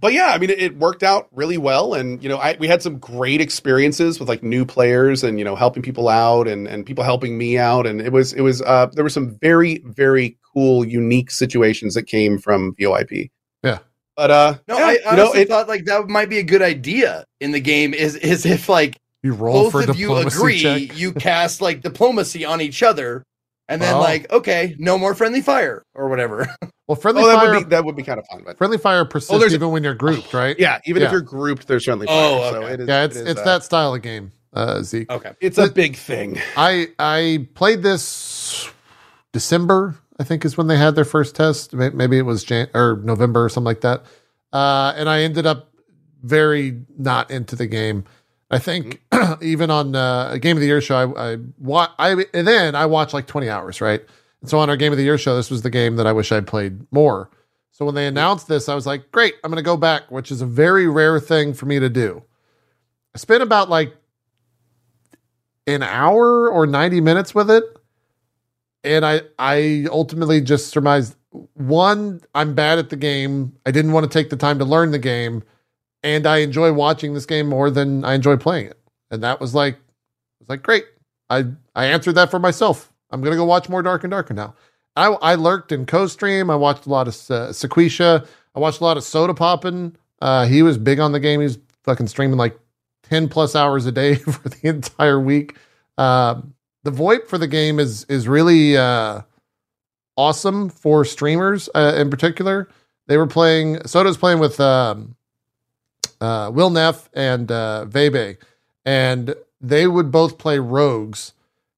[0.00, 2.68] but yeah i mean it, it worked out really well and you know I, we
[2.68, 6.66] had some great experiences with like new players and you know helping people out and
[6.66, 9.78] and people helping me out and it was it was uh there were some very
[9.86, 13.30] very cool unique situations that came from voip
[13.62, 13.78] Yeah.
[14.16, 16.42] but uh No, yeah, I you honestly know it, thought like that might be a
[16.44, 17.94] good idea in the game.
[17.94, 20.98] Is is if like You roll both for of you agree, check.
[20.98, 23.24] you cast like diplomacy on each other,
[23.68, 24.00] and then Oh.
[24.00, 26.48] like okay, no more friendly fire or whatever.
[26.88, 28.78] Well, friendly oh that fire, would be that would be kind of fun but friendly
[28.78, 30.56] fire persists there's- even when you're grouped, right?
[30.58, 31.08] yeah even Yeah.
[31.08, 33.40] if you're grouped there's certainly Oh, fire, so it is Yeah, it's it is, it's
[33.40, 35.10] uh, that style of game, uh, Zeke.
[35.12, 38.70] Okay, it's a big thing I I played this
[39.32, 41.74] December, I think, is when they had their first test.
[41.74, 44.04] Maybe it was Jan- or November or something like that.
[44.52, 45.70] Uh, and I ended up
[46.22, 48.04] very not into the game.
[48.50, 49.02] I think
[49.42, 52.74] even on uh, a game of the year show, I, I wa- I and then
[52.74, 54.02] I watched like twenty hours, right?
[54.40, 56.12] And so on our game of the year show, this was the game that I
[56.12, 57.30] wish I'd played more.
[57.72, 60.30] So when they announced this, I was like, great, I'm going to go back, which
[60.30, 62.22] is a very rare thing for me to do.
[63.14, 63.94] I spent about like
[65.66, 67.62] an hour or 90 minutes with it
[68.84, 71.14] and i i ultimately just surmised
[71.54, 74.90] one i'm bad at the game i didn't want to take the time to learn
[74.90, 75.42] the game
[76.02, 78.78] and i enjoy watching this game more than i enjoy playing it.
[79.10, 80.84] And that was like it was like great.
[81.30, 82.92] I i answered that for myself.
[83.10, 84.54] I'm gonna go watch more dark and darker now.
[84.96, 86.50] I i lurked in Cohh's stream.
[86.50, 88.26] I watched a lot of uh, sequisha.
[88.54, 89.94] I watched a lot of Sodapoppin.
[90.20, 91.40] Uh he was big on the game.
[91.40, 92.58] He was fucking streaming like
[93.04, 95.56] 10 plus hours a day for the entire week.
[95.96, 96.54] Um
[96.84, 99.22] the VoIP for the game is is really uh,
[100.16, 102.68] awesome for streamers uh, in particular.
[103.06, 105.16] They were playing Soda's playing with um,
[106.20, 108.36] uh, Will Neff and uh, Veibae,
[108.84, 111.32] and they would both play rogues,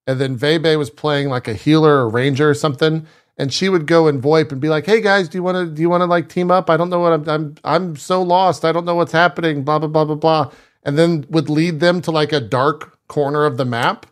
[0.06, 3.06] and then Veibae was playing like a healer or ranger or something.
[3.38, 5.74] And she would go and VoIP and be like, "Hey guys, do you want to
[5.74, 6.68] do you want to like team up?
[6.68, 8.66] I don't know what I'm I'm I'm so lost.
[8.66, 9.64] I don't know what's happening.
[9.64, 10.52] Blah blah blah blah blah."
[10.82, 14.04] And then would lead them to like a dark corner of the map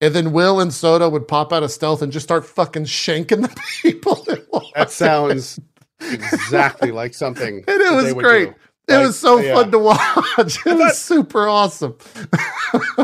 [0.00, 3.42] and then Will and Soda would pop out of stealth and just start fucking shanking
[3.42, 4.24] the people.
[4.74, 5.60] that sounds
[6.00, 8.50] exactly like something And it was great.
[8.50, 8.54] do.
[8.90, 9.54] It Like, was so yeah.
[9.54, 10.58] fun to watch.
[10.66, 11.96] It was super awesome.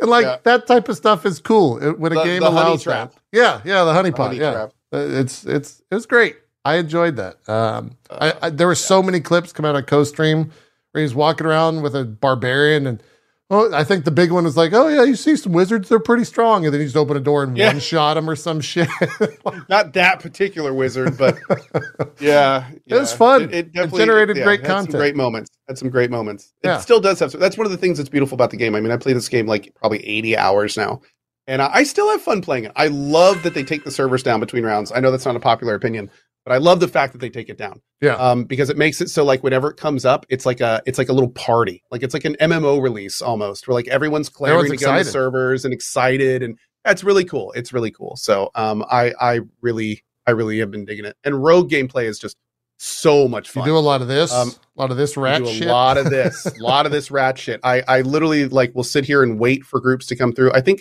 [0.00, 0.36] and like Yeah.
[0.44, 3.12] that type of stuff is cool it- when a The- game the honey allows trap.
[3.12, 3.20] that.
[3.32, 4.26] Yeah, yeah, the honey The pot.
[4.28, 4.72] honey yeah, trap.
[4.92, 6.36] Uh, it's it's it was great.
[6.64, 7.36] I enjoyed that.
[7.48, 10.50] Um, I, I, there were so many clips come out of Cohh's stream
[10.92, 13.02] where he's walking around with a barbarian and.
[13.50, 15.98] Oh, I think the big one was like, "Oh yeah, you see some wizards; they're
[15.98, 17.68] pretty strong." And then he just opened a door and Yeah.
[17.68, 18.88] one shot him or some shit.
[19.70, 21.38] not that particular wizard, but
[22.20, 23.44] yeah, It was fun.
[23.44, 24.96] It, It definitely generated great had some content.
[24.96, 25.50] great moments.
[25.66, 26.52] Had some great moments.
[26.62, 26.76] Yeah.
[26.76, 27.30] It still does have.
[27.30, 28.74] Some, that's one of the things that's beautiful about the game.
[28.74, 31.00] I mean, I play this game like probably eighty hours now,
[31.46, 32.72] and I, I still have fun playing it.
[32.76, 34.92] I love that they take the servers down between rounds.
[34.94, 36.10] I know that's not a popular opinion,
[36.48, 37.82] but I love the fact that they take it down.
[38.00, 38.14] Yeah.
[38.14, 40.96] um, because it makes it so like whenever it comes up, it's like a it's
[40.98, 41.82] like a little party.
[41.90, 44.98] Like it's like an MMO release almost, where like everyone's clamoring Everyone's to get on
[44.98, 47.52] the servers and excited, and that's really cool.
[47.52, 48.16] It's really cool.
[48.16, 51.16] So um, I I really I really have been digging it.
[51.24, 52.36] And rogue gameplay is just
[52.78, 53.64] so much fun.
[53.66, 55.52] You do a lot of this, Um, a lot of this I rat do a
[55.52, 55.66] shit.
[55.68, 57.60] lot of this, a lot of this rat shit.
[57.64, 60.52] I I literally like will sit here and wait for groups to come through.
[60.52, 60.80] I think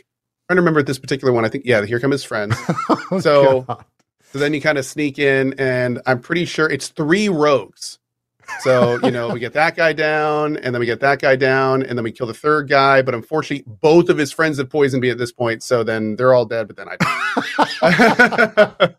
[0.49, 1.43] I'm trying to remember this particular one.
[1.45, 2.55] I think yeah, here come his friends.
[3.11, 3.83] Oh, So- God.
[4.33, 7.99] So then you kind of sneak in, and I'm pretty sure it's three rogues.
[8.64, 11.83] So, you know, we get that guy down, and then we get that guy down,
[11.83, 13.01] and then we kill the third guy.
[13.01, 15.64] But unfortunately, both of his friends have poisoned me at this point.
[15.64, 16.97] So then they're all dead, but then I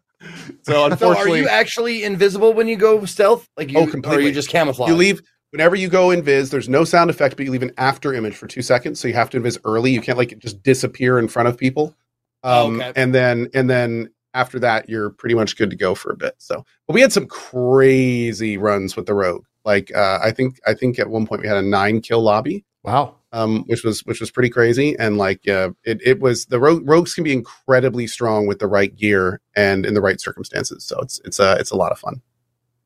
[0.62, 3.48] so So are unfortunately, you actually invisible when you go stealth?
[3.56, 4.26] Like you, Oh, Or are completely.
[4.26, 4.88] you just camouflage?
[4.88, 8.12] you leave whenever you go invis, there's no sound effect, but you leave an after
[8.12, 9.00] image for two seconds.
[9.00, 9.92] So you have to invis early.
[9.92, 11.94] You can't like just disappear in front of people.
[12.42, 12.92] Oh, Um, okay.
[13.00, 16.34] and then and then after that, you're pretty much good to go for a bit.
[16.38, 19.44] So, but we had some crazy runs with the rogue.
[19.64, 22.64] Like uh, I think I think at one point we had a nine kill lobby,
[22.84, 23.16] wow.
[23.32, 24.96] um, which was which was pretty crazy.
[24.96, 28.68] And like uh, it it was the rogue, rogues can be incredibly strong with the
[28.68, 30.84] right gear and in the right circumstances.
[30.84, 32.22] So it's it's a it's a lot of fun.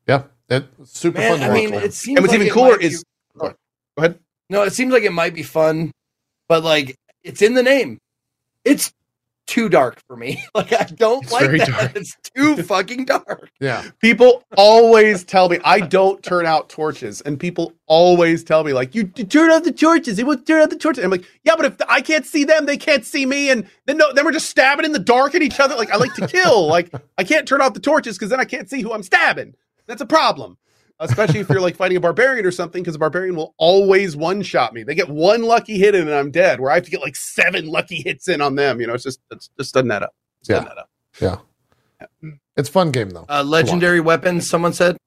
[0.07, 1.55] Yeah, it's super Man, fun to I watch.
[1.55, 2.17] mean, it seems.
[2.17, 3.03] And what's like even cooler might be- is
[3.37, 3.53] go
[3.97, 4.19] ahead.
[4.49, 5.91] no, it seems like it might be fun,
[6.49, 7.99] but like it's in the name.
[8.65, 8.91] It's
[9.45, 10.43] too dark for me.
[10.55, 11.67] Like I don't It's like that.
[11.67, 11.91] dark.
[11.95, 13.49] It's too fucking dark.
[13.59, 13.83] Yeah.
[13.99, 18.93] People always tell me I don't turn out torches, and people always tell me like,
[18.95, 20.19] "You, you turn out the torches.
[20.19, 22.65] It will turn out the torches." I'm like, "Yeah, but if I can't see them,
[22.65, 25.41] they can't see me, and then no, then we're just stabbing in the dark at
[25.41, 25.75] each other.
[25.75, 26.67] Like I like to kill.
[26.67, 29.55] like I can't turn off the torches because then I can't see who I'm stabbing.
[29.87, 30.57] That's a problem."
[31.03, 34.41] Especially if you're like fighting a barbarian or something, because a barbarian will always one
[34.41, 34.83] shot me.
[34.83, 36.59] They get one lucky hit in and I'm dead.
[36.59, 38.79] Where I have to get like seven lucky hits in on them.
[38.81, 40.15] You know, it's just it's just doesn't add up.
[40.41, 40.55] It's Yeah.
[40.55, 41.45] doesn't add up.
[42.55, 43.25] It's fun game though.
[43.29, 44.49] Uh, legendary weapons.
[44.49, 44.97] Someone said.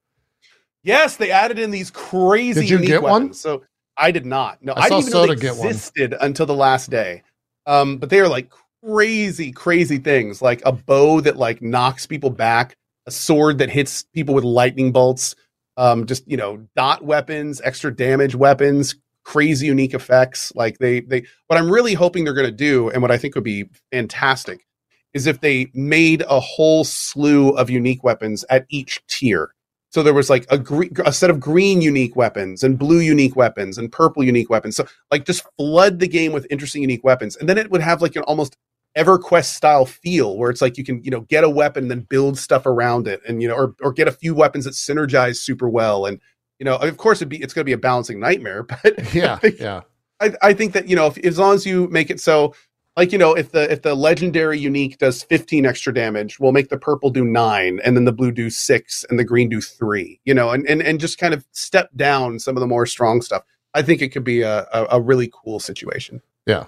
[0.83, 3.33] Yes, they added in these crazy Did you unique get one?
[3.33, 3.63] So
[3.97, 4.63] I did not.
[4.63, 5.67] No, I I, didn't even know they get one.
[5.67, 7.23] existed until the last day.
[7.65, 8.49] Um, but they are like
[8.85, 14.03] crazy, crazy things, like a bow that like knocks people back, a sword that hits
[14.13, 15.35] people with lightning bolts,
[15.77, 20.51] um, just you know, dot weapons, extra damage weapons, crazy unique effects.
[20.55, 23.43] Like they they what I'm really hoping they're gonna do, and what I think would
[23.43, 24.65] be fantastic,
[25.13, 29.53] is if they made a whole slew of unique weapons at each tier.
[29.89, 33.35] So there was like a gre- a set of green unique weapons and blue unique
[33.35, 34.75] weapons and purple unique weapons.
[34.75, 38.01] So like just flood the game with interesting unique weapons, and then it would have
[38.01, 38.57] like an almost
[38.97, 42.01] EverQuest style feel where it's like you can you know get a weapon and then
[42.01, 45.37] build stuff around it, and you know or or get a few weapons that synergize
[45.37, 46.19] super well, and
[46.59, 49.39] you know of course it'd be it's going to be a balancing nightmare, but Yeah.
[49.59, 49.81] Yeah.
[50.19, 52.55] I, I think that you know if, as long as you make it so
[52.95, 56.69] like you know if the if the legendary unique does 15 extra damage we'll make
[56.69, 60.19] the purple do 9 and then the blue do 6 and the green do 3
[60.25, 63.21] you know and and, and just kind of step down some of the more strong
[63.21, 63.43] stuff
[63.75, 66.65] i think it could be a, a, a really cool situation Yeah.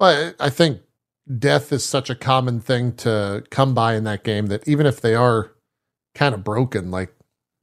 [0.00, 0.80] Well, I I think
[1.36, 5.00] death is such a common thing to come by in that game that even if
[5.00, 5.52] they are
[6.14, 7.14] kind of broken, like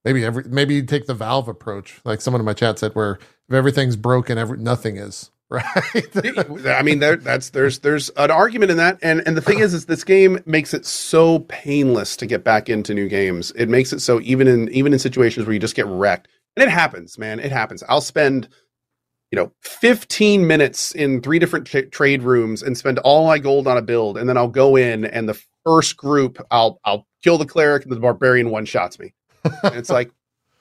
[0.03, 3.19] maybe every maybe you take the Valve approach, like someone in my chat said, where
[3.50, 6.66] if everything's broken, every nothing is right.
[6.66, 8.98] i mean there that's there's there's an argument in that.
[9.03, 12.68] And and the thing is is this game makes it so painless to get back
[12.68, 13.52] into new games.
[13.56, 16.27] It makes it so even in even in situations where you just get wrecked.
[16.58, 17.40] And it happens man.
[17.40, 17.84] It happens.
[17.88, 18.50] I'll spend
[19.32, 23.68] you know 15 minutes in three different tra- trade rooms and spend all my gold
[23.68, 27.38] on a build and then i'll go in and the first group i'll i'll kill
[27.38, 29.14] the cleric and the barbarian one shots me
[29.64, 30.12] and it's like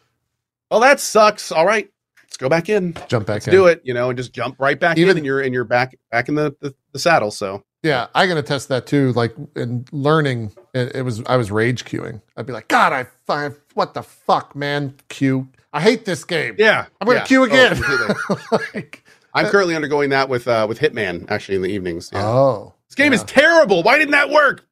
[0.70, 1.88] well that sucks all right
[2.22, 3.52] let's go back in Jump back let's in.
[3.52, 5.64] do it you know and just jump right back Even- in and you're and you're
[5.64, 9.12] back back in the the, the saddle so Yeah, I can attest that too.
[9.12, 12.22] Like in learning, it, it was I was rage queuing.
[12.34, 15.48] I'd be like, God, I find what the fuck, man, queue.
[15.74, 16.54] I hate this game.
[16.58, 17.24] yeah I'm gonna yeah.
[17.26, 17.76] queue Oh, again.
[17.76, 18.58] completely.
[18.74, 19.04] like,
[19.34, 22.24] i'm currently undergoing that with uh with hitman actually in the evenings yeah.
[22.24, 23.16] oh, this game yeah.
[23.18, 24.64] is terrible why didn't that work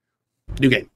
[0.60, 0.88] new game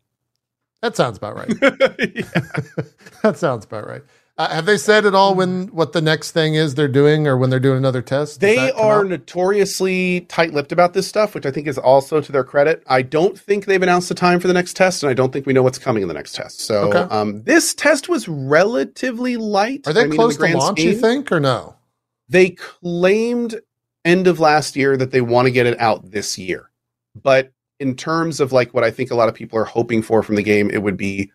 [0.82, 1.48] that sounds about right.
[3.22, 4.02] That sounds about right.
[4.38, 7.38] Uh, have they said at all when what the next thing is they're doing, or
[7.38, 8.38] when they're doing another test?
[8.38, 9.06] Does They are out?
[9.06, 12.82] notoriously tight-lipped about this stuff, which I think is also to their credit.
[12.86, 15.46] I don't think they've announced the time for the next test, and I don't think
[15.46, 16.60] we know what's coming in the next test.
[16.60, 17.14] So, Okay.
[17.14, 19.86] um, this test was relatively light.
[19.86, 20.80] Are they I mean, close the to launch?
[20.80, 21.76] You think or no?
[22.28, 23.58] They claimed
[24.04, 26.70] end of last year that they want to get it out this year,
[27.14, 30.22] but in terms of like what I think a lot of people are hoping for
[30.22, 31.32] from the game, it would be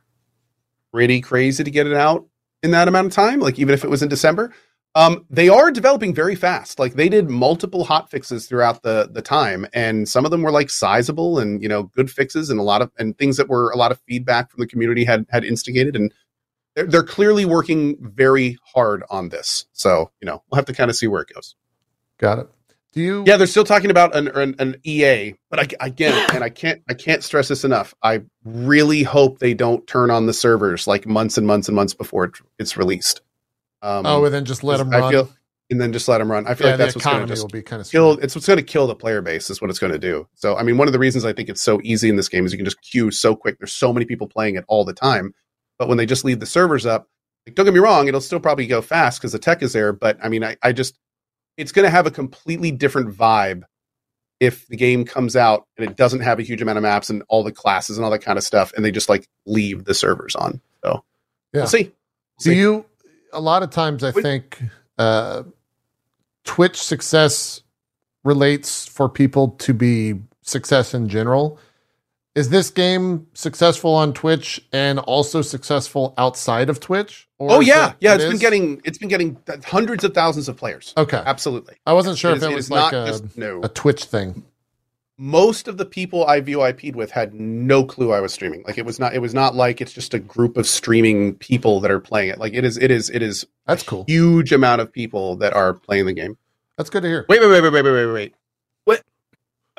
[0.94, 2.28] pretty crazy to get it out
[2.64, 3.40] in that amount of time.
[3.40, 4.54] Like even if it was in December,
[4.94, 6.80] um, they are developing very fast.
[6.80, 10.52] Like they did multiple hot fixes throughout the the time, and some of them were
[10.52, 13.72] like sizable and you know good fixes and a lot of and things that were
[13.72, 16.14] a lot of feedback from the community had had instigated and.
[16.74, 20.90] They're, they're clearly working very hard on this, so you know we'll have to kind
[20.90, 21.58] of see where it goes.
[22.18, 22.48] Got it.
[22.94, 23.24] Do you?
[23.26, 26.82] Yeah, they're still talking about an an, an EA, but I, again, and I can't
[26.90, 27.94] I can't stress this enough.
[28.04, 31.94] I really hope they don't turn on the servers like months and months and months
[31.94, 33.22] before it's released.
[33.82, 35.12] Um, oh, and then just let them I run.
[35.12, 35.30] feel,
[35.70, 36.46] and then just let them run.
[36.48, 38.20] I feel yeah, like that's what's going to economy just will be kind of kill.
[38.20, 39.50] It's what's going to kill the player base.
[39.50, 40.28] Is what it's going to do.
[40.36, 42.46] So, I mean, one of the reasons I think it's so easy in this game
[42.46, 43.58] is you can just queue so quick.
[43.58, 45.34] There's so many people playing it all the time.
[45.80, 47.08] But when they just leave the servers up,
[47.48, 49.94] like, don't get me wrong, it'll still probably go fast because the tech is there.
[49.94, 51.00] But I mean, I, I just
[51.62, 53.62] it's going to have a completely different vibe
[54.40, 57.22] if the game comes out and it doesn't have a huge amount of maps and
[57.30, 59.94] all the classes and all that kind of stuff, and they just like leave the
[59.94, 60.60] servers on.
[60.84, 61.04] So
[61.54, 61.62] Yeah.
[61.62, 61.84] we'll see.
[61.84, 61.92] We'll
[62.40, 62.58] Do see.
[62.58, 62.86] you?
[63.34, 64.60] A lot of times, I think
[64.98, 65.44] uh,
[66.44, 67.62] Twitch success
[68.24, 71.60] relates for people to be success in general.
[72.34, 77.28] Is this game successful on Twitch and also successful outside of Twitch?
[77.40, 78.14] Oh yeah, it- yeah.
[78.14, 80.94] it It's been getting it's been getting hundreds of thousands of players.
[80.96, 81.22] okay.
[81.26, 81.76] Absolutely.
[81.86, 83.62] I wasn't sure It if is- it was like not a, just no.
[83.64, 84.46] a Twitch thing.
[85.18, 88.64] most of the people I VOIP'd with had no clue I was streaming.
[88.66, 91.82] Like it was not it was not like it's just a group of streaming people
[91.82, 92.40] that are playing it.
[92.40, 94.06] Like it is it is it is That's cool.
[94.08, 96.38] huge amount of people that are playing the game.
[96.78, 97.26] That's good to hear.
[97.28, 98.34] Wait, wait, wait, wait, wait, wait, wait.
[98.86, 99.04] What?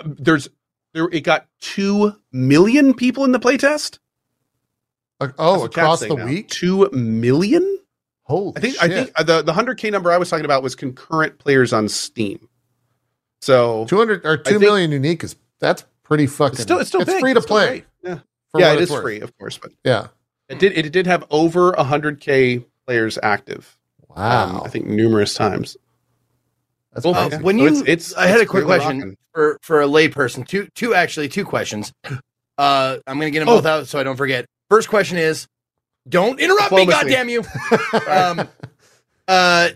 [0.04, 0.48] There's
[0.94, 3.98] there it got two million people in the playtest.
[5.20, 6.26] Uh, oh, That's what chat's across the now.
[6.26, 6.48] week.
[6.48, 7.78] two million.
[8.24, 8.82] Holy I think shit.
[8.82, 11.72] I think uh, the the hundred k number I was talking about was concurrent players
[11.72, 12.48] on Steam.
[13.40, 16.54] So two hundred or two million unique is that's pretty fucking.
[16.54, 17.20] it's still it's still big.
[17.20, 17.84] free to It's play.
[18.02, 18.18] Yeah,
[18.56, 19.02] yeah, it's worth.
[19.02, 20.08] free, of course, but Yeah.
[20.48, 23.76] it did it did have over hundred k players active.
[24.10, 24.16] um,
[24.56, 24.62] Wow.
[24.64, 25.76] I think numerous times.
[26.92, 27.36] That's crazy.
[27.36, 29.16] Uh, when So you, it's- it's- I had it's a quick question rocking.
[29.34, 30.46] for for a layperson.
[30.46, 31.92] Two, two actually, two questions.
[32.58, 33.56] Uh, I'm gonna get them Oh.
[33.56, 34.44] both out so I don't forget.
[34.70, 35.46] First question is,
[36.08, 36.86] don't interrupt Diplomacy.
[36.86, 37.44] me, goddamn you.
[38.08, 38.48] Um,
[39.28, 39.68] uh,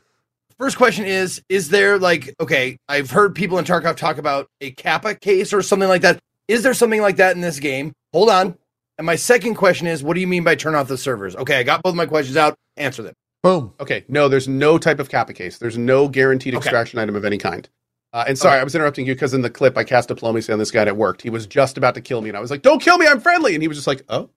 [0.58, 4.70] first question is, is there like, okay, I've heard people in Tarkov talk about a
[4.72, 6.18] Kappa case or something like that.
[6.48, 7.92] Is there something like that in this game?
[8.12, 8.56] Hold on.
[8.98, 11.36] And my second question is, what do you mean by turn off the servers?
[11.36, 12.56] Okay, I got both my questions out.
[12.76, 13.14] Answer them.
[13.46, 13.72] Boom.
[13.80, 15.58] Okay, no, there's no type of kappa case.
[15.58, 16.58] There's no guaranteed Okay.
[16.64, 17.68] extraction item of any kind.
[18.12, 20.58] Uh, and sorry, I was interrupting you because in the clip I cast diplomacy on
[20.58, 21.22] this guy that worked.
[21.22, 23.20] He was just about to kill me, and I was like, "Don't kill me, I'm
[23.20, 24.30] friendly," and he was just like, "Oh,"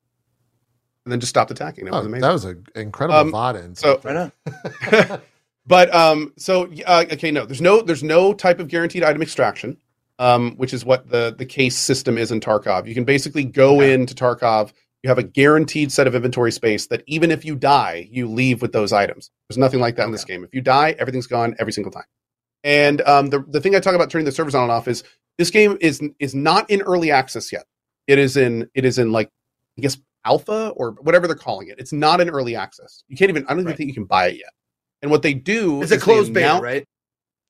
[1.05, 1.87] and then just stopped attacking.
[1.87, 2.21] It was Oh, amazing.
[2.21, 3.75] that was an incredible Um, VOD in.
[3.75, 4.31] so- Right
[5.65, 9.77] but um, so uh, okay, no, there's no there's no type of guaranteed item extraction,
[10.19, 12.85] um, which is what the the case system is in Tarkov.
[12.87, 13.93] You can basically go Okay.
[13.93, 14.71] into Tarkov.
[15.03, 18.61] You have a guaranteed set of inventory space that even if you die, you leave
[18.61, 19.31] with those items.
[19.47, 20.43] There's nothing like that in this game.
[20.43, 22.03] If you die, everything's gone every single time.
[22.65, 25.03] And um, the the thing I talk about turning the servers on and off is
[25.37, 27.63] this game is is not in early access yet.
[28.07, 29.29] It is in it is in like
[29.77, 31.79] I guess alpha or whatever they're calling it.
[31.79, 33.03] It's not in early access.
[33.07, 33.77] You can't even I don't even Right.
[33.77, 34.49] think you can buy it yet.
[35.01, 36.85] And what they do It's a is they closed beta, right?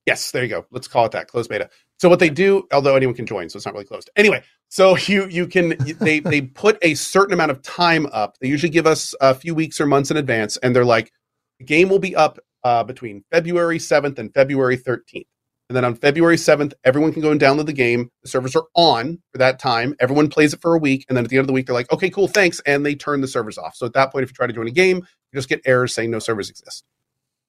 [0.05, 0.67] Yes, there you go.
[0.69, 1.71] Let's call it that closed beta.
[1.99, 4.09] So what they do, although anyone can join, so it's not really closed.
[4.15, 8.37] Anyway, so you you can they they put a certain amount of time up.
[8.39, 11.11] They usually give us a few weeks or months in advance, and they're like,
[11.59, 15.27] the game will be up uh, between February seventh and February thirteenth.
[15.67, 18.09] And then on February seventh, everyone can go and download the game.
[18.23, 19.93] The servers are on for that time.
[19.99, 21.75] Everyone plays it for a week, and then at the end of the week, they're
[21.75, 23.75] like, okay, cool, thanks, and they turn the servers off.
[23.75, 25.93] So at that point, if you try to join a game, you just get errors
[25.93, 26.85] saying no servers exist.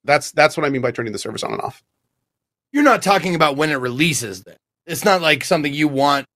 [0.03, 1.85] That's that's what I mean by turning the servers on and off.
[2.73, 4.43] You're not talking about when it releases.
[4.45, 6.27] Then it's not like something you want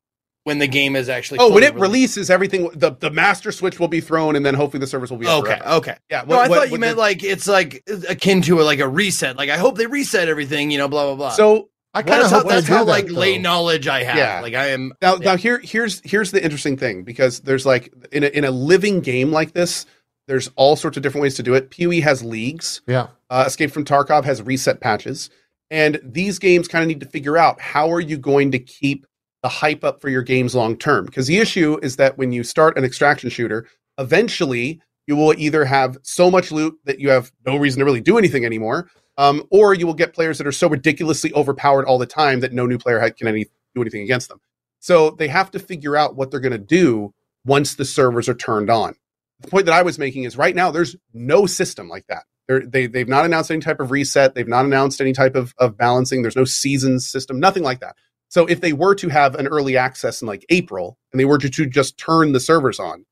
[0.44, 1.38] when the game is actually.
[1.40, 4.54] Oh, when fully it releases, everything the the master switch will be thrown, and then
[4.54, 5.74] hopefully the service will be Okay, forever.
[5.76, 5.96] okay.
[6.10, 8.80] Yeah, no, I what- thought you meant the- like it's like akin to a, like
[8.80, 9.36] a reset.
[9.36, 10.70] Like I hope they reset everything.
[10.70, 11.30] You know, blah blah blah.
[11.30, 13.12] so I kind of how, hope that's how that, like though.
[13.14, 14.16] lay knowledge I have.
[14.16, 14.40] Yeah.
[14.40, 15.30] Like I am now yeah.
[15.30, 19.00] now here here's here's the interesting thing because there's like in a, in a living
[19.00, 19.86] game like this,
[20.26, 21.70] there's all sorts of different ways to do it.
[21.70, 22.80] PoE has leagues.
[22.88, 23.08] Yeah.
[23.30, 25.30] Uh, Escape from Tarkov has reset patches,
[25.74, 29.08] and these games kind of need to figure out how are you going to keep
[29.42, 31.04] the hype up for your games long term.
[31.04, 33.66] Because the issue is that when you start an extraction shooter,
[33.98, 38.00] eventually you will either have so much loot that you have no reason to really
[38.00, 38.88] do anything anymore,
[39.18, 42.52] um, or you will get players that are so ridiculously overpowered all the time that
[42.52, 43.44] no new player can any,
[43.74, 44.40] do anything against them.
[44.78, 47.12] So they have to figure out what they're going to do
[47.44, 48.94] once the servers are turned on.
[49.40, 52.22] The point that I was making is right now there's no system like that.
[52.48, 54.34] They're, they they've not announced any type of reset.
[54.34, 56.22] They've not announced any type of of balancing.
[56.22, 57.96] There's no seasons system, nothing like that.
[58.28, 61.38] So if they were to have an early access in like April and they were
[61.38, 63.04] to, to just turn the servers on,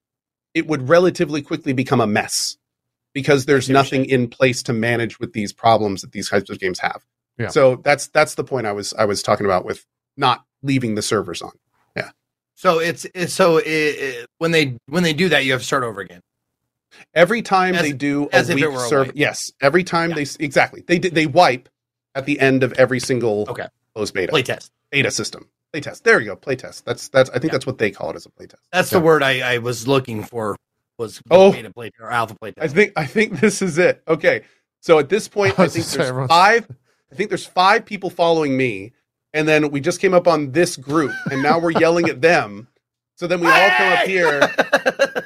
[0.53, 2.57] it would relatively quickly become a mess
[3.15, 6.29] because there's see what you're nothing in place to manage with these problems that these
[6.29, 7.03] types of games have.
[7.39, 7.49] Yeah.
[7.49, 9.85] So that's that's the point I was I was talking about with
[10.17, 11.53] not leaving the servers on.
[11.97, 12.11] Yeah.
[12.55, 15.67] So it's, it's so it, it- when they when they do that, you have to
[15.67, 16.21] start over again.
[17.15, 19.53] Every time As- they do a if it week were server, yes.
[19.61, 20.17] Every time Yeah.
[20.17, 21.69] they exactly they did they wipe
[22.15, 23.67] at the end of every single Okay.
[23.95, 24.71] closed beta Playtest.
[24.91, 26.03] beta system playtest.
[26.03, 26.85] There you go, playtest.
[26.85, 27.53] That's that's I think Yeah.
[27.53, 28.57] that's what they call it as a playtest.
[28.73, 28.99] That's Yeah.
[28.99, 30.57] the word I, I was looking for.
[30.99, 31.53] Was Oh.
[31.53, 32.61] beta play or alpha playtest.
[32.61, 34.03] I think I think this is it.
[34.07, 34.43] Okay,
[34.81, 36.69] so at this point, I I think there's saying, everyone's- five.
[37.11, 38.93] I think there's five people following me,
[39.35, 42.69] and then we just came up on this group, and now we're yelling at them.
[43.23, 44.51] So then we all come up here.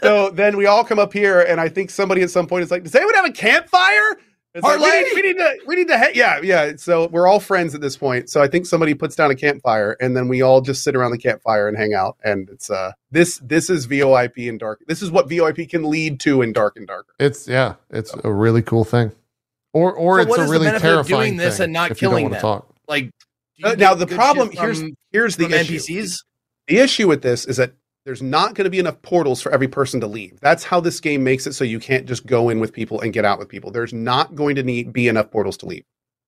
[0.03, 2.71] So then we all come up here, and I think somebody at some point is
[2.71, 4.19] like, "Does anyone have a campfire?"
[4.55, 5.03] It's like, we, Parlay?
[5.05, 6.73] need, we need to, we need to, ha- yeah, yeah.
[6.77, 8.29] So we're all friends at this point.
[8.29, 11.13] So I think somebody puts down a campfire, and then we all just sit around
[11.13, 12.19] the campfire and hang out.
[12.23, 14.81] And it's uh, this, this is VoIP and dark.
[14.87, 17.15] This is what VoIP can lead to in dark and darker.
[17.19, 19.13] It's yeah, it's a really cool thing.
[19.73, 21.91] Or or So it's a is the really of terrifying doing this thing and not
[21.93, 22.43] if you don't killing wanna them?
[22.43, 22.75] talk.
[22.89, 23.11] like
[23.65, 25.77] Uh, now the problem shit here's here's the from issue.
[25.79, 26.17] NPCs.
[26.69, 27.73] The issue with this is that
[28.07, 30.39] there's not going to be enough portals for every person to leave.
[30.41, 33.13] That's how this game makes it so you can't just go in with people and
[33.13, 33.73] get out with people.
[33.73, 35.83] There's not going to need be enough portals to leave.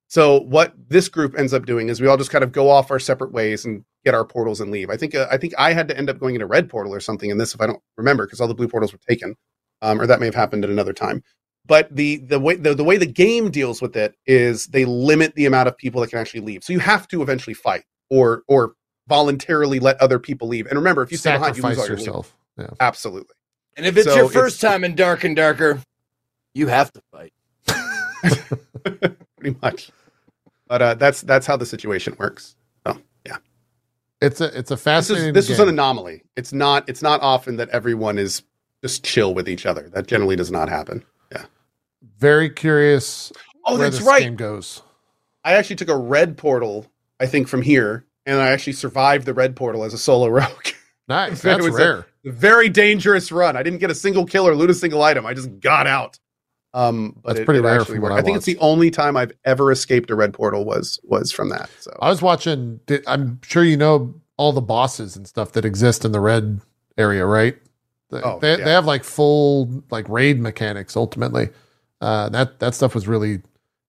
[0.09, 2.91] So what this group ends up doing is we all just kind of go off
[2.91, 4.91] our separate ways and get our portals and leave.
[4.91, 6.93] I think uh, I think I had to end up going in a red portal
[6.93, 9.37] or something in this if I don't remember because all the blue portals were taken,
[9.81, 11.23] um, or that may have happened at another time.
[11.65, 15.35] But the the way the, the way the game deals with it is they limit
[15.37, 16.65] the amount of people that can actually leave.
[16.65, 18.73] So you have to eventually fight or or
[19.09, 20.67] voluntarily let other people leave.
[20.67, 22.37] And remember, if you stay behind, you lose sacrifice all your yourself.
[22.59, 22.67] Yeah.
[22.81, 23.35] Absolutely.
[23.77, 25.81] And if it's So your it's- first time in Dark and Darker,
[26.55, 27.33] you have to fight.
[29.37, 29.91] Pretty much.
[30.67, 32.57] But uh, that's that's how the situation works.
[32.85, 33.37] Oh yeah.
[34.20, 35.28] It's a it's a This fascinating.
[35.28, 35.69] is this is game.
[35.69, 36.23] an anomaly.
[36.37, 38.43] It's not it's not often that everyone is
[38.83, 39.89] just chill with each other.
[39.91, 41.05] That generally does not happen.
[41.33, 41.45] Yeah.
[42.19, 43.33] Very curious.
[43.65, 44.23] Oh, where that's this right.
[44.23, 44.83] game goes.
[45.45, 46.87] I actually took a red portal,
[47.20, 50.69] I think, from here, and I actually survived the red portal as a solo rogue.
[51.09, 51.43] Nice.
[51.43, 52.07] That's was rare.
[52.27, 53.57] A Very dangerous run.
[53.57, 55.25] I didn't get a single kill or loot a single item.
[55.27, 56.19] I just got out.
[56.75, 58.13] Um, but That's it, pretty it rare from what.
[58.13, 61.33] I I think it's the only time I've ever escaped a red portal was was
[61.33, 61.71] from that.
[61.81, 62.81] So I was watching.
[63.07, 66.61] I'm sure you know all the bosses and stuff that exist in the red
[66.99, 67.57] area, right?
[68.11, 68.65] They, Oh, they, yeah.
[68.65, 70.95] they have like full like raid mechanics.
[70.95, 71.49] Ultimately,
[72.03, 73.41] uh, that that stuff was really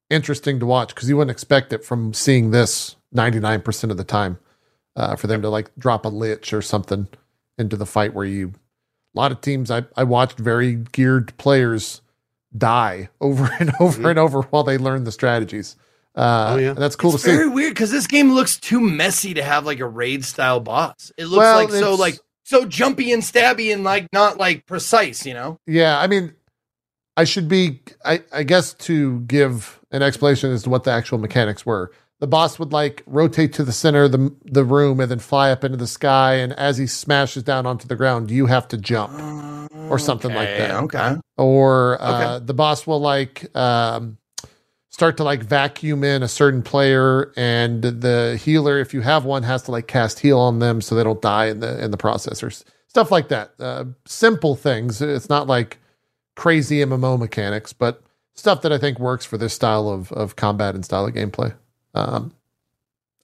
[0.10, 4.04] interesting to watch because you wouldn't expect it from seeing this 99 percent of the
[4.04, 4.40] time.
[4.96, 7.08] Uh, for them to like drop a lich or something
[7.58, 8.50] into the fight where you
[9.16, 12.02] a lot of teams I, I watched very geared players
[12.58, 14.10] die over and over Mhm.
[14.10, 15.76] and over while they learn the strategies.
[16.16, 16.70] Uh, Oh, yeah.
[16.70, 17.36] and that's cool it's to see.
[17.36, 21.12] very weird because this game looks too messy to have like a raid style boss.
[21.18, 25.26] It looks Well, like so like so jumpy and stabby and like not like precise,
[25.26, 25.60] you know?
[25.68, 26.34] Yeah, I mean,
[27.16, 31.20] I should be, I, I guess, to give an explanation as to what the actual
[31.20, 31.92] mechanics were.
[32.20, 35.52] The boss would like rotate to the center of the the room and then fly
[35.52, 38.78] up into the sky, and as he smashes down onto the ground, you have to
[38.78, 39.12] jump.
[39.90, 40.72] Or something like that.
[40.84, 41.16] Okay.
[41.38, 44.20] Or uh, the boss will like um,
[44.90, 49.44] start to like vacuum in a certain player, and the healer, if you have one,
[49.44, 51.98] has to like cast heal on them so they don't die in the in the
[51.98, 52.52] process, or
[52.88, 53.54] stuff like that.
[53.60, 55.02] Uh, simple things.
[55.02, 55.80] It's not like
[56.36, 58.04] crazy MMO mechanics, but
[58.36, 61.56] stuff that I think works for this style of of combat and style of gameplay.
[61.94, 62.34] Um,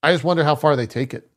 [0.03, 1.29] I just wonder how far they take it.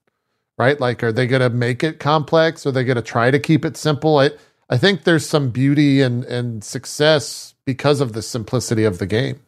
[0.56, 0.80] Right?
[0.80, 2.66] Like, are they going to make it complex?
[2.66, 4.18] Are they going to try to keep it simple?
[4.18, 4.30] I
[4.70, 9.40] I think there's some beauty and and success because of the simplicity of the game.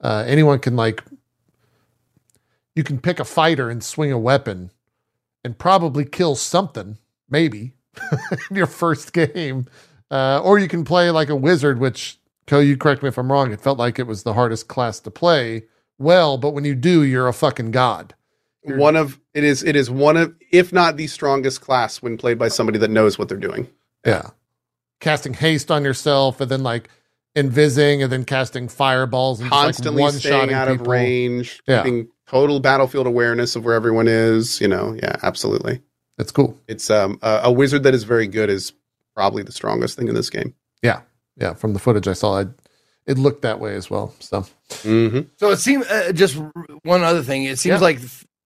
[0.00, 1.02] Uh, anyone can like
[2.74, 4.70] you can pick a fighter and swing a weapon
[5.44, 7.74] and probably kill something, maybe
[8.50, 9.66] in your first game.
[10.10, 13.30] Uh, or you can play like a wizard, which Cohh, you correct me if I'm
[13.30, 13.52] wrong.
[13.52, 15.64] It felt like it was the hardest class to play.
[16.00, 18.14] Well, but when you do, you're a fucking god.
[18.64, 22.16] You're- one of it is it is one of if not the strongest class when
[22.18, 23.68] played by somebody that knows what they're doing.
[24.04, 24.30] Yeah.
[24.98, 26.88] Casting haste on yourself and then like
[27.36, 31.82] invising and then casting fireballs and Constantly like, staying out of range, Yeah.
[31.82, 34.60] keeping total battlefield awareness of where everyone is.
[34.60, 35.80] You know, yeah, absolutely.
[36.18, 36.58] That's cool.
[36.66, 38.72] It's um a, a wizard that is very good is
[39.14, 40.54] probably the strongest thing in this game.
[40.82, 41.00] Yeah.
[41.36, 42.46] Yeah, from the footage I saw, I,
[43.10, 44.14] it looked that way as well.
[44.20, 45.20] So Mm-hmm.
[45.38, 46.36] So it seems uh, just
[46.84, 47.44] one other thing.
[47.44, 47.86] It seems Yeah.
[47.90, 47.98] like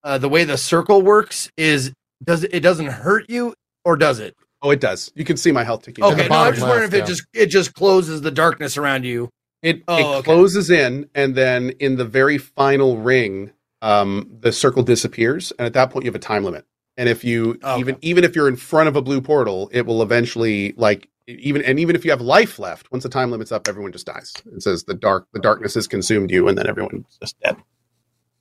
[0.02, 4.18] uh, the way the circle works is does it, it doesn't hurt you or does
[4.20, 4.34] it?
[4.62, 5.12] Oh, it does.
[5.15, 6.02] You can see my health ticking.
[6.05, 7.05] Okay, no, I'm just wondering if it yeah.
[7.05, 9.28] just it just closes the darkness around you.
[9.62, 10.23] It Oh, it okay.
[10.23, 13.52] closes in, and then in the very final ring,
[13.83, 16.65] um, the circle disappears, and at that point you have a time limit.
[16.97, 17.81] And if you Okay.
[17.81, 21.62] even even if you're in front of a blue portal, it will eventually like even
[21.62, 24.33] and even if you have life left, once the time limit's up, everyone just dies.
[24.55, 27.57] It says the dark the darkness has consumed you, and then everyone's just dead.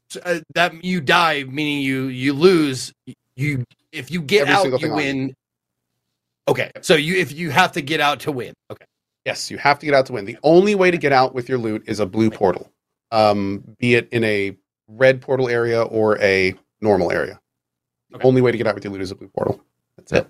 [0.10, 2.94] So, uh, that you die, meaning you you lose.
[3.36, 5.36] You if you get Every out, you on win.
[6.48, 8.53] Okay, so you if you have to get out to win.
[8.70, 8.86] Okay,
[9.26, 10.26] Yes, you have to get out to win.
[10.26, 12.70] The only way to get out with your loot is a blue portal,
[13.12, 17.40] um, be it in a red portal area or a normal area.
[18.12, 19.64] The only way to get out with your loot is a blue portal.
[19.98, 20.28] That's it.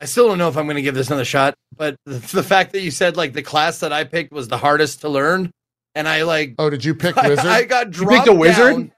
[0.00, 2.42] I still don't know if I'm going to give this another shot, but the, the
[2.42, 5.50] fact that you said like the class that I picked was the hardest to learn,
[5.94, 7.46] and I like Oh, did you pick I, wizard?
[7.46, 8.72] I got You dropped picked a wizard?
[8.72, 8.92] down.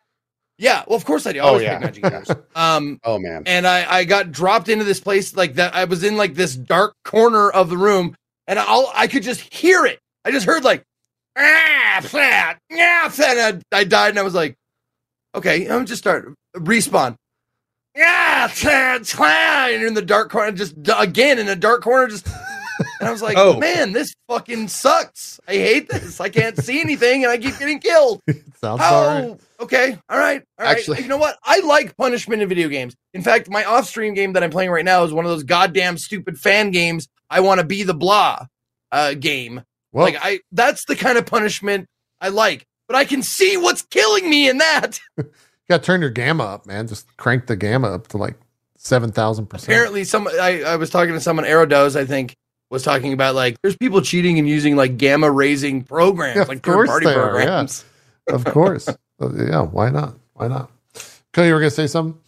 [0.61, 1.41] Yeah, well, of course I do.
[1.41, 1.79] I Oh, yeah.
[1.79, 2.37] pick Magic Users.
[2.57, 3.45] Um, Oh man.
[3.47, 5.75] and I, I got dropped into this place like that.
[5.75, 8.15] I was in like this dark corner of the room,
[8.47, 9.99] and all I could just hear it.
[10.25, 10.83] I just heard like
[11.37, 13.37] ah flat yeah flat.
[13.37, 14.57] And I, I died, and I was like,
[15.35, 17.15] okay, I'm just start respawn.
[17.99, 18.49] Yeah.
[18.65, 22.27] And you're in the dark corner, just again in a dark corner, just.
[23.01, 23.59] And I was like, Oh.
[23.59, 25.41] man, this fucking sucks.
[25.49, 26.21] I hate this.
[26.21, 28.21] I can't see anything, and I keep getting killed.
[28.61, 28.79] Sounds right.
[28.79, 29.39] How?
[29.61, 29.99] Okay.
[30.09, 30.43] All right.
[30.59, 30.77] All right.
[30.79, 31.37] Actually- you know what?
[31.45, 32.95] I like punishment in video games.
[33.15, 35.99] In fact, my off-stream game that I'm playing right now is one of those goddamn
[35.99, 37.09] stupid fan games.
[37.31, 38.47] I want to be the blah
[38.93, 39.63] uh, game.
[39.93, 41.87] Well, like I, that's the kind of punishment
[42.21, 42.65] I like.
[42.87, 45.01] But I can see what's killing me in that.
[45.69, 46.89] you got to turn your gamma up, man.
[46.89, 48.37] Just crank the gamma up to like
[48.77, 49.69] seven thousand percent.
[49.69, 52.35] Apparently, some I, I was talking to someone, Aerodose, I think,
[52.71, 56.63] was talking about like there's people cheating and using like gamma raising programs, Yeah, like
[56.63, 57.45] third party they are, yeah.
[57.45, 57.85] programs.
[58.29, 58.89] of course.
[59.21, 60.15] Uh, yeah, why not?
[60.35, 60.71] Why not?
[61.33, 62.21] Cody, you were gonna say something?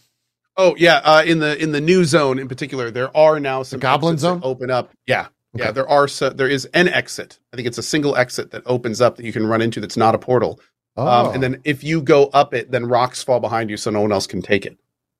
[0.57, 3.79] Oh yeah, uh, in the in the new zone in particular, there are now some
[3.79, 4.41] Goblin Zone?
[4.43, 4.91] open up.
[5.07, 7.39] Yeah, yeah, there are so, there is an exit.
[7.53, 9.79] I think it's a single exit that opens up that you can run into.
[9.79, 10.59] That's not a portal.
[10.97, 13.89] Oh, Um, and then if you go up it, then rocks fall behind you, so
[13.91, 14.77] no one else can take it.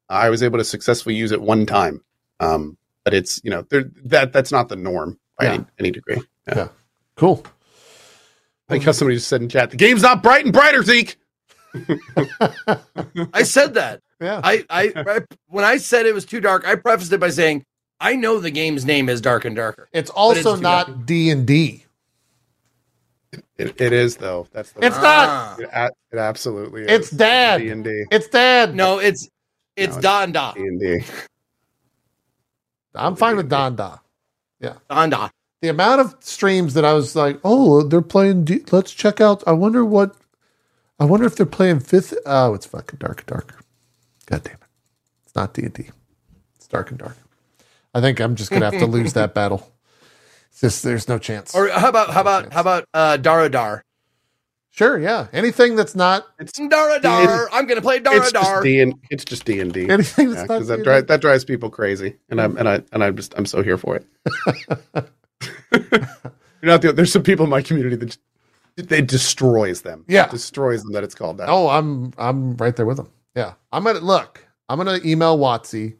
[0.09, 2.03] I was able to successfully use it one time,
[2.41, 3.65] um, but it's you know
[4.05, 5.53] that that's not the norm by Yeah.
[5.53, 6.21] any, any degree.
[6.47, 6.67] Yeah.
[7.15, 7.43] Cool.
[8.67, 11.17] I think how somebody just said in chat, the game's not bright and brighter, Zeke.
[13.33, 14.01] I said that.
[14.19, 14.39] Yeah.
[14.43, 17.65] I, I, I when I said it was too dark, I prefaced it by saying
[17.99, 19.87] I know the game's name is Dark and Darker.
[19.91, 21.85] It's also it's- not D and D.
[23.61, 24.47] It, it is though.
[24.51, 25.03] That's the It's word.
[25.03, 25.59] not.
[25.59, 26.87] It, a- it absolutely is.
[26.91, 27.59] It's Dad.
[27.59, 28.03] D and D.
[28.11, 28.75] It's Dad.
[28.75, 29.29] No, it's
[29.75, 30.51] it's No, it's- Da and Da.
[30.53, 30.99] D and D.
[32.95, 33.97] I'm fine with Don Da.
[34.61, 35.29] Da and Da.
[35.61, 38.45] The amount of streams that I was like, oh, they're playing.
[38.45, 39.43] D- Let's check out.
[39.47, 40.15] I wonder what.
[40.99, 42.13] I wonder if they're playing fifth.
[42.25, 43.59] Oh, it's fucking dark and darker.
[44.25, 44.59] God damn it!
[45.25, 45.89] It's not D and D.
[46.55, 47.17] It's dark and dark.
[47.93, 49.70] I think I'm just gonna have to lose that battle.
[50.51, 51.55] It's just there's no chance.
[51.55, 53.81] Or how about how about how about uh, Daradar?
[54.71, 55.27] Sure, yeah.
[55.33, 57.47] Anything that's not It's Daradar.
[57.51, 58.63] I'm gonna play it's just Daradar.
[58.63, 59.89] D and it's just D and D.
[59.89, 60.83] anything that's not that D&D.
[60.83, 63.77] drives that drives people crazy, and I'm and I and I'm just I'm so here
[63.77, 64.05] for it.
[65.71, 68.19] You're not the there's some people in my community that just,
[68.77, 70.05] it destroys them.
[70.07, 70.25] Yeah.
[70.25, 71.49] it destroys them that it's called that.
[71.49, 73.09] Oh, I'm I'm right there with them.
[73.35, 74.45] Yeah, I'm gonna look.
[74.69, 75.95] I'm gonna email WotC.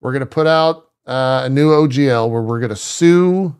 [0.00, 3.54] We're gonna put out uh, a new OGL where we're gonna sue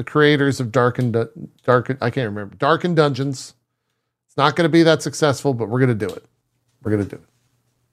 [0.00, 1.90] the creators of Dark and Dun- Dark.
[2.00, 3.54] I can't remember Dark and Dungeons.
[4.26, 6.24] It's not gonna be that successful, but we're gonna do it.
[6.82, 7.22] We're gonna do it.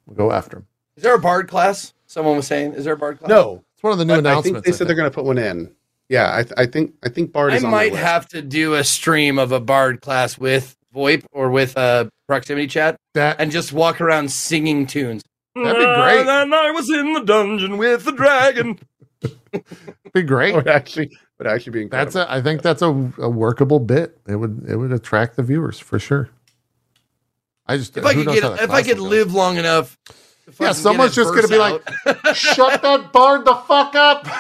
[0.06, 0.68] We'll go after them.
[0.95, 1.94] Is there a bard class?
[2.06, 3.27] Someone was saying, is there a bard class?
[3.30, 4.56] no, It's one of the new but I announcements.
[4.64, 5.74] think they said they're going to put one in.
[6.08, 8.03] Yeah, I, th- I think I think Bard I is on might their list.
[8.06, 12.68] have to do a stream of a bard class with VoIP or with uh, proximity
[12.68, 13.42] chat that.
[13.42, 15.22] and just walk around singing tunes.
[15.53, 16.26] That'd be great.
[16.26, 18.80] And I was in the dungeon with the dragon.
[20.14, 20.56] be great.
[20.56, 22.32] would actually would actually be That's a.
[22.32, 22.88] I think that's a,
[23.19, 24.19] a workable bit.
[24.27, 24.66] It would.
[24.68, 26.30] It would attract the viewers for sure.
[27.66, 29.10] I just If I could get, if I could will go.
[29.11, 29.98] live long enough.
[30.06, 30.14] to
[30.53, 32.36] fucking get someone's just gonna burst be like.
[32.36, 34.27] Shut that bard the fuck up.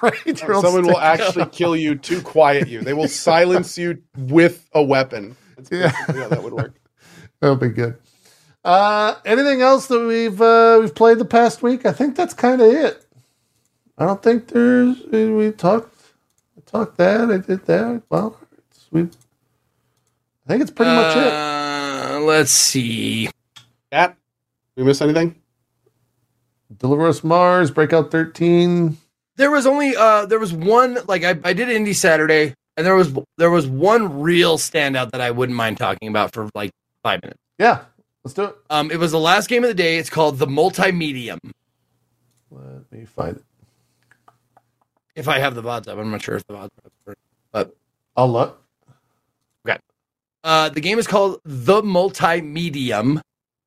[0.00, 0.14] Right?
[0.26, 2.82] You'll Someone will stick- actually kill you to quiet you.
[2.82, 5.36] They will silence you with a weapon.
[5.56, 5.90] That's Yeah.
[5.90, 6.74] basically how that would work.
[7.40, 7.96] That'll be good.
[8.64, 11.84] Uh, anything else that we've uh, we've played the past week?
[11.84, 13.04] I think that's kind of it.
[14.02, 15.94] I don't think there's we talked
[16.56, 18.02] I talked that I did that.
[18.10, 18.36] Well,
[18.68, 19.02] it's, we.
[19.02, 19.06] I
[20.48, 21.32] think it's pretty much it.
[21.32, 23.30] Uh, Let's see.
[23.92, 24.16] Cat,
[24.74, 25.36] we miss anything?
[26.76, 28.96] Deliver us Mars, Breakout Thirteen.
[29.36, 32.96] There was only uh there was one like I, I did Indie Saturday and there
[32.96, 36.72] was there was one real standout that I wouldn't mind talking about for like
[37.04, 37.38] five minutes.
[37.56, 37.82] Yeah,
[38.24, 38.56] let's do it.
[38.68, 39.98] Um, it was the last game of the day.
[39.98, 41.38] It's called the Multimedium.
[42.50, 43.44] Let me find it.
[45.14, 46.70] If I have the VODs up, I'm not sure if the VODs
[47.06, 47.18] are up.
[47.52, 47.76] But
[48.16, 48.62] I'll look.
[49.66, 49.78] Okay.
[50.42, 53.20] Uh, the game is called The Multimedium.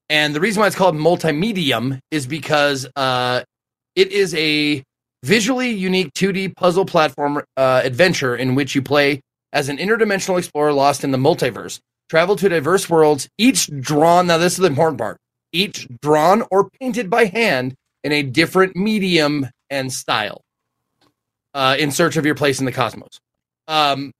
[0.09, 3.43] And the reason why it's called Multimedium is because uh,
[3.95, 4.83] it is a
[5.24, 9.22] visually unique 2D puzzle platform uh, adventure in which you play
[9.53, 11.80] as an interdimensional explorer lost in the multiverse.
[12.09, 15.17] Travel to diverse worlds, each drawn, now this is the important part,
[15.51, 20.44] each drawn or painted by hand in a different medium and style
[21.56, 23.19] uh, in search of your place in the cosmos.
[23.67, 24.11] Um,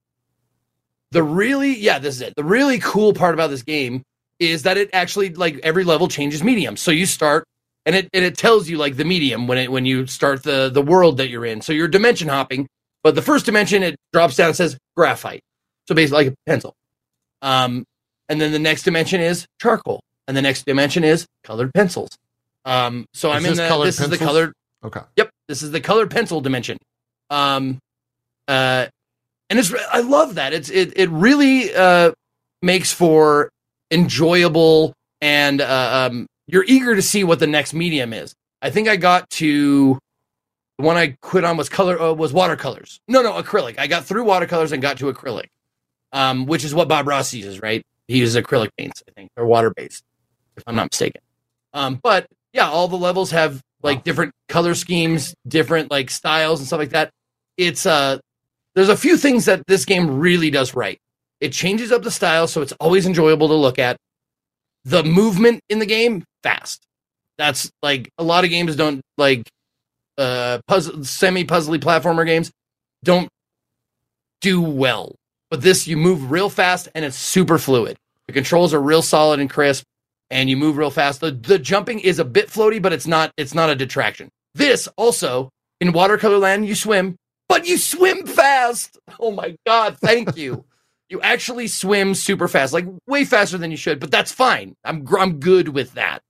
[1.12, 2.34] the really, yeah, this is it.
[2.34, 4.02] The really cool part about this game
[4.40, 6.76] is that it actually like every level changes medium.
[6.76, 7.46] So you start
[7.84, 10.68] and it and it tells you like the medium when it when you start the
[10.68, 11.60] the world that you're in.
[11.60, 12.66] So you're dimension hopping,
[13.02, 15.42] but the first dimension it drops down and says graphite.
[15.88, 16.74] So basically like a pencil.
[17.40, 17.84] Um
[18.28, 22.10] and then the next dimension is charcoal and the next dimension is colored pencils.
[22.64, 24.52] Um so Is I'm in the this is the colored
[24.84, 25.00] Okay.
[25.16, 26.76] Yep, this is the colored pencil dimension.
[27.30, 27.78] Um,
[28.48, 28.86] uh,
[29.50, 30.52] and it's I love that.
[30.52, 32.12] It's it it really uh
[32.62, 33.50] makes for
[33.90, 38.34] enjoyable and uh, um you're eager to see what the next medium is.
[38.62, 39.98] I think I got to
[40.78, 43.00] the one I quit on was color uh, was watercolors.
[43.08, 43.78] No, no, acrylic.
[43.78, 45.48] I got through watercolors and got to acrylic,
[46.12, 47.82] um, which is what Bob Ross uses, right?
[48.08, 50.04] He uses acrylic paints, I think, or water based,
[50.56, 51.22] if I'm not mistaken.
[51.72, 56.66] Um, but yeah, all the levels have like different color schemes, different like styles and
[56.66, 57.10] stuff like that.
[57.56, 58.18] It's uh
[58.74, 60.98] there's a few things that this game really does right.
[61.40, 63.96] It changes up the style so it's always enjoyable to look at.
[64.84, 66.82] The movement in the game fast.
[67.38, 69.48] That's like a lot of games don't like
[70.18, 72.50] uh puzzle semi puzzly platformer games
[73.04, 73.28] don't
[74.40, 75.14] do well.
[75.50, 77.96] But this you move real fast and it's super fluid.
[78.26, 79.84] The controls are real solid and crisp.
[80.30, 81.20] and you move real fast.
[81.20, 84.28] The, the jumping is a bit floaty, but it's not it's not a detraction.
[84.54, 87.16] This also in watercolor land, you swim,
[87.48, 88.98] but you swim fast.
[89.20, 90.64] Oh my god, thank you.
[91.08, 94.74] you actually swim super fast, like way faster than you should, but that's fine.
[94.84, 96.22] I'm gr- I'm good with that.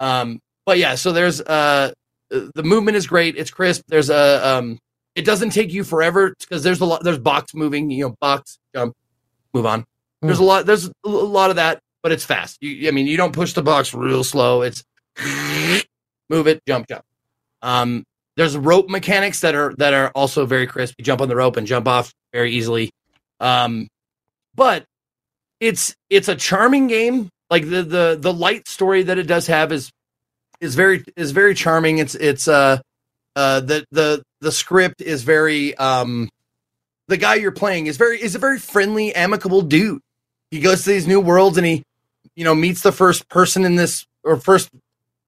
[0.00, 1.92] Um, but yeah, so there's uh
[2.30, 3.36] the movement is great.
[3.36, 3.84] It's crisp.
[3.88, 4.78] There's a um,
[5.14, 7.02] it doesn't take you forever because there's a lot.
[7.02, 7.90] There's box moving.
[7.90, 8.94] You know, box jump,
[9.54, 9.84] move on.
[10.22, 10.66] There's a lot.
[10.66, 12.58] There's a lot of that, but it's fast.
[12.60, 14.62] You, I mean, you don't push the box real slow.
[14.62, 14.84] It's
[16.28, 17.04] move it, jump, jump.
[17.62, 18.04] Um,
[18.38, 20.94] there's rope mechanics that are that are also very crisp.
[20.96, 22.92] You jump on the rope and jump off very easily.
[23.40, 23.88] Um,
[24.54, 24.84] but
[25.58, 27.30] it's it's a charming game.
[27.50, 29.90] Like the the the light story that it does have is
[30.60, 31.98] is very is very charming.
[31.98, 32.78] It's it's uh
[33.34, 36.28] uh the the the script is very um
[37.08, 40.00] the guy you're playing is very is a very friendly, amicable dude.
[40.52, 41.82] He goes to these new worlds and he
[42.36, 44.68] you know meets the first person in this or first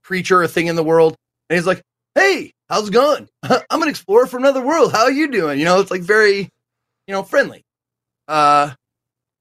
[0.05, 1.17] creature or thing in the world
[1.49, 1.83] and he's like,
[2.15, 3.29] "Hey, how's it going?
[3.43, 4.93] I'm an explorer from another world.
[4.93, 6.49] How are you doing?" You know, it's like very
[7.07, 7.65] you know friendly.
[8.29, 8.73] Uh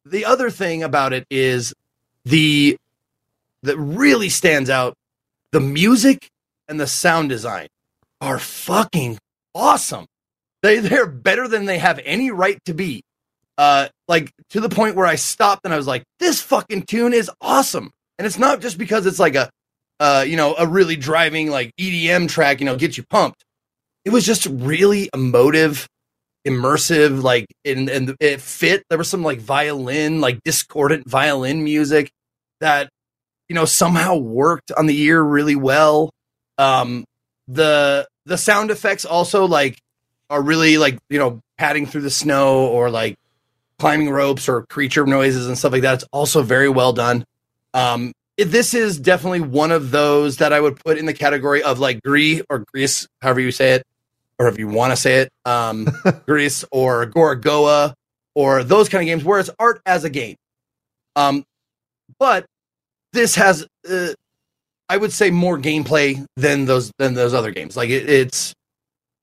[0.06, 1.74] the other thing about it is
[2.25, 2.77] the
[3.64, 4.95] that really stands out
[5.51, 6.30] the music
[6.67, 7.67] and the sound design
[8.22, 9.17] are fucking
[9.56, 10.06] awesome.
[10.61, 13.03] They they're better than they have any right to be.
[13.58, 17.14] Uh, like to the point where I stopped and I was like, "This fucking tune
[17.14, 19.49] is awesome." And it's not just because it's like a,
[19.99, 23.43] uh, you know, a really driving like EDM track, you know, get you pumped.
[24.05, 25.87] It was just really emotive,
[26.47, 28.83] immersive, like, and and it fit.
[28.89, 32.09] There was some like violin, like discordant violin music
[32.61, 32.89] that
[33.49, 36.11] you know somehow worked on the ear really well
[36.57, 37.03] um
[37.47, 39.77] the the sound effects also like
[40.29, 43.15] are really like you know padding through the snow or like
[43.79, 47.25] climbing ropes or creature noises and stuff like that it's also very well done
[47.73, 48.11] um
[48.47, 52.01] this is definitely one of those that i would put in the category of like
[52.03, 53.83] Gris or Greece, however you say it
[54.37, 55.87] or if you want to say it um
[56.25, 57.93] Gris or Gorogoa
[58.35, 60.35] or those kind of games where it's art as a game
[61.15, 61.43] um
[62.17, 62.45] but
[63.13, 64.13] this has uh,
[64.89, 67.77] I would say more gameplay than those than those other games.
[67.77, 68.53] Like it, it's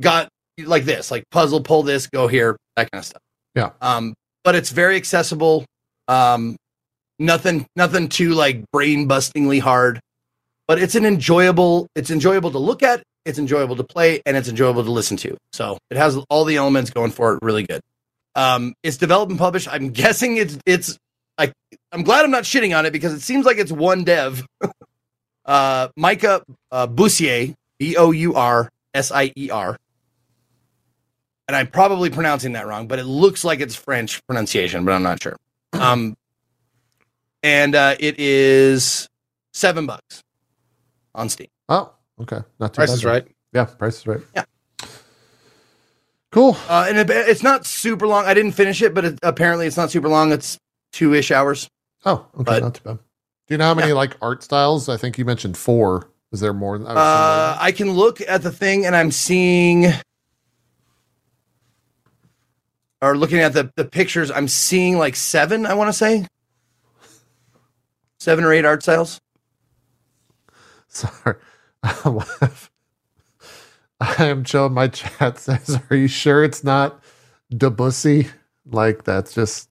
[0.00, 0.28] got
[0.58, 3.22] like this, like puzzle, pull this, go here, that kind of stuff.
[3.54, 3.70] Yeah.
[3.80, 4.14] Um,
[4.44, 5.64] but it's very accessible.
[6.06, 6.56] Um,
[7.18, 10.00] nothing, nothing too like brain bustingly hard.
[10.68, 11.86] But it's an enjoyable.
[11.94, 13.02] It's enjoyable to look at.
[13.24, 15.36] It's enjoyable to play, and it's enjoyable to listen to.
[15.52, 17.38] So it has all the elements going for it.
[17.42, 17.80] Really good.
[18.34, 19.68] Um, it's developed and published.
[19.70, 20.98] I'm guessing it's it's
[21.38, 21.52] I
[21.92, 24.46] I'm glad I'm not shitting on it because it seems like it's one dev.
[25.44, 29.76] uh, Micah uh, Boursier, B O U R S I E R,
[31.48, 35.02] and I'm probably pronouncing that wrong, but it looks like it's French pronunciation, but I'm
[35.02, 35.36] not sure.
[35.72, 36.16] Um,
[37.47, 39.08] and uh, it is
[39.52, 40.25] seven bucks
[41.15, 41.47] on Steam.
[41.68, 42.41] Oh, okay.
[42.58, 43.28] Not too Price bad is right.
[43.52, 44.20] Yeah, price is right.
[44.34, 44.44] Yeah.
[46.33, 46.57] Cool.
[46.68, 48.25] Uh, and it, it's not super long.
[48.26, 50.33] I didn't finish it, but it, apparently it's not super long.
[50.33, 50.58] It's
[50.92, 51.68] two ish hours.
[52.05, 52.42] Oh, okay.
[52.44, 52.99] But- not too bad.
[53.47, 54.89] Do you know how many like art styles?
[54.89, 56.10] I think you mentioned four.
[56.33, 56.84] Is there more?
[56.84, 59.86] I Uh, I can look at the thing and I'm seeing,
[63.00, 66.26] or looking at the, the pictures, I'm seeing like seven, I want to say.
[68.26, 69.20] Seven or eight art styles.
[70.88, 71.36] Sorry.
[71.84, 72.50] I
[74.18, 74.68] am Joe.
[74.68, 77.00] My chat says, Are you sure it's not
[77.56, 78.26] Debussy?
[78.68, 79.70] Like, that's just.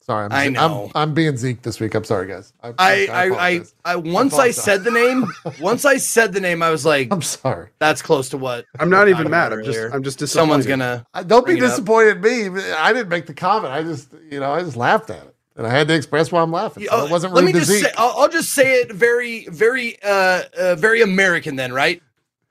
[0.00, 0.24] Sorry.
[0.24, 0.90] I'm, I I'm- know.
[0.96, 1.94] I'm, being Zeke this week.
[1.94, 2.52] I'm sorry, guys.
[2.60, 3.74] I, I, I, I, apologize.
[3.84, 4.64] I, once I apologize.
[4.64, 7.68] said the name, once I said the name, I was like, I'm sorry.
[7.78, 9.52] that's close to what I'm not even mad.
[9.52, 9.94] I'm just.
[9.94, 10.42] I'm just disappointed.
[10.42, 11.06] someone's gonna.
[11.14, 11.70] I, don't be Bring it up.
[11.70, 12.48] disappointed me.
[12.72, 13.72] I didn't make the comment.
[13.72, 15.36] I just, you know, I just laughed at it.
[15.56, 16.84] And I had to express why I'm laughing.
[16.84, 17.84] So Oh, it wasn't let me just Zeke.
[17.84, 22.02] say, I'll, I'll just say it very, very, uh, uh, very American then, right?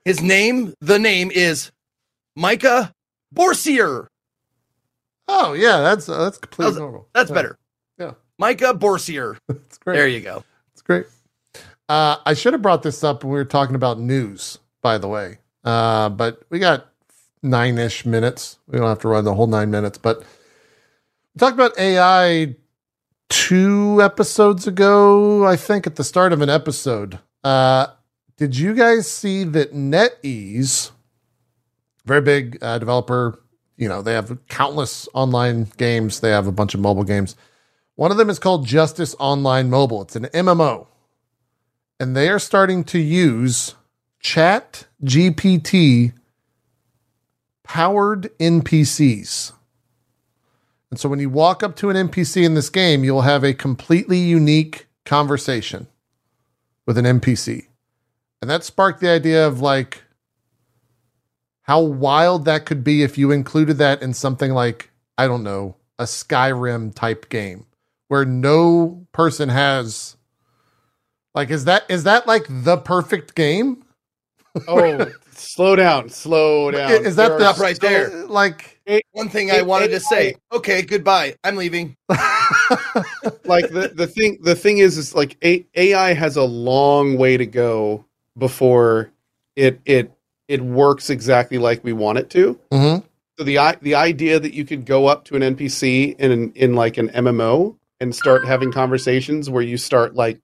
[0.04, 1.72] His name, the name is
[2.36, 2.92] Micah
[3.34, 4.06] Borsier.
[5.28, 5.80] oh, yeah.
[5.80, 7.08] That's uh, that's completely How's- normal.
[7.14, 7.58] That's Yeah, better.
[7.98, 8.12] Yeah.
[8.38, 9.36] Micah Borsier.
[9.48, 9.94] It's great.
[9.96, 10.44] There you go.
[10.72, 11.06] It's great.
[11.88, 15.08] Uh, I should have brought this up when we were talking about news, by the
[15.08, 15.38] way.
[15.64, 16.86] Uh, but we got
[17.42, 18.58] nine ish minutes.
[18.68, 19.98] We don't have to run the whole nine minutes.
[19.98, 22.54] But we talked about AI
[23.32, 27.18] two episodes ago, I think, at the start of an episode.
[27.42, 27.86] Uh,
[28.36, 30.90] did you guys see that NetEase,
[32.04, 33.42] very big uh, developer,
[33.78, 37.34] you know, they have countless online games, they have a bunch of mobile games.
[37.94, 40.02] One of them is called Justice Online Mobile.
[40.02, 40.86] It's an MMO.
[41.98, 43.76] And they are starting to use
[44.20, 46.12] Chat GPT
[47.62, 49.52] powered NPCs.
[50.92, 53.54] And so when you walk up to an NPC in this game, you'll have a
[53.54, 55.86] completely unique conversation.
[56.86, 57.68] with an NPC.
[58.42, 60.02] And that sparked the idea of like
[61.62, 65.76] how wild that could be if you included that in something like, I don't know,
[65.98, 67.64] a Skyrim type game
[68.08, 70.18] where no person has
[71.34, 73.84] like is that is that like the perfect game?
[74.68, 75.06] Oh,
[75.42, 76.90] slow down, slow down.
[77.04, 78.26] Is that the are right so- there.
[78.26, 78.80] like
[79.12, 80.34] One thing I It- wanted to it- say.
[80.52, 81.34] Okay, goodbye.
[81.44, 81.96] I'm leaving.
[83.44, 87.46] like the, the thing the thing is is like AI has a long way to
[87.46, 88.04] go
[88.38, 89.10] before
[89.56, 90.12] it it
[90.48, 92.58] it works exactly like we want it to.
[92.72, 93.02] Mhm.
[93.38, 96.52] So the i- the idea that you could go up to an NPC in an,
[96.54, 100.38] in like an MMO and start having conversations where you start like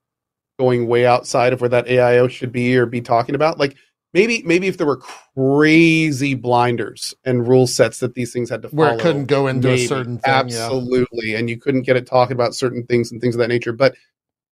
[0.58, 3.76] going way outside of where that AIO should be or be talking about like
[4.18, 5.00] maybe maybe if there were
[5.36, 9.46] crazy blinders and rule sets that these things had to follow where it couldn't go
[9.46, 9.84] into Maybe.
[9.84, 10.22] a certain thing.
[10.32, 10.38] Yeah.
[10.40, 13.72] absolutely and you couldn't get it talking about certain things and things of that nature
[13.72, 13.94] but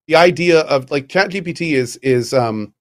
[0.07, 2.73] the idea of like chat gpt is is um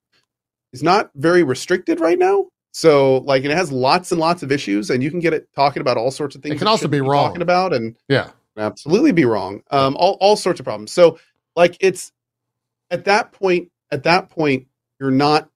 [0.72, 4.90] is not very restricted right now so like it has lots and lots of issues
[4.90, 7.28] and you can get it talking about all sorts of things can also be wrong.
[7.28, 8.30] talking about and Yeah.
[8.56, 11.18] absolutely be wrong um all, all sorts of problems so
[11.56, 12.12] like it's
[12.90, 14.66] at that point at that point
[15.00, 15.48] you're not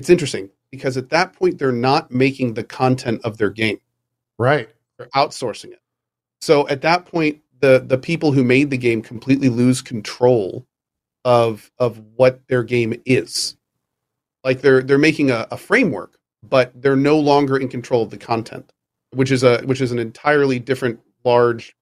[0.00, 3.78] it's interesting because at that point they're not making the content of their game
[4.38, 4.68] Right.
[4.96, 5.80] they're outsourcing it.
[6.40, 10.66] So at that point, the the people who made the game completely lose control
[11.26, 13.58] of of what their game is.
[14.42, 18.16] Like they're they're making a, a framework, but they're no longer in control of the
[18.16, 18.72] content,
[19.12, 21.76] which is a which is an entirely different large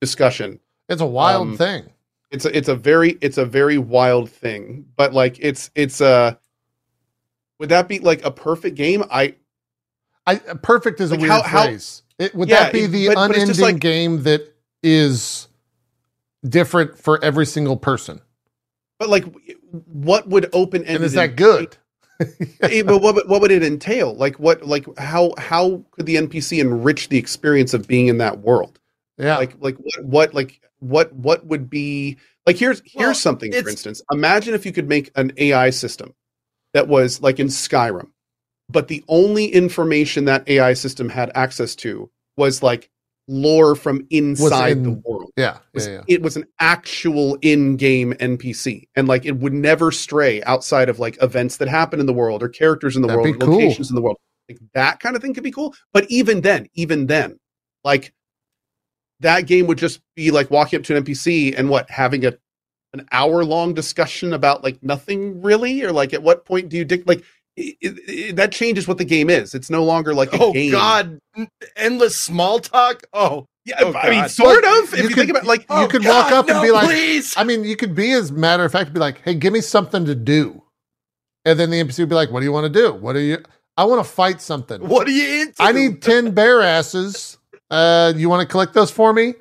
[0.00, 0.58] discussion.
[0.88, 1.84] It's a wild Um, thing.
[2.32, 6.36] It's a it's a very it's a very wild thing, but like it's it's a
[7.58, 9.04] would that be like a perfect game?
[9.10, 9.34] I
[10.26, 12.02] I perfect is a like, weird how- how- phrase.
[12.18, 15.48] It, would Yeah, that be it- the but- but unending just like- game that is
[16.48, 18.20] different for every single person?
[19.00, 19.24] but like
[19.86, 21.76] what would open ended And is that good?
[22.60, 24.14] Eh, but what what would it entail?
[24.14, 28.38] Like what like how how could the NPC enrich the experience of being in that
[28.38, 28.78] world?
[29.18, 29.36] Yeah.
[29.36, 32.16] Like like what what like what what would be
[32.46, 34.00] like here's here's Well, something for instance.
[34.12, 36.14] Imagine if you could make an AI system
[36.74, 38.08] that was like in Skyrim,
[38.68, 42.90] but the only information that AI system had access to was like
[43.26, 45.56] lore from inside in- the world yeah.
[45.72, 45.92] was, Yeah.
[45.94, 46.00] Yeah.
[46.08, 51.16] it was an actual in-game NPC, and like it would never stray outside of like
[51.22, 53.56] events that happen in the world or characters in the That'd world, be or cool.
[53.58, 54.18] locations in the world.
[54.48, 55.74] Like that kind of thing could be cool.
[55.94, 57.38] But even then, even then,
[57.82, 58.12] like
[59.20, 62.34] that game would just be like walking up to an NPC and what having a
[62.94, 66.84] an hour long discussion about like nothing really, or like at what point do you
[66.86, 67.22] dic- like
[67.56, 69.54] it, it, it- that changes what the game is.
[69.54, 70.72] It's no longer like a Oh game.
[70.72, 71.18] God,
[71.76, 73.02] endless small talk.
[73.12, 74.92] Oh, yeah, Oh, I mean, sort of.
[74.92, 76.70] If you you, could- think about like oh, You could walk God, up and be
[76.70, 77.34] like- please.
[77.36, 80.04] I mean, you could be as matter of fact, be like, "Hey, give me something
[80.06, 80.62] to do,"
[81.44, 82.92] and then the NPC would be like, "What do you want to do?
[82.92, 83.38] What are you?
[83.76, 84.86] I want to fight something.
[84.86, 85.54] what are you into?
[85.62, 87.38] I need ten bear asses.
[87.70, 89.34] Uh, you want to collect those for me?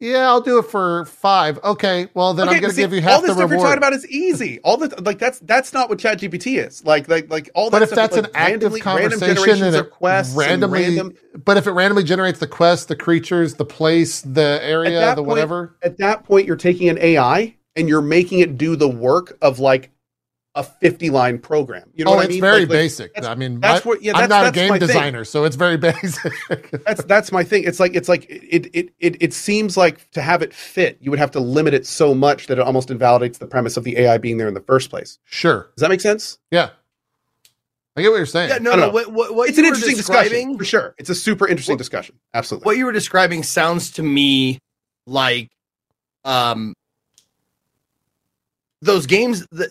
[0.00, 1.58] Yeah, I'll do it for five.
[1.62, 3.50] Okay, well then Okay, I'm going to give you half the all this the stuff
[3.50, 4.58] you're talking about is easy.
[4.60, 6.82] All the like that's that's not what ChatGPT is.
[6.86, 7.72] Like like like all that.
[7.72, 10.80] But if stuff that's an like, active randomly- random conversation and it quests and randomly,
[10.80, 11.12] random,
[11.44, 15.28] but if it randomly generates the quest, the creatures, the place, the area, the point-
[15.28, 19.36] whatever, at that point you're taking an AI and you're making it do the work
[19.42, 19.90] of like
[20.60, 21.90] a 50 line program.
[21.94, 23.14] You know oh, what I it's very Like- like, basic.
[23.14, 24.86] that's- I mean, that's my- what- yeah, I'm that's- not a game my thing.
[24.88, 26.32] designer, so it's very basic.
[26.84, 27.64] That's that's my thing.
[27.64, 31.10] It's like it's like it, it it it seems like to have it fit, you
[31.10, 33.98] would have to limit it so much that it almost invalidates the premise of the
[33.98, 35.18] AI being there in the first place.
[35.24, 36.38] sure, Does that make sense?
[36.50, 36.70] yeah,
[37.96, 38.50] I get what you're saying.
[38.50, 38.90] yeah, no, no.
[38.90, 40.94] What, what, what it's an interesting discussion for sure.
[40.98, 42.16] It's a super interesting What- discussion.
[42.34, 42.64] Absolutely.
[42.66, 44.58] What you were describing sounds to me
[45.06, 45.48] like,
[46.24, 46.74] um,
[48.82, 49.70] those games that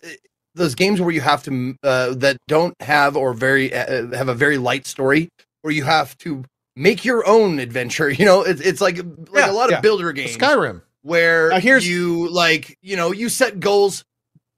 [0.59, 4.35] those games where you have to uh, that don't have or very uh, have a
[4.35, 5.29] very light story,
[5.63, 6.43] where you have to
[6.75, 8.09] make your own adventure.
[8.19, 9.77] You know, it's it's like like Yeah, a lot yeah.
[9.77, 10.37] of builder games.
[10.37, 10.81] Skyrim.
[11.01, 14.03] where Now, here's- you like you know you set goals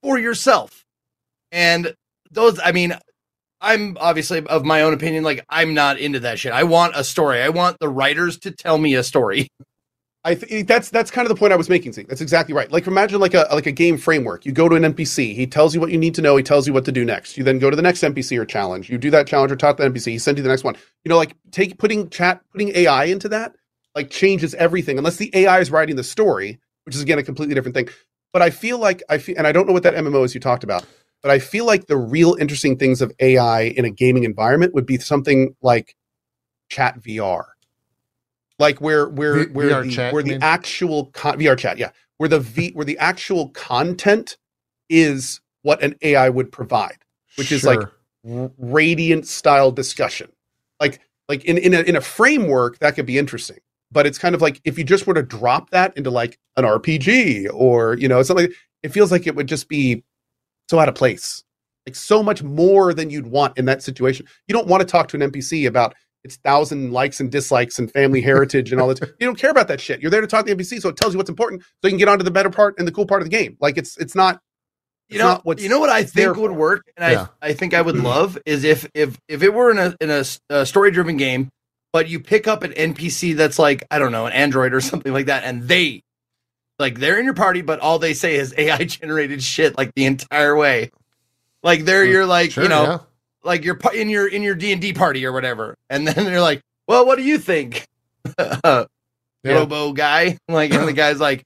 [0.03, 0.83] for yourself
[1.51, 1.93] and
[2.31, 2.95] those i mean
[3.61, 7.03] i'm obviously of my own opinion like i'm not into that shit i want a
[7.03, 9.47] story i want the writers to tell me a story
[10.23, 11.93] I think that's that's kind of the point I was making.
[11.93, 12.07] Zeke.
[12.07, 12.71] That's exactly right.
[12.71, 14.45] Like imagine like a like a game framework.
[14.45, 15.33] You go to an NPC.
[15.33, 16.37] He tells you what you need to know.
[16.37, 17.37] He tells you what to do next.
[17.37, 18.89] You then go to the next NPC or challenge.
[18.89, 20.11] You do that challenge or talk to the NPC.
[20.11, 20.75] He sends you the next one.
[21.03, 23.55] You know, like take putting chat putting AI into that
[23.95, 24.99] like changes everything.
[24.99, 27.89] Unless the AI is writing the story, which is again a completely different thing.
[28.31, 30.39] But I feel like I feel, and I don't know what that MMO is you
[30.39, 30.85] talked about.
[31.23, 34.85] But I feel like the real interesting things of AI in a gaming environment would
[34.85, 35.95] be something like
[36.69, 37.45] chat VR
[38.61, 41.89] like where where V- where VR the, chat, where the actual con- VR chat, yeah,
[42.17, 44.37] where the v where the actual content
[44.87, 46.99] is what an AI would provide,
[47.35, 47.81] which is like
[48.29, 50.31] r- radiant style discussion.
[50.79, 53.57] Like like in in a, in a framework that could be interesting,
[53.91, 56.63] but it's kind of like if you just were to drop that into like an
[56.63, 58.47] RPG or you know something,
[58.83, 60.03] it feels like it would just be
[60.69, 61.43] so out of place.
[61.87, 64.27] Like so much more than you'd want in that situation.
[64.47, 67.91] You don't want to talk to an NPC about its thousand likes and dislikes and
[67.91, 69.01] family heritage and all that.
[69.19, 70.01] You don't care about that shit.
[70.01, 71.89] You're there to talk to the NPC, so it tells you what's important, so you
[71.89, 73.57] can get on to the better part and the cool part of the game.
[73.59, 74.39] Like it's it's not
[75.09, 77.27] you know, not what's you know what I think would work, and Yeah.
[77.41, 80.09] I I think I would love is if if if it were in a in
[80.09, 81.49] a, uh story driven game,
[81.91, 85.11] but you pick up an NPC that's like I don't know an android or something
[85.11, 86.03] like that, and they
[86.79, 90.05] like they're in your party, but all they say is AI generated shit like the
[90.05, 90.91] entire way.
[91.61, 92.97] Like they're you're like Sure, you know yeah.
[93.43, 96.41] Like you're in your in your D and D party or whatever, and then they're
[96.41, 97.87] like, well, what do you think,
[98.63, 98.85] Yeah.
[99.45, 100.37] Robo guy?
[100.47, 101.45] Like, and the guy's like.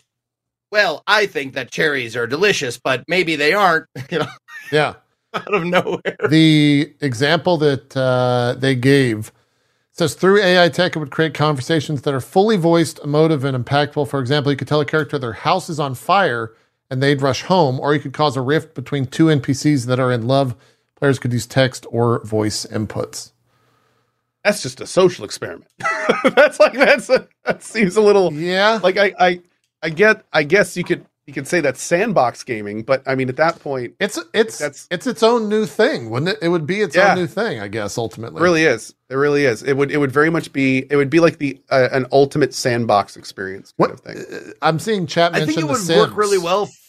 [0.72, 3.86] Well, I think that cherries are delicious, but maybe they aren't.
[4.12, 4.28] You know,
[4.72, 4.96] Yeah.
[5.34, 6.18] out of nowhere.
[6.30, 9.32] the example that uh, they gave
[9.94, 14.10] says through AI tech, it would create conversations that are fully voiced, emotive, and impactful.
[14.10, 16.52] For example, you could tell a character their house is on fire
[16.90, 20.12] and they'd rush home, or you could cause a rift between two NPCs that are
[20.12, 20.56] in love.
[21.00, 23.32] Players could use text or voice inputs.
[24.44, 25.70] that's just a social experiment.
[26.36, 28.80] that's like that's a, that seems a little Yeah.
[28.82, 29.42] like I, I
[29.82, 33.28] I get I guess you could you could say that's sandbox gaming, but I mean
[33.30, 36.38] at that point It's it's That's- it's its own new thing, wouldn't it?
[36.42, 37.12] It would be its Yeah.
[37.12, 37.98] own new thing, I guess.
[37.98, 38.94] Ultimately, it really is.
[39.10, 39.64] It really is.
[39.64, 42.54] It would it would very much be it would be like the uh, an ultimate
[42.54, 44.18] sandbox experience kind What of thing.
[44.32, 45.98] uh, I'm seeing chat I think it the would Sims.
[46.10, 46.85] work really well f-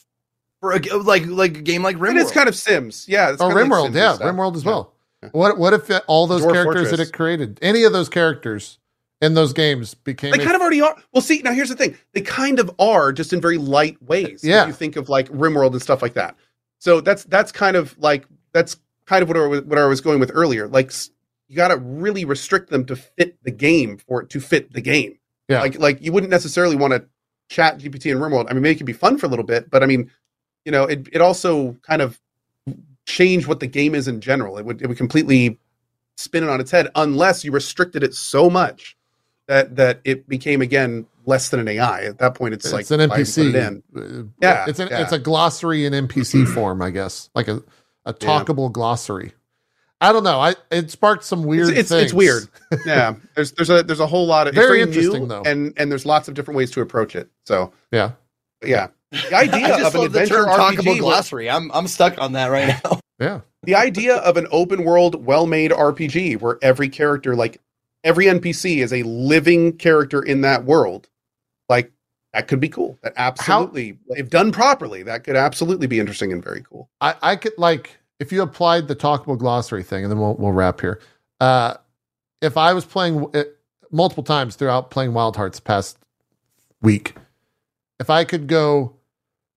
[0.67, 2.21] for a g- like like a game like And RimWorld.
[2.23, 3.07] it's kind of Sims.
[3.09, 4.35] Yeah, it's Oh, kinda like RimWorld, yeah, stuff.
[4.35, 4.71] RimWorld as Yeah.
[4.71, 4.93] well.
[5.33, 8.79] What what if all those Dwarf characters that it created, any of those characters
[9.21, 10.97] in those games became They a- kind of already are.
[11.13, 11.97] Well, see, now here's the thing.
[12.13, 14.41] They kind of are, just in very light ways.
[14.43, 14.63] Yeah.
[14.63, 16.37] If you think of like RimWorld and stuff like that.
[16.81, 20.01] So that's that's kind of like that's kind of what I was, what I was
[20.01, 20.67] going with earlier.
[20.69, 20.91] Like
[21.49, 24.81] you got to really restrict them to fit the game for it to fit the
[24.81, 25.19] game.
[25.49, 25.61] Yeah.
[25.61, 27.05] Like like you wouldn't necessarily want to
[27.49, 28.47] chat GPT in RimWorld.
[28.51, 30.11] I mean, maybe it could be fun for a little bit, but I mean,
[30.67, 32.21] you know, it it also kind of
[33.07, 34.59] changed what the game is in general.
[34.59, 35.59] It would it would completely
[36.17, 38.97] spin it on its head unless you restricted it so much
[39.47, 42.03] that that it became again less than an AI.
[42.03, 43.55] At that point, it's, it's like an NPC.
[43.55, 43.83] it?
[43.97, 45.03] Uh, Yeah, it's an yeah.
[45.03, 47.63] it's a glossary in NPC form, I guess, like a
[48.05, 49.33] a talkable glossary.
[50.01, 50.41] I don't know.
[50.41, 51.71] I it sparked some weird.
[51.71, 52.49] It's, it's, it's weird.
[52.87, 55.43] yeah, there's there's a there's a whole lot of it's Very very, interesting, though.
[55.47, 57.31] and and there's lots of different ways to approach it.
[57.45, 58.13] So Yeah,
[58.65, 58.89] yeah,
[59.31, 60.85] the idea of an adventure talkable RPG.
[60.87, 61.51] where- glossary.
[61.51, 63.01] I'm I'm stuck on that right now.
[63.19, 63.41] yeah.
[63.63, 67.61] the idea of an open world, well made RPG where every character, like
[68.05, 71.09] every NPC, is a living character in that world.
[71.69, 71.93] Like
[72.33, 72.99] that could be cool.
[73.03, 76.91] That absolutely, if done properly, that could absolutely be interesting and very cool.
[77.01, 80.53] I, I could like if you applied the talkable glossary thing, and then we'll we'll
[80.53, 81.01] wrap here.
[81.41, 81.75] Uh,
[82.43, 83.57] if I was playing it
[83.91, 85.99] multiple times throughout playing Wild Hearts past
[86.83, 87.15] week,
[87.99, 88.96] if I could go,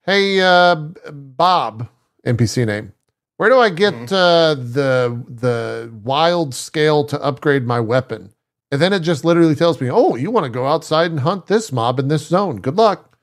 [0.09, 0.75] hey uh,
[1.11, 1.87] Bob,
[2.25, 2.93] NPC name,
[3.37, 4.11] where do I get Mhm.
[4.11, 8.33] uh, the the wild scale to upgrade my weapon?
[8.71, 11.47] And then it just literally tells me, oh, you want to go outside and hunt
[11.47, 12.57] this mob in this zone.
[12.57, 13.17] Good luck.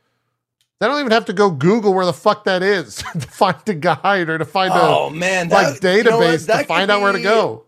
[0.80, 3.74] I don't even have to go Google where the fuck that is to find a
[3.74, 7.00] guide or to find a oh man, like that- you know database to find out
[7.00, 7.64] where to go.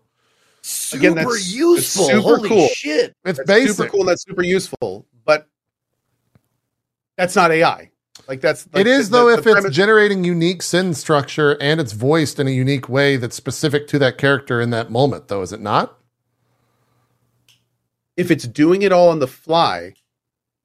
[0.61, 2.05] Super Again, that's- it's useful.
[2.05, 2.67] super Holy cool.
[2.67, 3.15] shit!
[3.25, 3.75] It's That's basic.
[3.77, 5.47] super cool and that's super useful, but
[7.17, 7.88] that's not AI.
[8.29, 11.57] Like that's like it is the- though the if it's premise- generating unique sin structure
[11.59, 15.27] and it's voiced in a unique way that's specific to that character in that moment,
[15.29, 15.97] though, is it not?
[18.17, 19.93] if it's doing it all on the fly,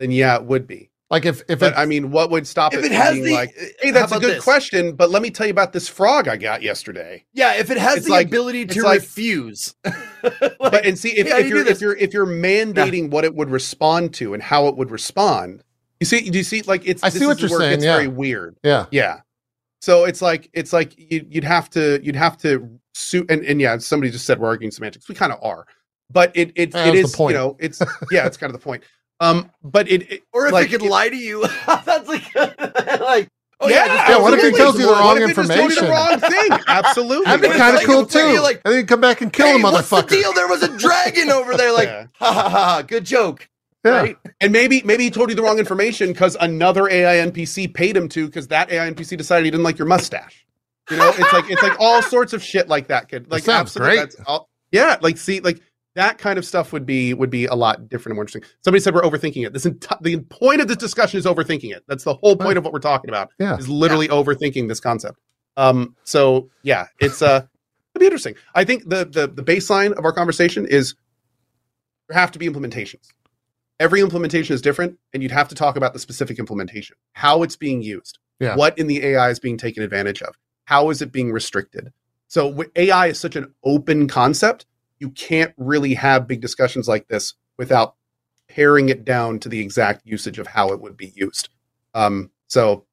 [0.00, 0.90] then yeah, it would be.
[1.08, 3.12] Like if if But it, I mean, what would stop If it, it from has
[3.14, 4.44] being the, like, uh, hey, that's a good this?
[4.44, 7.24] question, but let me tell you about this frog I got yesterday.
[7.32, 9.74] Yeah, if it has It's the like- ability to like- refuse.
[10.22, 13.34] but and see if, hey, if you you're if you're if you're mandating what it
[13.36, 15.62] would respond to and how it would respond,
[16.12, 17.84] you see, do you see like it's I this see what is you're saying, gets
[17.84, 17.96] yeah.
[17.96, 18.56] very weird.
[18.62, 19.20] yeah, Yeah.
[19.80, 23.60] So it's like it's like you, you'd have to you'd have to suit and, and
[23.60, 25.08] yeah, somebody just said we're arguing semantics.
[25.08, 25.66] We kind of are,
[26.10, 27.32] but it it, That it was the is point.
[27.34, 28.82] you know it's yeah it's kind of the point.
[29.20, 32.34] Um, but it, it or if like, it could it- lie to you, that's like,
[32.34, 33.28] like,
[33.60, 35.48] oh yeah, just Yeah, what if it tells you the What wrong if it just
[35.48, 35.84] told you information?
[35.84, 36.58] the wrong thing.
[36.66, 37.24] Absolutely.
[37.26, 38.40] that'd be kind of like- cool what if you're too.
[38.42, 40.08] like, and then you come back and kill hey, the what's the motherfucker.
[40.08, 40.32] deal?
[40.32, 41.72] There was a dragon over there.
[41.72, 42.06] Like, Yeah.
[42.16, 42.82] ha ha ha!
[42.86, 43.48] Good joke.
[43.84, 43.90] Yeah.
[43.90, 44.16] Right?
[44.40, 48.08] And maybe maybe he told you the wrong information because another AI NPC paid him
[48.10, 50.46] to because that AI NPC decided he didn't like your mustache.
[50.90, 53.08] You know, it's like it's like all sorts of shit like that.
[53.08, 54.00] Kid, like sounds absolutely, great.
[54.10, 55.60] that's all- yeah, like see, like
[55.94, 58.42] that kind of stuff would be would be a lot different and more interesting.
[58.64, 59.52] Somebody said we're overthinking it.
[59.52, 61.84] This enti- the point of this discussion is overthinking it.
[61.86, 63.30] That's the whole point of what we're talking about.
[63.38, 63.56] Yeah.
[63.56, 65.18] is literally overthinking this concept.
[65.56, 67.46] Um, so yeah, it's uh,
[67.94, 68.34] it'd be interesting.
[68.54, 70.94] I think the the the baseline of our conversation is
[72.08, 73.08] there have to be implementations.
[73.80, 77.56] Every implementation is different, and you'd have to talk about the specific implementation, how it's
[77.56, 78.56] being used, Yeah.
[78.56, 81.92] what in the AI is being taken advantage of, how is it being restricted.
[82.28, 84.66] So AI is such an open concept,
[84.98, 87.96] you can't really have big discussions like this without
[88.48, 91.48] paring it down to the exact usage of how it would be used.
[91.94, 92.84] Um, so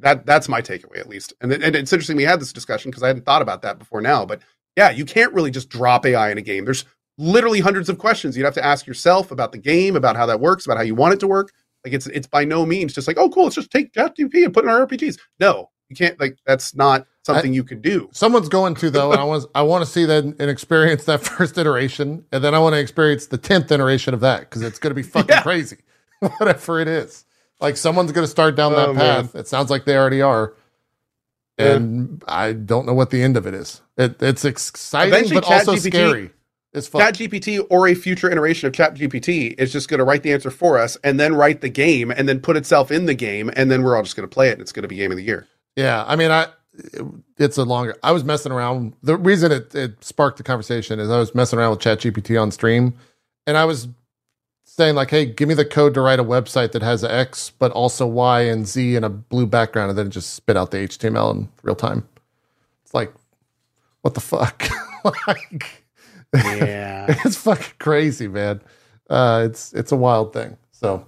[0.00, 1.32] that that's my takeaway at least.
[1.40, 4.00] And, and it's interesting we had this discussion because I hadn't thought about that before
[4.00, 4.24] now.
[4.24, 4.40] But
[4.76, 6.64] yeah, you can't really just drop AI in a game.
[6.64, 6.84] There's
[7.20, 10.40] literally hundreds of questions you'd have to ask yourself about the game, about how that
[10.40, 11.52] works, about how you want it to work.
[11.84, 14.54] Like it's it's by no means just like oh cool, let's just take ChatGPT and
[14.54, 15.18] put it in our RPGs.
[15.38, 16.18] No, you can't.
[16.20, 18.08] Like that's not something you could do.
[18.12, 21.22] Someone's going to though, and I want I want to see that and experience that
[21.24, 24.78] first iteration, and then I want to experience the tenth iteration of that because it's
[24.78, 25.42] going to be fucking Yeah.
[25.42, 25.78] crazy,
[26.38, 27.24] whatever it is.
[27.60, 29.24] Like someone's going to start down that Oh, man.
[29.28, 29.34] path.
[29.34, 30.54] It sounds like they already are,
[31.58, 33.80] and I don't know what the end of it is.
[33.96, 36.30] It, it's exciting, Eventually, but also ChatGPT scary.
[36.72, 37.00] It's fun.
[37.02, 40.50] ChatGPT or a future iteration of Chat GPT is just going to write the answer
[40.50, 43.70] for us and then write the game and then put itself in the game and
[43.70, 45.16] then we're all just going to play it and it's going to be game of
[45.16, 45.48] the year.
[45.76, 47.02] Yeah, I mean, I it-
[47.38, 47.96] it's a longer.
[48.02, 48.94] I was messing around.
[49.02, 52.40] The reason it, it sparked the conversation is I was messing around with Chat GPT
[52.40, 52.94] on stream,
[53.46, 53.88] and I was
[54.64, 57.72] saying like, "Hey, give me the code to write a website that has X, but
[57.72, 60.78] also Y and Z in a blue background," and then it just spit out the
[60.78, 62.06] HTML in real time.
[62.84, 63.12] It's like,
[64.02, 64.68] what the fuck?
[65.26, 65.79] like,
[66.34, 67.06] Yeah.
[67.24, 68.60] it's fucking crazy, man.
[69.08, 70.56] Uh, it's it's a wild thing.
[70.70, 71.06] So,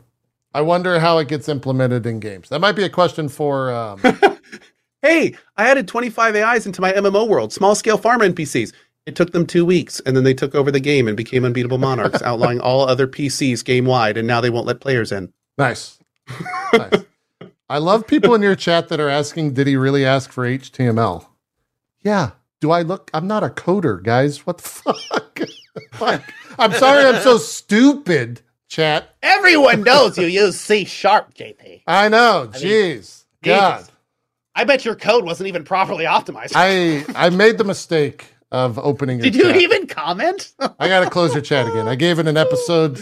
[0.55, 2.49] I wonder how it gets implemented in games.
[2.49, 3.73] That might be a question for.
[3.73, 4.01] Um,
[5.03, 8.73] hey, I added 25 AIs into my MMO world, small scale farm NPCs.
[9.05, 11.79] It took them two weeks and then they took over the game and became unbeatable
[11.79, 14.17] monarchs, outlawing all other PCs game wide.
[14.17, 15.33] And now they won't let players in.
[15.59, 15.99] Nice.
[16.73, 17.05] nice.
[17.69, 21.27] I love people in your chat that are asking, did he really ask for HTML?
[22.03, 22.33] Yeah.
[22.63, 23.11] Do I look?
[23.13, 24.47] I'm not a coder, guys.
[24.47, 25.41] What the fuck?
[26.01, 26.23] Like,
[26.61, 29.17] I'm sorry I'm so stupid, chat.
[29.21, 31.83] Everyone knows you use C sharp, JP.
[31.89, 32.49] I know.
[32.55, 33.25] I mean, Jeez.
[33.43, 33.79] God.
[33.79, 33.91] Jesus.
[34.55, 36.53] I bet your code wasn't even properly optimized.
[36.55, 39.57] I I made the mistake of opening Did you chat.
[39.57, 40.53] even comment?
[40.79, 41.89] I gotta close your chat again.
[41.89, 42.97] I gave it an episode.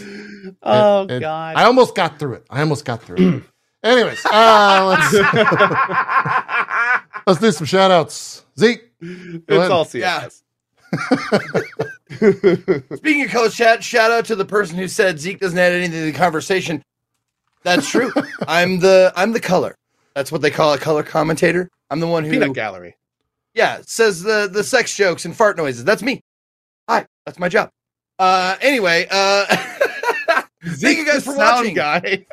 [0.63, 1.55] oh It- it- God.
[1.55, 2.47] I almost got through it.
[2.49, 3.43] I almost got through it.
[3.83, 5.13] Anyways, uh, let's
[7.27, 8.43] let's do some shout outs.
[8.57, 8.87] Zeke.
[9.01, 9.71] It's ahead.
[9.71, 10.27] all Yeah.
[10.27, 10.43] CSS.
[12.97, 15.91] Speaking of coach chat, shout out to the person who said Zeke doesn't add anything
[15.99, 16.83] to the conversation.
[17.63, 18.11] That's true.
[18.47, 19.75] I'm the I'm the color.
[20.15, 21.69] That's what they call a color commentator.
[21.89, 22.95] I'm the one who Peanut gallery.
[23.53, 25.83] yeah says the the sex jokes and fart noises.
[25.85, 26.21] That's me.
[26.89, 27.69] Hi, that's my job.
[28.19, 29.45] Uh, anyway, uh,
[30.65, 31.73] thank you guys for watching.
[31.73, 32.25] guy.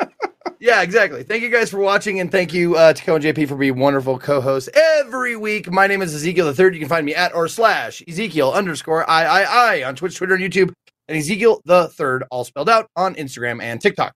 [0.61, 1.23] Yeah, exactly.
[1.23, 3.79] Thank you guys for watching, and thank you uh, to Cohh and JP for being
[3.79, 5.71] wonderful co-hosts every week.
[5.71, 6.75] My name is Ezekiel the Third.
[6.75, 10.35] You can find me at or slash Ezekiel underscore I I I on Twitch, Twitter,
[10.35, 10.73] and YouTube,
[11.07, 14.13] and Ezekiel the Third, all spelled out on Instagram and TikTok.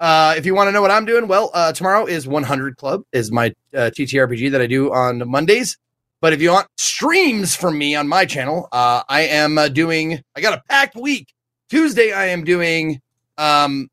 [0.00, 3.04] Uh, if you want to know what I'm doing, well, uh, tomorrow is 100 Club,
[3.12, 5.78] is my uh, TTRPG that I do on Mondays.
[6.20, 10.20] But if you want streams from me on my channel, uh, I am uh, doing.
[10.34, 11.28] I got a packed week.
[11.70, 13.00] Tuesday, I am doing.
[13.38, 13.88] Um,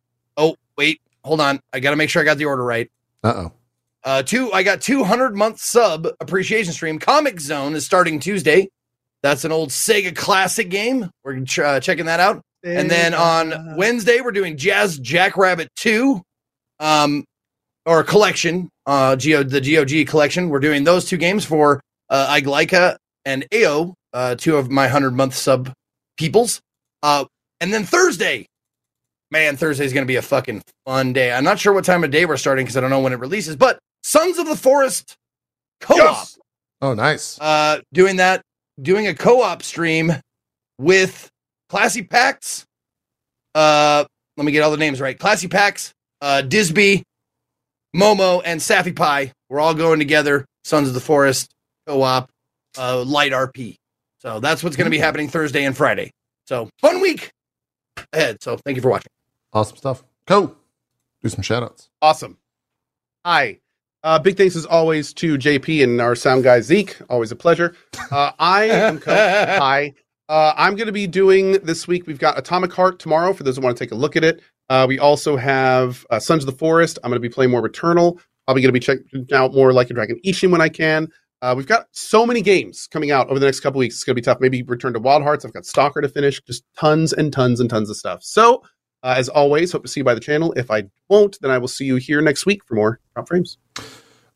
[1.23, 1.59] hold on.
[1.73, 2.89] I got to make sure I got the order right.
[3.23, 3.51] Uh oh.
[4.03, 4.51] Uh, two.
[4.51, 6.99] I got 200 month sub appreciation stream.
[6.99, 8.69] Comix Zone is starting Tuesday.
[9.21, 11.09] That's an old Sega classic game.
[11.23, 12.41] We're ch- uh, checking that out.
[12.63, 16.21] And then on Wednesday, we're doing Jazz Jackrabbit 2,
[16.79, 17.23] um,
[17.85, 20.49] or collection, uh, Geo, the GOG collection.
[20.49, 25.11] We're doing those two games for uh, Iglyka and AO, uh, two of my 100
[25.11, 25.71] month sub
[26.17, 26.61] peoples.
[27.01, 27.25] Uh,
[27.59, 28.45] and then Thursday,
[29.31, 31.31] man, Thursday's going to be a fucking fun day.
[31.31, 33.19] I'm not sure what time of day we're starting because I don't know when it
[33.19, 35.15] releases, but Sons of the Forest
[35.79, 36.37] co op Yes!
[36.81, 37.39] Oh, nice.
[37.39, 38.41] uh, doing that,
[38.81, 40.13] doing a co-op stream
[40.79, 41.29] with
[41.71, 42.63] ClassyPax.
[43.53, 44.03] Uh,
[44.37, 45.17] let me get all the names right.
[45.17, 47.03] ClassyPax, uh, Disby,
[47.95, 49.31] Momo, and Saffy Pie.
[49.49, 50.45] We're all going together.
[50.63, 51.51] Sons of the Forest
[51.87, 52.29] co-op,
[52.77, 53.75] uh, light RP.
[54.19, 56.11] So that's what's going to be happening Thursday and Friday.
[56.47, 57.29] So fun week
[58.13, 58.41] ahead.
[58.41, 59.09] So thank you for watching.
[59.53, 60.03] Awesome stuff.
[60.25, 60.55] Go.
[61.21, 61.89] Do some shout outs.
[62.01, 62.37] Awesome.
[63.25, 63.59] Hi.
[64.03, 66.97] Uh, big thanks as always to JP and our sound guy Zeke.
[67.09, 67.75] Always a pleasure.
[68.09, 69.57] Uh, I am Cohh.
[69.59, 69.93] Hi.
[70.27, 72.07] Uh, I'm going to be doing this week.
[72.07, 74.41] We've got Atomic Heart tomorrow for those who want to take a look at it.
[74.69, 76.97] Uh, we also have uh, Sons of the Forest.
[77.03, 78.17] I'm going to be playing more Returnal.
[78.47, 81.09] Probably going to be checking out more Like a Dragon Ishin when I can.
[81.41, 83.95] Uh, we've got so many games coming out over the next couple weeks.
[83.95, 84.37] It's going to be tough.
[84.39, 85.43] Maybe return to Wild Hearts.
[85.43, 86.41] I've got Stalker to finish.
[86.41, 88.23] Just tons and tons and tons of stuff.
[88.23, 88.63] So,
[89.03, 90.53] uh, as always, hope to see you by the channel.
[90.55, 93.57] If I won't, then I will see you here next week for more Dropped Frames.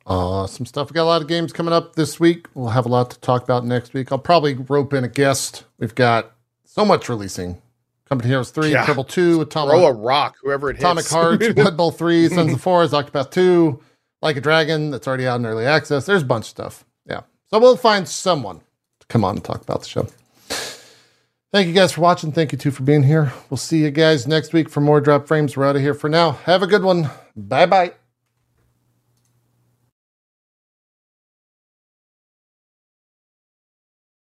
[0.07, 0.89] Uh, some stuff.
[0.89, 2.47] We got a lot of games coming up this week.
[2.53, 4.11] We'll have a lot to talk about next week.
[4.11, 5.63] I'll probably rope in a guest.
[5.79, 6.31] We've got
[6.63, 7.59] so much releasing.
[8.07, 8.85] Company Heroes 3, Yeah.
[8.85, 10.83] Triple 2, Throw a rock, whoever it hits.
[10.83, 13.81] Atomic Hearts, Blood Bowl 3, Sons of Forest, Octopath 2,
[14.21, 16.05] Like a Dragon, that's already out in early access.
[16.05, 16.85] There's a bunch of stuff.
[17.09, 17.21] Yeah.
[17.49, 18.59] So we'll find someone
[18.99, 20.07] to come on and talk about the show.
[21.55, 22.33] Thank you guys for watching.
[22.33, 23.31] Thank you too for being here.
[23.49, 25.55] We'll see you guys next week for more Dropped Frames.
[25.55, 26.31] We're out of here for now.
[26.31, 27.09] Have a good one.
[27.33, 27.93] Bye bye.